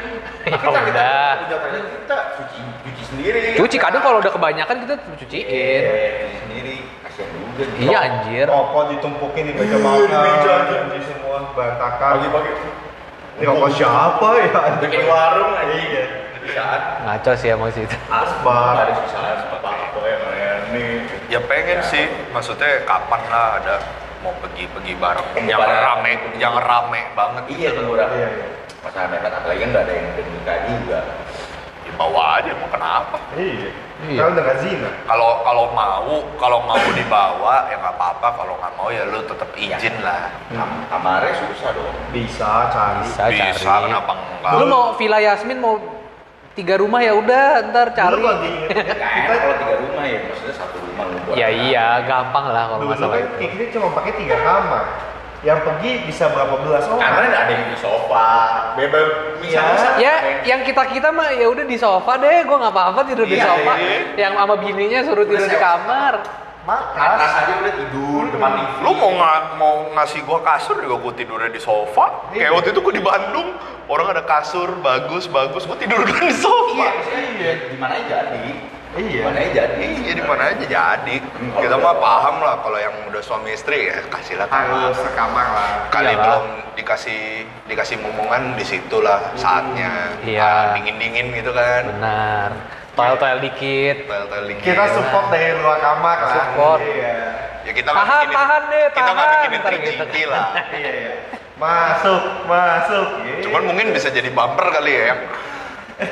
Kita, 0.47 0.55
kita, 0.55 0.69
udah 0.70 1.27
udah 1.43 1.59
kerja 1.59 1.78
kita 1.82 2.16
cuci, 2.39 2.61
cuci 2.86 3.03
sendiri. 3.11 3.39
cuci 3.59 3.77
kadang 3.77 4.01
kalau 4.01 4.23
udah 4.23 4.31
kebanyakan 4.31 4.77
kita 4.86 4.94
cuciin 5.19 5.43
Iya, 5.43 5.82
cuci 6.23 6.39
sendiri. 6.47 6.77
Kasihan 7.03 7.28
juga. 7.35 7.65
iya 7.82 7.98
anjir 7.98 8.47
Rokok 8.47 8.82
ditumpukin 8.94 9.43
di 9.47 9.53
meja 9.53 9.78
makan, 9.78 10.07
meja 10.07 10.53
aja. 10.62 10.74
anjing 10.86 11.05
semua 11.05 11.36
berantakan. 11.51 12.11
Pagi-pagi. 12.23 12.51
Ini 13.36 13.44
rokok 13.44 13.70
siapa 13.74 14.28
ya? 14.40 14.48
Bikin 14.78 15.03
warung 15.05 15.53
aja. 15.53 15.74
Iya. 15.74 16.03
Di 16.39 16.48
saat 16.55 16.81
ngaco 17.03 17.32
sih 17.35 17.48
emang 17.51 17.70
sih 17.74 17.82
itu 17.82 17.97
Asbar. 18.07 18.78
ada 18.78 18.94
sisaan 18.94 19.39
apa-apa 19.51 19.98
yang 20.07 20.23
nih. 20.70 21.03
ya 21.27 21.40
pengen 21.43 21.82
sih 21.82 22.07
maksudnya 22.31 22.86
kapan 22.86 23.23
lah 23.27 23.59
ada 23.59 23.74
mau 24.27 24.35
pergi-pergi 24.43 24.93
bareng 24.98 25.27
yang 25.40 25.61
Bukan- 25.62 25.82
rame 25.86 26.12
yang 26.36 26.55
rame 26.59 27.01
banget 27.15 27.43
Iya 27.48 27.69
tuh 27.73 27.85
udah. 27.89 28.09
Iya, 28.11 28.28
iya. 28.32 28.47
Masa 28.82 28.98
ada 29.03 29.16
kata 29.19 29.39
lagi 29.44 29.61
kan 29.61 29.69
nggak 29.70 29.85
ada 29.85 29.93
yang 29.93 30.07
udah 30.11 30.24
nikah 30.28 30.59
juga. 30.66 31.01
ya 31.86 31.93
bawa 31.94 32.43
aja 32.43 32.51
mau 32.53 32.66
kenapa 32.66 33.16
Iya. 33.39 33.70
Iya. 34.03 34.19
Kan 34.19 34.35
udah 34.35 34.57
zina. 34.59 34.90
kalau 35.07 35.31
kalau 35.40 35.65
mau 35.70 36.11
kalau 36.36 36.59
mau 36.61 36.82
dibawa 36.90 37.70
ya 37.70 37.78
nggak 37.78 37.94
apa-apa 37.94 38.28
kalau 38.35 38.55
nggak 38.59 38.73
mau 38.74 38.90
ya 38.90 39.07
lu 39.07 39.23
tetap 39.23 39.47
izin 39.55 39.94
lah 40.03 40.35
Kam 40.51 40.70
kamarnya 40.90 41.31
susah 41.39 41.70
dong. 41.70 41.94
Bisa 42.11 42.66
cari. 42.69 43.07
bisa 43.07 43.23
bisa 43.31 43.62
cari 43.62 43.86
kenapa 43.86 44.12
enggak 44.12 44.53
lu 44.59 44.65
mau 44.66 44.98
villa 44.98 45.19
Yasmin 45.20 45.62
mau 45.62 45.78
tiga 46.57 46.81
rumah 46.81 47.05
ya 47.05 47.12
udah 47.12 47.45
ntar 47.69 47.93
cari 47.93 48.16
Dulu 48.16 48.24
kalau 48.24 48.41
kita 48.41 49.35
tiga 49.61 49.74
rumah 49.77 50.05
ya, 50.05 50.19
maksudnya 50.24 50.55
satu 50.57 50.77
rumah 50.81 51.05
lu 51.05 51.16
ya 51.37 51.49
iya 51.53 51.87
gampang 52.03 52.49
lah 52.49 52.65
kalau 52.66 52.81
dulu 52.81 52.91
masalah 52.97 53.16
kan 53.20 53.28
itu 53.37 53.53
kita 53.53 53.65
cuma 53.77 53.89
pakai 53.93 54.12
tiga 54.16 54.37
kamar. 54.41 54.85
Yang 55.45 55.61
pergi 55.62 55.91
bisa 56.09 56.24
berapa 56.33 56.59
belas 56.59 56.89
orang. 56.89 57.07
Karena 57.07 57.39
ada 57.39 57.53
yang 57.53 57.69
di 57.70 57.78
sofa, 57.78 58.28
bebas 58.74 59.07
bisa 59.39 59.61
Iya. 59.95 60.01
Ya, 60.01 60.15
yang 60.43 60.61
kita 60.65 60.89
kita 60.91 61.12
mah 61.12 61.28
ya 61.31 61.47
udah 61.47 61.62
di 61.62 61.77
sofa 61.77 62.19
deh, 62.19 62.43
gua 62.49 62.66
nggak 62.66 62.74
apa-apa 62.74 63.01
tidur 63.05 63.28
di 63.28 63.37
Iya, 63.39 63.45
sofa. 63.47 63.73
iya. 63.78 64.27
Yang 64.27 64.33
sama 64.43 64.55
bininya 64.59 65.01
suruh 65.07 65.23
tidur 65.23 65.47
di 65.47 65.59
kamar. 65.61 66.15
Atas 66.68 66.98
Makas. 66.98 67.32
aja 67.38 67.52
udah 67.56 67.74
tidur 67.76 68.22
depan 68.28 68.51
TV. 68.52 68.70
lu 68.80 68.90
mau 68.93 69.12
nga- 69.14 69.47
mau 69.55 69.74
ngasih 69.93 70.20
gua 70.22 70.38
kasur 70.40 70.76
juga 70.76 70.97
gua 70.97 71.12
tidurnya 71.12 71.48
di 71.48 71.59
sofa 71.59 72.26
Iya. 72.30 72.43
kayak 72.43 72.52
waktu 72.52 72.68
itu 72.70 72.80
gua 72.80 72.93
di 72.93 73.05
Bandung 73.05 73.48
orang 73.86 74.06
ada 74.10 74.22
kasur 74.22 74.68
bagus 74.80 75.24
bagus 75.26 75.62
gua 75.62 75.76
tidur 75.76 76.02
di 76.02 76.34
sofa 76.34 76.74
Iya, 76.76 76.90
maksudnya 76.93 77.52
di 77.64 77.76
mana 77.76 77.94
aja 77.94 78.16
jadi. 78.26 78.52
Iya. 78.97 79.22
Mana 79.22 79.38
aja 79.38 79.52
jadi. 79.68 79.86
Iya 80.01 80.12
di 80.14 80.24
mana 80.24 80.43
aja 80.48 80.64
jadi. 80.66 81.16
Kita 81.55 81.76
mah 81.76 81.94
paham 81.94 82.36
lah 82.40 82.56
kalau 82.59 82.78
yang 82.78 82.97
udah 83.06 83.20
suami 83.20 83.52
istri 83.52 83.86
ya 83.86 84.01
kasihlah 84.09 84.48
Harus 84.48 84.97
kamar. 84.97 85.05
sekamar 85.05 85.47
lah. 85.47 85.70
Kali 85.86 86.09
Iyalah. 86.09 86.24
belum 86.24 86.44
dikasih 86.74 87.22
dikasih 87.66 87.97
momongan 88.01 88.56
di 88.56 88.64
situlah 88.64 89.20
saatnya. 89.34 90.16
Iya. 90.24 90.72
dingin 90.74 90.97
dingin 90.97 91.26
gitu 91.30 91.52
kan. 91.52 91.84
Benar. 91.93 92.51
Toel-toel 92.97 93.39
dikit. 93.44 93.97
Kita 94.59 94.85
support 94.90 95.28
dari 95.28 95.52
luar 95.55 95.78
kamar 95.78 96.16
lah. 96.18 96.32
Support. 96.32 96.81
Iya. 96.81 97.16
ya 97.62 97.73
kita 97.73 97.89
nggak 97.90 97.98
Tahan, 97.98 98.23
bikinin- 98.23 98.39
tahan 98.39 98.62
deh, 98.64 98.85
Kita 98.86 99.01
nggak 99.02 99.16
tahan. 99.18 99.36
bikinin 99.43 99.60
Ntar 99.60 99.68
trik 99.68 99.81
gitu. 99.85 100.31
lah. 100.31 100.47
Iya, 100.73 100.90
iya. 100.94 101.12
Masuk, 101.56 102.23
masuk. 102.47 103.06
Iya. 103.20 103.35
Cuman 103.43 103.62
mungkin 103.64 103.86
bisa 103.90 104.09
jadi 104.09 104.28
bumper 104.28 104.66
kali 104.70 104.93
ya. 104.94 105.14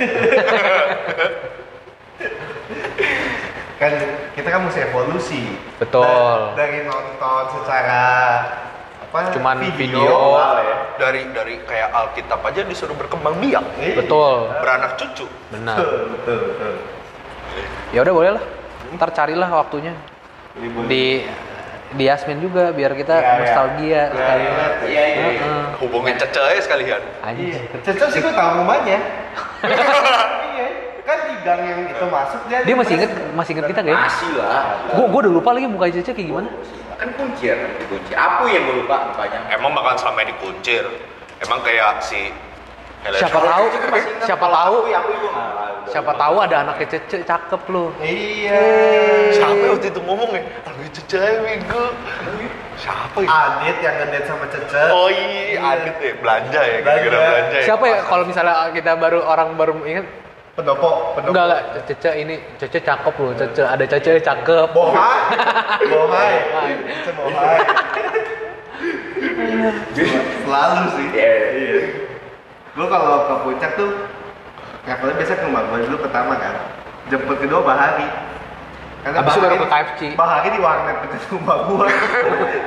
kan 3.74 3.92
kita 4.32 4.48
kan 4.48 4.60
mesti 4.62 4.80
evolusi. 4.82 5.42
Betul. 5.76 6.04
Da- 6.04 6.54
dari 6.54 6.84
nonton 6.84 7.42
secara 7.52 8.04
apa? 9.14 9.30
Cuman 9.30 9.56
video. 9.78 10.02
ya. 10.02 10.74
dari 10.98 11.22
dari 11.30 11.54
kayak 11.62 11.90
Alkitab 11.90 12.42
aja 12.42 12.66
disuruh 12.66 12.94
berkembang 12.94 13.38
biak, 13.38 13.62
Iya. 13.78 13.94
Betul. 13.98 14.50
beranak 14.58 14.98
cucu. 14.98 15.26
Benar. 15.50 15.78
Betul, 15.78 15.98
betul, 16.18 16.36
betul. 16.50 16.72
Ya 17.94 17.98
udah 18.02 18.14
boleh 18.14 18.30
lah. 18.34 18.44
Ntar 18.94 19.10
carilah 19.10 19.46
waktunya 19.48 19.94
Libur. 20.54 20.86
di 20.86 21.22
di 21.94 22.04
Yasmin 22.06 22.42
juga 22.42 22.74
biar 22.74 22.94
kita 22.94 23.14
Iya, 23.14 23.22
iya. 23.22 23.38
nostalgia 23.38 23.86
Iya, 23.86 24.02
sekali. 24.10 24.42
iya. 24.42 24.66
Iya, 24.82 25.04
iya. 25.06 25.26
Heeh. 25.30 25.62
Hubungin 25.78 26.14
Cece 26.14 26.40
aja 26.42 26.60
sekalian. 26.62 27.02
Anjir. 27.22 27.54
Iya. 27.54 27.78
Cecok 27.86 28.08
sih 28.10 28.18
gue 28.18 28.34
tahu 28.34 28.50
rumahnya. 28.58 28.98
iya. 30.54 30.66
Kan 31.04 31.18
di 31.26 31.34
gang 31.42 31.60
yang 31.62 31.80
itu 31.86 32.04
masuk 32.06 32.40
dia. 32.46 32.58
Dia 32.62 32.74
masih 32.74 32.94
inget 32.98 33.10
masih 33.30 33.50
inget 33.54 33.66
kita 33.70 33.80
gak 33.82 33.94
ya? 33.94 33.98
Masih 34.00 34.30
lah. 34.34 34.62
Gua 34.90 35.06
gua 35.06 35.20
udah 35.22 35.32
lupa 35.38 35.50
lagi 35.54 35.66
muka 35.66 35.86
Cece 35.90 36.10
kayak 36.10 36.28
gimana. 36.30 36.50
Kan 36.94 37.08
kuncir, 37.14 37.56
dikuncir. 37.78 38.14
Apa 38.14 38.44
yang 38.46 38.62
gue 38.64 38.76
lupa 38.80 39.10
mukanya? 39.10 39.40
Emang 39.50 39.72
bakal 39.72 39.94
sampai 39.96 40.24
dikuncir. 40.24 40.84
Emang 41.38 41.60
kayak 41.60 41.98
si 42.00 42.30
Helen 43.02 43.20
Siapa 43.20 43.36
Shaw. 43.36 43.46
tahu? 43.50 43.64
Siapa 44.24 44.46
tahu? 44.46 44.74
Aku, 44.80 44.90
aku 44.90 45.12
tahu. 45.12 45.72
Siapa 45.84 46.12
tahu 46.16 46.36
ada 46.40 46.56
anaknya 46.64 46.86
Cece 46.88 47.16
cakep 47.22 47.62
lu. 47.68 47.92
Iya. 48.00 48.64
Siapa 49.30 49.64
waktu 49.68 49.88
itu 49.92 50.00
ngomong 50.00 50.30
ya? 50.32 50.42
Tapi 50.64 50.82
Cece 50.88 51.20
bego. 51.44 51.92
Siapa 52.74 53.18
ya? 53.20 53.28
Adit 53.28 53.76
yang 53.84 53.94
ngedate 54.00 54.24
sama 54.24 54.46
Cece. 54.48 54.82
Oh 54.88 55.12
iya, 55.12 55.60
Adit 55.60 55.96
ya, 56.00 56.12
belanja 56.16 56.60
ya, 56.60 56.78
gara-gara 56.80 57.12
Belanja. 57.12 57.28
belanja 57.28 57.56
ya. 57.60 57.64
Siapa 57.68 57.84
ya 57.84 57.98
kalau 58.08 58.24
misalnya 58.24 58.54
kita 58.72 58.92
baru 58.96 59.20
orang 59.20 59.48
baru 59.54 59.72
ingat 59.84 60.06
Pendopo, 60.54 61.18
pendopo. 61.18 61.34
enggak 61.34 61.46
enggak 61.50 61.62
Cece 61.90 62.10
ini 62.22 62.34
Cece 62.62 62.78
cakep 62.78 63.14
loh 63.18 63.34
Cece 63.34 63.62
ada 63.66 63.84
Cece 63.90 64.22
cakep. 64.22 64.68
Bohai. 64.76 65.20
Bohai. 65.90 66.34
Cece 66.86 67.10
bohai. 67.18 67.58
Selalu 70.46 70.82
sih. 70.94 71.08
Iya. 71.10 71.34
Iya. 71.58 71.78
Gue 72.78 72.86
kalau 72.86 73.26
ke 73.26 73.34
puncak 73.42 73.70
tuh 73.74 73.90
Travelnya 74.84 75.16
biasa 75.16 75.32
ke 75.40 75.44
rumah 75.48 75.62
gue 75.72 75.78
dulu 75.88 75.96
pertama 76.06 76.34
kan 76.36 76.54
Jemput 77.08 77.40
kedua 77.40 77.64
Bahari 77.64 78.04
Karena 79.04 79.20
Abis 79.20 79.30
itu 79.30 79.38
baru 79.38 79.54
Bahari- 79.54 79.60
ke 79.60 79.68
KFC. 79.68 80.00
Bahari 80.16 80.48
di 80.48 80.58
warnet 80.58 80.96
dekat 81.04 81.22
rumah 81.28 81.56
gue 81.62 81.86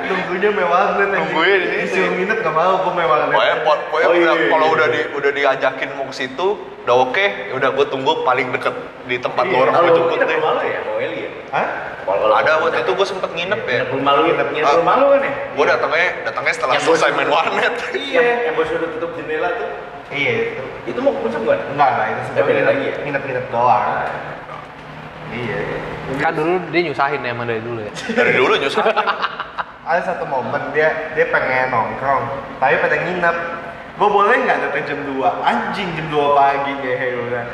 Nunggunya 0.06 0.50
mewah 0.54 0.70
warnet. 0.94 1.08
Nunggunya 1.12 1.56
di 1.56 1.66
situ. 1.66 1.82
Disuruh 1.98 2.12
nginep 2.14 2.38
gak 2.40 2.54
mau, 2.54 2.74
gue 2.78 2.92
mewah 2.94 3.16
warnet 3.18 3.34
Pokoknya, 3.34 3.56
po- 3.60 3.82
pokoknya 3.90 4.06
Oh, 4.06 4.14
iya, 4.14 4.30
iya, 4.32 4.46
kalau 4.48 4.64
iya. 4.64 4.74
udah 4.74 4.86
di, 4.88 5.00
udah 5.12 5.30
diajakin 5.34 5.88
mau 5.92 6.06
ke 6.06 6.14
situ, 6.14 6.46
udah 6.84 6.94
oke, 7.00 7.24
ya 7.44 7.52
udah 7.52 7.68
gue 7.68 7.86
tunggu 7.86 8.12
paling 8.22 8.46
deket 8.48 8.74
di 9.04 9.16
tempat 9.18 9.44
Iya. 9.44 9.56
orang 9.58 9.72
Kalau 9.74 9.84
gue 9.84 9.90
lu 9.90 9.98
jemput 9.98 10.18
deh. 10.22 10.38
lu 10.38 10.62
ya, 10.64 10.78
Noeli 10.80 11.18
ya? 11.18 11.30
Hah? 11.50 11.68
Kalau 12.00 12.32
Ada 12.32 12.52
waktu 12.58 12.78
itu 12.80 12.92
gue 12.94 13.06
sempet 13.06 13.30
nginep 13.30 13.60
ya. 13.60 13.74
Nginep 13.74 13.90
rumah 13.92 14.12
lu, 14.14 14.22
nginep 14.24 14.48
nginep 14.48 14.64
Ah. 14.64 14.76
rumah 14.78 14.94
lu 14.96 15.06
kan 15.10 15.20
ya? 15.20 15.32
Gue 15.52 15.64
datangnya 15.66 16.06
datangnya 16.24 16.52
setelah 16.54 16.72
Yang 16.72 16.84
selesai 16.86 17.10
main 17.12 17.28
warnet. 17.28 17.74
Iya. 17.92 18.22
Yang 18.46 18.54
bos 18.54 18.68
udah 18.70 18.88
tutup 18.94 19.10
jendela 19.12 19.48
tuh. 19.52 19.68
Iya 20.08 20.32
itu 20.48 20.62
Itu 20.86 20.98
mau 21.02 21.12
ke 21.12 21.20
puncak 21.20 21.40
bukan? 21.42 21.60
Enggak, 21.68 21.88
enggak, 21.90 22.06
itu 22.08 22.20
sebenarnya 22.30 22.64
lagi 22.64 22.84
ya? 22.84 22.94
Nginep-nginep 23.02 23.46
doang 23.50 23.84
Iya 25.28 25.60
Kan 26.18 26.32
dulu 26.34 26.52
dia 26.72 26.80
nyusahin 26.88 27.20
ya 27.20 27.30
emang 27.36 27.46
dari 27.46 27.60
dulu 27.60 27.80
ya. 27.84 27.92
Dari 27.92 28.32
dulu 28.32 28.52
nyusahin. 28.56 28.96
ada 29.88 30.04
satu 30.04 30.28
momen 30.28 30.60
dia 30.76 31.16
dia 31.16 31.32
pengen 31.32 31.72
nongkrong 31.72 32.28
tapi 32.60 32.76
pengen 32.76 33.08
nginep 33.08 33.36
gue 33.96 34.08
boleh 34.12 34.36
nggak 34.44 34.58
datang 34.68 34.84
jam 34.84 35.00
2 35.00 35.16
anjing 35.48 35.88
jam 35.96 36.06
2 36.12 36.36
pagi 36.36 36.72
kayak 36.84 37.16
udah 37.16 37.44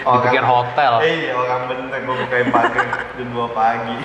Dibikin 0.00 0.46
hotel. 0.46 0.92
iya 1.02 1.34
orang 1.34 1.66
bener 1.66 1.98
gue 1.98 2.14
bukain 2.14 2.48
pagar 2.54 2.86
jam 3.18 3.28
2 3.34 3.58
pagi 3.58 3.98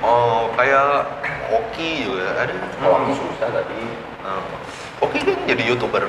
Oh, 0.00 0.48
kayak 0.56 1.12
Oki 1.52 2.08
juga 2.08 2.32
ada. 2.32 2.56
Aku 2.80 3.12
susah 3.12 3.52
tadi. 3.52 3.84
Nah, 4.24 4.40
Oki 5.04 5.20
kan 5.20 5.36
jadi 5.44 5.60
youtuber. 5.68 6.08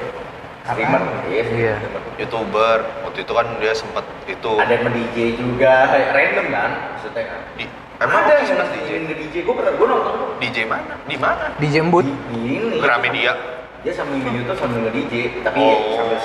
Streamer. 0.72 1.02
Iya. 1.28 1.44
Iya. 1.52 1.76
Youtuber 2.20 2.78
waktu 3.04 3.20
itu 3.24 3.32
kan 3.34 3.48
dia 3.60 3.74
sempet 3.74 4.06
itu. 4.28 4.52
Ada 4.56 4.74
yang 4.78 4.94
DJ 4.94 5.18
juga, 5.40 5.74
random 6.14 6.48
kan? 6.52 6.72
Maksudnya 6.96 7.24
kan? 7.28 7.40
Di, 7.58 7.64
emang 8.00 8.18
ada 8.24 8.32
yang 8.40 8.48
sempat 8.48 8.68
DJ. 8.72 8.90
DJ? 9.04 9.12
DJ, 9.20 9.36
gue 9.44 9.56
pernah, 9.56 9.74
gue 9.74 9.88
nonton. 9.88 10.14
DJ 10.40 10.58
mana? 10.70 10.94
Di 11.06 11.18
mana? 11.18 11.46
Di 11.58 11.68
Jembut. 11.68 12.06
Di 12.06 12.40
ini. 12.40 12.78
Gramedia. 12.80 13.34
Dia 13.82 13.94
sambil 13.98 14.22
di 14.22 14.30
YouTube 14.30 14.60
sambil 14.62 14.78
nge-DJ, 14.86 15.42
tapi 15.42 15.58
Oh. 15.58 15.98
sambil 15.98 16.18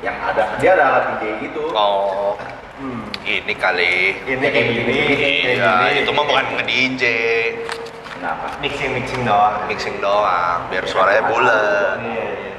yang 0.00 0.16
ada 0.16 0.56
dia 0.56 0.72
ada 0.72 0.84
alat 0.88 1.04
DJ 1.20 1.44
gitu. 1.44 1.68
Oh, 1.76 2.40
hmm. 2.80 3.04
ini 3.20 3.52
kali. 3.52 4.16
ini 4.24 4.40
kayak 4.48 4.66
gini 4.72 4.92
kayak 5.12 5.60
Iya, 5.60 5.72
gini 5.92 5.98
itu 6.08 6.10
mah 6.16 6.24
bukan 6.24 6.44
nge-DJ, 6.56 7.02
Kenapa? 8.16 8.46
mixing 8.64 8.96
mixing 8.96 9.22
doang 9.28 9.60
mixing 9.68 9.96
doang, 10.00 10.64
biar 10.72 10.88
suaranya 10.88 11.28
bulat. 11.28 12.00
iya 12.00 12.24
iya 12.32 12.51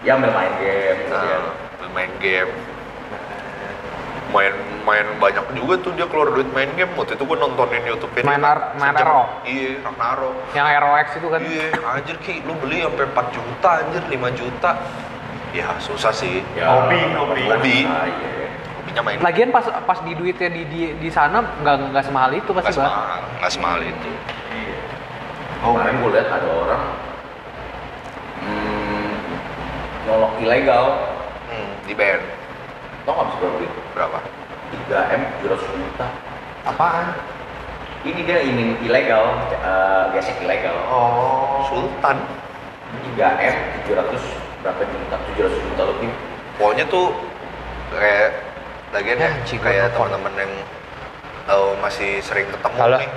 Ya 0.00 0.16
main 0.16 0.32
game, 0.56 0.96
gitu 1.04 1.12
ya. 1.12 1.38
Nah, 1.78 1.90
main 1.92 2.12
game. 2.18 2.50
Main 4.30 4.54
main 4.80 5.06
banyak 5.20 5.44
juga 5.52 5.74
tuh 5.82 5.92
dia 5.92 6.08
keluar 6.08 6.32
duit 6.32 6.48
main 6.50 6.70
game. 6.72 6.88
Waktu 6.96 7.18
itu 7.18 7.24
gue 7.26 7.36
nontonin 7.36 7.84
YouTube 7.84 8.14
ini. 8.16 8.24
Main 8.24 8.40
Nar- 8.40 8.72
main. 8.80 8.96
Aro. 8.96 9.44
Iya, 9.44 9.84
Ragnarok. 9.84 10.34
Yang 10.56 10.66
ROX 10.80 11.06
itu 11.14 11.26
kan. 11.28 11.40
Iya, 11.42 11.66
anjir 11.84 12.16
Ki, 12.18 12.40
lu 12.40 12.56
beli 12.56 12.80
sampai 12.80 13.04
4 13.06 13.26
juta 13.28 13.70
anjir, 13.76 14.02
5 14.08 14.28
juta. 14.32 14.70
Ya, 15.50 15.66
susah 15.76 16.14
sih. 16.14 16.40
Ya, 16.54 16.70
Hobi, 16.70 17.00
hobi. 17.12 17.42
Hobi. 17.44 17.76
Ah, 17.84 18.06
iya. 18.06 18.48
Hobinya 18.80 19.02
main. 19.02 19.18
Lagian 19.20 19.50
pas 19.50 19.66
pas 19.66 19.98
di 20.00 20.14
duitnya 20.14 20.48
di 20.48 20.62
di, 20.64 20.80
di 20.96 21.10
sana 21.10 21.42
nggak 21.42 21.90
nggak 21.90 22.04
semahal 22.06 22.30
itu 22.32 22.46
Nggak 22.46 22.64
pasti 22.64 22.72
bang. 22.72 22.86
semahal, 22.86 23.20
nggak 23.36 23.52
semahal 23.52 23.80
itu. 23.82 24.10
iya 24.54 24.78
Oh, 25.60 25.76
Kemarin 25.76 26.00
gue 26.00 26.10
lihat 26.16 26.28
ada 26.30 26.48
orang 26.48 26.82
hmm, 28.40 29.12
nyolok 30.10 30.32
ilegal. 30.42 30.84
Hmm, 31.46 31.70
di 31.86 31.94
band 31.94 32.22
Tau 33.06 33.14
nggak 33.14 33.26
bisa 33.30 33.36
berapa 33.38 33.56
duit? 33.58 33.72
berapa? 33.94 34.18
3 34.90 35.18
m 35.18 35.22
700 35.46 35.78
juta. 35.78 36.06
apaan 36.66 37.06
Ini 38.00 38.20
dia 38.24 38.40
ini 38.40 38.80
ilegal, 38.80 39.36
eh, 39.60 40.04
gesek 40.16 40.40
ilegal. 40.40 40.72
oh 40.88 41.62
Sultan. 41.68 42.16
3 43.16 43.22
m 43.38 43.54
700 43.86 44.18
berapa 44.62 44.82
juta? 44.82 45.16
700 45.36 45.66
juta 45.70 45.82
lebih. 45.94 46.10
Pokoknya 46.58 46.84
tuh 46.88 47.12
kayak 47.94 48.30
lagian 48.90 49.18
Ya, 49.20 49.30
ya, 49.30 49.58
kayak 49.58 49.86
teman-teman 49.94 50.34
yang 50.36 50.52
oh, 51.50 51.72
masih 51.80 52.18
sering 52.20 52.46
ketemu 52.50 52.76
Halo? 52.78 52.98
nih. 52.98 53.10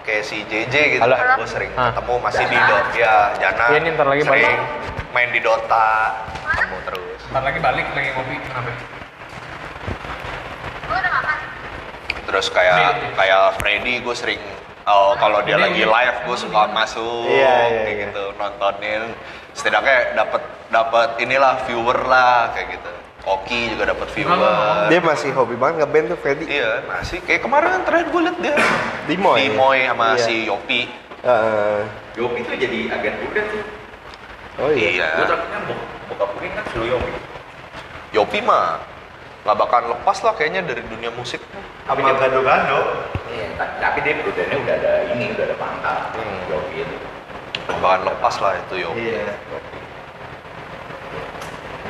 Kayak 0.00 0.22
si 0.24 0.36
JJ 0.42 0.74
gitu 0.90 1.02
Halo? 1.02 1.14
kan, 1.14 1.36
gue 1.36 1.48
sering 1.48 1.72
Ah. 1.74 1.92
ketemu 1.92 2.14
masih 2.18 2.44
di 2.46 2.58
Dota. 2.58 2.90
Ya, 2.94 3.14
Jana 3.36 3.64
Iya, 3.68 3.78
nih, 3.78 3.90
ntar 3.92 4.06
lagi 4.06 4.22
sering 4.22 4.42
balik. 4.42 4.58
main 5.10 5.28
di 5.28 5.40
Dota, 5.40 5.90
ketemu 6.46 6.76
terus. 6.84 7.20
Ntar 7.28 7.42
lagi 7.42 7.58
balik 7.58 7.86
lagi 7.90 8.08
ngopi 8.10 8.34
kenapa? 8.40 8.70
Terus 12.22 12.46
kayak 12.48 12.78
kayak 13.12 13.42
Freddy 13.58 13.94
gue 13.98 14.14
sering 14.14 14.38
oh, 14.84 15.18
kalau 15.18 15.42
dia 15.42 15.58
Ini 15.58 15.62
lagi 15.64 15.82
ini. 15.82 15.90
live 15.90 16.18
gue 16.24 16.36
suka 16.38 16.62
masuk 16.70 17.26
Iya, 17.26 17.34
iya, 17.34 17.54
kayak 17.58 17.90
iya. 17.90 18.02
gitu 18.06 18.24
nontonin 18.34 19.02
setidaknya 19.50 20.14
dapat 20.14 20.42
dapat 20.68 21.08
inilah 21.18 21.58
viewer 21.66 21.98
lah 22.00 22.54
kayak 22.54 22.78
gitu 22.78 22.90
Oki 23.20 23.76
juga 23.76 23.84
dapat 23.88 24.08
viewer 24.10 24.38
dia 24.88 25.00
masih 25.00 25.30
hobi 25.32 25.54
banget 25.54 25.84
ngeband 25.84 26.06
tuh 26.08 26.18
Freddy 26.18 26.44
iya 26.46 26.80
masih 26.84 27.20
kayak 27.20 27.40
kemarin 27.40 27.68
kan 27.70 27.82
terakhir 27.84 28.06
gue 28.08 28.20
liat 28.22 28.38
dia 28.38 28.54
Di 29.04 29.16
Moy. 29.16 29.36
di 29.36 29.48
Moy 29.52 29.78
sama 29.84 30.06
Iya. 30.10 30.24
si 30.24 30.34
Yopi 30.44 30.80
Heeh. 31.20 31.78
Yopi 32.16 32.38
tuh 32.42 32.56
jadi 32.56 32.78
agen 32.90 33.14
juga 33.20 33.40
tuh. 33.44 33.62
oh 34.58 34.70
iya 34.72 34.88
iya 34.90 35.08
Gue 35.14 35.28
takutnya 35.28 35.58
bok- 35.64 35.86
bokap 36.08 36.30
gue 36.34 36.48
kan 36.48 36.64
suruh 36.72 36.88
Yopi. 36.88 37.12
Yopi 38.10 38.38
mah 38.40 38.80
nggak 39.40 39.56
bakal 39.58 39.80
lepas 39.90 40.18
lah 40.20 40.32
kayaknya 40.34 40.60
dari 40.62 40.80
dunia 40.82 41.12
musik 41.12 41.40
sama 41.84 42.00
gado-gado 42.12 42.80
Iya, 43.30 43.46
ta- 43.54 43.78
tapi 43.78 44.02
dia 44.02 44.18
udah 44.18 44.46
udah 44.58 44.74
ada 44.74 44.92
ini, 45.06 45.30
udah 45.30 45.44
ada 45.44 45.54
pangkat. 45.54 45.98
Hmm. 46.12 46.38
Yopi 46.50 46.76
itu. 46.82 46.96
nggak 47.62 47.78
bakal 47.78 48.00
lepas 48.10 48.34
lah 48.38 48.52
itu 48.58 48.74
Yopi 48.80 49.00
iya 49.02 49.22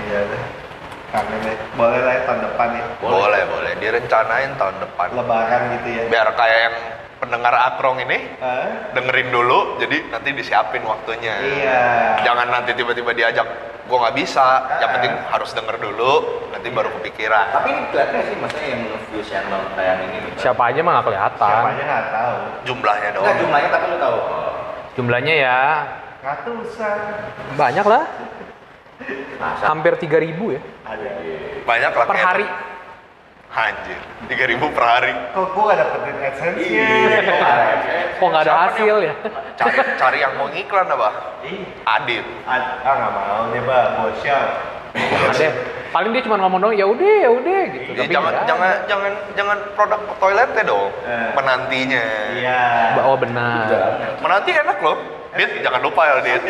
iya 0.01 0.19
deh 0.27 0.45
Kangen 1.11 1.39
deh. 1.43 1.57
Boleh 1.75 2.01
lah 2.01 2.13
ya 2.13 2.23
tahun 2.25 2.41
depan 2.47 2.69
ya. 2.71 2.85
Boleh, 3.01 3.43
boleh. 3.45 3.73
Direncanain 3.77 4.51
tahun 4.55 4.77
depan. 4.79 5.07
Lebaran 5.13 5.61
gitu 5.75 5.89
ya. 5.91 6.03
Biar 6.07 6.29
kayak 6.33 6.59
yang 6.63 6.77
pendengar 7.21 7.53
akrong 7.53 7.99
ini 8.01 8.19
Hah? 8.39 8.95
dengerin 8.95 9.29
dulu, 9.29 9.77
jadi 9.77 10.09
nanti 10.09 10.33
disiapin 10.33 10.81
waktunya. 10.83 11.35
Iya. 11.37 11.83
Jangan 12.23 12.49
nanti 12.49 12.73
tiba-tiba 12.73 13.13
diajak, 13.13 13.45
gua 13.85 14.09
nggak 14.09 14.17
bisa. 14.17 14.47
Yang 14.79 14.89
Ah. 14.89 14.95
penting 14.97 15.13
harus 15.29 15.51
denger 15.53 15.77
dulu, 15.77 16.13
nanti 16.49 16.69
baru 16.71 16.89
kepikiran. 16.97 17.47
Tapi 17.53 17.69
ini 17.69 17.83
kelihatan 17.91 18.21
sih 18.25 18.37
maksudnya 18.39 18.69
yang 18.71 18.83
view 19.05 19.21
channel 19.21 19.63
kayak 19.75 19.95
ini 20.01 20.17
nih. 20.17 20.33
Siapa 20.39 20.63
aja 20.65 20.81
mah 20.81 20.93
nggak 20.95 21.07
kelihatan. 21.07 21.51
Siapa 21.53 21.69
aja 21.69 21.83
nggak 21.85 22.05
tahu. 22.09 22.35
Jumlahnya 22.65 23.11
doang. 23.13 23.37
jumlahnya 23.37 23.69
tapi 23.69 23.85
lu 23.85 23.99
tahu. 23.99 24.19
Jumlahnya 24.91 25.35
ya 25.37 25.59
Ratusan. 26.21 26.99
banyak 27.57 27.85
lah. 27.85 28.05
masa 29.41 29.65
Hampir 29.73 29.97
3000 29.97 30.37
ya 30.53 30.61
Ada. 30.91 31.09
Banyak 31.63 31.93
lah. 31.95 32.07
per 32.07 32.19
hari. 32.19 32.47
Anjir, 33.51 33.99
3000 34.31 34.63
per 34.71 34.85
hari. 34.87 35.11
Kok 35.35 35.47
gua 35.59 35.75
gak 35.75 35.79
dapetin 35.83 36.17
AdSense-nya? 36.23 36.87
Kok 38.23 38.29
nggak 38.31 38.45
ada 38.47 38.55
hasil 38.63 38.95
nih? 39.03 39.11
ya? 39.11 39.15
Cari, 39.59 39.75
cari 39.99 40.19
yang 40.23 40.39
mau 40.39 40.47
ngiklan 40.47 40.87
apa? 40.87 41.09
Ih, 41.43 41.67
Adit. 41.83 42.23
ad- 42.47 42.79
ah 42.87 42.95
nggak 42.95 43.13
mau 43.13 43.41
deh, 43.51 43.59
Mbak. 43.59 43.85
Bosya. 43.99 44.39
Ada. 44.95 45.49
Paling 45.91 46.15
dia 46.15 46.23
cuma 46.23 46.39
ngomong 46.39 46.61
dong, 46.63 46.75
ya 46.79 46.87
udah, 46.87 47.15
ya 47.19 47.31
udah 47.35 47.61
gitu. 47.75 47.91
Ya, 47.99 48.07
Tapi 48.07 48.15
jangan 48.15 48.31
nggak 48.31 48.45
jangan 48.47 48.71
jangan 48.87 49.13
jangan 49.35 49.59
produk 49.75 50.01
toiletnya 50.23 50.63
dong. 50.63 50.91
Eh. 51.03 51.31
Penantinya. 51.35 52.05
Iya. 52.39 52.63
Oh 53.03 53.17
benar. 53.19 53.67
Menanti 54.23 54.51
enak 54.55 54.79
loh. 54.79 54.97
Dit, 55.35 55.51
jangan 55.63 55.83
lupa 55.83 56.01
ya, 56.07 56.15
Dit. 56.23 56.43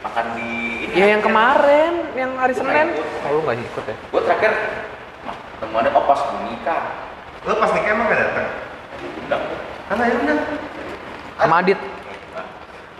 makan 0.00 0.26
di 0.34 0.50
ini. 0.88 0.94
Ya 0.96 1.06
yang 1.12 1.22
kemarin, 1.22 1.92
yang 2.16 2.32
hari 2.40 2.56
Senin. 2.56 2.96
Oh 3.28 3.36
lu 3.36 3.40
nggak 3.44 3.60
ikut 3.62 3.84
ya? 3.84 3.96
Gue 4.10 4.20
terakhir 4.24 4.52
temuannya 5.60 5.90
oh 5.92 6.04
pas 6.08 6.20
nikah. 6.48 6.82
Lu 7.44 7.52
pas 7.60 7.70
nikah 7.72 7.90
emang 7.94 8.06
gak 8.08 8.20
datang? 8.20 8.48
Diundang. 9.00 9.42
Karena 9.92 10.02
ya 10.08 10.14
udah. 10.16 10.38
Sama 11.40 11.56
Adit. 11.60 11.78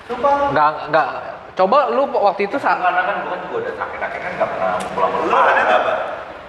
Sumpah. 0.06 0.34
Nggak 0.52 0.70
nggak. 0.92 1.08
Coba 1.60 1.92
lu 1.92 2.08
waktu 2.08 2.48
itu 2.48 2.56
saat 2.56 2.80
Karena 2.80 3.04
kan 3.04 3.20
gue 3.20 3.28
kan 3.28 3.40
juga 3.44 3.56
udah 3.60 3.72
terakhir-terakhir 3.76 4.20
kan 4.24 4.32
nggak 4.32 4.48
pernah 4.48 4.70
pulang 4.96 5.12
Lu 5.28 5.36
ada 5.36 5.52
nggak, 5.60 5.80
Pak? 5.84 5.96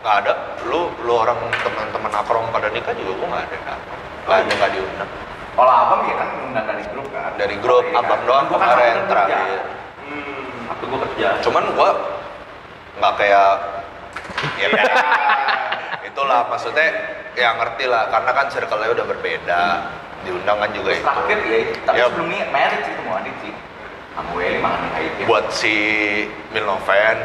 Nggak 0.02 0.16
ada. 0.24 0.34
Lu 0.72 0.82
lu 1.04 1.14
orang 1.20 1.36
teman-teman 1.60 2.12
akrong 2.16 2.48
pada 2.48 2.72
nikah 2.72 2.96
juga 2.96 3.12
gua 3.20 3.28
nggak 3.36 3.44
ada. 3.44 3.58
Nggak 4.24 4.38
ada 4.40 4.52
nggak 4.56 4.72
diundang. 4.72 5.10
Kalau 5.52 5.74
abang 5.76 6.02
ya 6.08 6.16
kan 6.16 6.28
diundang 6.32 6.66
dari 6.66 6.84
grup 6.96 7.08
kan. 7.12 7.32
Dari 7.36 7.56
grup, 7.60 7.84
Iya 7.84 7.92
kan? 7.92 8.04
abang 8.08 8.22
doang 8.24 8.46
Gua 8.48 8.56
kan 8.56 8.68
kemarin 8.72 8.96
terakhir. 9.12 9.60
Hmm, 10.00 10.48
Sabtu 10.72 10.84
gue 10.88 11.00
kerja. 11.04 11.28
Cuman 11.44 11.64
gua 11.76 11.90
nggak 13.04 13.14
kayak 13.20 13.50
ya 14.56 14.68
itulah 16.08 16.40
maksudnya 16.48 16.88
ya 17.36 17.52
ngerti 17.60 17.84
lah 17.84 18.08
karena 18.08 18.32
kan 18.32 18.46
circle-nya 18.48 18.90
udah 18.96 19.06
berbeda 19.12 19.62
diundang 20.24 20.56
kan 20.56 20.70
juga 20.72 20.96
Terus 20.96 21.04
itu 21.04 21.08
terakhir 21.08 21.38
ya, 21.44 21.60
tapi 21.84 21.96
Ya. 22.00 22.06
sebelum 22.08 22.28
ini 22.32 22.40
merit 22.48 22.80
sih 22.80 22.94
ketemu 22.96 23.12
Adit 23.12 23.36
sih. 23.44 23.54
Itu. 24.12 25.24
buat 25.24 25.48
si 25.50 25.76
Milnoven 26.52 27.18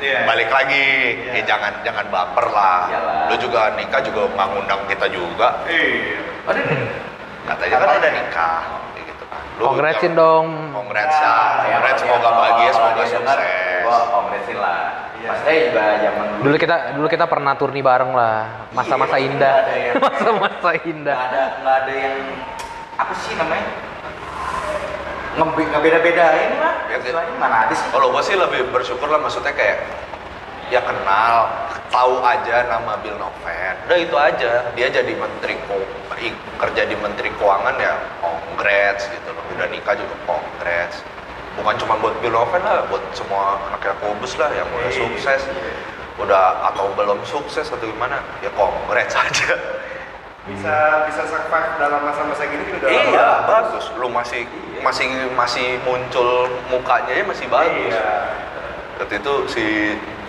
Iya. 0.00 0.24
balik 0.24 0.48
lagi 0.48 0.88
Iya. 1.20 1.32
ya 1.36 1.42
jangan 1.46 1.72
jangan 1.84 2.08
baper 2.08 2.46
lah 2.48 2.88
Iyalah. 2.88 3.28
lu 3.28 3.36
juga 3.36 3.76
nikah 3.76 4.00
juga 4.00 4.24
nggak 4.30 4.46
ngundang 4.48 4.80
kita 4.88 5.06
juga 5.06 5.48
Iya. 5.66 6.16
Dia 6.48 6.64
katanya 7.46 7.76
kan 7.78 7.88
udah 8.00 8.12
nikah 8.14 8.60
gitu 8.96 9.24
kan 9.26 9.42
Lu 9.54 9.62
Kongratsin 9.66 10.00
jangan- 10.08 10.16
dong. 10.16 10.46
congrats 10.72 11.12
ya 11.14 11.28
Ya, 11.28 11.76
congrats 11.76 12.00
kalau 12.00 12.16
semoga 12.16 12.30
bahagia 12.32 12.70
semoga 12.72 13.02
sukses 13.04 13.40
Gua 13.80 13.98
kongresin 14.08 14.56
lah. 14.56 14.80
Iya. 15.12 15.28
Maksudnya 15.28 15.56
juga 15.66 15.82
zaman 15.98 16.24
dulu. 16.30 16.40
Dulu 16.40 16.56
kita 16.56 16.76
dulu 16.94 17.06
kita 17.10 17.26
pernah 17.26 17.52
turni 17.54 17.80
bareng 17.82 18.12
lah. 18.14 18.36
Masa-masa 18.72 19.16
Iya, 19.18 19.26
indah. 19.26 19.54
nggak 19.92 20.00
Masa-masa 20.06 20.56
nggak 20.62 20.76
indah. 20.86 21.16
ada 21.18 21.40
nggak 21.60 21.76
ada 21.78 21.92
yang 21.92 22.16
apa 22.96 23.12
sih 23.14 23.32
namanya 23.34 23.68
ngebeda-bedain 25.38 26.52
lah 26.58 26.74
Ya, 26.90 26.98
istilahnya 26.98 27.34
mana 27.38 27.68
ada 27.68 27.74
sih 27.74 27.86
Kalau 27.94 28.10
gue 28.10 28.22
sih 28.26 28.34
lebih 28.34 28.70
bersyukur 28.74 29.06
lah 29.06 29.22
maksudnya 29.22 29.54
kayak 29.54 29.78
ya 30.70 30.78
kenal, 30.86 31.50
tahu 31.90 32.22
aja 32.22 32.62
nama 32.70 32.94
Bill 33.02 33.18
Noven. 33.18 33.74
Udah 33.90 33.98
itu 33.98 34.16
aja. 34.16 34.70
Dia 34.78 34.86
jadi 34.88 35.12
menteri 35.18 35.58
kerja 36.56 36.82
di 36.86 36.94
menteri 36.94 37.28
keuangan 37.34 37.74
ya 37.76 37.98
congrats 38.22 39.10
gitu 39.10 39.34
loh. 39.34 39.42
Udah 39.58 39.66
nikah 39.66 39.98
juga 39.98 40.14
congrats. 40.24 41.02
Bukan 41.58 41.74
cuma 41.82 41.98
buat 41.98 42.14
Bill 42.22 42.30
Noven 42.32 42.62
lah, 42.62 42.86
buat 42.86 43.02
semua 43.12 43.58
anak 43.68 43.82
Yakobus 43.82 44.38
lah 44.38 44.48
yang 44.54 44.70
udah 44.70 44.92
sukses. 44.94 45.42
Udah 46.22 46.70
atau 46.70 46.94
belum 46.94 47.18
sukses 47.26 47.66
atau 47.66 47.82
gimana, 47.82 48.22
ya 48.38 48.48
congrats 48.54 49.18
aja. 49.26 49.58
Bisa 50.50 50.76
bisa 51.06 51.22
survive 51.24 51.70
dalam 51.78 52.00
masa-masa 52.02 52.42
gini 52.44 52.64
udah 52.74 52.90
iya, 52.90 53.28
bagus. 53.46 53.84
Lu 53.94 54.10
masih 54.10 54.42
masih 54.80 55.06
masih 55.32 55.78
muncul 55.82 56.50
mukanya 56.68 57.12
ya 57.12 57.24
masih 57.24 57.46
bagus. 57.46 57.94
Iya. 57.94 58.12
Waktu 58.98 59.14
itu 59.16 59.34
si 59.48 59.64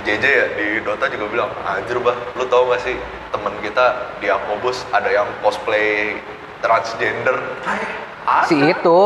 JJ 0.02 0.23
ya 0.23 0.45
di 0.56 0.68
Dota 0.81 1.06
juga 1.07 1.26
bilang, 1.27 1.49
anjir 1.61 1.98
bah, 1.99 2.15
lu 2.34 2.45
tau 2.48 2.65
gak 2.69 2.81
sih 2.81 2.95
temen 3.30 3.53
kita 3.61 3.85
di 4.18 4.27
Akobus 4.30 4.81
ada 4.89 5.10
yang 5.10 5.27
cosplay 5.41 6.18
transgender? 6.61 7.38
Ada. 8.26 8.45
Si 8.48 8.57
itu 8.57 8.99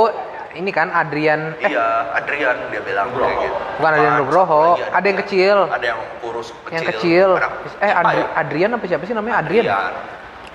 ini 0.56 0.72
kan 0.72 0.88
Adrian 0.88 1.52
eh 1.60 1.68
Iya, 1.68 2.16
Adrian 2.16 2.72
dia 2.72 2.80
bilang 2.80 3.12
kayak 3.12 3.38
gitu. 3.44 3.58
Bukan 3.76 3.92
Adrian 3.92 4.16
Nugroho, 4.16 4.64
lagi, 4.76 4.84
ada 4.88 5.06
yang 5.06 5.20
kecil. 5.20 5.58
Ada 5.68 5.86
yang 5.86 6.00
kurus 6.24 6.48
kecil. 6.64 6.72
yang 6.72 6.86
kecil. 6.88 7.30
Anak, 7.36 7.52
Eh 7.76 7.92
Adri- 7.92 8.24
ya? 8.24 8.40
Adrian 8.40 8.72
apa 8.72 8.86
siapa 8.88 9.04
sih 9.04 9.16
namanya 9.16 9.36
Adrian? 9.44 9.66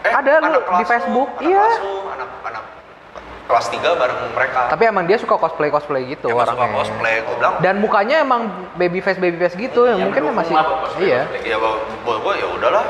Eh, 0.00 0.12
Ada 0.12 0.32
lu 0.38 0.46
anak 0.46 0.52
di 0.56 0.64
kelas 0.64 0.80
lu, 0.80 0.86
Facebook, 0.86 1.28
anak 1.30 1.44
iya. 1.44 1.60
kelas 1.62 1.78
lu, 1.78 1.94
anak 2.08 2.28
anak 2.42 2.64
kelas 3.44 3.66
3 3.68 4.00
bareng 4.00 4.18
mereka. 4.30 4.60
Tapi 4.70 4.82
emang 4.86 5.04
dia 5.04 5.18
suka 5.18 5.34
cosplay 5.34 5.68
cosplay 5.68 6.02
gitu 6.06 6.30
Emang 6.30 6.46
suka 6.46 6.54
orangnya. 6.56 6.76
cosplay, 6.78 7.14
gue 7.18 7.34
bilang. 7.34 7.54
Dan 7.58 7.74
mukanya 7.78 8.16
emang 8.20 8.40
baby 8.74 9.02
face 9.02 9.18
baby 9.18 9.36
face 9.36 9.58
gitu, 9.58 9.84
ya, 9.84 9.98
Yang 9.98 10.06
mungkin 10.06 10.22
mendukung 10.24 10.38
masih 10.38 10.54
cosplay, 10.54 11.04
iya. 11.04 11.20
cosplay. 11.26 11.50
Ya 11.50 11.56
buat 12.00 12.18
gue 12.22 12.32
ya 12.38 12.46
udahlah, 12.48 12.84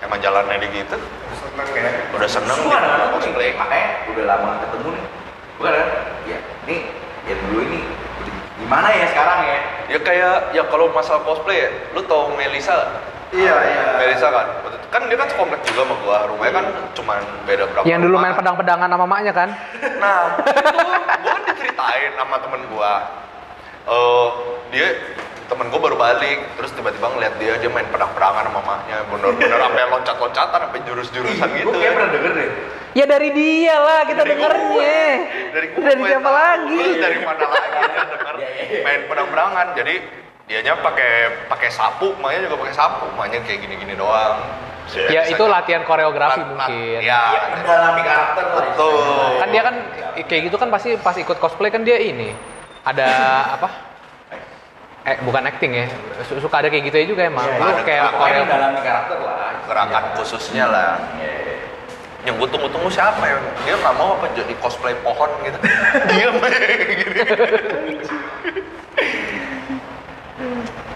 emang 0.00 0.18
jalannya 0.18 0.56
di 0.58 0.68
gitu. 0.74 0.96
seneng 1.32 1.68
ya. 1.72 1.90
Udah 2.12 2.28
seneng 2.28 2.58
gitu, 2.58 2.68
tuh 2.68 3.10
cosplay. 3.14 3.48
nih, 3.48 3.56
makanya 3.56 3.88
udah 4.06 4.24
lama 4.26 4.50
ketemu 4.60 4.88
nih 4.90 5.04
bukan 5.60 5.72
kan 5.76 5.88
ya 6.24 6.38
ini 6.64 6.76
ya 7.22 7.34
dulu 7.36 7.60
ini 7.62 7.80
gimana 8.56 8.88
ya 8.90 9.06
sekarang 9.08 9.40
ya 9.44 9.58
Ya 9.90 9.98
kayak 9.98 10.54
ya 10.54 10.62
kalau 10.70 10.86
masalah 10.88 11.20
cosplay 11.20 11.66
ya, 11.66 11.70
lu 11.92 12.00
tau 12.06 12.30
Melisa? 12.32 13.02
Iya, 13.30 13.56
iya. 13.62 13.84
Melisa 13.96 14.28
kan, 14.28 14.46
kan 14.90 15.02
dia 15.06 15.16
kan 15.16 15.28
sekomplek 15.30 15.62
juga 15.62 15.86
sama 15.86 15.94
gua, 16.02 16.18
rumahnya 16.26 16.52
kan 16.52 16.64
cuman 16.92 17.18
beda 17.46 17.64
berapa 17.70 17.84
Yang 17.86 18.00
dulu 18.04 18.16
main 18.18 18.34
pedang-pedangan 18.34 18.88
sama 18.90 19.06
maknya 19.06 19.32
kan? 19.32 19.48
Nah, 20.02 20.20
itu 20.40 20.70
gua 21.22 21.30
kan 21.38 21.42
diceritain 21.46 22.12
sama 22.16 22.36
temen 22.38 22.62
gua. 22.68 22.92
Eh 23.86 24.26
dia 24.70 24.88
temen 25.46 25.66
gua 25.70 25.80
baru 25.80 25.96
balik, 25.96 26.38
terus 26.58 26.70
tiba-tiba 26.74 27.06
ngeliat 27.06 27.34
dia 27.38 27.54
dia 27.56 27.70
main 27.70 27.86
pedang-pedangan 27.86 28.42
sama 28.44 28.58
mamanya, 28.58 28.96
bener-bener 29.06 29.58
sampai 29.58 29.82
loncat-loncatan, 29.88 30.58
sampai 30.66 30.80
jurus-jurusan 30.84 31.48
gitu. 31.54 31.70
gue 31.70 31.78
kayak 31.78 31.94
pernah 31.94 32.10
denger 32.10 32.32
deh 32.34 32.50
Ya 32.90 33.06
dari 33.06 33.30
dia 33.30 33.78
lah 33.78 34.02
kita 34.02 34.26
Dari 34.26 34.30
dengernya. 34.34 34.66
gue. 34.66 34.98
Dari 35.54 35.66
gue. 35.70 35.82
Dari 35.86 36.00
siapa 36.02 36.26
tahu. 36.26 36.34
lagi? 36.34 36.78
Terus 36.82 36.98
dari 36.98 37.18
mana 37.22 37.44
lagi 37.46 37.78
dia 37.86 38.04
denger 38.10 38.34
main 38.86 39.00
pedang-pedangan. 39.06 39.66
Jadi 39.78 39.94
dianya 40.50 40.74
pakai 40.82 41.46
pakai 41.46 41.70
sapu, 41.70 42.10
makanya 42.18 42.50
juga 42.50 42.66
pakai 42.66 42.74
sapu, 42.74 43.06
makanya 43.14 43.46
kayak 43.46 43.62
gini-gini 43.62 43.94
doang. 43.94 44.42
Ya 44.90 45.22
itu 45.22 45.38
latihan 45.46 45.86
koreografi 45.86 46.42
Lat- 46.42 46.50
lat- 46.50 46.50
mungkin. 46.66 46.98
Ya, 46.98 47.22
ya 47.30 47.42
mendalami 47.54 48.02
karakter 48.02 48.44
lah 48.50 48.58
Betul. 48.74 49.30
Kan 49.38 49.48
dia 49.54 49.62
kan 49.62 49.74
kayak 50.26 50.42
gitu 50.50 50.56
kan 50.58 50.68
pasti 50.74 50.98
pas 50.98 51.14
ikut 51.14 51.38
cosplay 51.38 51.70
kan 51.70 51.86
dia 51.86 51.94
ini 51.94 52.34
ada 52.82 53.06
apa? 53.54 53.68
Eh 55.06 55.16
bukan 55.22 55.46
acting 55.46 55.70
ya. 55.70 55.86
Su- 56.26 56.42
Suka 56.42 56.58
ada 56.58 56.66
kayak 56.66 56.90
gitu 56.90 56.96
ya 56.98 57.06
juga 57.06 57.22
emang. 57.30 57.46
Iya, 57.46 57.62
Lu 57.62 57.70
ada 57.70 57.82
kayak 57.86 58.02
koreo 58.10 58.42
mendalami 58.42 58.80
karakter 58.82 59.18
lah 59.22 59.54
gerakan 59.70 60.04
khususnya 60.18 60.64
lah. 60.66 60.98
Iya. 61.22 61.30
Yang 62.26 62.34
gue 62.42 62.48
tunggu-tunggu 62.50 62.90
siapa 62.90 63.22
ya? 63.22 63.38
Dia 63.62 63.78
nggak 63.78 63.94
mau 63.94 64.18
apa 64.18 64.26
jadi 64.34 64.52
cosplay 64.58 64.98
pohon 65.06 65.30
gitu. 65.46 65.58
Diam 66.10 66.34
aja 66.42 66.58
gini. 66.58 67.22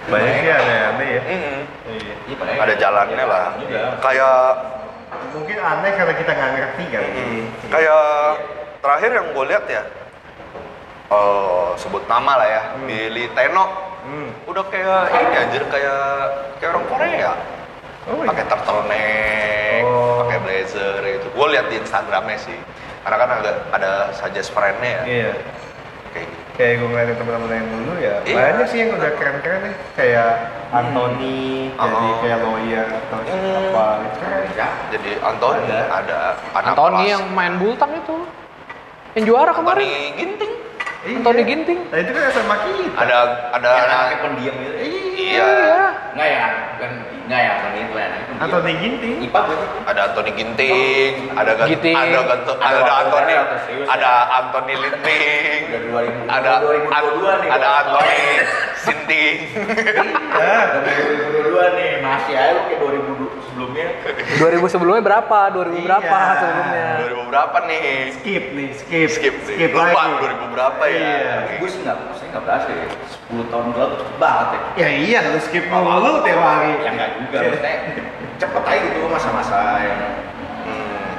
Banyak 0.06 0.34
sih 0.36 0.50
aneh-aneh 0.50 1.08
ya. 1.10 1.22
Mm-mm. 1.22 1.60
Iya. 1.86 2.14
Iya, 2.24 2.34
makanya 2.36 2.60
Ada 2.62 2.74
jalannya 2.76 3.24
lah. 3.24 3.46
juga. 3.56 3.80
Kayak 3.98 4.38
Mungkin 5.30 5.56
aneh 5.56 5.92
karena 5.94 6.14
kita 6.14 6.30
nggak 6.30 6.50
ngerti 6.52 6.84
kan. 6.90 7.02
Mm, 7.06 7.42
kayak 7.68 8.02
terakhir 8.80 9.10
yang 9.12 9.26
gue 9.30 9.44
lihat 9.46 9.64
ya 9.66 9.82
eh 11.06 11.68
sebut 11.76 12.02
nama 12.04 12.32
lah 12.34 12.48
ya 12.48 12.62
Billy 12.82 13.30
Teno 13.30 13.64
Hmm. 14.04 14.28
udah 14.44 14.68
kayak 14.68 15.00
ini 15.14 15.34
anjir 15.38 15.62
kayak 15.64 16.00
kayak 16.54 16.70
orang 16.70 16.86
Korea 16.86 17.32
Oh, 18.04 18.20
iya. 18.20 18.28
pakai 18.28 18.44
turtleneck 18.44 19.80
Oh. 19.80 20.20
pakai 20.20 20.38
blazer 20.38 21.00
gitu 21.00 21.26
gue 21.30 21.46
lihat 21.48 21.66
di 21.68 21.76
Instagramnya 21.78 22.36
sih 22.36 22.58
karena 23.00 23.16
kan 23.16 23.30
ada 23.34 23.52
ada 23.72 23.92
suggest 24.12 24.52
friendnya 24.52 24.90
ya 24.90 25.02
Iya. 25.06 25.32
Kayak 26.54 26.72
gue 26.76 26.86
ngeliatin 26.86 27.16
teman-teman 27.16 27.50
yang 27.52 27.68
dulu 27.68 27.92
ya 27.98 28.14
Iya. 28.22 28.34
banyak 28.36 28.66
sih 28.66 28.78
yang 28.78 28.90
udah 28.94 29.10
keren-keren 29.12 29.60
nih 29.64 29.74
kayak 29.92 30.30
Anthony 30.70 31.38
jadi 31.68 31.90
Oh. 32.06 32.18
kayak 32.20 32.38
lawyer 32.40 32.86
atau 32.86 33.18
Hmm. 33.20 33.68
apa 33.68 33.84
gitu 34.00 34.16
keren 34.20 34.42
Ya, 34.54 34.68
Jadi 34.88 35.10
Anthony 35.18 35.62
Ada. 35.66 35.80
ada, 35.92 36.18
anak 36.52 36.66
Anthony 36.68 36.94
kelas. 36.96 37.10
yang 37.10 37.22
main 37.28 37.54
bultang 37.58 37.92
itu. 37.92 38.16
Yang 39.12 39.24
juara 39.26 39.50
kemarin. 39.52 39.82
Anthony 39.84 40.14
Ginting. 40.16 40.52
Anthony 41.04 41.42
Ginting. 41.44 41.78
nah 41.84 41.98
itu 41.98 42.10
kan 42.10 42.22
SMA 42.28 42.56
kita 42.56 42.90
Ada 42.96 43.16
ada 43.50 43.68
yang 43.68 43.84
anak 43.84 43.92
anaknya 43.92 44.18
pendiam 44.22 44.54
gitu. 44.56 44.74
iya. 44.80 45.03
Enggak 45.36 46.28
ya, 46.28 46.44
bukan 46.70 46.90
enggak 47.24 47.40
ya, 47.40 47.52
bukan 47.56 47.72
itu 47.74 47.94
ya. 47.94 48.08
Anthony 48.34 48.72
Ginting 48.76 49.14
IPA 49.24 49.40
berarti. 49.40 49.66
Ada 49.84 50.00
Anthony 50.04 50.30
Ginting, 50.32 51.12
ada 51.32 51.52
Gan- 51.54 51.68
Ginting. 51.68 51.96
ada 51.96 52.18
Ganto- 52.24 52.56
Ada 52.56 52.76
ada, 52.76 52.92
Anthony, 53.00 53.32
ada 53.32 53.46
ada 53.88 54.10
Anthony 54.36 54.74
Linting, 54.76 55.60
Udah 55.64 55.80
2000, 55.80 56.26
ada 56.28 56.52
2022 56.60 57.32
nih. 57.36 57.48
ada 57.48 57.66
Bang. 57.66 57.78
Anthony 57.80 58.18
Sinting. 58.76 59.36
ya 60.34 60.56
Udah 60.74 60.82
2022 60.84 61.66
nih, 61.72 61.90
masih 62.00 62.34
aja 62.34 62.60
kayak 62.64 62.78
2000 62.80 63.12
du- 63.12 63.32
sebelumnya. 63.44 63.86
2000 64.36 64.66
sebelumnya 64.68 65.02
berapa? 65.04 65.38
2000 65.48 65.78
berapa 65.80 66.04
Iya. 66.20 66.34
sebelumnya? 66.36 66.86
2000 67.00 67.22
berapa 67.24 67.56
nih? 67.64 67.82
skip 68.12 68.44
nih 68.52 68.68
skip 68.74 69.08
Skip 69.10 69.34
skip 69.44 69.70
Lupa 69.70 69.84
lagi 69.88 70.14
2000 70.20 70.46
berapa 70.48 70.82
ya? 70.84 70.98
Iya. 70.98 71.34
Gue 71.56 71.68
sih 71.68 71.80
enggak, 71.80 71.96
saya 72.12 72.26
enggak 72.28 72.42
berhasil 72.44 72.72
ya. 72.72 72.86
10 73.24 73.44
tahun 73.46 73.66
lalu 73.72 73.96
banget 74.16 74.48
ya. 74.50 74.60
ya 74.76 74.88
iya 74.92 75.18
lu 75.26 75.40
skip 75.40 75.64
mulu 75.66 76.20
tiap 76.20 76.38
hari 76.38 76.76
Ya 76.78 76.90
enggak 76.90 77.10
juga, 77.16 77.38
maksudnya 77.42 77.76
cepet 78.34 78.62
aja 78.64 78.84
gitu 78.84 79.06
masa-masa 79.06 79.58
yang 79.80 80.00
Hmm. 80.64 81.12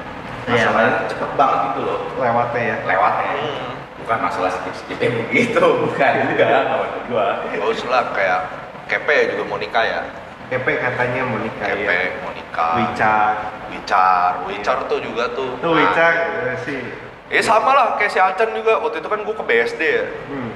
Iya. 0.48 0.70
masa 0.70 1.08
cepet 1.08 1.30
banget 1.34 1.60
gitu 1.68 1.82
loh 1.82 2.00
lewatnya 2.16 2.62
ya 2.62 2.76
lewatnya 2.84 3.30
Hmm. 3.36 3.72
bukan 3.98 4.18
masalah 4.22 4.52
skip-skip 4.52 4.98
yang 5.00 5.16
begitu 5.20 5.58
bukan 5.82 6.12
juga 6.28 6.46
kawan 6.46 6.90
gua 7.08 7.28
Bagus 7.48 7.82
lah 7.86 8.04
kayak 8.12 8.42
Kepe 8.86 9.34
juga 9.34 9.44
mau 9.44 9.58
nikah 9.58 9.82
ya. 9.82 10.02
Kepe 10.46 10.78
katanya 10.78 11.26
mau 11.26 11.40
nikah 11.40 11.66
Kepe 11.68 11.90
ya 11.90 12.10
mau 12.20 12.32
nikah. 12.32 12.74
Wicar 12.78 13.34
Wicar, 13.68 14.32
Wicar 14.46 14.78
tuh 14.86 15.02
juga 15.02 15.26
tuh. 15.34 15.58
tuh 15.58 15.66
Nah, 15.66 15.82
Wicar 15.82 16.12
eh, 16.14 16.56
sih 16.62 16.82
Ya 17.26 17.42
sama 17.42 17.74
lah 17.74 17.98
kayak 17.98 18.12
si 18.12 18.20
Acan 18.20 18.54
juga. 18.54 18.78
Waktu 18.78 19.02
itu 19.02 19.10
kan 19.10 19.20
gue 19.20 19.34
ke 19.34 19.44
BSD 19.44 19.82
ya. 19.82 20.06
hmm. 20.30 20.50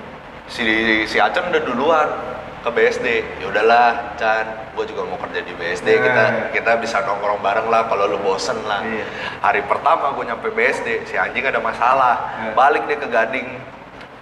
Si 0.46 0.62
si 1.06 1.18
Acan 1.18 1.50
udah 1.50 1.62
duluan 1.64 2.08
ke 2.60 2.70
BSD. 2.70 3.08
Ya 3.38 3.48
udahlah, 3.48 3.88
Chan, 4.16 4.46
gue 4.72 4.86
juga 4.86 5.02
mau 5.04 5.18
kerja 5.18 5.40
di 5.40 5.52
BSD. 5.52 5.88
Nah. 5.90 6.02
Kita 6.02 6.24
kita 6.52 6.72
bisa 6.78 6.98
nongkrong 7.02 7.40
bareng 7.40 7.68
lah 7.68 7.86
kalau 7.86 8.06
lu 8.06 8.20
bosen 8.20 8.60
lah. 8.64 8.82
Iya. 8.82 9.06
Hari 9.40 9.62
pertama 9.64 10.12
gue 10.12 10.26
nyampe 10.26 10.48
BSD, 10.50 10.88
si 11.04 11.16
anjing 11.16 11.44
ada 11.44 11.58
masalah. 11.58 12.16
Iya. 12.40 12.52
Balik 12.54 12.84
dia 12.86 12.98
ke 12.98 13.08
Gading 13.08 13.48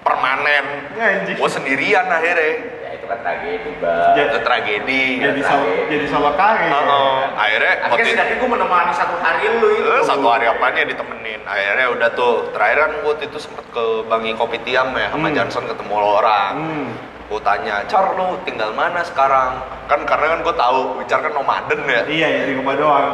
permanen. 0.01 0.65
Ya, 0.93 1.05
anjing. 1.18 1.35
Gue 1.35 1.49
sendirian 1.49 2.05
akhirnya. 2.07 2.77
ya 2.80 2.93
itu 2.93 3.05
kan 3.05 3.19
tragedi 3.19 3.72
bang 3.77 4.15
Ya. 4.15 4.23
Itu 4.26 4.39
tragedi. 4.41 5.03
jadi 5.19 5.41
solo 5.43 5.68
jadi 5.85 6.05
solo 6.07 6.31
karir 6.34 6.72
ya. 6.72 6.80
Oh, 6.88 7.19
akhirnya 7.35 7.73
itu- 7.84 7.99
setidaknya 7.99 8.35
gua 8.38 8.49
menemani 8.49 8.91
satu 8.95 9.15
hari 9.18 9.43
lu 9.51 9.68
itu 9.73 9.89
Eh, 9.91 10.03
satu 10.05 10.23
hari 10.26 10.47
apanya 10.47 10.88
ditemenin 10.88 11.43
akhirnya 11.43 11.91
udah 11.91 12.09
tuh 12.14 12.47
terakhir 12.49 12.77
kan 12.80 12.91
gue 12.97 13.14
itu 13.22 13.38
sempet 13.38 13.65
ke 13.68 13.84
Bangi 14.07 14.31
Kopi 14.34 14.64
Tiam 14.64 14.95
ya 14.95 15.11
sama 15.11 15.27
Hmm. 15.27 15.35
Johnson 15.35 15.68
ketemu 15.68 15.93
lo 15.93 16.09
orang 16.15 16.53
hmm. 16.55 16.88
Gue 17.27 17.39
tanya 17.43 17.83
Car 17.91 18.15
lu 18.15 18.39
tinggal 18.47 18.71
mana 18.71 19.03
sekarang? 19.03 19.59
Kan 19.91 20.07
karena 20.07 20.35
kan 20.35 20.39
gue 20.43 20.55
tahu 20.55 20.79
Wicar 20.99 21.19
kan 21.23 21.33
nomaden 21.35 21.79
ya. 21.83 22.01
Iya 22.07 22.27
ya 22.27 22.41
di 22.47 22.53
rumah 22.55 22.75
doang. 22.79 23.07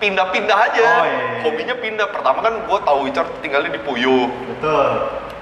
Pindah-pindah 0.00 0.58
aja. 0.68 0.84
Oh, 0.84 1.04
iya, 1.04 1.16
iya. 1.16 1.40
hobinya 1.48 1.76
pindah. 1.80 2.06
Pertama 2.12 2.44
kan 2.44 2.54
gue 2.64 2.78
tahu 2.84 2.98
Wicar 3.08 3.24
tinggalnya 3.40 3.72
di 3.72 3.80
Puyuh 3.80 4.28
betul. 4.52 4.88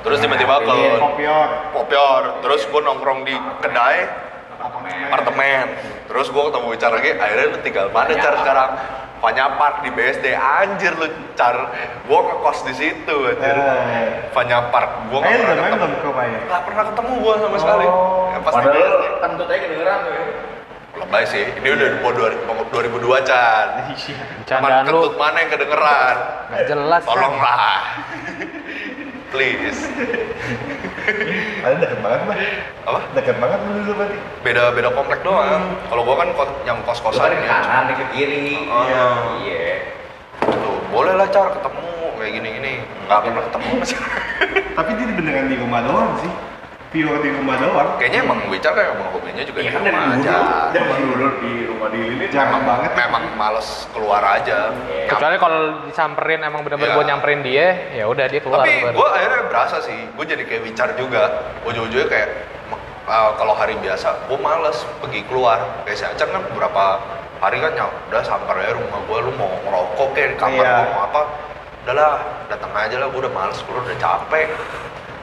Terus 0.02 0.18
tiba-tiba 0.18 0.58
ke 0.66 0.74
Iya, 0.74 0.98
kopior 0.98 1.48
Kopior 1.70 2.22
terus 2.42 2.66
gue 2.66 2.80
nongkrong 2.82 3.22
di 3.22 3.34
kedai 3.62 3.98
apartemen. 4.62 5.06
Apartemen. 5.08 5.64
Terus 6.06 6.26
gue 6.28 6.42
ketemu 6.44 6.66
Wicar 6.68 6.90
lagi 6.92 7.10
akhirnya 7.12 7.46
lu 7.48 7.58
tinggal 7.60 7.86
mana 7.90 8.14
Car 8.14 8.34
sekarang? 8.38 8.70
Fanya 9.18 9.54
Park 9.54 9.86
di 9.86 9.90
BSD 9.90 10.34
anjir 10.34 10.94
lu 10.94 11.06
Car 11.34 11.56
gue 12.02 12.18
ngekos 12.20 12.58
di 12.62 12.74
situ 12.74 13.16
anjir. 13.24 13.56
Eh. 13.58 14.06
Fanya 14.30 14.70
Park 14.70 14.90
gue 15.08 15.18
Eh, 15.20 15.30
nggak 15.32 15.56
pernah 15.56 15.70
ketemu. 15.72 15.96
nggak 16.42 16.62
pernah 16.62 16.84
ketemu 16.84 17.12
gue 17.18 17.34
sama 17.36 17.56
sekali. 17.58 17.86
Oh. 17.86 18.30
ya, 18.30 18.38
pas 18.40 18.52
di 18.52 18.58
padahal 18.60 18.74
BSD 18.74 19.06
kentut 19.20 19.46
aja 19.46 19.58
kedengeran 19.60 19.98
tuh 20.00 20.12
ya 20.12 20.24
lebay 20.92 21.24
sih. 21.24 21.44
Ini 21.56 21.68
udah 21.72 21.88
mau 22.04 22.12
2002 22.68 23.24
Chan 23.24 23.66
Candaan 24.44 24.84
lu. 24.84 25.00
kentut 25.02 25.14
mana 25.16 25.36
yang 25.40 25.50
kedengeran? 25.50 26.16
Nggak 26.46 26.64
jelas. 26.68 27.00
kan? 27.00 27.08
tolonglah 27.08 27.74
please. 29.32 29.80
Ada 31.64 31.76
deket 31.80 31.98
banget 31.98 32.20
mah 32.28 32.36
apa? 32.84 33.00
Deket 33.16 33.36
banget 33.40 33.58
lu 33.64 33.70
dulu 33.80 33.92
berarti 33.96 34.16
beda 34.44 34.62
beda 34.70 34.88
komplek 34.92 35.20
doang. 35.24 35.74
Kalau 35.88 36.02
gue 36.04 36.16
kan 36.16 36.28
ko- 36.36 36.60
yang 36.62 36.78
kos 36.84 37.00
kosan 37.00 37.26
kan 37.26 37.34
ke 37.34 37.48
kanan 37.48 37.84
ke 37.90 38.04
kiri. 38.12 38.68
Oh. 38.68 38.84
iya. 38.84 39.06
Iya 39.42 39.70
Tuh, 40.42 40.78
boleh 40.92 41.16
lah 41.16 41.26
car 41.26 41.50
ketemu. 41.50 41.90
Kayak 42.12 42.32
gini 42.38 42.48
gini 42.54 42.72
nggak 43.02 43.18
pernah 43.18 43.42
ketemu 43.50 43.68
masih 43.82 43.98
tapi 44.72 44.90
dia 44.94 45.06
beneran 45.10 45.46
di 45.50 45.56
rumah 45.58 45.80
doang 45.82 46.14
sih 46.22 46.30
pure 46.92 47.16
di 47.24 47.30
rumah 47.32 47.56
doang. 47.56 47.96
Kayaknya 47.96 48.20
emang 48.20 48.38
Wicar 48.52 48.72
kan 48.76 48.84
emang 48.92 49.08
hobinya 49.16 49.42
juga 49.42 49.58
Iya 49.64 49.70
di 49.72 49.74
kan 49.74 49.82
dari 49.82 49.96
rumah 49.96 50.04
dulu 50.04 50.20
aja. 50.20 50.36
dari 50.70 51.02
dulu 51.02 51.26
di 51.40 51.52
rumah 51.64 51.88
di 51.88 52.00
ini 52.04 52.24
jarang 52.28 52.62
banget. 52.68 52.90
memang 52.92 53.24
males 53.34 53.68
keluar 53.96 54.22
aja. 54.22 54.58
Iya. 54.92 55.08
Kecuali 55.08 55.36
kalau 55.40 55.60
disamperin 55.88 56.40
emang 56.44 56.60
bener-bener 56.62 56.92
Iya. 56.92 56.98
buat 57.00 57.08
nyamperin 57.08 57.40
dia, 57.40 57.66
ya 57.96 58.04
udah 58.04 58.26
dia 58.28 58.40
keluar. 58.44 58.60
tapi 58.60 58.92
gue 58.92 59.08
akhirnya 59.08 59.42
berasa 59.48 59.76
sih 59.80 59.96
gue 60.12 60.24
jadi 60.28 60.44
kayak 60.44 60.62
Wicar 60.68 60.88
juga. 61.00 61.22
Ujung-ujungnya 61.64 62.08
kayak 62.12 62.28
uh, 63.08 63.32
kalau 63.40 63.56
hari 63.56 63.74
biasa 63.80 64.28
gue 64.28 64.38
males 64.38 64.76
pergi 65.00 65.24
keluar. 65.24 65.58
Kayak 65.88 65.96
si 65.96 66.04
Acan 66.04 66.28
kan 66.28 66.42
beberapa 66.52 66.84
hari 67.40 67.58
kan 67.58 67.72
ya 67.72 67.88
udah 68.12 68.22
samper 68.22 68.54
ya 68.60 68.76
rumah 68.76 69.00
gue 69.02 69.18
lu 69.26 69.32
mau 69.34 69.50
ngerokok 69.64 70.08
kayak 70.14 70.28
di 70.28 70.36
kamar 70.38 70.62
gue 70.62 70.86
mau 70.92 71.02
apa 71.08 71.20
udahlah 71.82 72.12
datang 72.46 72.70
aja 72.78 72.96
lah 73.02 73.10
gue 73.10 73.18
udah 73.18 73.32
males 73.32 73.58
keluar 73.64 73.80
udah 73.80 73.96
capek. 73.96 74.46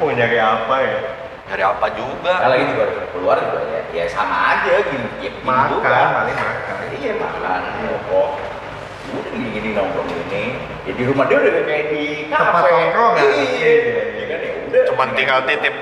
Mau 0.01 0.09
nyari 0.09 0.39
apa 0.41 0.75
ya 0.81 0.99
nyari 1.49 1.63
apa 1.65 1.87
juga 1.91 2.33
lagi 2.45 2.63
juga 2.69 2.83
keluar 3.09 3.37
juga 3.41 3.59
ya, 3.65 3.81
ya 3.91 4.03
sama 4.05 4.37
aja 4.53 4.85
gini, 4.85 5.07
ya 5.19 5.31
makan 5.41 5.65
juga. 5.73 5.89
paling 6.15 6.37
makan 6.37 6.75
Iya 6.91 7.13
makan, 7.15 7.61
rokok. 7.81 8.29
Udah 9.09 9.31
gini-gini 9.31 9.69
nongkrong 9.71 10.05
gini. 10.05 10.43
Ya 10.83 10.91
di 10.93 11.03
rumah 11.03 11.25
dia 11.25 11.37
udah 11.39 11.63
kayak 11.63 11.85
di 11.89 12.03
Tempat 12.27 12.53
kafe. 12.59 12.69
nongkrongan. 12.69 13.23
Iya, 13.23 13.69
Iya. 13.71 14.01
ya 14.13 14.25
kan 14.27 14.39
ya 14.39 14.51
udah. 14.61 14.81
cuman 14.85 15.07
tinggal 15.13 15.39
titip 15.43 15.75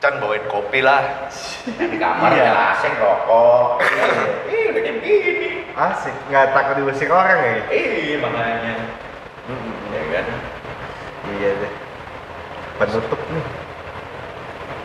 Chan 0.00 0.18
bawain 0.18 0.42
kopi 0.48 0.80
lah 0.80 1.30
di 1.62 1.94
kamar 1.94 2.30
Iya. 2.32 2.42
ya 2.42 2.52
asing 2.74 2.94
rokok. 2.96 3.78
Iya, 4.48 4.64
udah 4.72 4.80
kayak 4.80 4.96
begini. 4.98 5.48
asik 5.72 6.14
nggak 6.26 6.46
takut 6.50 6.74
diusir 6.76 7.08
orang 7.08 7.38
ya 7.38 7.54
Iya 7.68 8.16
makanya. 8.18 8.74
Ya 9.88 10.02
kan. 10.10 10.26
iya 11.30 11.50
deh 11.54 11.72
penutup 12.74 13.20
nih 13.28 13.44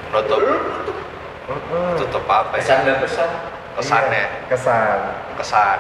nutup 0.10 0.40
Mm-mm. 1.48 1.96
tutup 1.98 2.24
apa 2.26 2.54
ya 2.54 2.62
Pesan 2.62 2.80
dan 2.84 2.98
pesan 3.00 3.30
kesannya 3.74 4.18
Iya, 4.18 4.28
kesan 4.50 5.00
kesan 5.36 5.80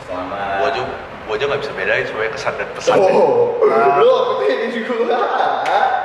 selama. 0.00 0.36
gua 0.56 0.68
aja 0.68 0.80
gua 1.22 1.34
aja 1.34 1.44
nggak 1.46 1.60
bisa 1.60 1.72
bedain 1.72 2.04
sebenarnya 2.04 2.32
kesan 2.32 2.52
dan 2.54 2.68
pesan 2.72 2.96
Oh, 2.96 3.60
Ah. 3.62 3.98
lu 3.98 4.08
aku 4.08 4.32
ini 4.44 4.66
juga. 4.70 5.16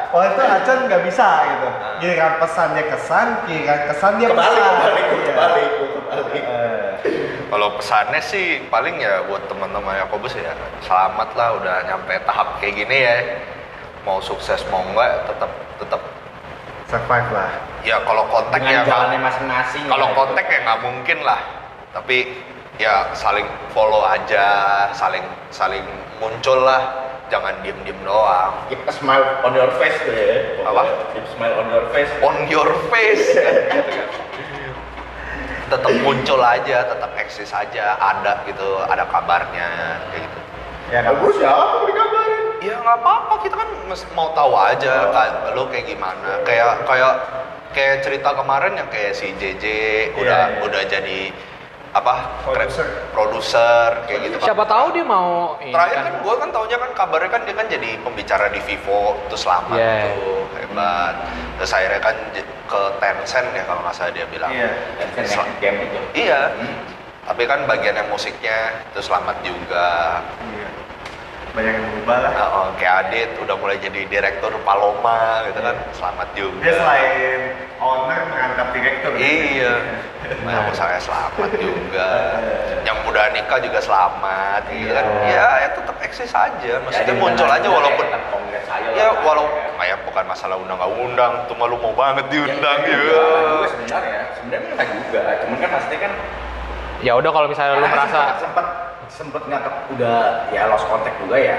oh 0.10 0.24
itu 0.24 0.42
Acan 0.42 0.78
nggak 0.88 1.04
bisa 1.04 1.28
gitu 1.46 1.68
giliran 2.00 2.34
pesannya 2.38 2.84
kesan 2.86 3.28
giliran 3.44 3.82
kesan 3.86 4.12
dia 4.18 4.28
Kebalik, 4.28 4.50
pesan 4.50 4.74
kebalik, 4.74 5.06
Iya. 5.06 5.24
kebalik, 5.26 5.70
kebalik. 6.08 6.44
Eh, 6.44 6.90
Kalau 7.48 7.68
pesannya 7.74 8.20
sih 8.20 8.46
paling 8.68 8.98
ya 8.98 9.24
buat 9.24 9.40
teman-teman 9.48 10.00
Yakobus 10.00 10.36
ya 10.36 10.52
selamat 10.82 11.30
lah 11.32 11.56
udah 11.56 11.76
nyampe 11.86 12.12
tahap 12.22 12.60
kayak 12.60 12.76
gini 12.76 12.98
ya. 13.00 13.18
Mau 14.04 14.20
sukses 14.20 14.60
mau 14.68 14.84
enggak 14.84 15.24
tetap 15.26 15.52
tetap 15.78 16.02
survive 16.88 17.30
lah 17.36 17.68
ya 17.88 18.04
kalau 18.04 18.28
kontak 18.28 18.60
ya 18.68 18.84
jalannya 18.84 19.20
masing-masing. 19.24 19.88
kalau 19.88 20.08
ya. 20.12 20.16
kontak 20.16 20.46
ya 20.52 20.60
nggak 20.68 20.80
mungkin 20.84 21.20
lah. 21.24 21.40
Tapi 21.96 22.18
ya 22.78 23.16
saling 23.16 23.48
follow 23.72 24.04
aja, 24.04 24.48
saling 24.92 25.24
saling 25.50 25.84
muncul 26.20 26.60
lah. 26.68 27.08
Jangan 27.28 27.60
diem-diem 27.60 28.00
doang. 28.08 28.56
Keep 28.72 28.88
a 28.88 28.94
smile 28.96 29.44
on 29.44 29.52
your 29.52 29.68
face 29.76 30.00
tuh 30.00 30.16
ya. 30.16 30.64
Apa? 30.64 31.12
Keep 31.12 31.28
smile 31.36 31.56
on 31.60 31.68
your 31.68 31.86
face. 31.92 32.12
On 32.24 32.38
your 32.48 32.72
face 32.88 33.26
kan, 33.36 33.56
gitu 33.76 33.92
kan. 33.92 34.08
Tetap 35.68 35.92
muncul 36.08 36.40
aja, 36.40 36.88
tetap 36.88 37.12
eksis 37.20 37.52
aja, 37.52 38.00
ada 38.00 38.48
gitu, 38.48 38.80
ada 38.88 39.04
kabarnya 39.12 40.00
kayak 40.08 40.24
gitu. 40.24 40.40
ya 40.96 41.00
Bagus 41.04 41.36
ya, 41.44 41.52
aku 41.52 41.92
dikabarin. 41.92 42.27
Ya 42.68 42.76
nggak 42.78 42.98
apa-apa, 43.00 43.34
kita 43.40 43.56
kan 43.56 43.70
mau 44.12 44.30
tahu 44.32 44.52
aja 44.54 45.08
kan 45.10 45.30
lo 45.52 45.64
kayak 45.68 45.88
gimana. 45.88 46.44
Kayak 46.44 46.84
kayak 46.84 47.14
kayak 47.72 47.96
cerita 48.02 48.30
kemarin 48.34 48.76
yang 48.76 48.88
kayak 48.88 49.14
si 49.14 49.32
JJ 49.34 49.64
udah 50.14 50.42
iya. 50.52 50.60
udah 50.62 50.82
jadi 50.84 51.32
apa? 51.90 52.44
Produser. 52.44 52.88
Produser 53.10 54.04
kayak 54.06 54.20
gitu. 54.22 54.36
kan. 54.38 54.46
Siapa 54.46 54.64
tahu 54.66 54.86
dia 54.92 55.02
mau 55.04 55.56
Terakhir 55.58 55.96
kan. 55.96 56.06
kan 56.06 56.16
gue 56.20 56.34
kan 56.36 56.50
taunya 56.52 56.78
kan 56.78 56.92
kabarnya 56.94 57.30
kan 57.30 57.42
dia 57.42 57.56
kan 57.56 57.68
jadi 57.68 57.90
pembicara 57.98 58.46
di 58.50 58.60
Vivo 58.62 59.16
terus 59.28 59.44
lama 59.44 59.74
Iya. 59.74 60.12
tuh. 60.12 60.44
terlibat 60.50 61.16
terus 61.56 61.72
akhirnya 61.72 62.02
kan 62.02 62.16
ke 62.68 62.82
Tencent 62.98 63.48
ya 63.50 63.64
kalau 63.64 63.82
nggak 63.82 63.96
salah 63.96 64.12
dia 64.12 64.26
bilang 64.28 64.52
Iya. 64.52 64.70
Kan 65.10 65.24
Sel- 65.24 65.46
next 65.46 65.58
game 65.58 65.78
itu. 65.82 66.00
iya 66.18 66.52
Hmm. 66.54 66.78
tapi 67.24 67.44
kan 67.44 67.66
bagian 67.66 67.96
yang 67.96 68.10
musiknya 68.10 68.58
itu 68.86 69.00
selamat 69.02 69.38
juga 69.42 69.88
Iya. 70.44 70.68
Banyak 71.58 71.74
yang 71.74 71.86
berubah 71.90 72.18
lah. 72.22 72.32
Nah, 72.38 72.48
oh, 72.54 72.68
kayak 72.78 73.10
Adit 73.10 73.30
udah 73.42 73.56
mulai 73.58 73.82
jadi 73.82 74.06
direktur 74.06 74.54
Paloma 74.62 75.42
gitu 75.50 75.58
kan 75.58 75.74
selamat 75.90 76.28
juga 76.38 76.62
Dia 76.62 76.74
selain 76.78 77.40
owner 77.82 78.20
merangkap 78.30 78.68
direktur. 78.78 79.12
Iya. 79.18 79.74
Nah, 80.44 80.68
saya 80.76 81.00
selamat 81.00 81.56
juga. 81.56 82.10
Yang 82.88 82.98
udah 83.08 83.26
nikah 83.32 83.64
juga 83.64 83.80
selamat 83.80 84.68
gitu 84.70 84.92
kan. 84.92 85.06
Ya, 85.24 85.48
ya 85.64 85.70
tetap 85.72 85.96
eksis 86.04 86.36
aja. 86.36 86.74
Maksudnya 86.84 87.08
Jadi 87.08 87.14
muncul 87.16 87.48
aja 87.48 87.68
walaupun 87.72 88.06
kayak 88.06 88.28
kongres 88.28 88.68
aja 88.68 88.90
ya 88.92 89.08
lah. 89.08 89.24
walau 89.24 89.48
kayak 89.80 90.04
bukan 90.04 90.26
masalah 90.28 90.60
undang 90.60 90.76
nggak 90.76 90.94
undang, 91.00 91.32
tuh 91.48 91.56
malu 91.56 91.80
mau 91.80 91.96
banget 91.96 92.28
diundang 92.28 92.80
Ya, 92.84 92.92
ya. 92.92 92.98
juga 93.00 93.22
sebenarnya. 93.72 94.22
Sebenarnya 94.36 94.68
enggak 94.68 94.88
juga. 94.92 95.22
Cuman 95.42 95.58
kan 95.64 95.70
pasti 95.80 95.96
kan 95.96 96.12
Ya 97.00 97.12
udah 97.16 97.32
kalau 97.32 97.48
misalnya 97.48 97.72
lu 97.80 97.88
merasa 97.88 98.10
sempat 98.12 98.36
sempat 98.44 98.66
sempet 99.08 99.42
nggak 99.48 99.64
udah 99.96 100.18
ya 100.52 100.68
lost 100.68 100.86
contact 100.88 101.18
juga 101.24 101.38
ya 101.40 101.58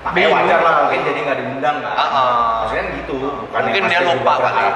makanya 0.00 0.14
Bingung. 0.14 0.36
wajar 0.40 0.60
lah 0.62 0.74
mungkin 0.86 1.00
jadi 1.04 1.18
nggak 1.26 1.38
diundang 1.42 1.76
kan 1.82 1.94
Ah, 1.94 2.02
ah. 2.02 2.50
maksudnya 2.64 2.84
gitu 3.02 3.14
bukan 3.44 3.60
Mungkin 3.66 3.82
dia 3.90 4.00
lupa 4.06 4.32
kali. 4.40 4.66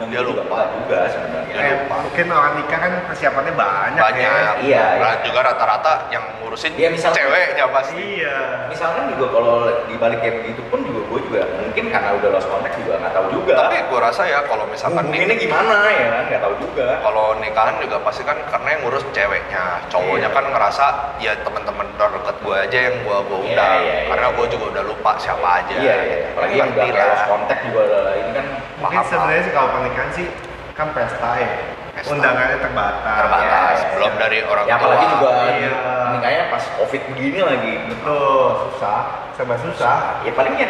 Diundang 0.00 0.08
Dia 0.10 0.20
juga, 0.24 0.40
lupa. 0.40 0.56
enggak 0.56 0.66
juga 0.72 0.98
sebenarnya 1.06 1.52
Eh, 1.52 1.72
lupa. 1.76 1.94
mungkin 2.00 2.26
orang 2.30 2.52
nikah 2.56 2.78
kan 2.78 2.92
persiapannya 3.04 3.52
banyak. 3.54 4.00
Banyak. 4.00 4.54
Ya. 4.60 4.62
Iya, 4.62 4.84
Nah, 4.96 5.12
iya. 5.12 5.22
juga 5.22 5.40
rata-rata 5.44 5.92
yang 6.08 6.24
ngurusin 6.40 6.72
Iya, 6.74 6.88
misal- 6.88 7.12
ceweknya 7.12 7.64
pasti. 7.68 8.00
Iya. 8.16 8.36
misalkan 8.66 9.02
juga 9.10 9.26
kalau 9.30 9.54
di 9.84 9.94
balik 9.94 10.18
kayak 10.18 10.34
begitu 10.40 10.62
pun 10.66 10.80
juga 10.80 11.00
gue 11.04 11.20
juga 11.22 11.40
mungkin 11.58 11.84
karena 11.86 12.10
udah 12.14 12.28
lost 12.30 12.46
contact 12.46 12.76
juga 12.76 12.92
nggak 12.96 13.12
tahu 13.12 13.26
juga 13.30 13.52
Tapi 13.58 13.76
gua 13.84 14.00
rasa 14.00 14.22
ya 14.24 14.40
kalau 14.42 14.64
misalkan 14.64 15.04
nih 15.06 15.36
gimana 15.36 15.74
ya 15.86 16.06
kan 16.08 16.22
nggak 16.26 16.40
tahu 16.40 16.54
juga 16.60 16.86
kalau 17.00 17.26
nikahan 17.36 17.74
juga 17.76 17.96
pasti 18.00 18.22
kan 18.22 18.38
karena 18.46 18.68
yang 18.70 18.80
ngurus 18.80 19.02
ceweknya 19.10 19.62
cowoknya 19.86 20.22
Iya. 20.24 20.28
kan 20.32 20.44
ngerasa 20.46 20.86
ya 21.18 21.32
teman-teman 21.40 21.86
terdekat 21.92 22.36
gue 22.40 22.56
aja 22.56 22.78
yang 22.80 22.96
gue 23.00 23.16
gue 23.20 23.36
Iya, 23.36 23.46
undang 23.48 23.74
iya, 23.76 23.94
iya. 23.96 24.08
karena 24.08 24.26
gue 24.30 24.46
juga 24.48 24.64
udah 24.70 24.84
lupa 24.86 25.10
siapa 25.18 25.48
aja 25.56 25.74
iya 25.76 25.94
iya 25.98 26.16
apalagi 26.30 26.54
yang 26.56 26.70
udah 26.70 26.86
lost 27.04 27.26
contact 27.28 27.60
juga 27.64 27.82
ini 28.16 28.30
kan 28.32 28.46
Mungkin 28.80 29.00
sebenarnya 29.04 29.42
sih 29.44 29.52
kalau 29.52 29.68
pernikahan 29.90 30.10
sih 30.14 30.26
kan 30.72 30.88
pesta 30.94 31.30
ya. 31.34 31.50
Pesta. 31.90 32.14
Undangannya 32.14 32.56
terbatas. 32.56 33.16
terbatas 33.18 33.42
Iya, 33.42 33.58
iya, 33.74 33.88
belum 33.92 34.12
iya. 34.14 34.20
dari 34.22 34.38
orang 34.46 34.64
ya 34.64 34.70
tua 34.70 34.78
apalagi 34.78 35.04
juga 35.10 35.28
Iya. 35.50 35.70
ini 36.06 36.18
kayaknya 36.22 36.44
pas 36.48 36.64
covid 36.78 37.02
begini 37.10 37.38
lagi 37.42 37.72
Betul, 37.90 38.44
susah. 38.64 39.00
Serba 39.34 39.56
susah. 39.58 39.96
ya 40.22 40.30
palingnya 40.30 40.68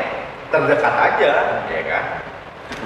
terdekat 0.49 0.95
aja 0.97 1.31
ya 1.69 1.83
kan 1.85 2.05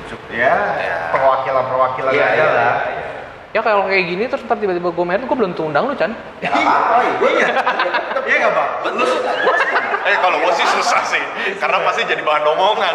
Cukup 0.05 0.27
ya, 0.29 0.55
Ya. 0.83 0.97
perwakilan-perwakilan 1.15 2.11
Iya, 2.11 2.25
aja 2.27 2.35
iya, 2.35 2.47
lah. 2.51 2.75
iya. 2.91 3.09
ya 3.55 3.61
kalau 3.63 3.87
kayak 3.87 4.05
gini 4.05 4.25
terus 4.27 4.43
ntar 4.43 4.59
tiba-tiba 4.59 4.91
gue 4.91 5.05
married 5.07 5.25
gue 5.25 5.39
belum 5.39 5.55
tuh 5.55 5.71
undang 5.71 5.87
lu 5.87 5.95
Chan. 5.95 6.11
Ya 6.43 6.51
ya 6.51 7.13
gue 7.15 7.31
ya. 7.39 7.49
Iya 8.25 8.37
nggak 8.43 8.53
bang? 8.53 8.71
betul 8.83 9.09
eh 10.05 10.17
kalau 10.21 10.37
gue 10.37 10.53
sih 10.53 10.67
susah 10.69 11.01
sih 11.07 11.23
karena 11.57 11.81
pasti 11.81 12.03
jadi 12.05 12.21
bahan 12.21 12.45
omongan 12.45 12.95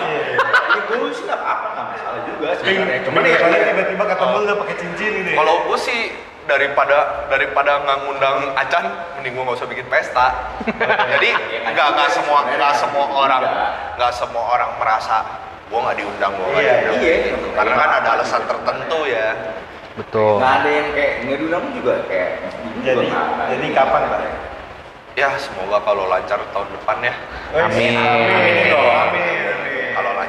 Ya 0.89 0.97
gue 0.97 1.11
sih 1.13 1.23
nggak 1.29 1.39
apa-apa 1.39 1.67
nggak 1.69 1.87
masalah 1.93 2.19
juga 2.25 2.47
sebenarnya. 2.57 2.99
Cuman 3.05 3.21
ya 3.21 3.37
kalau 3.37 3.55
iya. 3.55 3.65
tiba-tiba 3.69 4.03
ketemu 4.09 4.35
lu 4.41 4.53
pakai 4.65 4.75
cincin 4.81 5.11
ini. 5.21 5.33
kalau 5.37 5.55
gue 5.69 5.77
sih 5.77 6.01
daripada 6.49 7.29
daripada 7.29 7.71
nggak 7.85 7.97
ngundang 8.09 8.37
Acan 8.57 8.85
mending 9.21 9.37
gue 9.37 9.43
nggak 9.45 9.57
usah 9.61 9.69
bikin 9.69 9.85
pesta 9.85 10.33
jadi 11.13 11.29
nggak 11.69 11.87
nggak 11.93 12.09
semua 12.09 12.39
nggak 12.49 12.73
semua 12.73 13.05
orang 13.05 13.43
nggak 14.01 14.11
semua 14.17 14.43
orang 14.57 14.69
merasa 14.81 15.17
gue 15.69 15.77
nggak 15.77 15.97
diundang 16.01 16.33
gue 16.33 16.47
nggak 16.49 16.65
Iya, 16.65 16.73
diundang 16.81 17.01
iya. 17.05 17.53
karena 17.53 17.73
kan 17.77 17.89
ada 18.01 18.09
alasan 18.17 18.41
tertentu 18.49 18.99
ya 19.05 19.27
Betul. 19.93 20.41
nggak 20.41 20.53
ada 20.57 20.69
yang 20.73 20.89
kayak 20.97 21.13
nggak 21.21 21.37
diundang 21.37 21.65
juga 21.77 21.93
kayak 22.09 22.31
juga 22.49 22.81
jadi 22.81 23.05
ada. 23.13 23.43
jadi 23.53 23.65
kapan 23.77 24.01
bang? 24.09 24.23
ya 25.17 25.29
semoga 25.37 25.77
kalau 25.85 26.03
lancar 26.09 26.39
tahun 26.49 26.69
depan 26.81 26.97
ya 27.05 27.13
Amin. 27.49 27.93
Amin 27.93 28.65
dong, 28.73 28.89
amin. 28.89 29.21
amin. 29.21 29.48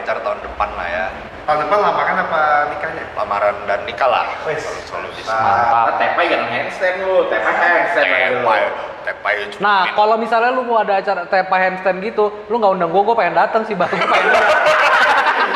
Lancar 0.01 0.17
tahun 0.25 0.41
depan 0.41 0.69
lah 0.73 0.89
ya 0.89 1.07
Tahun 1.45 1.59
depan 1.67 1.79
lamaran 1.83 2.17
apa 2.25 2.41
nikahnya? 2.73 3.05
lamaran 3.13 3.57
dan 3.69 3.81
nikah 3.85 4.09
lah 4.09 4.25
Wes. 4.49 4.65
Kalau 4.89 5.09
bisa. 5.13 5.29
Mantap. 5.35 5.93
Nah, 5.93 5.95
tepa 5.99 6.23
yang 6.25 6.45
handstand 6.49 6.97
lu, 7.05 7.27
tepa 7.29 7.51
handstand 7.53 8.09
tepai 8.41 8.63
tepai 9.05 9.35
Nah, 9.59 9.93
kalau 9.93 10.17
misalnya 10.21 10.55
lu 10.55 10.63
mau 10.65 10.79
ada 10.79 11.01
acara 11.01 11.27
tepa 11.27 11.57
handstand 11.59 12.01
gitu, 12.07 12.47
lu 12.49 12.55
nggak 12.61 12.73
undang 12.79 12.91
gue, 12.93 13.03
gue 13.03 13.17
pengen 13.19 13.35
datang 13.35 13.63
sih 13.67 13.75
bang. 13.75 13.89
Gua 13.91 14.09
pengen 14.09 14.31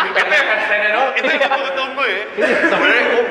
itu 0.05 0.21
handstandnya 0.35 0.91
dong 0.95 1.11
itu 1.19 1.31
yang 1.35 1.51
gue 1.53 1.73
tunggu 1.75 2.05
ya 2.05 2.19
sebenarnya 2.71 3.03
gue 3.11 3.25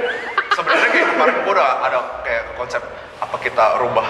sebenarnya 0.54 0.90
kayak 0.92 1.08
kemarin 1.16 1.36
gue 1.44 1.54
udah 1.54 1.70
ada 1.84 2.00
kayak 2.24 2.44
konsep 2.60 2.82
apa 3.20 3.36
kita 3.40 3.66
rubah 3.80 4.08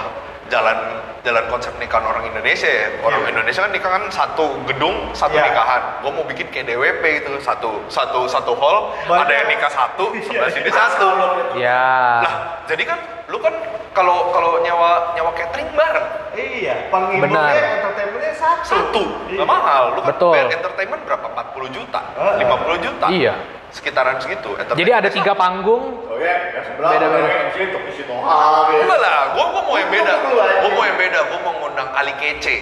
jalan 0.47 0.77
jalan 1.21 1.45
konsep 1.47 1.71
nikahan 1.75 2.03
orang 2.03 2.23
Indonesia 2.25 2.67
ya 2.67 2.87
orang 2.99 3.21
Iya. 3.21 3.31
Indonesia 3.31 3.61
kan 3.61 3.71
nikah 3.71 3.91
kan 3.91 4.03
satu 4.09 4.45
gedung 4.65 4.95
satu 5.11 5.33
Iya. 5.33 5.47
nikahan 5.47 5.81
gue 5.99 6.11
mau 6.11 6.25
bikin 6.25 6.47
kayak 6.49 6.65
DWP 6.67 7.03
gitu 7.17 7.31
satu 7.39 7.79
satu 7.87 8.27
satu 8.27 8.51
hall 8.53 8.91
Banyak. 9.05 9.23
ada 9.23 9.33
yang 9.33 9.47
nikah 9.47 9.71
satu 9.71 10.03
sebelah 10.13 10.45
Iya. 10.45 10.53
sini 10.53 10.69
satu 10.69 11.07
ya. 11.55 11.87
Nah, 12.21 12.33
jadi 12.65 12.83
kan 12.83 12.99
lu 13.25 13.39
kan 13.39 13.55
kalau 13.91 14.29
kalau 14.29 14.59
nyawa 14.59 15.13
nyawa 15.13 15.31
catering 15.33 15.69
bareng 15.71 16.07
Iya, 16.33 16.75
Benar. 16.75 16.91
penghiburnya 16.91 17.41
entertainmentnya 17.77 18.33
satu. 18.33 18.65
satu 18.65 19.03
Iya. 19.29 19.37
nggak 19.37 19.49
mahal 19.49 19.83
lu 19.93 19.99
kan 20.01 20.09
Betul. 20.11 20.33
bayar 20.33 20.47
entertainment 20.51 21.01
berapa 21.03 21.27
40 21.29 21.67
juta 21.71 22.01
Ah. 22.13 22.35
50 22.35 22.77
juta 22.79 23.07
Iya. 23.07 23.33
Sekitaran 23.73 24.21
segitu 24.21 24.53
Jadi 24.53 24.91
ada 24.93 25.09
tiga 25.09 25.33
panggung. 25.33 26.05
Oh 26.05 26.17
ya, 26.21 26.53
yang 26.53 26.63
sebelah 26.63 26.93
isi 27.89 28.03
toha 28.05 28.69
gitu. 28.69 28.81
Enggak 28.85 28.99
lah, 29.01 29.33
gua, 29.33 29.45
gua 29.49 29.61
mau 29.65 29.75
yang 29.81 29.89
beda. 29.89 30.13
Gua 30.61 30.69
mau 30.73 30.83
yang 30.85 30.97
beda, 30.97 31.19
gua 31.29 31.39
mau 31.41 31.53
ngundang 31.61 31.89
Ali 31.93 32.13
Kece. 32.21 32.55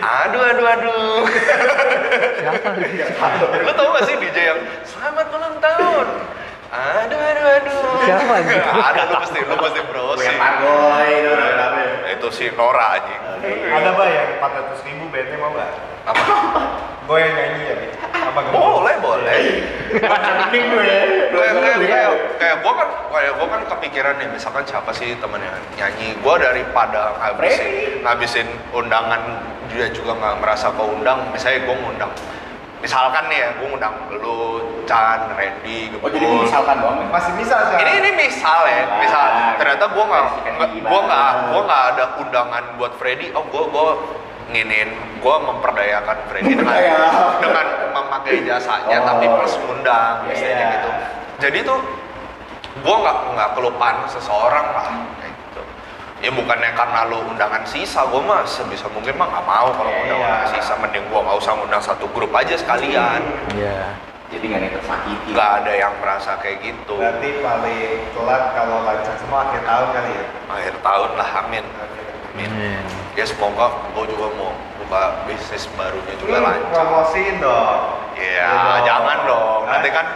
Aduh, 0.00 0.40
aduh, 0.44 0.66
aduh. 0.66 1.24
Siapa? 2.40 2.68
Lu 3.64 3.72
tau 3.72 3.88
gak 3.96 4.04
sih 4.04 4.14
DJ 4.20 4.38
yang 4.52 4.60
selamat 4.84 5.26
ulang 5.32 5.56
tahun? 5.60 6.06
Aduh, 6.76 7.16
aduh, 7.16 7.46
aduh. 7.56 7.80
Siapa 8.04 8.32
anjing? 8.44 8.60
Ada, 8.60 9.02
lu 9.08 9.14
mesti, 9.24 9.38
lu 9.40 9.54
mesti 9.56 9.80
browsing. 9.88 10.28
Yang 10.28 10.36
pargoy 10.36 11.08
itu 11.08 11.32
apa 11.32 11.78
ya? 11.80 11.94
Itu 12.12 12.26
si 12.28 12.44
Nora 12.52 12.86
anjing. 13.00 13.20
Ada 13.46 13.90
bah 13.96 14.08
yang 14.08 14.28
400 14.42 14.86
ribu 14.88 15.04
bandnya 15.08 15.36
mau 15.40 15.50
nggak? 15.56 15.70
Apa? 16.06 16.22
Gue 17.06 17.18
yang 17.22 17.32
nyanyi 17.38 17.62
ya, 17.62 17.74
Bi. 17.78 17.86
Apa? 18.12 18.38
Boleh, 18.50 18.94
boleh. 18.98 19.38
Mending 19.94 20.64
gue 20.74 20.84
ya. 20.84 21.00
kayak 21.30 21.54
kayak 21.56 21.78
kayak 21.86 22.10
kayak 22.36 22.56
gue 22.60 22.72
kan 22.74 22.88
kayak 23.12 23.32
gue 23.38 23.46
kan 23.46 23.62
kepikiran 23.76 24.14
nih 24.18 24.28
misalkan 24.28 24.64
siapa 24.66 24.90
sih 24.92 25.14
temennya 25.16 25.56
nyanyi 25.78 26.18
gue 26.18 26.34
daripada 26.36 27.16
ngabisin 27.22 27.68
ngabisin 28.02 28.48
undangan 28.74 29.22
dia 29.70 29.86
juga 29.94 30.18
nggak 30.18 30.36
merasa 30.42 30.68
keundang 30.74 31.30
misalnya 31.30 31.64
gue 31.64 31.76
ngundang 31.80 32.12
misalkan 32.78 33.24
nih 33.26 33.38
ya 33.38 33.48
gue 33.52 33.66
ngundang 33.66 33.94
lu 34.14 34.38
Chan 34.84 35.32
Randy 35.32 35.90
Oh 35.96 36.06
jadi 36.06 36.26
misalkan 36.38 36.76
doang 36.78 36.98
ya? 36.98 37.08
Masih 37.08 37.32
bisa 37.34 37.56
sih. 37.66 37.76
ini 37.78 37.92
ini 37.98 38.10
misal 38.14 38.60
ya 38.62 38.84
Ah, 38.84 38.98
misal 38.98 39.22
ternyata 39.56 39.84
gue 39.86 40.04
nggak 40.04 40.22
versikan 40.22 40.52
nggak- 40.54 40.70
gimana. 40.72 40.88
gue 40.88 41.00
nggak 41.02 41.24
gue 41.46 41.60
nggak 41.62 41.82
ada 41.86 42.04
undangan 42.18 42.64
buat 42.76 42.92
Freddy 42.94 43.26
oh 43.32 43.44
gue 43.44 43.62
gue 43.66 43.88
nginin 44.46 44.88
gue 45.18 45.34
memperdayakan 45.42 46.18
Freddy 46.26 46.52
dengan 46.54 46.76
dengan 47.40 47.66
memakai 47.90 48.44
jasanya 48.44 48.96
Oh. 48.96 49.06
tapi 49.08 49.24
plus 49.26 49.54
ngundang 49.58 50.14
biasanya 50.22 50.54
Iya. 50.54 50.66
gitu 50.72 50.90
jadi 51.38 51.58
tuh 51.64 51.80
gue 52.76 52.96
nggak 52.96 53.16
nggak 53.32 53.50
kelupaan 53.52 54.04
seseorang 54.06 54.66
lah 54.68 54.86
gitu 54.86 55.15
ya 56.16 56.30
bukannya 56.30 56.72
karena 56.72 57.00
lu 57.04 57.18
undangan 57.26 57.60
sisa 57.62 58.00
gue 58.02 58.18
mah 58.18 58.40
sebisa 58.42 58.88
mungkin 58.88 59.14
mah 59.14 59.28
nggak 59.28 59.44
mau 59.44 59.68
kalau 59.70 59.92
undang 59.94 60.16
undangan 60.16 60.48
sisa 60.48 60.74
mending 60.76 61.04
gue 61.04 61.20
nggak 61.20 61.36
usah 61.36 61.52
ngundang 61.54 61.82
satu 61.82 62.06
grup 62.08 62.32
aja 62.32 62.54
sekalian 62.54 63.20
Iya. 63.52 63.92
Jadi 64.26 64.42
nggak 64.44 64.58
ada 64.58 64.66
yang 64.66 64.74
tersakiti. 64.74 65.26
nggak 65.30 65.50
ada 65.54 65.72
yang 65.72 65.92
merasa 65.96 66.30
kayak 66.36 66.58
gitu 66.60 66.94
Berarti 66.94 67.28
paling 67.38 67.80
telat 68.10 68.42
kalau 68.52 68.76
lancar 68.82 69.14
semua 69.16 69.38
akhir 69.44 69.62
tahun 69.62 69.88
kali 69.92 70.10
ya. 70.10 70.24
akhir 70.48 70.74
tahun 70.80 71.10
lah 71.14 71.28
amin 71.38 71.64
amin 71.64 72.50
Amin. 72.50 72.82
ya 73.14 73.24
semoga 73.24 73.66
gue 73.94 74.04
juga 74.08 74.26
mau 74.34 74.50
buka 74.76 75.02
bisnis 75.24 75.64
barunya 75.72 76.14
juga 76.16 76.32
Hmm, 76.34 76.44
lancar 76.44 76.68
promosiin 76.74 77.36
dong. 77.38 77.80
ya 78.12 78.24
Iya 78.24 78.48
dong. 78.50 78.82
jangan 78.82 79.18
dong 79.24 79.60
nanti 79.68 79.88
kan 79.90 80.06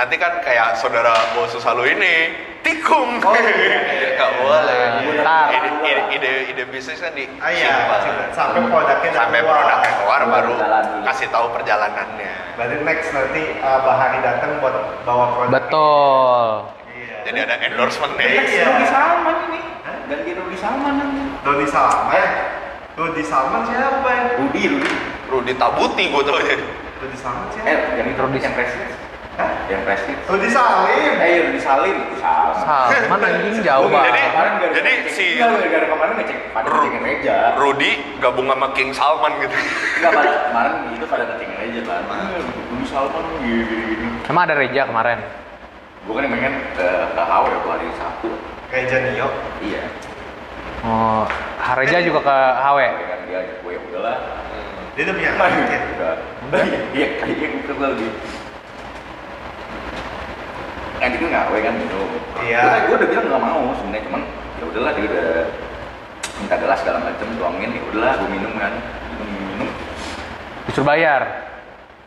nanti 0.00 0.16
kan 0.16 0.40
kayak 0.40 0.80
saudara 0.80 1.12
bos 1.36 1.52
selalu 1.52 1.92
ini 1.92 2.14
tikung 2.64 3.20
Oh, 3.20 3.36
iya. 3.36 3.76
nggak 4.16 4.32
boleh 4.34 4.80
Ntar. 5.12 5.46
ide, 5.52 5.68
ide, 5.84 5.92
ide, 6.10 6.32
ide 6.48 6.62
bisnis 6.66 6.96
kan 6.96 7.12
di 7.12 7.28
Ah 7.36 7.52
iya, 7.52 7.84
sampai 8.32 8.64
produknya 8.64 9.12
sampai 9.12 9.44
keluar. 9.44 9.60
produknya 9.60 9.92
keluar 9.94 10.20
Baru 10.24 10.52
baru 10.56 11.04
kasih 11.04 11.28
tahu 11.28 11.52
perjalanannya 11.52 12.32
Berarti 12.56 12.76
next 12.80 13.12
nanti 13.12 13.42
uh, 13.60 13.80
Bahari 13.80 14.18
datang 14.20 14.56
buat 14.58 14.72
bawa 15.04 15.36
produk. 15.36 15.52
Betul. 15.54 16.44
Iya. 16.90 17.16
jadi 17.22 17.38
ada 17.44 17.56
endorsement 17.62 18.12
nih 18.16 18.28
Iya. 18.40 18.64
Rudi 18.66 18.86
Salman 18.86 19.36
ini. 19.46 19.60
Ganti 20.08 20.30
Rudi 20.32 20.56
Salman 20.56 20.92
nanti. 20.96 21.20
Dodi 21.40 21.66
Salman. 21.66 22.28
Dodi 22.92 23.22
Salman 23.22 23.60
siapa 23.62 24.08
ya? 24.08 24.22
Rudi, 24.36 24.62
Rudi. 24.66 24.92
Rudi 25.28 25.52
Tabuti 25.54 26.04
gue 26.08 26.22
tuh 26.22 26.34
aja 26.34 26.56
Dodi 26.96 27.16
Salman 27.16 27.46
siapa? 27.48 27.68
Eh, 27.68 27.78
yang 27.96 28.08
itu 28.08 28.20
Rudi 28.20 28.38
yang 28.38 28.52
presiden. 28.52 28.88
Hah? 29.40 29.48
Yang 29.72 29.80
prestis. 29.88 30.16
Rudi 30.28 30.48
Salim. 30.52 31.12
Eh, 31.16 31.30
yang 31.40 31.48
disalin 31.50 31.96
itu 31.96 32.16
sama. 32.20 32.52
Salman 32.60 33.20
anjing 33.24 33.56
jauh 33.64 33.88
Jadi- 33.88 33.94
banget. 33.96 34.12
Kemarin 34.30 34.52
gara 34.60 34.72
Jadi 34.76 34.92
si- 35.08 35.40
gara-gara 35.40 35.86
kemarin 35.88 36.12
ngecek 36.20 36.38
pada 36.52 36.66
ngecekin 36.68 37.00
meja. 37.00 37.36
Rudy 37.56 37.90
gabung 38.20 38.46
sama 38.46 38.66
King 38.76 38.90
Salman 38.92 39.32
gitu. 39.40 39.56
Enggak 39.96 40.12
pada 40.12 40.30
kemarin 40.46 40.72
itu 40.92 41.06
pada 41.08 41.22
ngecekin 41.24 41.56
meja 41.56 41.80
kan. 41.82 42.02
Bumi 42.68 42.84
Salman 42.84 43.24
gini 43.40 43.62
gini 43.64 43.82
gini. 43.88 44.06
Emang 44.28 44.42
ada 44.44 44.54
Reja 44.54 44.82
kemarin. 44.84 45.18
Gue 46.00 46.14
kan 46.16 46.26
pengen 46.28 46.54
ke 46.74 46.88
ke 47.12 47.22
HW 47.22 47.44
tuh 47.56 47.70
hari 47.70 47.86
Sabtu. 47.96 48.28
Reja 48.68 48.96
Nio. 49.02 49.28
Iya. 49.60 49.82
Oh, 50.80 51.24
Reja 51.76 51.98
juga 52.00 52.20
ke 52.24 52.36
HW. 52.56 52.78
Kan 52.80 53.20
dia 53.24 53.36
ajak 53.38 53.56
gue 53.60 53.72
ya 53.72 53.80
udahlah. 53.88 54.16
Dia 54.96 55.02
udah 55.06 55.14
punya 55.14 55.30
Udah. 55.32 55.48
ya. 55.48 55.80
Udah. 55.92 56.14
Udah. 56.48 56.60
Iya 56.90 57.06
kayaknya 57.16 57.46
gue 57.46 57.60
kesel 57.62 57.76
lagi. 57.78 58.08
Nanti 61.00 61.16
gue 61.16 61.28
nggak 61.32 61.44
gue 61.48 61.58
kan 61.64 61.74
minum. 61.74 62.08
Iya. 62.44 62.60
Gue, 62.60 62.78
gue 62.86 62.96
udah 63.00 63.08
bilang 63.08 63.26
nggak 63.32 63.42
mau 63.42 63.62
sebenarnya 63.80 64.04
cuman 64.06 64.22
ya 64.60 64.64
udahlah 64.68 64.92
dia 64.92 65.04
udah 65.08 65.28
minta 66.40 66.56
gelas 66.56 66.78
segala 66.80 66.98
macam 67.04 67.26
tuangin 67.36 67.70
ya 67.72 67.82
udahlah 67.88 68.12
gue 68.20 68.28
minum 68.28 68.52
kan 68.60 68.72
minum 69.16 69.28
minum. 69.48 69.68
Disuruh 70.68 70.86
bayar. 70.86 71.22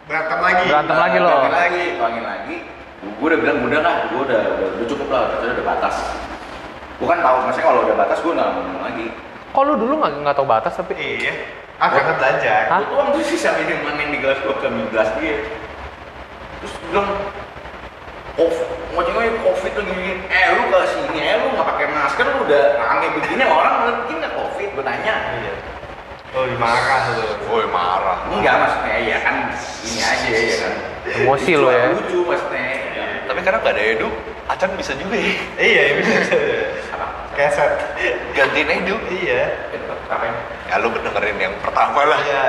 Berantem 0.05 0.39
lagi. 0.39 0.65
Berantem 0.69 0.97
lagi 1.01 1.17
lo. 1.17 1.29
Tuangin 1.33 1.55
lagi 1.57 1.83
tuangin 1.97 2.25
lagi 2.25 2.57
gue 3.03 3.27
udah 3.27 3.39
bilang 3.39 3.57
udah 3.67 3.81
lah 3.83 3.95
gue 4.07 4.21
udah, 4.23 4.41
udah 4.59 4.67
udah 4.79 4.87
cukup 4.87 5.07
lah 5.11 5.21
udah, 5.35 5.49
udah 5.59 5.65
batas 5.75 5.95
gue 6.99 7.07
kan 7.07 7.19
tahu 7.19 7.37
maksudnya 7.43 7.65
kalau 7.67 7.81
udah 7.83 7.95
batas 7.99 8.17
gue 8.23 8.31
nggak 8.31 8.49
mau 8.51 8.63
minum 8.63 8.83
lagi 8.83 9.07
Kok 9.53 9.63
lu 9.69 9.73
dulu 9.77 9.93
nggak 10.01 10.11
nggak 10.25 10.35
tahu 10.39 10.47
batas 10.49 10.73
tapi 10.73 10.93
Iya. 10.97 11.33
Ah, 11.77 11.89
karena 11.93 12.15
belajar. 12.15 12.61
Hah? 12.73 12.79
gue 12.79 12.89
tuang 12.89 13.09
tuh 13.13 13.23
sisa 13.27 13.53
minuman 13.59 13.93
yang 13.99 14.09
di 14.15 14.19
gelas 14.23 14.39
gue 14.41 14.55
ke 14.55 14.67
gelas 14.89 15.09
dia 15.19 15.35
terus 16.63 16.73
bilang 16.87 17.07
Covid, 18.34 18.65
ngocengnya 18.97 19.30
covid 19.45 19.72
tuh 19.77 19.84
gini, 19.85 20.18
eh 20.26 20.45
lu 20.57 20.65
ke 20.73 20.80
sini, 20.89 21.22
eh 21.22 21.38
lu 21.38 21.53
nggak 21.53 21.68
pakai 21.69 21.85
masker, 21.85 22.26
lu 22.34 22.49
udah 22.49 22.64
rame 22.81 23.07
begini 23.22 23.45
orang 23.45 23.73
mungkin 23.85 24.15
nggak 24.26 24.34
covid, 24.34 24.69
gue 24.73 24.84
tanya. 24.85 25.15
Iya. 25.38 25.53
Oh, 26.34 26.49
dimarah 26.49 27.14
lu. 27.14 27.30
Woi 27.45 27.69
marah. 27.69 28.26
Enggak 28.34 28.57
maksudnya 28.57 28.97
ya 29.05 29.18
kan 29.22 29.53
ini 29.85 30.01
aja 30.01 30.30
ya 30.34 30.55
kan. 30.65 30.73
Emosi 31.22 31.51
lo 31.53 31.69
ya. 31.69 31.93
Lucu 31.93 32.26
maksudnya. 32.26 32.65
Ya. 32.97 33.05
Tapi 33.30 33.39
karena 33.45 33.57
nggak 33.61 33.73
ada 33.77 33.84
Edu, 33.85 34.10
Acan 34.49 34.73
bisa 34.73 34.97
juga 34.97 35.14
ya. 35.14 35.34
Iya, 35.61 35.84
bisa. 36.01 36.34
Apa? 36.97 37.05
Keset. 37.38 37.72
Gantiin 38.34 38.69
Edu. 38.81 38.97
Iya. 39.14 39.45
Apa 40.10 40.23
yang? 40.26 40.38
Ya 40.73 40.76
lu 40.81 40.89
dengerin 40.89 41.38
yang 41.38 41.53
pertama 41.61 42.01
lah. 42.01 42.18
Iya. 42.26 42.45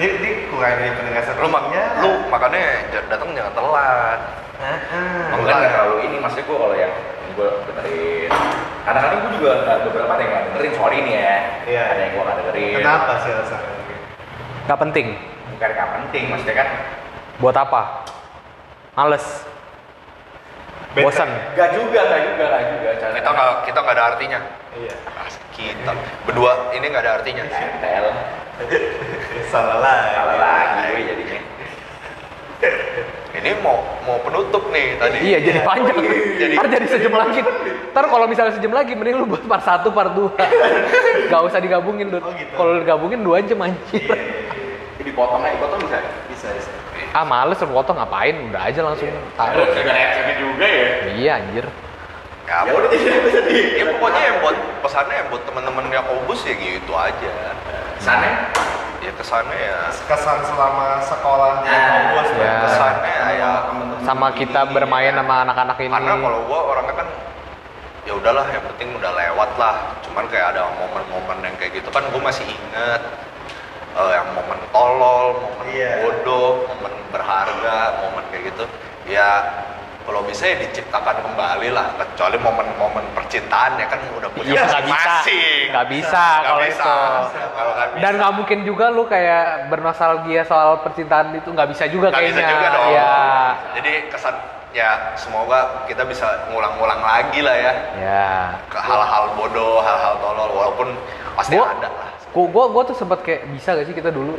Ini, 0.00 0.16
ini 0.16 0.30
kurang 0.48 0.80
dari 0.80 0.96
pendengar 0.96 1.20
Lu, 1.20 1.48
mak 1.52 1.60
sepertinya. 1.68 1.84
lu 2.00 2.10
makanya 2.32 2.62
datang 3.04 3.36
jangan 3.36 3.52
telat. 3.52 4.20
Ah, 4.56 4.78
kan 5.36 5.40
nggak 5.44 5.72
terlalu 5.72 5.96
ini, 6.08 6.16
maksudnya 6.16 6.44
gue 6.44 6.56
kalau 6.56 6.76
yang 6.76 6.92
gue 7.32 7.48
dengerin 7.68 8.30
Kadang-kadang 8.80 9.18
gue 9.20 9.32
juga 9.40 9.50
nggak 9.60 9.76
beberapa 9.88 10.12
ada 10.12 10.20
yang 10.20 10.32
nggak 10.32 10.44
dengerin, 10.52 10.72
sorry 10.76 10.98
nih 11.00 11.14
ya 11.16 11.36
Iya. 11.68 11.82
Ada 11.84 12.00
yang 12.00 12.10
gue 12.12 12.22
nggak 12.24 12.36
dengerin 12.40 12.74
Kenapa 12.80 13.12
sih 13.20 13.30
alasannya? 13.30 13.72
nggak 14.64 14.78
penting. 14.80 15.06
Bukan 15.52 15.68
nggak 15.70 15.90
penting, 15.92 16.22
maksudnya 16.32 16.56
kan 16.56 16.68
Buat 17.36 17.56
apa? 17.56 17.82
Males. 18.96 19.26
Bosan. 20.90 21.30
Gak 21.54 21.70
juga, 21.72 22.00
gak 22.02 22.20
juga, 22.26 22.44
gak 22.50 22.64
juga 22.74 22.88
Cara- 22.98 23.14
Kita 23.14 23.28
nggak 23.30 23.48
kita 23.62 23.78
nggak 23.78 23.96
ada 23.96 24.04
artinya. 24.10 24.40
Iya. 24.74 24.94
Asik 25.22 25.44
kita 25.52 25.92
berdua 26.24 26.72
ini 26.72 26.84
nggak 26.88 27.04
ada 27.04 27.12
artinya. 27.20 27.44
Nentel, 27.46 28.06
Salah 29.52 29.78
lagi. 29.82 30.08
salah 30.14 30.36
lagi 30.38 30.80
gue 30.94 31.02
jadinya 31.06 31.38
Ini 33.40 33.50
mau 33.64 33.80
mau 34.04 34.20
penutup 34.20 34.68
nih 34.68 35.00
tadi. 35.00 35.16
Iya, 35.24 35.38
jadi 35.40 35.60
panjang. 35.64 35.96
Jadi- 36.36 36.56
Ntar 36.60 36.66
jadi 36.68 36.86
sejam 36.92 37.14
lagi. 37.16 37.40
Ntar 37.94 38.04
kalau 38.12 38.26
misalnya 38.28 38.52
sejam 38.52 38.68
lagi, 38.68 38.92
mending 38.92 39.16
lu 39.16 39.24
buat 39.24 39.40
part 39.48 39.64
1, 39.64 39.88
part 39.96 40.12
2. 40.12 40.36
Gak 41.32 41.42
usah 41.48 41.56
digabungin. 41.56 42.12
Oh, 42.12 42.20
gitu. 42.36 42.52
Kalau 42.52 42.84
digabungin 42.84 43.24
2 43.24 43.40
jam 43.48 43.64
anjir. 43.64 43.80
Iya, 43.96 44.12
iya, 44.12 44.12
iya. 44.12 44.60
Jadi 45.00 45.08
dipotong 45.08 45.40
aja, 45.40 45.56
dipotong 45.56 45.80
bisa 45.80 45.98
Bisa, 46.28 46.46
bisa. 46.52 46.70
Ah, 47.16 47.24
males 47.24 47.56
lu 47.56 47.72
potong 47.72 47.96
ngapain? 47.96 48.36
Udah 48.52 48.62
aja 48.68 48.80
langsung 48.84 49.08
taruh. 49.34 49.64
Gak 49.72 49.88
ada 49.88 50.00
efeknya 50.12 50.34
juga 50.36 50.66
ya 50.68 50.86
Iya, 51.16 51.32
anjir. 51.40 51.64
Ya, 52.44 52.66
Ya 52.66 52.74
ya 53.78 53.84
pokoknya 53.94 54.20
yang 54.26 54.36
buat 54.42 54.56
pesannya 54.82 55.14
yang 55.22 55.28
buat 55.30 55.42
teman-teman 55.46 55.86
Yakobus 55.86 56.44
ya 56.44 56.54
gitu 56.58 56.92
aja. 56.92 57.30
Sana 58.00 58.48
Ya 59.00 59.12
kesannya 59.14 59.56
ya. 59.56 59.80
Kesan 60.04 60.44
selama 60.44 61.00
sekolah 61.00 61.64
di 61.64 61.68
Ah, 61.68 61.80
kampus 61.80 62.28
ya. 62.30 62.36
dan 62.36 62.56
kesannya 62.62 63.16
ya 63.34 63.52
Sama 64.02 64.28
kita 64.30 64.68
bermain 64.68 65.14
sama 65.14 65.40
anak-anak 65.42 65.76
ini. 65.78 65.88
karena 65.90 66.16
kalau 66.18 66.40
gua 66.44 66.60
orangnya 66.68 66.94
kan 66.94 67.08
ya 68.02 68.12
udahlah 68.12 68.44
yang 68.46 68.60
penting 68.66 68.92
udah 68.92 69.12
lewat 69.14 69.50
lah. 69.56 69.74
Cuman 70.02 70.28
kayak 70.28 70.52
ada 70.52 70.68
momen-momen 70.74 71.38
yang 71.42 71.56
kayak 71.56 71.80
gitu. 71.80 71.88
Kan 71.88 72.04
gua 72.08 72.20
masih 72.22 72.44
inget 72.44 73.00
eh, 73.90 74.10
yang 74.12 74.28
momen 74.30 74.60
tolol 74.68 75.26
momen 75.40 75.66
Iya. 75.66 75.92
bodoh 76.02 76.68
momen 76.68 76.92
berharga 77.08 77.76
momen 78.00 78.24
kayak 78.28 78.52
gitu. 78.52 78.64
Ya 79.08 79.28
kalau 80.10 80.26
bisa 80.26 80.42
ya 80.42 80.58
diciptakan 80.58 81.22
kembali 81.22 81.70
lah 81.70 81.86
kecuali 81.94 82.34
momen-momen 82.36 83.06
percintaan 83.14 83.78
ya 83.78 83.86
kan 83.86 84.02
udah 84.10 84.26
punya 84.28 84.50
Iya, 84.50 84.58
bisa. 84.58 84.74
masing-masing 84.74 85.62
Nggak 85.70 85.86
bisa 85.88 86.24
Nggak 86.26 86.42
kalau 86.42 86.60
bisa. 86.60 86.82
itu. 86.82 86.90
Kalau 87.54 87.72
bisa. 87.86 88.00
Dan 88.02 88.12
nggak 88.18 88.32
mungkin 88.34 88.58
juga 88.66 88.84
lu 88.90 89.02
kayak 89.06 89.44
bernostalgia 89.70 90.42
soal 90.42 90.82
percintaan 90.82 91.30
itu 91.32 91.46
nggak 91.46 91.68
bisa 91.70 91.86
juga 91.86 92.10
bisa 92.10 92.18
kayaknya. 92.18 92.48
juga 92.50 92.66
dong 92.68 92.90
Ya. 92.90 93.14
jadi 93.72 93.92
kesan 94.10 94.34
ya 94.70 94.90
semoga 95.14 95.58
kita 95.86 96.02
bisa 96.04 96.26
ngulang-ngulang 96.48 97.00
lagi 97.00 97.38
lah 97.40 97.54
ya 97.54 97.72
Ya. 97.96 98.30
ke 98.66 98.78
hal-hal 98.78 99.24
bodoh, 99.34 99.78
hal-hal 99.78 100.14
tolol 100.18 100.50
walaupun 100.52 100.88
pasti 101.32 101.54
Gua, 101.54 101.70
ada 101.70 101.86
lah. 101.86 102.10
gua, 102.30 102.46
gua, 102.46 102.64
gua 102.68 102.82
tuh 102.84 102.94
sempat 102.94 103.22
kayak 103.22 103.46
bisa 103.48 103.72
gak 103.72 103.86
sih 103.86 103.94
kita 103.94 104.10
dulu 104.10 104.34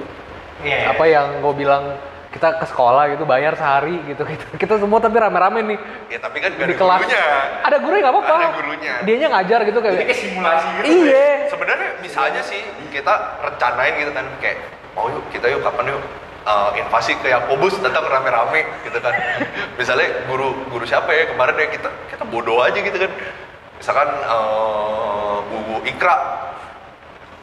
Iya. 0.61 0.91
apa 0.91 1.03
yang 1.05 1.39
gue 1.39 1.53
bilang 1.57 1.95
kita 2.31 2.47
ke 2.57 2.65
sekolah 2.65 3.11
gitu 3.11 3.23
bayar 3.27 3.53
sehari 3.53 3.99
gitu 4.07 4.23
gitu 4.31 4.45
kita 4.55 4.79
semua 4.79 5.03
tapi 5.03 5.19
rame-rame 5.19 5.59
nih 5.67 5.79
Ya 6.07 6.19
tapi 6.19 6.39
kan 6.39 6.55
di 6.55 6.63
ada 6.63 6.75
kelas 6.75 6.99
gurunya. 7.03 7.25
ada 7.61 7.77
guru 7.77 7.93
nggak 7.93 8.13
apa-apa 8.15 8.35
Ada 8.37 8.55
gurunya. 8.55 8.93
dianya 9.03 9.27
ngajar 9.31 9.59
gitu 9.63 9.77
Jadi 9.77 9.87
kayak 9.91 10.07
kayak 10.07 10.19
simulasi 10.19 10.67
gitu 10.71 10.85
iya 11.03 11.27
Sebenarnya 11.47 11.89
bisa 11.99 12.19
aja 12.23 12.41
sih 12.41 12.61
kita 12.89 13.13
rencanain 13.43 13.93
gitu 13.99 14.11
kan 14.11 14.25
kayak 14.39 14.57
mau 14.91 15.07
yuk 15.07 15.23
kita 15.31 15.47
yuk 15.47 15.63
kapan 15.63 15.91
yuk 15.91 16.03
uh, 16.43 16.71
invasi 16.75 17.15
ke 17.19 17.27
Yakobus 17.27 17.79
datang 17.79 18.03
rame-rame 18.03 18.67
gitu 18.83 18.99
kan. 18.99 19.15
Misalnya 19.79 20.27
guru 20.27 20.51
guru 20.67 20.83
siapa 20.83 21.11
ya 21.11 21.31
kemarin 21.31 21.55
ya 21.55 21.67
kita 21.71 21.89
kita 22.11 22.23
bodoh 22.27 22.59
aja 22.59 22.75
gitu 22.75 22.97
kan. 22.97 23.11
Misalkan 23.79 24.09
uh, 24.27 25.39
Bu 25.47 25.79
Ikra 25.83 26.15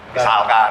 misalkan 0.08 0.70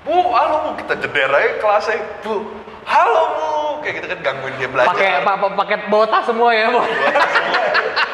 Bu, 0.00 0.16
halo 0.32 0.64
Bu, 0.64 0.70
kita 0.80 0.96
jeder 0.96 1.28
aja 1.28 1.60
kelasnya. 1.60 2.00
Bu, 2.24 2.48
halo 2.90 3.20
Bu, 3.30 3.46
kayak 3.80 3.94
gitu 3.96 4.06
kan 4.08 4.18
gangguin 4.20 4.54
dia 4.56 4.68
belajar. 4.68 4.90
pakai 4.90 5.10
pa- 5.22 5.38
pa- 5.38 5.56
pakai 5.56 5.76
bawa 5.86 6.06
tas 6.06 6.24
semua 6.24 6.50
ya 6.50 6.66
Bu. 6.68 6.80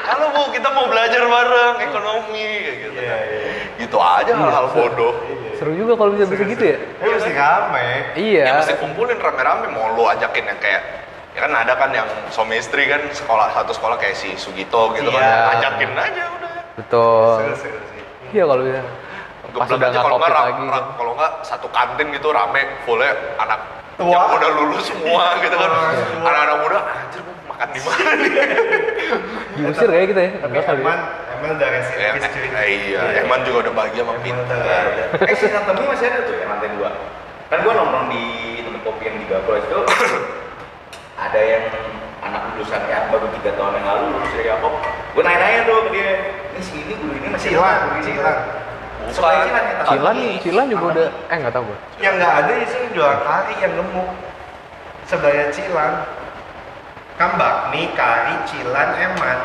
Halo 0.07 0.27
Bu, 0.31 0.43
kita 0.51 0.69
mau 0.71 0.87
belajar 0.87 1.19
bareng 1.19 1.75
ekonomi 1.81 2.45
kayak 2.61 2.77
gitu. 2.79 2.99
Iya, 2.99 3.17
iya. 3.19 3.41
Gitu 3.77 3.97
aja 3.97 4.33
hal-hal 4.33 4.67
bodoh. 4.71 5.15
seru 5.57 5.73
juga 5.73 5.97
kalau 5.97 6.13
bisa 6.13 6.29
bisa 6.29 6.45
gitu 6.45 6.65
ya 6.67 6.77
Ini 7.01 7.09
mesti 7.11 7.33
rame. 7.33 7.89
iya 8.15 8.43
Ya 8.45 8.53
mesti 8.61 8.77
kumpulin 8.77 9.17
rame-rame 9.17 9.73
mau 9.73 9.89
lo 9.91 10.05
ajakin 10.07 10.45
yang 10.45 10.61
kayak 10.61 10.83
ya 11.33 11.41
kan 11.41 11.53
ada 11.55 11.73
kan 11.75 11.91
yang 11.91 12.05
suami 12.29 12.57
istri 12.57 12.85
kan 12.85 13.01
sekolah 13.09 13.49
satu 13.51 13.73
sekolah 13.73 13.97
kayak 13.97 14.13
si 14.15 14.37
Sugito 14.37 14.93
gitu 14.93 15.09
Iya. 15.09 15.17
kan 15.17 15.57
ajakin 15.57 15.91
aja 15.95 16.23
udah. 16.31 16.53
betul 16.77 17.41
Seru, 17.41 17.55
seru 17.59 17.79
sih. 17.89 18.03
iya 18.33 18.45
kalau 18.45 18.63
bisa 18.63 18.81
pas 19.51 19.65
udah 19.67 19.89
nggak 19.89 20.03
kalau 20.03 20.17
nggak 20.19 20.33
kan. 20.69 20.85
kalau 20.93 21.13
nggak 21.15 21.33
satu 21.41 21.67
kantin 21.73 22.07
gitu 22.13 22.29
rame 22.29 22.61
fullnya 22.85 23.13
anak 23.39 23.61
Tua. 23.97 24.13
yang 24.13 24.29
udah 24.31 24.51
lulus 24.55 24.85
semua 24.85 25.25
gitu 25.41 25.57
kan 25.57 25.71
anak-anak 26.21 26.57
muda 26.61 26.79
anjir 26.85 27.21
gua 27.21 27.35
makan 27.49 27.69
di 27.73 27.81
mana 27.81 28.11
nih 28.15 28.31
diusir 29.57 29.89
kayak 29.89 30.07
kita 30.13 30.21
ya 30.21 30.31
Tapi 30.39 30.53
ya. 30.55 30.63
Eman, 30.69 30.99
Eman 31.33 31.49
udah 31.57 31.69
rest 31.71 31.91
in 31.91 31.99
Eh, 31.99 32.11
peace 32.13 32.29
cuy. 32.29 32.47
eh, 32.47 32.67
iya 32.93 33.03
Eman 33.25 33.41
juga 33.43 33.59
udah 33.65 33.73
bahagia 33.75 34.03
sama 34.05 34.21
Eman 34.21 34.45
ada. 34.45 35.05
Eh, 35.25 35.35
si 35.35 35.45
Anthony 35.49 35.83
masih 35.87 36.07
ada 36.07 36.19
tuh 36.23 36.35
yang 36.37 36.49
lantai 36.51 36.69
dua. 36.77 36.91
Kan 37.47 37.59
gua 37.63 37.73
nongkrong 37.75 38.07
di 38.09 38.23
tempat 38.61 38.81
kopi 38.83 39.03
yang 39.03 39.17
di 39.17 39.27
Gabros 39.27 39.65
itu 39.65 39.79
ada 41.25 41.41
yang 41.41 41.65
anak 42.21 42.43
lulusan 42.53 42.81
ya 42.85 43.09
baru 43.09 43.27
tiga 43.33 43.51
tahun 43.55 43.73
yang 43.77 43.87
lalu 43.87 44.05
lulus 44.13 44.31
dari 44.31 44.47
Yakob. 44.47 44.73
Gua 45.15 45.23
nanya-nanya 45.23 45.61
tuh 45.65 45.77
ke 45.87 45.91
dia, 45.91 46.11
ini 46.53 46.61
si 46.61 46.75
ini 46.77 46.93
guru 46.97 47.13
ini 47.15 47.29
masih 47.31 47.49
guru 47.55 47.65
ini 47.95 48.03
Cilan. 48.05 48.37
Sekolah 49.11 49.35
Cilan 49.41 49.63
ya? 49.63 49.75
tapi- 49.77 49.89
Cilan 49.93 50.17
Cilan 50.41 50.67
juga 50.69 50.85
udah 50.91 51.07
eh 51.27 51.37
nggak 51.37 51.53
tahu 51.53 51.65
gue 51.65 51.79
Yang 51.99 52.15
nggak 52.17 52.33
ada 52.35 52.53
itu 52.57 52.77
jualan 52.93 53.19
kari 53.21 53.55
yang 53.57 53.73
gemuk. 53.75 54.09
Sebelahnya 55.05 55.47
Cilan. 55.51 55.93
Kan 57.17 57.31
bakmi, 57.35 57.83
kari, 57.93 58.35
Cilan, 58.45 58.89
Eman. 58.95 59.39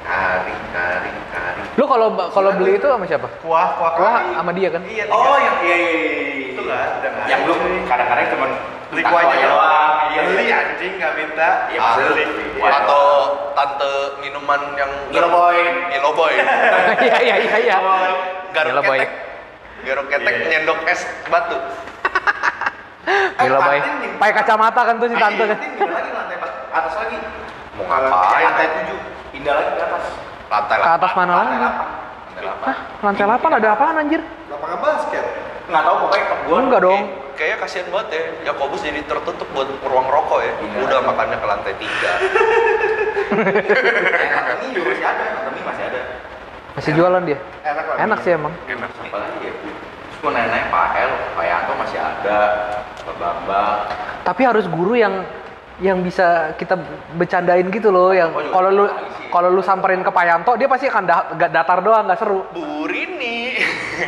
Kari, 0.00 0.54
kari, 0.70 1.10
kari. 1.30 1.62
lu 1.78 1.84
kalau 1.86 2.08
kalau 2.28 2.50
beli 2.52 2.74
itu 2.74 2.84
sama 2.84 3.06
siapa 3.06 3.30
Kuah, 3.40 3.78
kuah 3.78 3.92
Kuah 3.94 4.12
sama 4.34 4.50
dia 4.50 4.68
kan? 4.68 4.82
Iya, 4.82 5.06
Oh, 5.06 5.38
yang 5.38 5.56
iya 5.62 5.76
iya 5.76 5.90
iya. 5.94 6.10
iya. 6.10 6.46
Itu 6.50 6.62
kan, 6.66 6.88
udah 6.98 7.10
nggak 7.14 7.26
Yang 7.28 7.38
ada, 7.38 7.46
belum 7.46 7.58
cuy. 7.60 7.78
kadang-kadang 7.86 8.26
cuma 8.28 8.46
Beli 8.90 9.02
kuahnya 9.02 9.36
doang. 9.38 9.52
doang. 9.54 9.92
Iya. 10.10 10.10
iya. 10.10 10.22
beli 10.26 10.44
anjing 10.50 10.92
nggak 10.98 11.12
minta. 11.14 11.48
Iya, 11.68 11.78
Ah, 11.78 11.94
beli. 11.96 12.24
atau 12.60 13.04
tante 13.54 13.92
minuman 14.18 14.60
yang 14.74 14.90
Milo 15.08 15.28
Boy. 15.30 15.58
Milo 15.88 16.10
Boy. 16.12 16.34
Iya 17.06 17.18
iya 17.22 17.36
iya 17.38 17.56
iya. 17.60 17.76
Garuk 18.50 18.82
ketek. 18.82 19.10
Garuk 19.80 20.06
ketek 20.08 20.34
Iya. 20.34 20.46
nyendok 20.50 20.78
es 20.84 21.00
batu. 21.26 21.56
Milo 23.40 23.58
boy. 23.58 23.78
Pakai 24.18 24.34
kacamata 24.36 24.80
kan 24.82 24.94
tuh 24.98 25.08
si 25.08 25.16
tante 25.16 25.44
kan. 25.46 25.58
Lagi 25.58 26.10
lantai 26.10 26.36
atas 26.70 26.94
lagi. 26.98 27.16
Mau 27.74 27.84
ngapain? 27.86 28.44
Lantai 28.44 28.66
tujuh. 28.74 28.98
Pindah 29.30 29.54
lagi 29.54 29.70
ke 29.70 29.82
atas. 29.82 30.04
Lantai 30.50 30.76
Ke 30.76 30.90
atas 30.90 31.12
mana 31.14 31.32
Lantai 31.32 31.46
lagi? 31.46 31.58
Lantai 31.62 32.40
delapan. 32.40 32.66
Hah, 32.66 32.76
lantai 33.00 33.24
8 33.24 33.58
ada 33.60 33.68
apaan 33.72 33.96
anjir? 33.96 34.20
Lapangan 34.50 34.78
basket. 34.82 35.24
Nggak 35.70 35.82
tahu 35.82 35.96
pokoknya 36.02 36.24
gua. 36.44 36.56
Enggak 36.58 36.80
dong. 36.82 37.00
Kayak- 37.00 37.18
Kayaknya 37.30 37.56
kasihan 37.58 37.88
banget 37.88 38.08
ya, 38.12 38.22
Yakobus 38.46 38.84
jadi 38.84 39.00
tertutup 39.00 39.48
buat 39.50 39.64
ruang 39.80 40.04
rokok 40.06 40.44
ya. 40.44 40.52
Iya. 40.52 40.78
Udah 40.84 40.98
makannya 41.00 41.40
ke 41.40 41.46
lantai 41.48 41.72
tiga. 41.74 42.12
Ini 44.60 44.68
juga 44.70 44.88
masih 44.92 45.06
ada. 45.06 45.24
Ini 45.48 45.60
masih 45.64 45.84
ada. 45.86 46.00
Masih 46.70 46.90
jualan 46.92 47.22
dia. 47.24 47.38
Enak. 47.62 47.84
Enak 47.98 48.18
sih 48.20 48.32
emang. 48.32 48.52
Enak. 48.66 48.90
Apa 48.92 49.16
lagi 49.18 49.40
ya? 49.40 49.52
Terus 49.56 50.18
gua 50.20 50.30
nanya-nanya 50.30 50.66
Pak 50.68 50.86
El, 50.94 51.10
Pak 51.32 51.44
Yanto 51.46 51.72
masih 51.76 51.98
ada. 51.98 52.38
Pak 53.00 53.14
Bambang. 53.16 53.78
Tapi 54.20 54.42
harus 54.44 54.66
guru 54.66 54.92
yang 54.94 55.24
yang 55.80 56.04
bisa 56.04 56.52
kita 56.54 56.76
bercandain 57.16 57.64
gitu 57.66 57.88
loh 57.88 58.12
yang 58.12 58.28
Oh, 58.28 58.36
juga 58.36 58.52
kalau 58.52 58.68
lu 58.70 58.84
kalau 59.32 59.48
lu 59.48 59.64
samperin 59.64 60.04
ke 60.04 60.12
Payanto 60.12 60.52
dia 60.52 60.68
pasti 60.68 60.84
akan 60.84 61.08
da- 61.08 61.32
datar 61.48 61.80
doang 61.80 62.04
nggak 62.04 62.20
seru 62.20 62.44
Bu 62.52 62.84
Rini. 62.84 63.49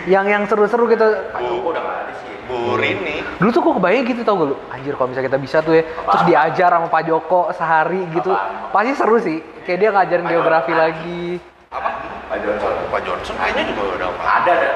Yang 0.05 0.25
yang 0.25 0.43
seru-seru 0.45 0.85
gitu 0.87 1.05
Pak 1.29 1.41
Joko 1.41 1.69
udah 1.71 1.81
nggak 1.81 1.97
ada 1.99 2.13
sih. 2.17 2.31
Bu 2.43 2.75
Rini. 2.75 3.17
dulu 3.39 3.49
tuh 3.49 3.61
gue 3.61 3.75
kebayang 3.77 4.05
gitu 4.05 4.21
tau 4.23 4.35
gak 4.35 4.49
lu 4.49 4.57
anjir 4.69 4.93
kalau 4.93 5.09
misalnya 5.09 5.29
kita 5.29 5.39
bisa 5.39 5.57
tuh 5.61 5.75
ya 5.75 5.83
terus 5.87 6.23
diajar 6.25 6.71
sama 6.71 6.87
Pak 6.87 7.03
Joko 7.05 7.41
sehari 7.51 8.03
gitu 8.11 8.31
Apaan? 8.31 8.71
pasti 8.71 8.93
seru 8.93 9.17
sih 9.19 9.39
kayak 9.63 9.79
dia 9.79 9.91
ngajarin 9.91 10.23
Pak 10.23 10.33
geografi 10.33 10.73
lagi 10.73 11.25
Apa? 11.69 11.89
Pak 12.27 12.39
Johnson. 12.39 12.73
Pak 12.89 13.01
Johnson 13.03 13.35
kayaknya 13.37 13.63
juga 13.67 13.83
udah 13.95 14.09
apa? 14.09 14.23
Ada 14.39 14.53
ada. 14.53 14.69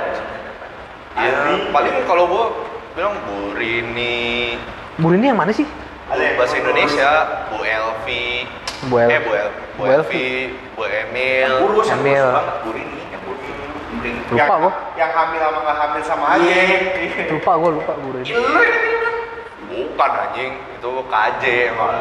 Ya, 1.17 1.33
paling 1.67 1.95
kalau 2.05 2.25
gua 2.27 2.45
bilang 2.93 3.17
Bu 3.25 3.53
Rini, 3.53 4.57
Bu 4.95 5.09
Rini 5.11 5.27
yang 5.27 5.37
mana 5.37 5.49
sih 5.51 5.65
Ada 6.07 6.37
bahasa. 6.37 6.55
Indonesia, 6.55 7.11
Bu 7.49 7.59
Elvi, 7.61 8.47
Bu 8.87 8.95
El- 8.97 9.11
eh 9.11 9.21
Bu, 9.21 9.33
El, 9.33 9.49
Bu, 9.75 9.83
Elvi, 9.87 10.29
Bu 10.73 10.83
Emil, 10.85 11.41
Yang 11.43 11.57
kurus, 11.59 11.87
yang 11.89 11.99
Emil. 11.99 12.15
kurus 12.15 12.31
banget. 12.33 12.55
Bu 12.63 12.71
Rini, 12.71 13.01
yang 13.11 13.23
kurus. 13.25 13.43
Mending. 13.97 14.17
Lupa 14.29 14.37
yang, 14.37 14.61
gua. 14.61 14.73
Yang 15.01 15.11
hamil 15.17 15.39
sama 15.41 15.59
nggak 15.65 15.77
hamil 15.81 16.03
sama 16.05 16.27
aja. 16.37 16.45
Iya. 16.45 16.79
lupa 17.33 17.51
gue 17.57 17.71
lupa 17.81 17.93
Bu 17.97 18.09
Rini 18.13 18.29
Lu 18.37 18.61
ini 18.61 18.97
kan? 19.01 19.15
Bukan 19.67 20.11
anjing, 20.13 20.53
itu 20.77 20.91
KJ 21.09 21.43
emang. 21.73 21.97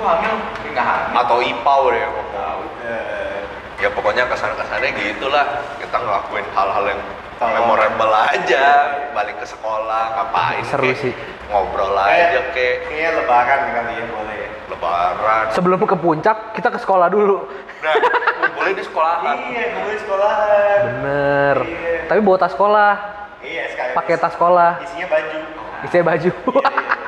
Gua 0.00 0.08
hamil, 0.16 0.32
nggak 0.72 0.86
hamil. 0.86 1.14
Atau 1.20 1.36
IPAU 1.44 1.84
deh. 1.92 2.00
Eh, 2.00 3.40
Ya 3.78 3.86
pokoknya 3.94 4.26
kesan-kesannya 4.26 4.90
gitulah. 4.98 5.46
Kita 5.78 6.02
ngelakuin 6.02 6.42
hal-hal 6.50 6.84
yang 6.90 7.00
Tolong. 7.38 7.54
memorable 7.56 8.12
aja. 8.26 8.64
Balik 9.10 9.38
ke 9.38 9.46
sekolah, 9.46 10.04
ngapain 10.12 10.62
Seru 10.64 10.84
kek. 10.84 10.96
sih. 10.98 11.12
Ngobrol 11.46 11.94
aja 11.94 12.10
kayak- 12.34 12.50
kek. 12.50 12.74
Kayaknya 12.84 13.10
lebaran 13.16 13.60
kali 13.68 13.92
ya 13.94 14.04
boleh. 14.06 14.36
Lebaran. 14.68 15.44
sebelum 15.50 15.80
ke 15.80 15.96
puncak 15.96 16.36
kita 16.52 16.68
ke 16.68 16.76
sekolah 16.76 17.08
dulu 17.08 17.40
Nah, 17.80 17.94
ngumpulin 18.38 18.74
di 18.74 18.84
sekolahan. 18.84 19.36
Iya, 19.48 19.64
gue 19.72 19.94
sekolahan. 19.96 20.80
bener 20.84 21.56
Iya. 21.64 21.94
tapi 22.04 22.20
bawa 22.20 22.36
tas 22.36 22.52
sekolah 22.52 22.92
Iya, 23.40 23.64
sekali. 23.66 23.90
pakai 23.94 24.14
tas 24.18 24.32
sekolah 24.34 24.70
Isinya 24.78 25.06
baju. 25.08 25.38
isinya 25.82 26.04
baju 26.06 26.30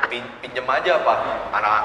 Pin- 0.09 0.31
pinjem 0.41 0.65
aja 0.65 0.91
apa 0.97 1.13
anak 1.53 1.81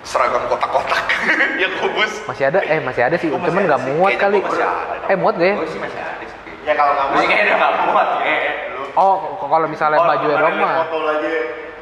seragam 0.00 0.42
kotak-kotak 0.44 1.04
yang 1.62 1.72
kubus 1.76 2.24
masih 2.24 2.44
ada 2.46 2.58
eh 2.60 2.80
masih 2.80 3.02
ada 3.04 3.16
sih 3.16 3.28
Oh, 3.28 3.36
masih 3.36 3.52
cuman 3.52 3.62
nggak 3.68 3.82
muat 3.86 4.12
kali 4.16 4.38
masih 4.40 4.64
ada. 4.64 5.06
eh 5.06 5.14
muat 5.14 5.34
gak 5.34 5.44
ya 5.44 5.54
Gua 5.54 5.66
sih 5.66 5.78
masih 5.78 6.00
ada 6.00 6.24
sih. 6.24 6.27
Ya 6.68 6.74
kalau 6.76 6.92
nggak 6.92 7.06
sih 7.16 7.26
kayaknya 7.26 7.44
udah 7.48 7.56
nggak 7.56 7.72
muat 7.88 8.08
ya. 8.20 8.36
Lu. 8.76 8.82
oh 8.92 9.16
kalau 9.40 9.66
misalnya 9.66 9.98
baju 10.04 10.26
ya 10.28 10.36
dong 10.36 10.56
mah 10.60 10.74
Foto 10.84 10.98
lagi. 11.08 11.34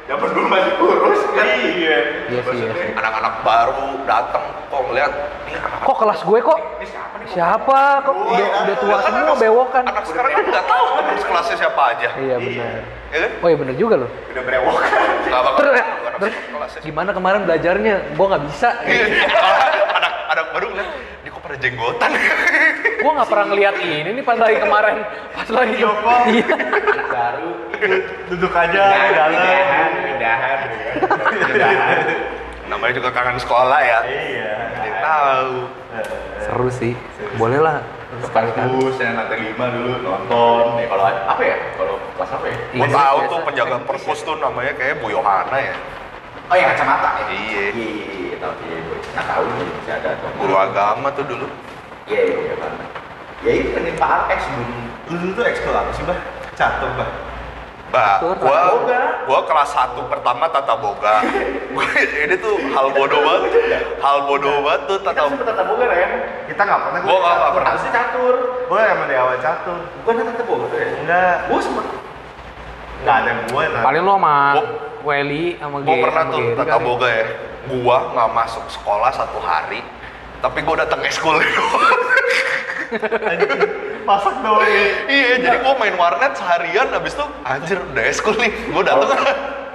Zaman 0.07 0.27
dulu 0.31 0.47
masih 0.47 0.73
kurus 0.79 1.21
kan. 1.35 1.43
Iya. 1.43 1.97
iya 2.31 2.41
sih 2.41 2.55
iya 2.55 2.71
sih 2.71 2.89
anak-anak 2.95 3.33
baru 3.43 3.87
datang 4.07 4.43
kok 4.67 4.81
ngeliat 4.87 5.11
anak 5.51 5.79
kok 5.83 5.95
kelas 5.99 6.19
gue 6.23 6.39
kok 6.39 6.59
Ini 6.79 6.85
siapa 6.87 7.15
nih? 7.19 7.27
siapa 7.27 7.79
kok 8.03 8.15
udah, 8.15 8.47
udah 8.63 8.75
tua 8.79 8.97
semua 9.03 9.35
bewokan 9.35 9.83
anak 9.83 10.05
sekarang 10.07 10.31
kan 10.31 10.43
nggak 10.47 10.65
tahu 10.67 10.85
kan 10.95 11.03
kelasnya 11.19 11.55
siapa 11.59 11.81
aja 11.91 12.09
iya 12.19 12.35
benar 12.39 12.71
ya 13.11 13.17
kan 13.19 13.31
oh 13.43 13.47
iya 13.47 13.57
bener 13.57 13.75
juga 13.75 13.95
loh 13.99 14.09
Udah 14.31 14.43
berewok. 14.43 14.75
nggak 15.27 15.41
bakal 15.43 15.59
terus, 15.59 15.75
anak 15.75 16.19
terus 16.19 16.35
gimana 16.83 17.09
kemarin 17.11 17.41
belajarnya 17.43 17.95
gue 18.15 18.25
nggak 18.27 18.43
bisa 18.47 18.69
anak 19.99 20.13
anak 20.31 20.45
baru 20.55 20.65
ngeliat 20.71 20.87
kok 20.87 21.01
pada 21.47 21.55
jenggotan 21.57 22.11
gue 22.99 23.11
nggak 23.13 23.29
pernah 23.29 23.45
ngeliat 23.47 23.75
ini 23.79 24.09
nih 24.11 24.21
pas 24.21 24.35
lagi 24.35 24.59
kemarin 24.59 24.95
pas 25.31 25.47
lagi 25.49 25.75
call. 25.79 26.23
iya 26.27 26.47
Baru. 27.07 27.49
Duduk 28.27 28.51
aja 28.51 28.83
Pindahan, 28.83 28.99
di 28.99 29.13
dalam. 29.13 29.31
pindahan, 29.37 29.89
pindahan. 30.03 30.59
Pindahan. 31.39 31.97
namanya 32.67 32.93
juga 32.93 33.09
kangen 33.11 33.37
sekolah 33.37 33.79
ya 33.79 33.99
Iya. 34.03 34.53
Tahu 34.97 35.51
seru 36.41 36.67
sih 36.69 36.93
boleh 37.35 37.59
lah 37.59 37.79
sekali-kali 38.19 38.71
Bagus, 38.71 38.95
yang 38.97 39.15
lantai 39.15 39.37
lima 39.37 39.65
dulu 39.69 39.91
nonton. 39.99 40.63
Ya, 40.75 40.87
kalau 40.87 41.03
apa 41.05 41.41
ya? 41.43 41.57
Kalau 41.75 41.95
kelas 42.17 42.31
apa 42.33 42.45
ya? 42.45 42.57
Gua 42.73 42.75
Iya, 42.81 42.87
tahu 42.89 43.17
biasa. 43.19 43.29
tuh 43.29 43.39
penjaga 43.45 43.77
perpus 43.83 44.19
tuh 44.21 44.35
namanya 44.37 44.73
kayak 44.73 44.95
Bu 44.99 45.07
Yohana 45.09 45.57
ya 45.59 45.75
Oh 46.47 46.55
yang 46.55 46.69
kacamata 46.71 47.09
ya? 47.19 47.25
Iya. 47.27 47.35
Iya, 47.35 47.63
iya, 47.73 48.05
iya, 48.23 48.35
tahu 48.39 48.53
iya, 48.63 48.77
gue 48.79 48.97
nggak 49.03 49.25
tahu 49.25 49.43
nih 49.49 49.67
masih 49.67 49.93
ada 49.93 50.09
guru 50.33 50.55
agama 50.55 51.07
tuh 51.11 51.25
dulu 51.25 51.47
Iya, 52.07 52.21
iya, 52.23 52.37
iya, 52.41 52.53
Bang. 52.55 52.75
Ya 53.43 53.51
itu 53.53 53.69
penerimaan 53.69 54.21
X 54.31 54.39
belum 54.47 54.69
Lu 55.07 55.15
dulu 55.17 55.31
tuh 55.33 55.45
ekskul 55.45 55.71
apa 55.71 55.91
sih, 55.91 56.03
Bah? 56.03 56.19
Catur, 56.55 56.91
Bah. 56.95 57.09
Bah, 57.87 58.19
gua, 58.19 58.35
Boga. 58.75 59.23
gua 59.23 59.39
kelas 59.47 59.71
1 59.71 59.95
pertama 60.03 60.43
tata 60.51 60.75
boga. 60.75 61.23
Gua- 61.71 61.87
ini 62.27 62.35
tuh 62.35 62.59
hal 62.67 62.91
bodoh 62.91 63.23
banget. 63.23 63.51
Hal 64.03 64.27
bodoh 64.27 64.59
banget 64.59 64.81
tuh 64.85 64.97
tata 64.99 65.23
sempet 65.23 65.47
tata 65.47 65.63
boga 65.63 65.85
Ren 65.87 66.11
Kita 66.47 66.61
nggak 66.63 66.79
pernah. 66.83 66.99
Gua 66.99 67.15
nggak- 67.17 67.37
nggak 67.39 67.53
pernah. 67.55 67.69
Harusnya 67.71 67.91
catur 67.95 68.35
Gue 68.67 68.81
emang 68.83 69.07
dari 69.07 69.15
awal 69.15 69.39
catur. 69.39 69.79
Bukan 70.03 70.19
tata 70.19 70.43
boga 70.43 70.65
tuh 70.67 70.77
ya? 70.77 70.87
Enggak. 70.99 71.35
Gue 71.47 71.59
sempet 71.63 71.85
Nggak 72.99 73.15
ada 73.17 73.31
gue. 73.43 73.63
Nah. 73.67 73.81
paling 73.81 74.01
lu 74.01 74.11
sama 74.11 74.35
Gua- 74.53 74.71
Welly 75.03 75.45
sama 75.55 75.77
Gua 75.79 75.87
Ge- 75.89 76.03
pernah 76.03 76.23
sama 76.23 76.31
tuh 76.31 76.39
Gary 76.41 76.57
tata 76.57 76.73
kali. 76.73 76.83
boga 76.83 77.07
ya. 77.07 77.25
Gua 77.67 77.97
nggak 78.09 78.29
masuk 78.33 78.63
sekolah 78.69 79.11
satu 79.11 79.39
hari, 79.39 79.81
tapi 80.39 80.57
gua 80.61 80.75
datang 80.77 80.99
doang. 81.01 81.39
Masak 84.07 84.35
doang 84.39 84.63
ya. 84.63 84.85
iya, 85.05 85.35
jadi 85.37 85.57
gua 85.59 85.75
main 85.75 85.91
warnet 85.93 86.31
seharian, 86.33 86.87
habis 86.89 87.11
itu 87.11 87.25
anjir 87.43 87.75
udah 87.77 88.03
ekskul 88.03 88.35
nih, 88.35 88.51
gua 88.69 88.81
datang. 88.81 89.19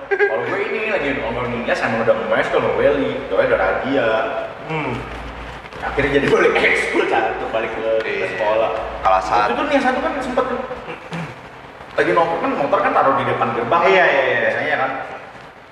Kalau 0.08 0.42
gue 0.42 0.58
ini 0.62 0.88
lagi 0.88 1.08
ngomongin 1.18 1.52
Inggris 1.58 1.78
sama 1.78 2.00
udah 2.00 2.12
ngomongin 2.14 2.44
kalau 2.46 2.76
Welly 2.76 3.16
Soalnya 3.26 3.48
udah 3.48 3.58
radia 3.58 4.08
Hmm. 4.62 4.92
Akhirnya 5.80 6.10
jadi 6.14 6.26
boleh 6.28 6.52
ekskul 6.54 7.04
catur 7.06 7.48
balik 7.48 7.72
ke, 7.72 7.80
ke 7.98 8.08
Iya. 8.14 8.26
sekolah 8.30 8.70
Kelas 9.02 9.24
satu. 9.26 9.50
itu 9.50 9.62
nih 9.62 9.72
yang 9.72 9.82
satu 9.82 9.98
kan 9.98 10.12
sempet 10.14 10.44
lagi 11.92 12.10
nongkrong 12.10 12.40
kan 12.40 12.52
motor 12.56 12.78
kan 12.80 12.92
taruh 12.92 13.14
di 13.14 13.24
depan 13.24 13.48
gerbang 13.52 13.82
Iya, 13.84 14.04
iya, 14.06 14.22
iya. 14.22 14.38
biasanya 14.42 14.76
kan 14.78 14.90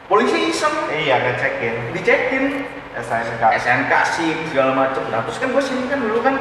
polisi 0.06 0.38
iseng 0.48 0.74
Iya, 0.88 1.16
ngecekin. 1.18 1.74
dicekin 1.92 2.44
SNK. 2.92 3.42
SNK 3.56 3.92
SIM 4.10 4.38
segala 4.46 4.74
macem 4.74 5.00
nah 5.08 5.22
terus 5.22 5.38
kan 5.38 5.48
gue 5.48 5.62
SIM 5.62 5.86
kan 5.86 5.98
dulu 5.98 6.18
kan 6.20 6.34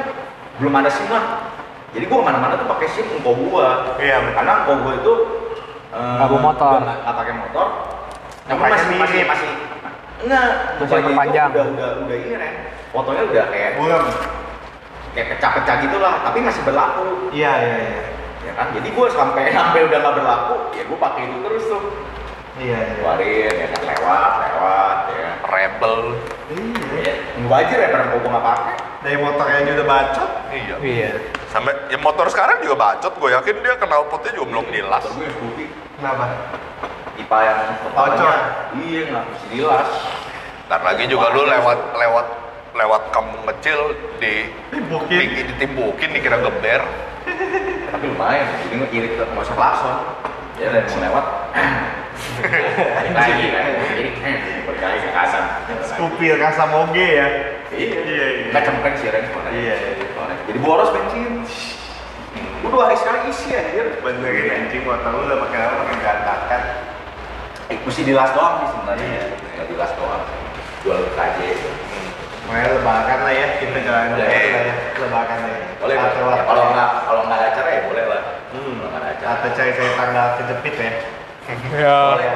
belum 0.58 0.74
ada 0.74 0.90
SIM 0.90 1.08
lah 1.08 1.24
jadi 1.90 2.04
gue 2.04 2.12
ke 2.12 2.22
mana-mana 2.22 2.54
tuh 2.54 2.68
pakai 2.68 2.86
SIM 2.88 3.06
engkau 3.10 3.32
gua 3.40 3.96
Iya, 3.96 4.20
betul. 4.20 4.34
karena 4.36 4.52
engkau 4.60 4.74
gua 4.78 4.92
itu 4.94 5.12
eh, 5.90 6.14
Nggak 6.14 6.28
bawa 6.28 6.40
motor. 6.44 6.78
nggak 6.82 7.16
pakai 7.16 7.34
motor 7.34 7.66
Makanya 8.42 8.66
masih 8.68 8.86
masih 8.92 9.14
mirip. 9.16 9.28
masih 9.30 9.50
enggak 10.20 10.44
Masih 10.76 10.94
perpanjang. 11.00 11.48
udah 11.50 11.64
udah 11.70 11.90
udah 12.04 12.16
ini 12.18 12.34
Ren 12.34 12.54
fotonya 12.90 13.22
udah 13.24 13.44
kayak 13.48 13.70
Buram. 13.74 14.04
kayak 15.10 15.26
pecah-pecah 15.30 15.76
gitu 15.80 15.96
lah 15.96 16.14
tapi 16.20 16.38
masih 16.40 16.62
berlaku 16.62 17.30
Iya, 17.30 17.52
iya, 17.56 17.76
iya. 17.80 18.02
Ya 18.50 18.52
kan 18.58 18.66
jadi 18.74 18.88
gue 18.90 19.06
sampai 19.08 19.42
sampai 19.56 19.80
udah 19.86 19.98
nggak 20.02 20.14
berlaku 20.18 20.54
ya 20.74 20.82
gue 20.82 20.98
pakai 20.98 21.22
itu 21.24 21.36
terus 21.40 21.64
tuh 21.70 21.84
Iya, 22.60 22.76
iya. 22.76 22.92
keluarin 22.92 23.54
ya 23.56 23.66
kan 23.72 23.82
lewat 23.88 24.32
lewat 24.36 24.98
ya 25.16 25.28
Rebel. 25.48 25.96
Iya. 26.52 27.00
ya 27.00 27.12
gue 27.40 27.56
aja 27.56 27.74
ya 27.78 27.88
pada 27.88 28.04
gue 28.10 28.20
nggak 28.20 28.44
pakai 28.44 28.74
Dari 29.00 29.16
motornya 29.16 29.56
aja 29.56 29.70
udah 29.80 29.86
bacot. 29.88 30.30
Iya. 30.52 30.74
iya 30.82 31.10
Sampai 31.48 31.72
ya 31.88 31.96
motor 31.96 32.28
sekarang 32.28 32.60
juga 32.60 32.76
bacot, 32.76 33.16
gue 33.16 33.30
yakin 33.32 33.56
dia 33.64 33.74
kenal 33.80 34.04
potnya 34.12 34.36
juga 34.36 34.46
belum 34.52 34.66
dilas. 34.68 35.00
motor 35.00 35.14
gue 35.16 35.24
yang 35.24 35.34
Scoopy 35.40 35.64
Kenapa? 35.96 36.24
IPA 37.16 37.38
yang 37.40 37.58
Bocor. 37.86 38.36
iya 38.76 39.00
nggak 39.08 39.24
bisa 39.30 39.46
dilas 39.48 39.88
Ntar 40.68 40.80
lagi 40.84 41.04
juga 41.08 41.26
lu 41.32 41.42
lewat 41.44 41.78
lewat 41.96 42.26
lewat 42.70 43.02
kampung 43.08 43.42
kecil 43.56 43.78
di 44.20 44.52
Timbukin. 44.68 45.16
di, 45.16 45.40
ditimbukin 45.48 46.08
dikira 46.12 46.38
geber. 46.38 46.82
Tapi 47.90 48.04
lumayan 48.06 48.46
jadi 48.66 48.74
gue 48.80 48.88
irit 48.94 49.12
ke 49.18 49.24
nggak 49.24 49.44
usah 49.44 49.56
klakson 49.56 49.96
ya 50.60 50.68
dan 50.72 50.84
mau 50.88 51.00
lewat 51.04 51.26
lagi 53.10 53.44
kan 53.54 53.64
jadi 53.96 54.10
berkali 54.68 54.98
ke 55.00 55.10
kanan 55.12 55.44
Skupir 55.84 56.36
rasa 56.40 56.64
moge 56.68 57.08
ya. 57.20 57.26
iya 57.76 57.98
Iya, 58.02 58.26
iya. 58.32 58.46
nggak 58.50 58.62
cempreng 58.66 58.94
sih 58.98 59.08
sebenarnya. 59.08 59.52
Iya, 59.52 59.76
iya. 59.76 60.34
jadi 60.48 60.58
boros 60.64 60.90
bensin 60.92 61.44
Udah 62.60 62.70
dua 62.70 62.82
hari 62.86 62.96
sekali 63.00 63.18
isi 63.32 63.56
anjir 63.56 63.98
Benerin 64.04 64.52
anjing 64.52 64.84
motor 64.84 65.10
lu 65.16 65.26
udah 65.26 65.38
pakai 65.48 65.58
apa 65.64 65.74
pakai 65.80 65.98
gantakan. 66.04 66.62
Eh, 67.72 67.78
mesti 67.82 68.02
dilas 68.04 68.30
doang 68.36 68.54
sih 68.62 68.68
sebenarnya 68.74 69.34
nggak 69.56 69.66
dilas 69.70 69.92
doang 69.96 70.22
jual 70.80 71.00
KJ 71.12 71.38
Makanya 72.50 72.68
lebaran 72.74 73.18
lah 73.20 73.32
ya, 73.32 73.46
kita 73.56 73.78
jalan 73.78 74.06
lah 74.10 74.26
ya, 74.26 74.40
lebaran 74.98 75.38
lah 75.38 75.50
ya. 75.52 75.66
boleh 75.78 75.94
Atau 75.96 76.10
ya, 76.28 76.42
kalau 76.42 76.60
ya? 76.60 76.70
nggak 76.70 76.90
kalau 77.00 77.22
nggak 77.24 77.38
ada 77.38 77.46
acara 77.48 77.68
ya 77.70 77.82
boleh 77.86 78.04
lah 78.04 78.22
Hmm. 78.50 78.72
kalau 78.74 78.88
nggak 78.90 79.00
ada 79.00 79.08
acara 79.14 79.30
Atau 79.32 79.48
cari 79.54 79.70
cari 79.72 79.90
tanggal 79.94 80.26
kejepit 80.36 80.74
ya. 80.76 80.90
Ya. 81.72 81.98
boleh 82.10 82.28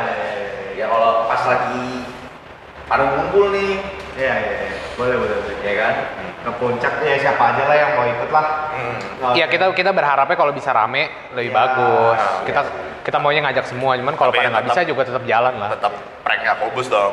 ya 0.74 0.86
kalau 0.88 1.10
pas 1.26 1.42
lagi 1.44 1.82
pada 2.84 3.02
ngumpul 3.04 3.44
nih 3.50 3.70
Iya, 4.14 4.30
iya, 4.36 4.52
iya. 4.64 4.74
Boleh, 4.94 5.16
boleh, 5.16 5.36
boleh. 5.36 5.58
ya 5.60 5.72
kan 5.76 5.94
Ke 6.40 6.50
puncak 6.54 6.92
ya 7.00 7.18
siapa 7.18 7.42
aja 7.50 7.62
lah 7.64 7.74
yang 7.74 7.90
mau 7.92 8.06
ikut 8.06 8.30
lah. 8.30 8.46
Hmm. 8.70 8.98
Iya 9.32 9.42
usah- 9.42 9.50
kita 9.50 9.64
kita 9.72 9.90
berharapnya 9.90 10.36
kalau 10.36 10.52
bisa 10.52 10.70
rame 10.70 11.10
lebih 11.32 11.50
Ya, 11.50 11.56
bagus. 11.56 12.14
ya. 12.16 12.46
Kita 12.46 12.60
kita 13.02 13.18
maunya 13.18 13.42
ngajak 13.42 13.66
semua, 13.66 13.96
cuman 13.96 14.14
kalau 14.14 14.30
pada 14.30 14.48
nggak 14.48 14.66
bisa 14.66 14.80
juga 14.84 15.02
tetap 15.02 15.24
jalan 15.24 15.54
lah. 15.56 15.74
Tetap 15.74 15.92
prank 16.22 16.40
Yakobus 16.40 16.86
dong. 16.86 17.12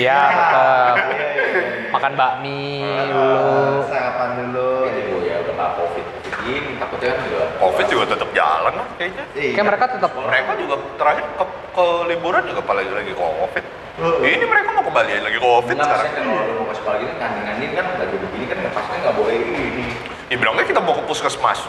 Ya 0.00 0.16
tetap 0.32 0.96
Iya, 0.96 1.04
iya, 1.12 1.44
iya. 1.44 1.92
makan 1.92 2.12
bakmi 2.16 2.80
dulu. 3.12 3.84
Sarapan 3.84 4.30
dulu. 4.40 4.70
Jadi 4.88 5.00
gue 5.12 5.20
ya 5.28 5.36
udah 5.44 5.52
nggak 5.54 5.70
covid 5.76 6.06
begini 6.24 6.70
takutnya 6.76 7.08
kan 7.12 7.20
juga 7.24 7.40
Covid 7.60 7.86
juga 7.88 8.04
tetap 8.16 8.28
jalan 8.32 8.72
lah 8.80 8.86
kayaknya. 8.96 9.24
Iya. 9.36 9.52
Kayak 9.52 9.66
mereka 9.68 9.84
tetap 9.92 10.10
Mereka 10.16 10.50
juga 10.56 10.74
terakhir 10.96 11.24
ke, 11.36 11.44
ke 11.76 11.84
liburan 12.08 12.42
juga 12.48 12.60
apalagi 12.64 12.92
lagi 12.92 13.12
Covid. 13.12 13.64
Uh, 13.94 14.02
uh. 14.02 14.26
Ini 14.26 14.44
mereka 14.48 14.68
mau 14.74 14.84
kembali 14.84 15.10
lagi 15.20 15.38
Covid 15.38 15.74
Enggak 15.76 15.86
sekarang. 15.86 16.04
maksudnya 16.10 16.22
kalau 16.24 16.54
mau 16.58 16.66
ke 16.66 16.74
sekolah 16.80 16.96
gini 16.98 17.12
nganding-nganding 17.14 17.70
kan 17.76 17.86
lagi 18.00 18.16
begini 18.18 18.44
kan 18.50 18.56
pasti 18.74 18.94
nggak 18.98 19.14
boleh 19.14 19.36
ini 19.36 19.86
Ya 20.32 20.36
bilangnya 20.40 20.64
kita 20.64 20.80
mau 20.80 20.94
ke 20.96 21.02
puskesmas. 21.04 21.60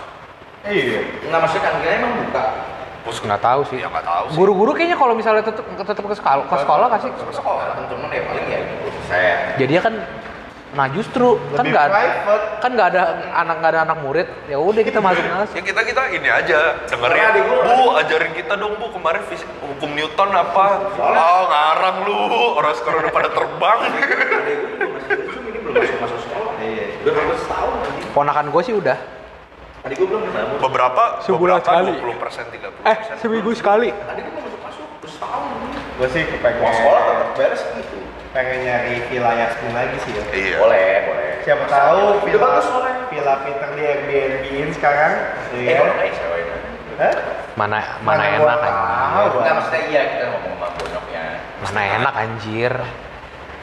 Iya. 0.66 1.00
nggak 1.30 1.40
maksudnya 1.44 1.64
nganding 1.70 1.92
emang 2.00 2.14
buka 2.26 2.44
Puskesmas. 3.06 3.26
nggak 3.28 3.42
tahu 3.44 3.62
sih. 3.68 3.78
Ya 3.78 3.88
nggak 3.88 4.04
tahu 4.04 4.26
sih. 4.26 4.36
Guru-guru 4.36 4.72
kayaknya 4.72 4.98
kalau 4.98 5.14
misalnya 5.14 5.44
tetap 5.44 5.64
tetap 5.64 6.04
ke 6.04 6.16
sekolah 6.16 6.44
ke 6.44 6.56
sekolah 6.58 6.86
kasih. 6.92 7.10
ke 7.10 7.34
sekolah 7.34 7.64
kan 7.72 7.84
cuman 7.86 8.10
ya 8.10 8.22
paling 8.24 8.46
ya 8.46 8.58
50 8.60 8.90
persen 8.92 9.36
Jadi 9.58 9.74
kan 9.80 9.96
nah 10.76 10.88
justru 10.88 11.40
kan 11.50 11.64
Lebih 11.64 11.72
nggak 11.72 11.86
ada 11.86 11.94
private. 11.96 12.44
kan 12.60 12.70
nggak 12.70 12.88
ada 12.90 13.02
anak 13.34 13.56
nggak 13.56 13.72
ada 13.72 13.82
anak 13.86 13.98
murid 13.98 14.28
ya 14.46 14.58
udah 14.60 14.82
kita 14.82 15.00
masuk 15.00 15.24
masuk 15.24 15.56
Ya 15.56 15.64
kita 15.64 15.82
kita 15.82 16.02
ini 16.12 16.28
aja 16.28 16.60
dengerin. 16.84 17.32
Gua- 17.40 17.64
Bu 17.64 17.96
ajarin 17.96 18.32
kita 18.34 18.54
dong 18.54 18.76
bu 18.76 18.92
kemarin 18.92 19.24
fisik 19.24 19.48
hukum 19.62 19.88
Newton 19.90 20.30
apa? 20.30 20.92
Oh 21.00 21.42
ngarang 21.46 21.98
lu 22.04 22.18
orang 22.54 22.76
sekarang 22.76 23.00
udah 23.02 23.14
pada 23.14 23.30
terbang. 23.30 23.78
ada 23.80 23.96
gue 23.96 24.60
juga 24.68 24.86
masih 24.92 25.16
lucu 25.16 25.40
ini 25.42 25.60
belum 25.62 25.76
masuk 25.78 25.98
masuk 26.02 26.20
sekolah 26.22 26.52
Iya. 26.58 26.86
udah 27.00 27.14
hampir 27.14 27.38
setahun 27.38 27.74
lagi 27.78 28.02
ponakan 28.12 28.46
gue 28.50 28.62
sih 28.62 28.76
udah 28.76 28.98
adik 29.86 29.96
gue 29.96 30.08
belum 30.08 30.24
ketemu 30.26 30.54
Beberapa 30.60 31.04
Sebulan 31.22 31.62
beberapa 31.62 31.64
sekali. 31.64 31.92
20 31.94 32.18
persen 32.18 32.44
30 32.50 32.90
eh 32.90 32.98
seminggu 33.16 33.52
sekali 33.54 33.90
adik 33.94 34.24
gue 34.24 34.34
belum 34.36 34.60
masuk 34.60 34.62
masuk 34.66 34.88
terus 35.00 35.14
setahun 35.14 35.44
Gue 35.96 36.08
sih 36.12 36.24
kepengen 36.26 36.60
mau 36.60 36.74
sekolah 36.74 37.02
tetap 37.02 37.30
beres 37.38 37.62
gitu 37.72 37.98
pengen 38.36 38.58
nyari 38.62 39.00
villa 39.08 39.32
Yasmin 39.32 39.72
lagi 39.72 39.96
sih 40.04 40.12
ya. 40.12 40.24
Iya. 40.28 40.58
boleh 40.60 40.88
boleh 41.08 41.30
Siapa 41.46 41.64
tahu 41.66 42.00
Udah 42.02 42.24
villa 42.26 42.40
bagus 42.42 42.68
villa 43.08 43.34
Peter 43.46 43.70
di 43.72 43.84
Airbnb-in 43.86 44.70
sekarang. 44.74 45.14
eh 45.54 45.56
Iya. 45.56 45.78
boleh 45.80 46.10
sewain 46.12 46.46
Hah? 46.96 47.14
mana 47.56 47.80
mana 48.02 48.18
Mana 48.18 48.24
enak 48.34 48.58
tahu. 48.60 49.38
Enggak 49.38 49.54
maksudnya 49.54 49.82
iya 49.86 50.02
kita 50.10 50.26
ngomong 50.28 50.54
sama 50.58 50.68
bonyoknya 50.74 51.24
mana 51.62 51.82
enak 51.94 52.14
anjir 52.18 52.74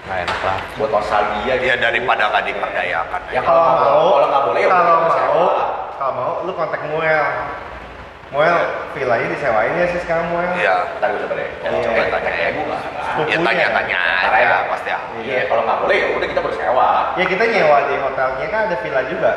nggak 0.02 0.18
enak 0.26 0.40
lah 0.42 0.58
buat 0.74 0.90
nostalgia 0.90 1.52
gitu 1.54 1.68
Ya 1.68 1.76
daripada 1.78 2.22
nggak 2.26 2.44
diperdayakan. 2.44 3.20
Ya, 3.30 3.40
kalau 3.40 3.62
mau, 3.62 3.78
kalau 3.78 4.26
nggak 4.26 4.42
boleh, 4.50 4.60
ya 4.60 4.68
kalau 4.68 4.94
mau. 4.98 5.46
Kalau 6.02 6.18
mau, 6.18 6.32
lu 6.42 6.52
kontak 6.58 6.82
Muel. 6.90 7.26
Muel, 8.34 8.58
villanya 8.90 9.28
disewain 9.30 9.70
ya 9.78 9.86
sih 9.94 10.02
sekarang 10.02 10.34
Muel. 10.34 10.50
Iya. 10.58 10.98
Ntar 10.98 11.14
gue 11.14 11.20
coba 11.22 11.34
deh. 11.38 11.46
Iya. 11.62 11.78
Coba 11.78 12.02
tanya 12.18 12.32
ya 12.34 12.48
gue. 12.58 12.76
Ya 13.30 13.36
tanya-tanya 13.38 13.98
aja 14.02 14.28
aja. 14.34 14.56
pasti 14.66 14.88
ah. 14.90 15.02
Iya, 15.22 15.46
kalau 15.46 15.62
nggak 15.62 15.78
boleh 15.78 15.96
ya 16.02 16.06
udah 16.18 16.26
kita 16.26 16.42
bersewa. 16.42 16.90
Ya 17.14 17.24
kita 17.30 17.44
nyewa 17.46 17.78
di 17.86 17.94
hotelnya 18.02 18.46
kan 18.50 18.60
ada 18.66 18.76
villa 18.82 19.02
juga. 19.06 19.32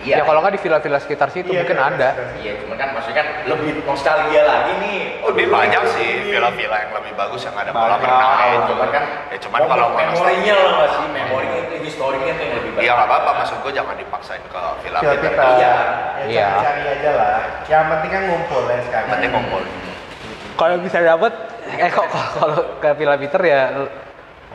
Ya 0.00 0.22
kalau 0.22 0.38
nggak 0.38 0.54
di 0.54 0.60
villa-villa 0.60 0.98
sekitar 0.98 1.28
situ 1.28 1.48
Iya, 1.48 1.62
mungkin 1.62 1.74
villa 1.74 1.88
ada 1.88 2.08
sekitar 2.08 2.38
Iya, 2.38 2.52
cuman 2.60 2.76
kan 2.76 2.88
maksudnya 2.92 3.16
kan 3.16 3.26
lebih 3.46 3.70
nostalgia 3.82 4.42
lagi 4.42 4.72
nih. 4.78 4.98
Oh, 5.18 5.28
Lebih 5.28 5.46
banyak 5.48 5.82
sih 5.90 6.08
villa-villa 6.24 6.76
yang 6.78 6.92
lebih 6.94 7.12
bagus 7.14 7.40
yang 7.42 7.54
ada 7.54 7.70
kolam 7.70 7.98
renang 7.98 8.30
Oh, 8.30 8.50
itu. 8.54 8.62
cuman 8.70 8.88
kan 8.88 9.04
Ya 9.28 9.38
cuman 9.40 9.60
kalau 9.64 9.86
memorinya 9.92 10.54
lah 10.54 10.70
nggak 10.72 10.90
sih, 10.92 11.06
memorinya 11.08 11.58
itu 11.60 11.74
historinya 11.84 12.32
tuh 12.32 12.42
yang 12.42 12.54
lebih 12.56 12.70
banyak. 12.70 12.84
Iya 12.84 12.92
nggak 12.92 13.08
apa-apa, 13.08 13.30
maksud 13.36 13.56
gue 13.58 13.72
jangan 13.72 13.94
dipaksain 13.94 14.42
ke 14.42 14.60
villa 14.78 14.98
Villa 14.98 15.14
Peter. 15.14 15.30
kita. 15.30 15.44
Iya. 15.48 15.74
Ya, 16.18 16.24
Iya. 16.24 16.46
cari-cari 16.48 16.82
aja 16.92 17.10
lah. 17.12 17.36
Yang 17.64 17.84
penting 17.88 18.10
kan 18.10 18.22
ngumpul 18.24 18.62
ya 18.64 18.78
sekarang. 18.80 19.04
Yang 19.04 19.14
penting 19.14 19.30
ngumpul. 19.32 19.62
kalau 20.54 20.74
bisa 20.76 20.98
dapat 20.98 21.32
eh 21.70 21.86
kok 21.88 22.06
kok- 22.08 22.30
kalau 22.34 22.58
ke 22.78 22.88
Villa 22.94 23.14
Peter 23.14 23.38
ya 23.40 23.62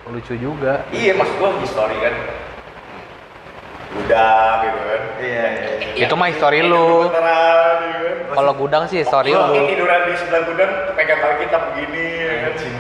lucu 0.05 0.35
juga 0.35 0.83
Iya, 0.89 1.15
maksud 1.15 1.35
gua 1.37 1.49
histori 1.57 1.95
kan. 1.97 2.11
Udah 3.95 4.33
gitu 4.61 4.79
kan. 4.81 5.01
Iya, 5.15 5.45
iya. 5.47 5.71
iya. 5.93 6.03
Itu 6.03 6.13
mah 6.13 6.27
histori 6.27 6.59
Hidup 6.59 6.71
lu. 6.71 6.87
beneran, 7.05 7.77
gitu 7.83 8.01
kan. 8.03 8.33
kalau 8.33 8.51
gudang 8.55 8.83
sih 8.87 8.99
story 9.01 9.31
Gua 9.31 9.45
lu 9.47 9.65
tiduran 9.67 9.99
di 10.03 10.13
sebelah 10.17 10.41
gudang, 10.43 10.71
pegang 10.93 11.19
kita 11.37 11.57
begini. 11.69 12.05
ya 12.19 12.33
kan. 12.33 12.51
Anjing. 12.51 12.75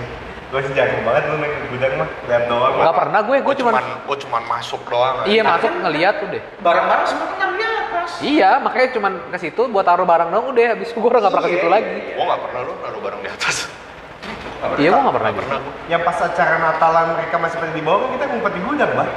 Gue 0.49 0.61
sih 0.61 0.73
jago 0.73 0.97
banget 1.01 1.23
lu 1.27 1.35
main 1.35 1.49
ke 1.51 1.65
gudang 1.67 1.93
mah. 1.95 2.09
Lihat 2.23 2.43
doang. 2.45 2.73
nggak 2.75 2.95
pernah 2.95 3.19
gue 3.23 3.37
gue 3.39 3.55
cuman 3.55 3.73
cuman, 3.73 3.85
gue 4.05 4.17
cuman 4.21 4.41
masuk 4.47 4.81
doang. 4.85 5.15
iya 5.25 5.41
masuk 5.41 5.71
ngeliat 5.71 6.15
udah 6.21 6.41
Barang-barang 6.59 7.05
semua 7.07 7.25
kan 7.31 7.49
di 7.51 7.65
atas. 7.65 8.09
iya 8.21 8.49
makanya 8.57 8.87
cuman 8.91 9.11
ke 9.29 9.37
situ 9.39 9.61
buat 9.67 9.81
taruh 9.81 10.05
barang 10.05 10.29
dong 10.29 10.45
udah 10.47 10.65
habis 10.71 10.89
gue 10.89 11.01
udah 11.03 11.19
nggak 11.19 11.33
pernah 11.33 11.43
ke 11.43 11.51
situ 11.51 11.65
Iya, 11.65 11.73
lagi 11.73 11.89
iya. 11.89 12.13
Gue 12.13 12.25
nggak 12.27 12.41
pernah 12.43 12.59
lu 12.61 12.73
naruh 12.79 13.01
barang 13.01 13.19
di 13.19 13.29
atas. 13.29 13.55
iya 14.77 14.87
gue 14.89 15.01
nggak 15.01 15.15
pernah 15.15 15.29
gitu 15.31 15.41
Pernah. 15.43 15.61
Yang 15.89 16.01
pas 16.03 16.17
acara 16.21 16.55
Natalan 16.55 17.05
mereka 17.13 17.35
masih 17.35 17.57
pada 17.57 17.73
di 17.73 17.81
bawah 17.81 17.99
kan 17.99 18.09
kita 18.11 18.23
ngumpet 18.29 18.51
di 18.53 18.61
gudang, 18.61 18.91
Bah. 18.93 19.09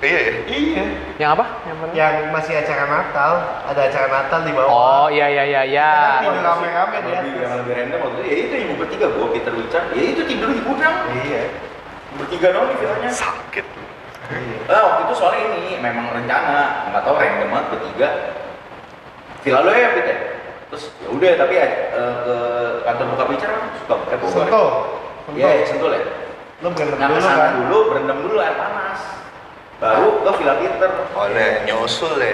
Iya 0.00 0.16
ya. 0.16 0.32
Iya. 0.48 0.84
yang 1.20 1.30
apa 1.36 1.44
yang 1.68 1.76
mana? 1.76 1.92
Yang 1.92 2.14
masih 2.32 2.54
acara 2.56 2.84
Natal, 2.88 3.32
ada 3.68 3.80
acara 3.84 4.06
Natal 4.08 4.40
di 4.48 4.52
bawah. 4.56 4.72
oh 4.72 5.06
iya 5.12 5.28
iya 5.28 5.44
iya 5.44 5.62
iya 5.62 5.90
tidur 6.24 6.40
rame-rame 6.40 6.96
di 7.04 7.10
atas. 7.12 7.36
yang 7.36 7.52
lebih 7.60 7.72
random 7.76 7.98
waktu 8.00 8.20
itu 8.20 8.24
ya 8.24 8.36
itu 8.40 8.54
yang 8.56 8.70
bertiga 8.80 9.06
gua 9.12 9.26
Peter 9.28 9.52
Richard 9.52 9.86
ya 9.92 10.02
itu 10.02 10.22
tidur 10.24 10.48
di 10.50 10.60
gudang 10.64 10.96
Iya. 11.12 11.42
bertiga 12.16 12.48
dong 12.50 12.66
di 12.72 12.76
villanya 12.80 13.10
Sakit. 13.12 13.66
Iya. 14.32 14.56
nah 14.72 14.80
waktu 14.88 15.00
itu 15.04 15.14
soalnya 15.14 15.42
ini 15.52 15.62
memang 15.78 16.06
rencana 16.10 16.56
nggak 16.88 17.02
tahu 17.04 17.14
random 17.20 17.48
banget 17.52 17.66
bertiga 17.68 18.08
villa 19.40 19.60
lo 19.60 19.70
ya 19.70 19.88
Peter 19.92 20.16
terus 20.70 20.84
ya 20.96 21.08
udah 21.10 21.30
tapi 21.36 21.54
ya, 21.58 21.66
eh, 21.92 22.14
ke 22.24 22.36
kantor 22.86 23.04
buka 23.12 23.24
bicara 23.28 23.54
suka 23.76 23.94
eh 24.00 24.16
ya? 24.16 24.28
Sentul. 24.32 24.66
iya 25.36 25.48
ya, 25.60 25.64
sentul 25.68 25.92
ya 25.92 26.02
Lu 26.60 26.68
berendam 26.72 27.00
nah 27.00 27.08
dulu 27.12 27.28
kan. 27.28 27.50
dulu 27.58 27.78
berendam 27.92 28.18
dulu 28.24 28.36
air 28.38 28.56
panas 28.56 29.00
baru 29.80 30.20
ke 30.20 30.30
villa 30.36 30.54
Peter 30.60 30.90
Oleh 31.16 31.50
nyusul 31.64 32.14
ya. 32.20 32.32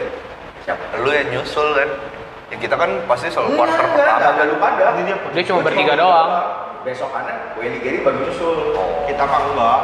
siapa 0.67 0.83
Lu 0.99 1.09
yang 1.09 1.31
nyusul 1.31 1.69
kan. 1.73 1.91
Ya 2.47 2.57
kita 2.59 2.75
kan 2.75 2.91
pasti 3.07 3.27
selalu 3.27 3.55
Enggak, 3.55 3.59
quarter 3.59 3.83
enggak, 3.83 4.07
pertama. 4.07 4.31
enggak, 4.31 4.47
lu 4.47 4.57
pada 4.59 4.85
Ini 4.95 5.03
dia 5.03 5.17
dia 5.35 5.43
cuma 5.47 5.61
bertiga 5.67 5.95
doang 5.99 6.31
besokannya 6.87 7.35
Willy 7.59 7.83
Gary 7.83 7.99
baru 8.07 8.23
nyusul 8.23 8.71
Kita 9.07 9.23
mah 9.23 9.41
enggak. 9.51 9.81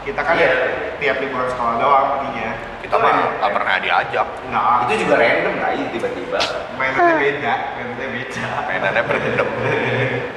Kita 0.00 0.20
kan 0.22 0.34
Iya. 0.34 0.48
ya 0.48 0.54
tiap 0.98 1.16
liburan 1.22 1.46
sekolah 1.46 1.74
doang 1.78 2.06
perginya. 2.14 2.50
Kita 2.82 2.94
mah 2.98 3.10
nggak 3.38 3.52
pernah 3.54 3.74
diajak. 3.78 4.26
Enggak. 4.46 4.74
itu 4.82 4.94
juga 5.06 5.14
random 5.18 5.54
kali 5.58 5.80
tiba-tiba 5.94 6.40
mainannya 6.74 7.14
beda, 7.18 7.54
mainannya 7.76 8.08
beda. 8.10 8.44
Mainannya 8.66 9.02
berendam. 9.06 9.48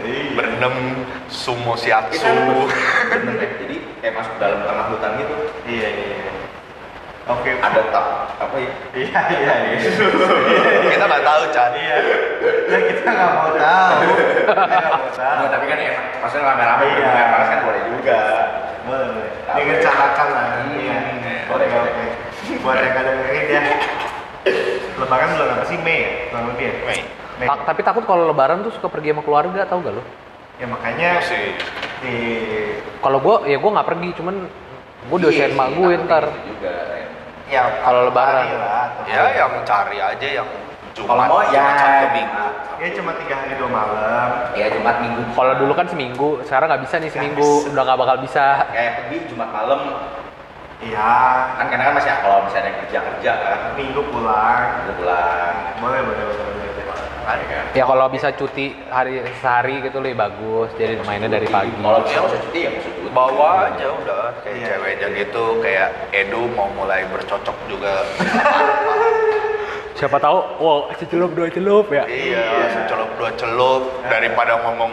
Iya. 0.06 0.22
Berendam 0.38 0.74
sumo 1.30 1.74
bener 3.10 3.34
ya 3.38 3.48
jadi 3.58 3.76
kayak 4.02 4.14
masuk 4.14 4.34
dalam 4.38 4.60
tengah 4.66 4.86
hutan 4.94 5.12
gitu 5.18 5.36
Iya, 5.66 5.88
iya. 5.90 6.33
Oke. 7.24 7.52
ada 7.56 7.82
tak 7.88 8.06
apa 8.36 8.56
ya 8.58 8.72
Iya, 9.00 9.20
iya, 9.32 9.54
iya. 9.70 9.80
kita 10.86 11.04
nggak 11.04 11.24
tahu 11.24 11.42
Chan. 11.50 11.72
Iya. 11.74 11.96
Ya 12.68 12.80
kita 12.84 13.10
nggak 13.10 13.32
mau 13.32 13.50
tahu. 13.50 14.00
Kita 14.44 14.76
nggak 14.76 14.92
mau 14.94 15.10
tahu. 15.10 15.44
tapi 15.48 15.66
kan 15.66 15.78
enak 15.80 16.06
maksudnya 16.20 16.46
rame-rame 16.46 16.84
Iya. 16.86 17.08
iya. 17.08 17.24
panas 17.30 17.48
kan 17.48 17.60
boleh 17.64 17.82
juga 17.88 18.20
Boleh. 18.84 19.28
Direncanakan 19.50 20.28
lah. 20.30 20.46
Hmm. 20.60 20.76
Iya. 20.76 20.98
Boleh, 21.48 21.68
boleh. 21.70 21.92
Buat 22.60 22.78
yang 22.78 22.94
kadang 22.94 23.16
dengerin 23.18 23.46
ya. 23.50 23.62
Lebaran 24.94 25.28
bulan 25.34 25.50
apa 25.54 25.66
sih 25.66 25.78
Mei 25.80 25.98
ya? 25.98 26.10
Kurang 26.28 26.46
lebih 26.52 26.66
ya? 26.66 26.74
Mei. 26.84 27.00
Mei. 27.40 27.48
Ta- 27.48 27.64
tapi 27.66 27.82
takut 27.82 28.04
kalau 28.04 28.28
lebaran 28.28 28.62
tuh 28.62 28.72
suka 28.72 28.88
pergi 28.90 29.10
sama 29.10 29.24
keluarga 29.24 29.64
tau 29.64 29.80
gak 29.80 29.96
lo 29.96 30.04
Ya 30.54 30.68
makanya 30.68 31.18
Masih 31.18 31.56
di 32.00 32.16
kalau 33.00 33.18
gue 33.18 33.36
ya 33.48 33.58
gue 33.58 33.72
nggak 33.72 33.88
pergi 33.88 34.10
cuman 34.14 34.36
gue 35.04 35.18
dosen 35.20 35.50
Iya 35.50 35.58
mak 35.58 35.68
gue 35.72 35.92
ntar 36.00 36.24
gitu 36.30 36.46
juga. 36.54 36.76
Ya 37.54 37.64
Kalau 37.80 38.10
lebaran. 38.10 38.46
lah, 38.58 38.86
ya 39.06 39.24
yang 39.38 39.54
cari 39.62 39.98
aja 40.02 40.28
yang 40.42 40.50
Jumat, 40.94 41.10
Kalau 41.10 41.26
mau 41.26 41.42
ya 41.50 41.66
Minggu. 42.14 42.46
Ya 42.78 42.88
cuma 42.94 43.12
tiga 43.18 43.34
hari 43.34 43.54
dua 43.58 43.70
malam. 43.70 44.30
Ya 44.54 44.70
Jumat 44.70 45.02
Minggu. 45.02 45.22
Kalau 45.34 45.54
dulu 45.58 45.74
kan 45.74 45.86
seminggu, 45.90 46.30
sekarang 46.46 46.70
nggak 46.70 46.84
bisa 46.86 46.96
nih 47.02 47.10
seminggu, 47.10 47.50
udah 47.70 47.82
nggak 47.82 47.98
bakal 47.98 48.18
bisa. 48.22 48.46
Kayak 48.70 48.94
pergi 49.02 49.18
Jumat 49.30 49.50
malam 49.50 49.82
Iya. 50.84 51.16
kan 51.56 51.66
karena 51.72 51.84
kan 51.88 51.94
masih 51.96 52.12
kalau 52.20 52.44
misalnya 52.44 52.76
kerja 52.84 53.00
kerja 53.00 53.32
kan 53.40 53.60
Minggu 53.74 54.02
pulang. 54.12 54.84
udah 54.84 54.96
pulang. 55.00 55.54
Boleh 55.80 56.00
boleh 56.04 56.24
boleh. 56.30 56.53
Kan. 57.24 57.40
Ya 57.72 57.84
kalau 57.84 58.06
bisa 58.08 58.30
cuti 58.32 58.76
hari 58.88 59.20
sehari 59.38 59.80
gitu 59.80 59.98
lebih 59.98 60.20
bagus, 60.20 60.70
jadi 60.74 61.00
mainnya 61.02 61.32
dari 61.32 61.48
pagi. 61.48 61.72
Kalau 61.74 62.04
bisa 62.04 62.20
cuti 62.22 62.60
ya 62.62 62.72
cuti. 62.76 63.00
bawa 63.10 63.70
aja 63.70 63.88
udah 63.94 64.24
kayak 64.42 64.56
Iya. 64.56 64.68
ceweknya 64.68 65.08
gitu 65.16 65.44
kayak 65.60 65.90
Edu 66.12 66.50
mau 66.52 66.66
mulai 66.70 67.06
bercocok 67.08 67.54
juga 67.68 68.02
Siapa 69.94 70.18
tahu, 70.18 70.38
wow, 70.58 70.80
celup 71.00 71.32
dua 71.32 71.48
celup 71.48 71.86
ya. 71.88 72.04
iya 72.04 72.68
secelup 72.68 73.14
dua 73.16 73.30
celup 73.38 73.82
daripada 74.04 74.58
ngomong 74.60 74.90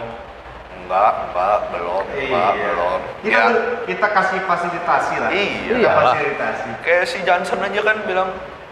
enggak 0.77 1.13
enggak 1.25 1.59
belum 1.73 2.05
enggak 2.05 2.29
Iya. 2.53 2.63
belum 2.63 2.99
Kita 3.21 3.33
ya 3.33 3.45
kita 3.89 4.07
kasih 4.13 4.41
fasilitasi 4.45 5.15
lah. 5.17 5.31
Iya. 5.33 5.75
Kita 5.81 5.91
fasilitasi. 5.97 6.69
kayak 6.85 7.05
si 7.09 7.19
Johnson 7.25 7.59
aja 7.59 7.81
kan 7.81 7.97
bilang 8.05 8.29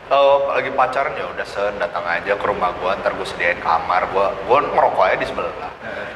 eh, 0.08 0.38
lagi 0.48 0.70
pacaran 0.72 1.12
ya 1.16 1.26
udah 1.28 1.46
sen 1.46 1.74
datang 1.76 2.04
aja 2.04 2.32
ke 2.36 2.44
rumah 2.44 2.72
gua 2.80 2.96
ntar 3.00 3.12
gua 3.16 3.26
sediain 3.28 3.60
kamar. 3.60 4.08
Gua 4.12 4.32
gua 4.48 4.64
ngerokok 4.64 5.04
aja 5.04 5.16
di 5.20 5.26
sebelah. 5.28 5.52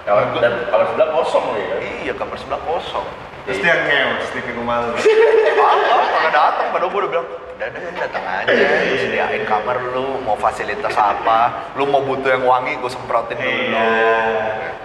Kalau 0.03 0.23
dan 0.41 0.53
kalau 0.69 0.85
sebelah 0.93 1.09
kosong 1.15 1.45
ya. 1.57 1.77
iya 2.03 2.13
kamar 2.17 2.37
sebelah 2.41 2.63
kosong 2.67 3.32
Terus 3.43 3.59
dia 3.59 3.75
ngeus 3.75 4.27
di 4.31 4.53
rumah 4.55 4.77
lu. 4.83 4.95
apa 4.95 5.67
pada 6.15 6.31
datang 6.31 6.67
pada 6.71 6.85
gua 6.87 6.99
udah 7.01 7.11
bilang 7.11 7.27
udah 7.27 7.69
deh 7.69 7.83
datang 7.95 8.25
aja 8.25 8.51
gua 8.55 8.97
sediain 8.97 9.43
kamar 9.45 9.77
lu 9.91 10.23
mau 10.23 10.35
fasilitas 10.35 10.95
apa 10.95 11.39
lu 11.75 11.85
mau 11.85 11.99
butuh 12.01 12.31
yang 12.31 12.45
wangi 12.45 12.79
gua 12.79 12.87
semprotin 12.87 13.35
dulu 13.37 13.51
Iya. 13.51 14.19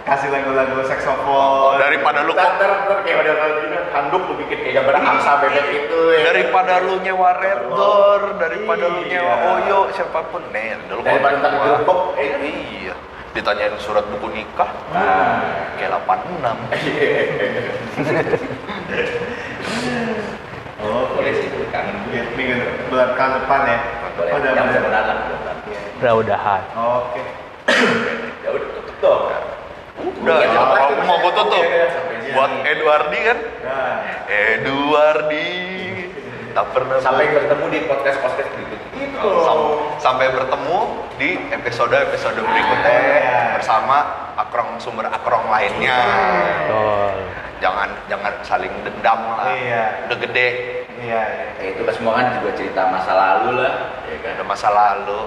Kasih 0.03 0.31
lagu-lagu 0.31 0.79
saksofon. 0.88 1.77
daripada 1.77 2.23
lu 2.23 2.31
kok 2.31 2.39
ntar 2.39 2.71
ntar 2.88 2.97
kayak 3.03 3.27
ada 3.27 3.34
gini 3.59 3.77
handuk 3.91 4.23
lu 4.23 4.34
bikin 4.39 4.57
kayak 4.57 4.73
gambar 4.79 4.95
angsa 5.03 5.31
bebek 5.38 5.67
itu 5.67 5.99
ya. 6.15 6.21
daripada 6.31 6.73
lu 6.79 6.93
nyewa 6.97 7.29
red 7.38 7.61
door 7.69 8.21
daripada 8.39 8.85
lu 8.88 8.99
Iya. 9.03 9.09
nyewa 9.19 9.35
oyo 9.53 9.79
siapa 9.91 10.19
pun 10.31 10.41
nih 10.49 10.79
dulu 10.88 11.01
daripada 11.03 11.35
ntar 11.38 11.51
eh 12.15 12.27
kan. 12.31 12.39
iya 12.41 12.95
ditanyain 13.38 13.77
surat 13.77 14.01
buku 14.09 14.34
nikah 14.34 14.73
Nah, 14.89 15.69
kayak 15.77 16.01
86 16.01 16.41
Oh, 20.77 21.09
boleh 21.09 21.34
sih 21.34 21.49
kangen. 21.73 21.97
Minggu, 22.07 22.38
minggu 22.38 22.55
bulan 22.88 23.09
kan 23.18 23.41
depan 23.41 23.65
ya. 23.65 23.80
Boleh. 24.14 24.30
Oh, 24.30 24.38
Yang 24.39 24.55
lah. 24.55 24.65
mudah-mudahan. 24.69 25.18
Udah 25.99 26.14
udahan. 26.22 26.61
Oke. 26.77 27.22
Ya 28.45 28.49
udah 28.55 28.69
tutup 28.80 28.95
dong. 29.03 29.23
udah 30.23 30.35
Iya, 30.39 30.55
ya, 30.55 30.64
mau, 31.03 31.18
gue 31.19 31.34
tutup 31.35 31.64
buat 32.31 32.51
Eduardi 32.64 33.19
kan 33.27 33.38
Eduardi 34.30 35.51
tak 36.57 36.65
pernah 36.73 36.97
Sampai 36.97 37.29
ber- 37.29 37.45
bertemu 37.45 37.65
di 37.69 37.79
podcast 37.85 38.17
podcast 38.17 38.49
berikutnya. 38.49 38.89
Itu. 38.97 39.29
Sam- 39.45 39.77
sampai 40.01 40.27
bertemu 40.34 40.77
di 41.21 41.29
episode 41.53 41.93
episode 41.93 42.38
berikutnya 42.38 42.93
Iya. 42.97 43.38
bersama 43.57 43.97
akrong 44.34 44.81
sumber 44.81 45.05
akrong 45.05 45.49
lainnya 45.49 45.97
Betul. 46.65 47.13
jangan 47.57 47.89
jangan 48.05 48.34
saling 48.41 48.73
dendam 48.81 49.21
lah 49.38 49.53
Iya. 49.53 50.09
udah 50.09 50.17
gede 50.17 50.47
iya, 50.97 51.21
iya. 51.29 51.45
Ya, 51.57 51.65
itu 51.73 51.81
kan 51.81 51.93
semua 51.93 52.13
kan 52.15 52.25
juga 52.38 52.49
cerita 52.53 52.81
masa 52.89 53.11
lalu 53.13 53.49
lah, 53.61 53.73
ya 54.05 54.17
kan. 54.21 54.31
udah 54.38 54.47
masa 54.49 54.67
lalu 54.73 55.21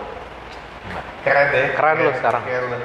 Keren 1.21 1.47
deh. 1.53 1.67
Keren 1.77 1.97
lu 2.01 2.11
sekarang. 2.17 2.43
Keren 2.49 2.65
lu. 2.73 2.77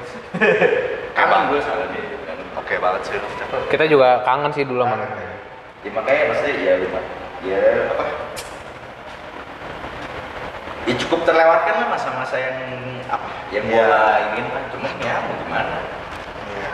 Kapan 1.16 1.40
gue 1.48 1.60
salah 1.64 1.88
dia? 1.88 2.04
kan. 2.28 2.38
oke 2.60 2.74
banget 2.84 3.02
sih. 3.08 3.16
Kita 3.72 3.86
juga 3.88 4.22
kangen 4.28 4.52
sih 4.52 4.68
dulu 4.68 4.84
sama. 4.84 5.08
Ya 5.82 5.90
makanya 5.96 6.22
maksudnya 6.30 6.54
ya 6.60 6.74
lumayan. 6.84 7.25
Ya 7.46 7.62
apa? 7.88 8.06
Ya 10.86 10.94
cukup 10.98 11.20
terlewatkan 11.26 11.74
lah 11.78 11.88
masa-masa 11.90 12.36
yang 12.38 12.58
apa? 13.06 13.28
Yang 13.50 13.66
Iya. 13.70 13.86
gua 13.86 14.00
ingin 14.24 14.46
lah. 14.50 14.64
Cuma 14.70 14.88
ya 14.98 15.16
mau 15.22 15.36
gimana? 15.40 15.76
Iya. 16.48 16.70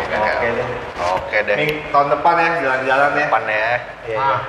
Oke, 0.00 0.14
Oke 0.16 0.48
deh. 0.48 0.68
oke 1.00 1.38
deh 1.44 1.56
Ming, 1.56 1.72
tahun 1.90 2.08
depan 2.08 2.34
ya 2.34 2.48
jalan-jalan 2.60 3.10
ya. 3.10 3.18
depan 3.20 3.44
ya 3.44 3.68
Iya. 4.06 4.18
Ah. 4.18 4.40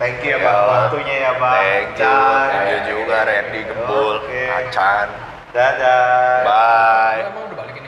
Thank 0.00 0.24
you 0.24 0.32
ya, 0.32 0.38
Ya. 0.38 0.44
Bang. 0.48 0.64
Waktunya 0.66 1.14
ya, 1.20 1.32
Bang. 1.36 1.54
thank 1.54 1.92
you 1.94 2.16
thank 2.48 2.66
you 2.66 2.80
juga 2.88 3.16
Randy 3.22 3.60
Gembul 3.62 4.14
Oke. 4.18 4.40
Acan 4.48 5.06
Dadah. 5.52 6.40
bye 6.42 7.79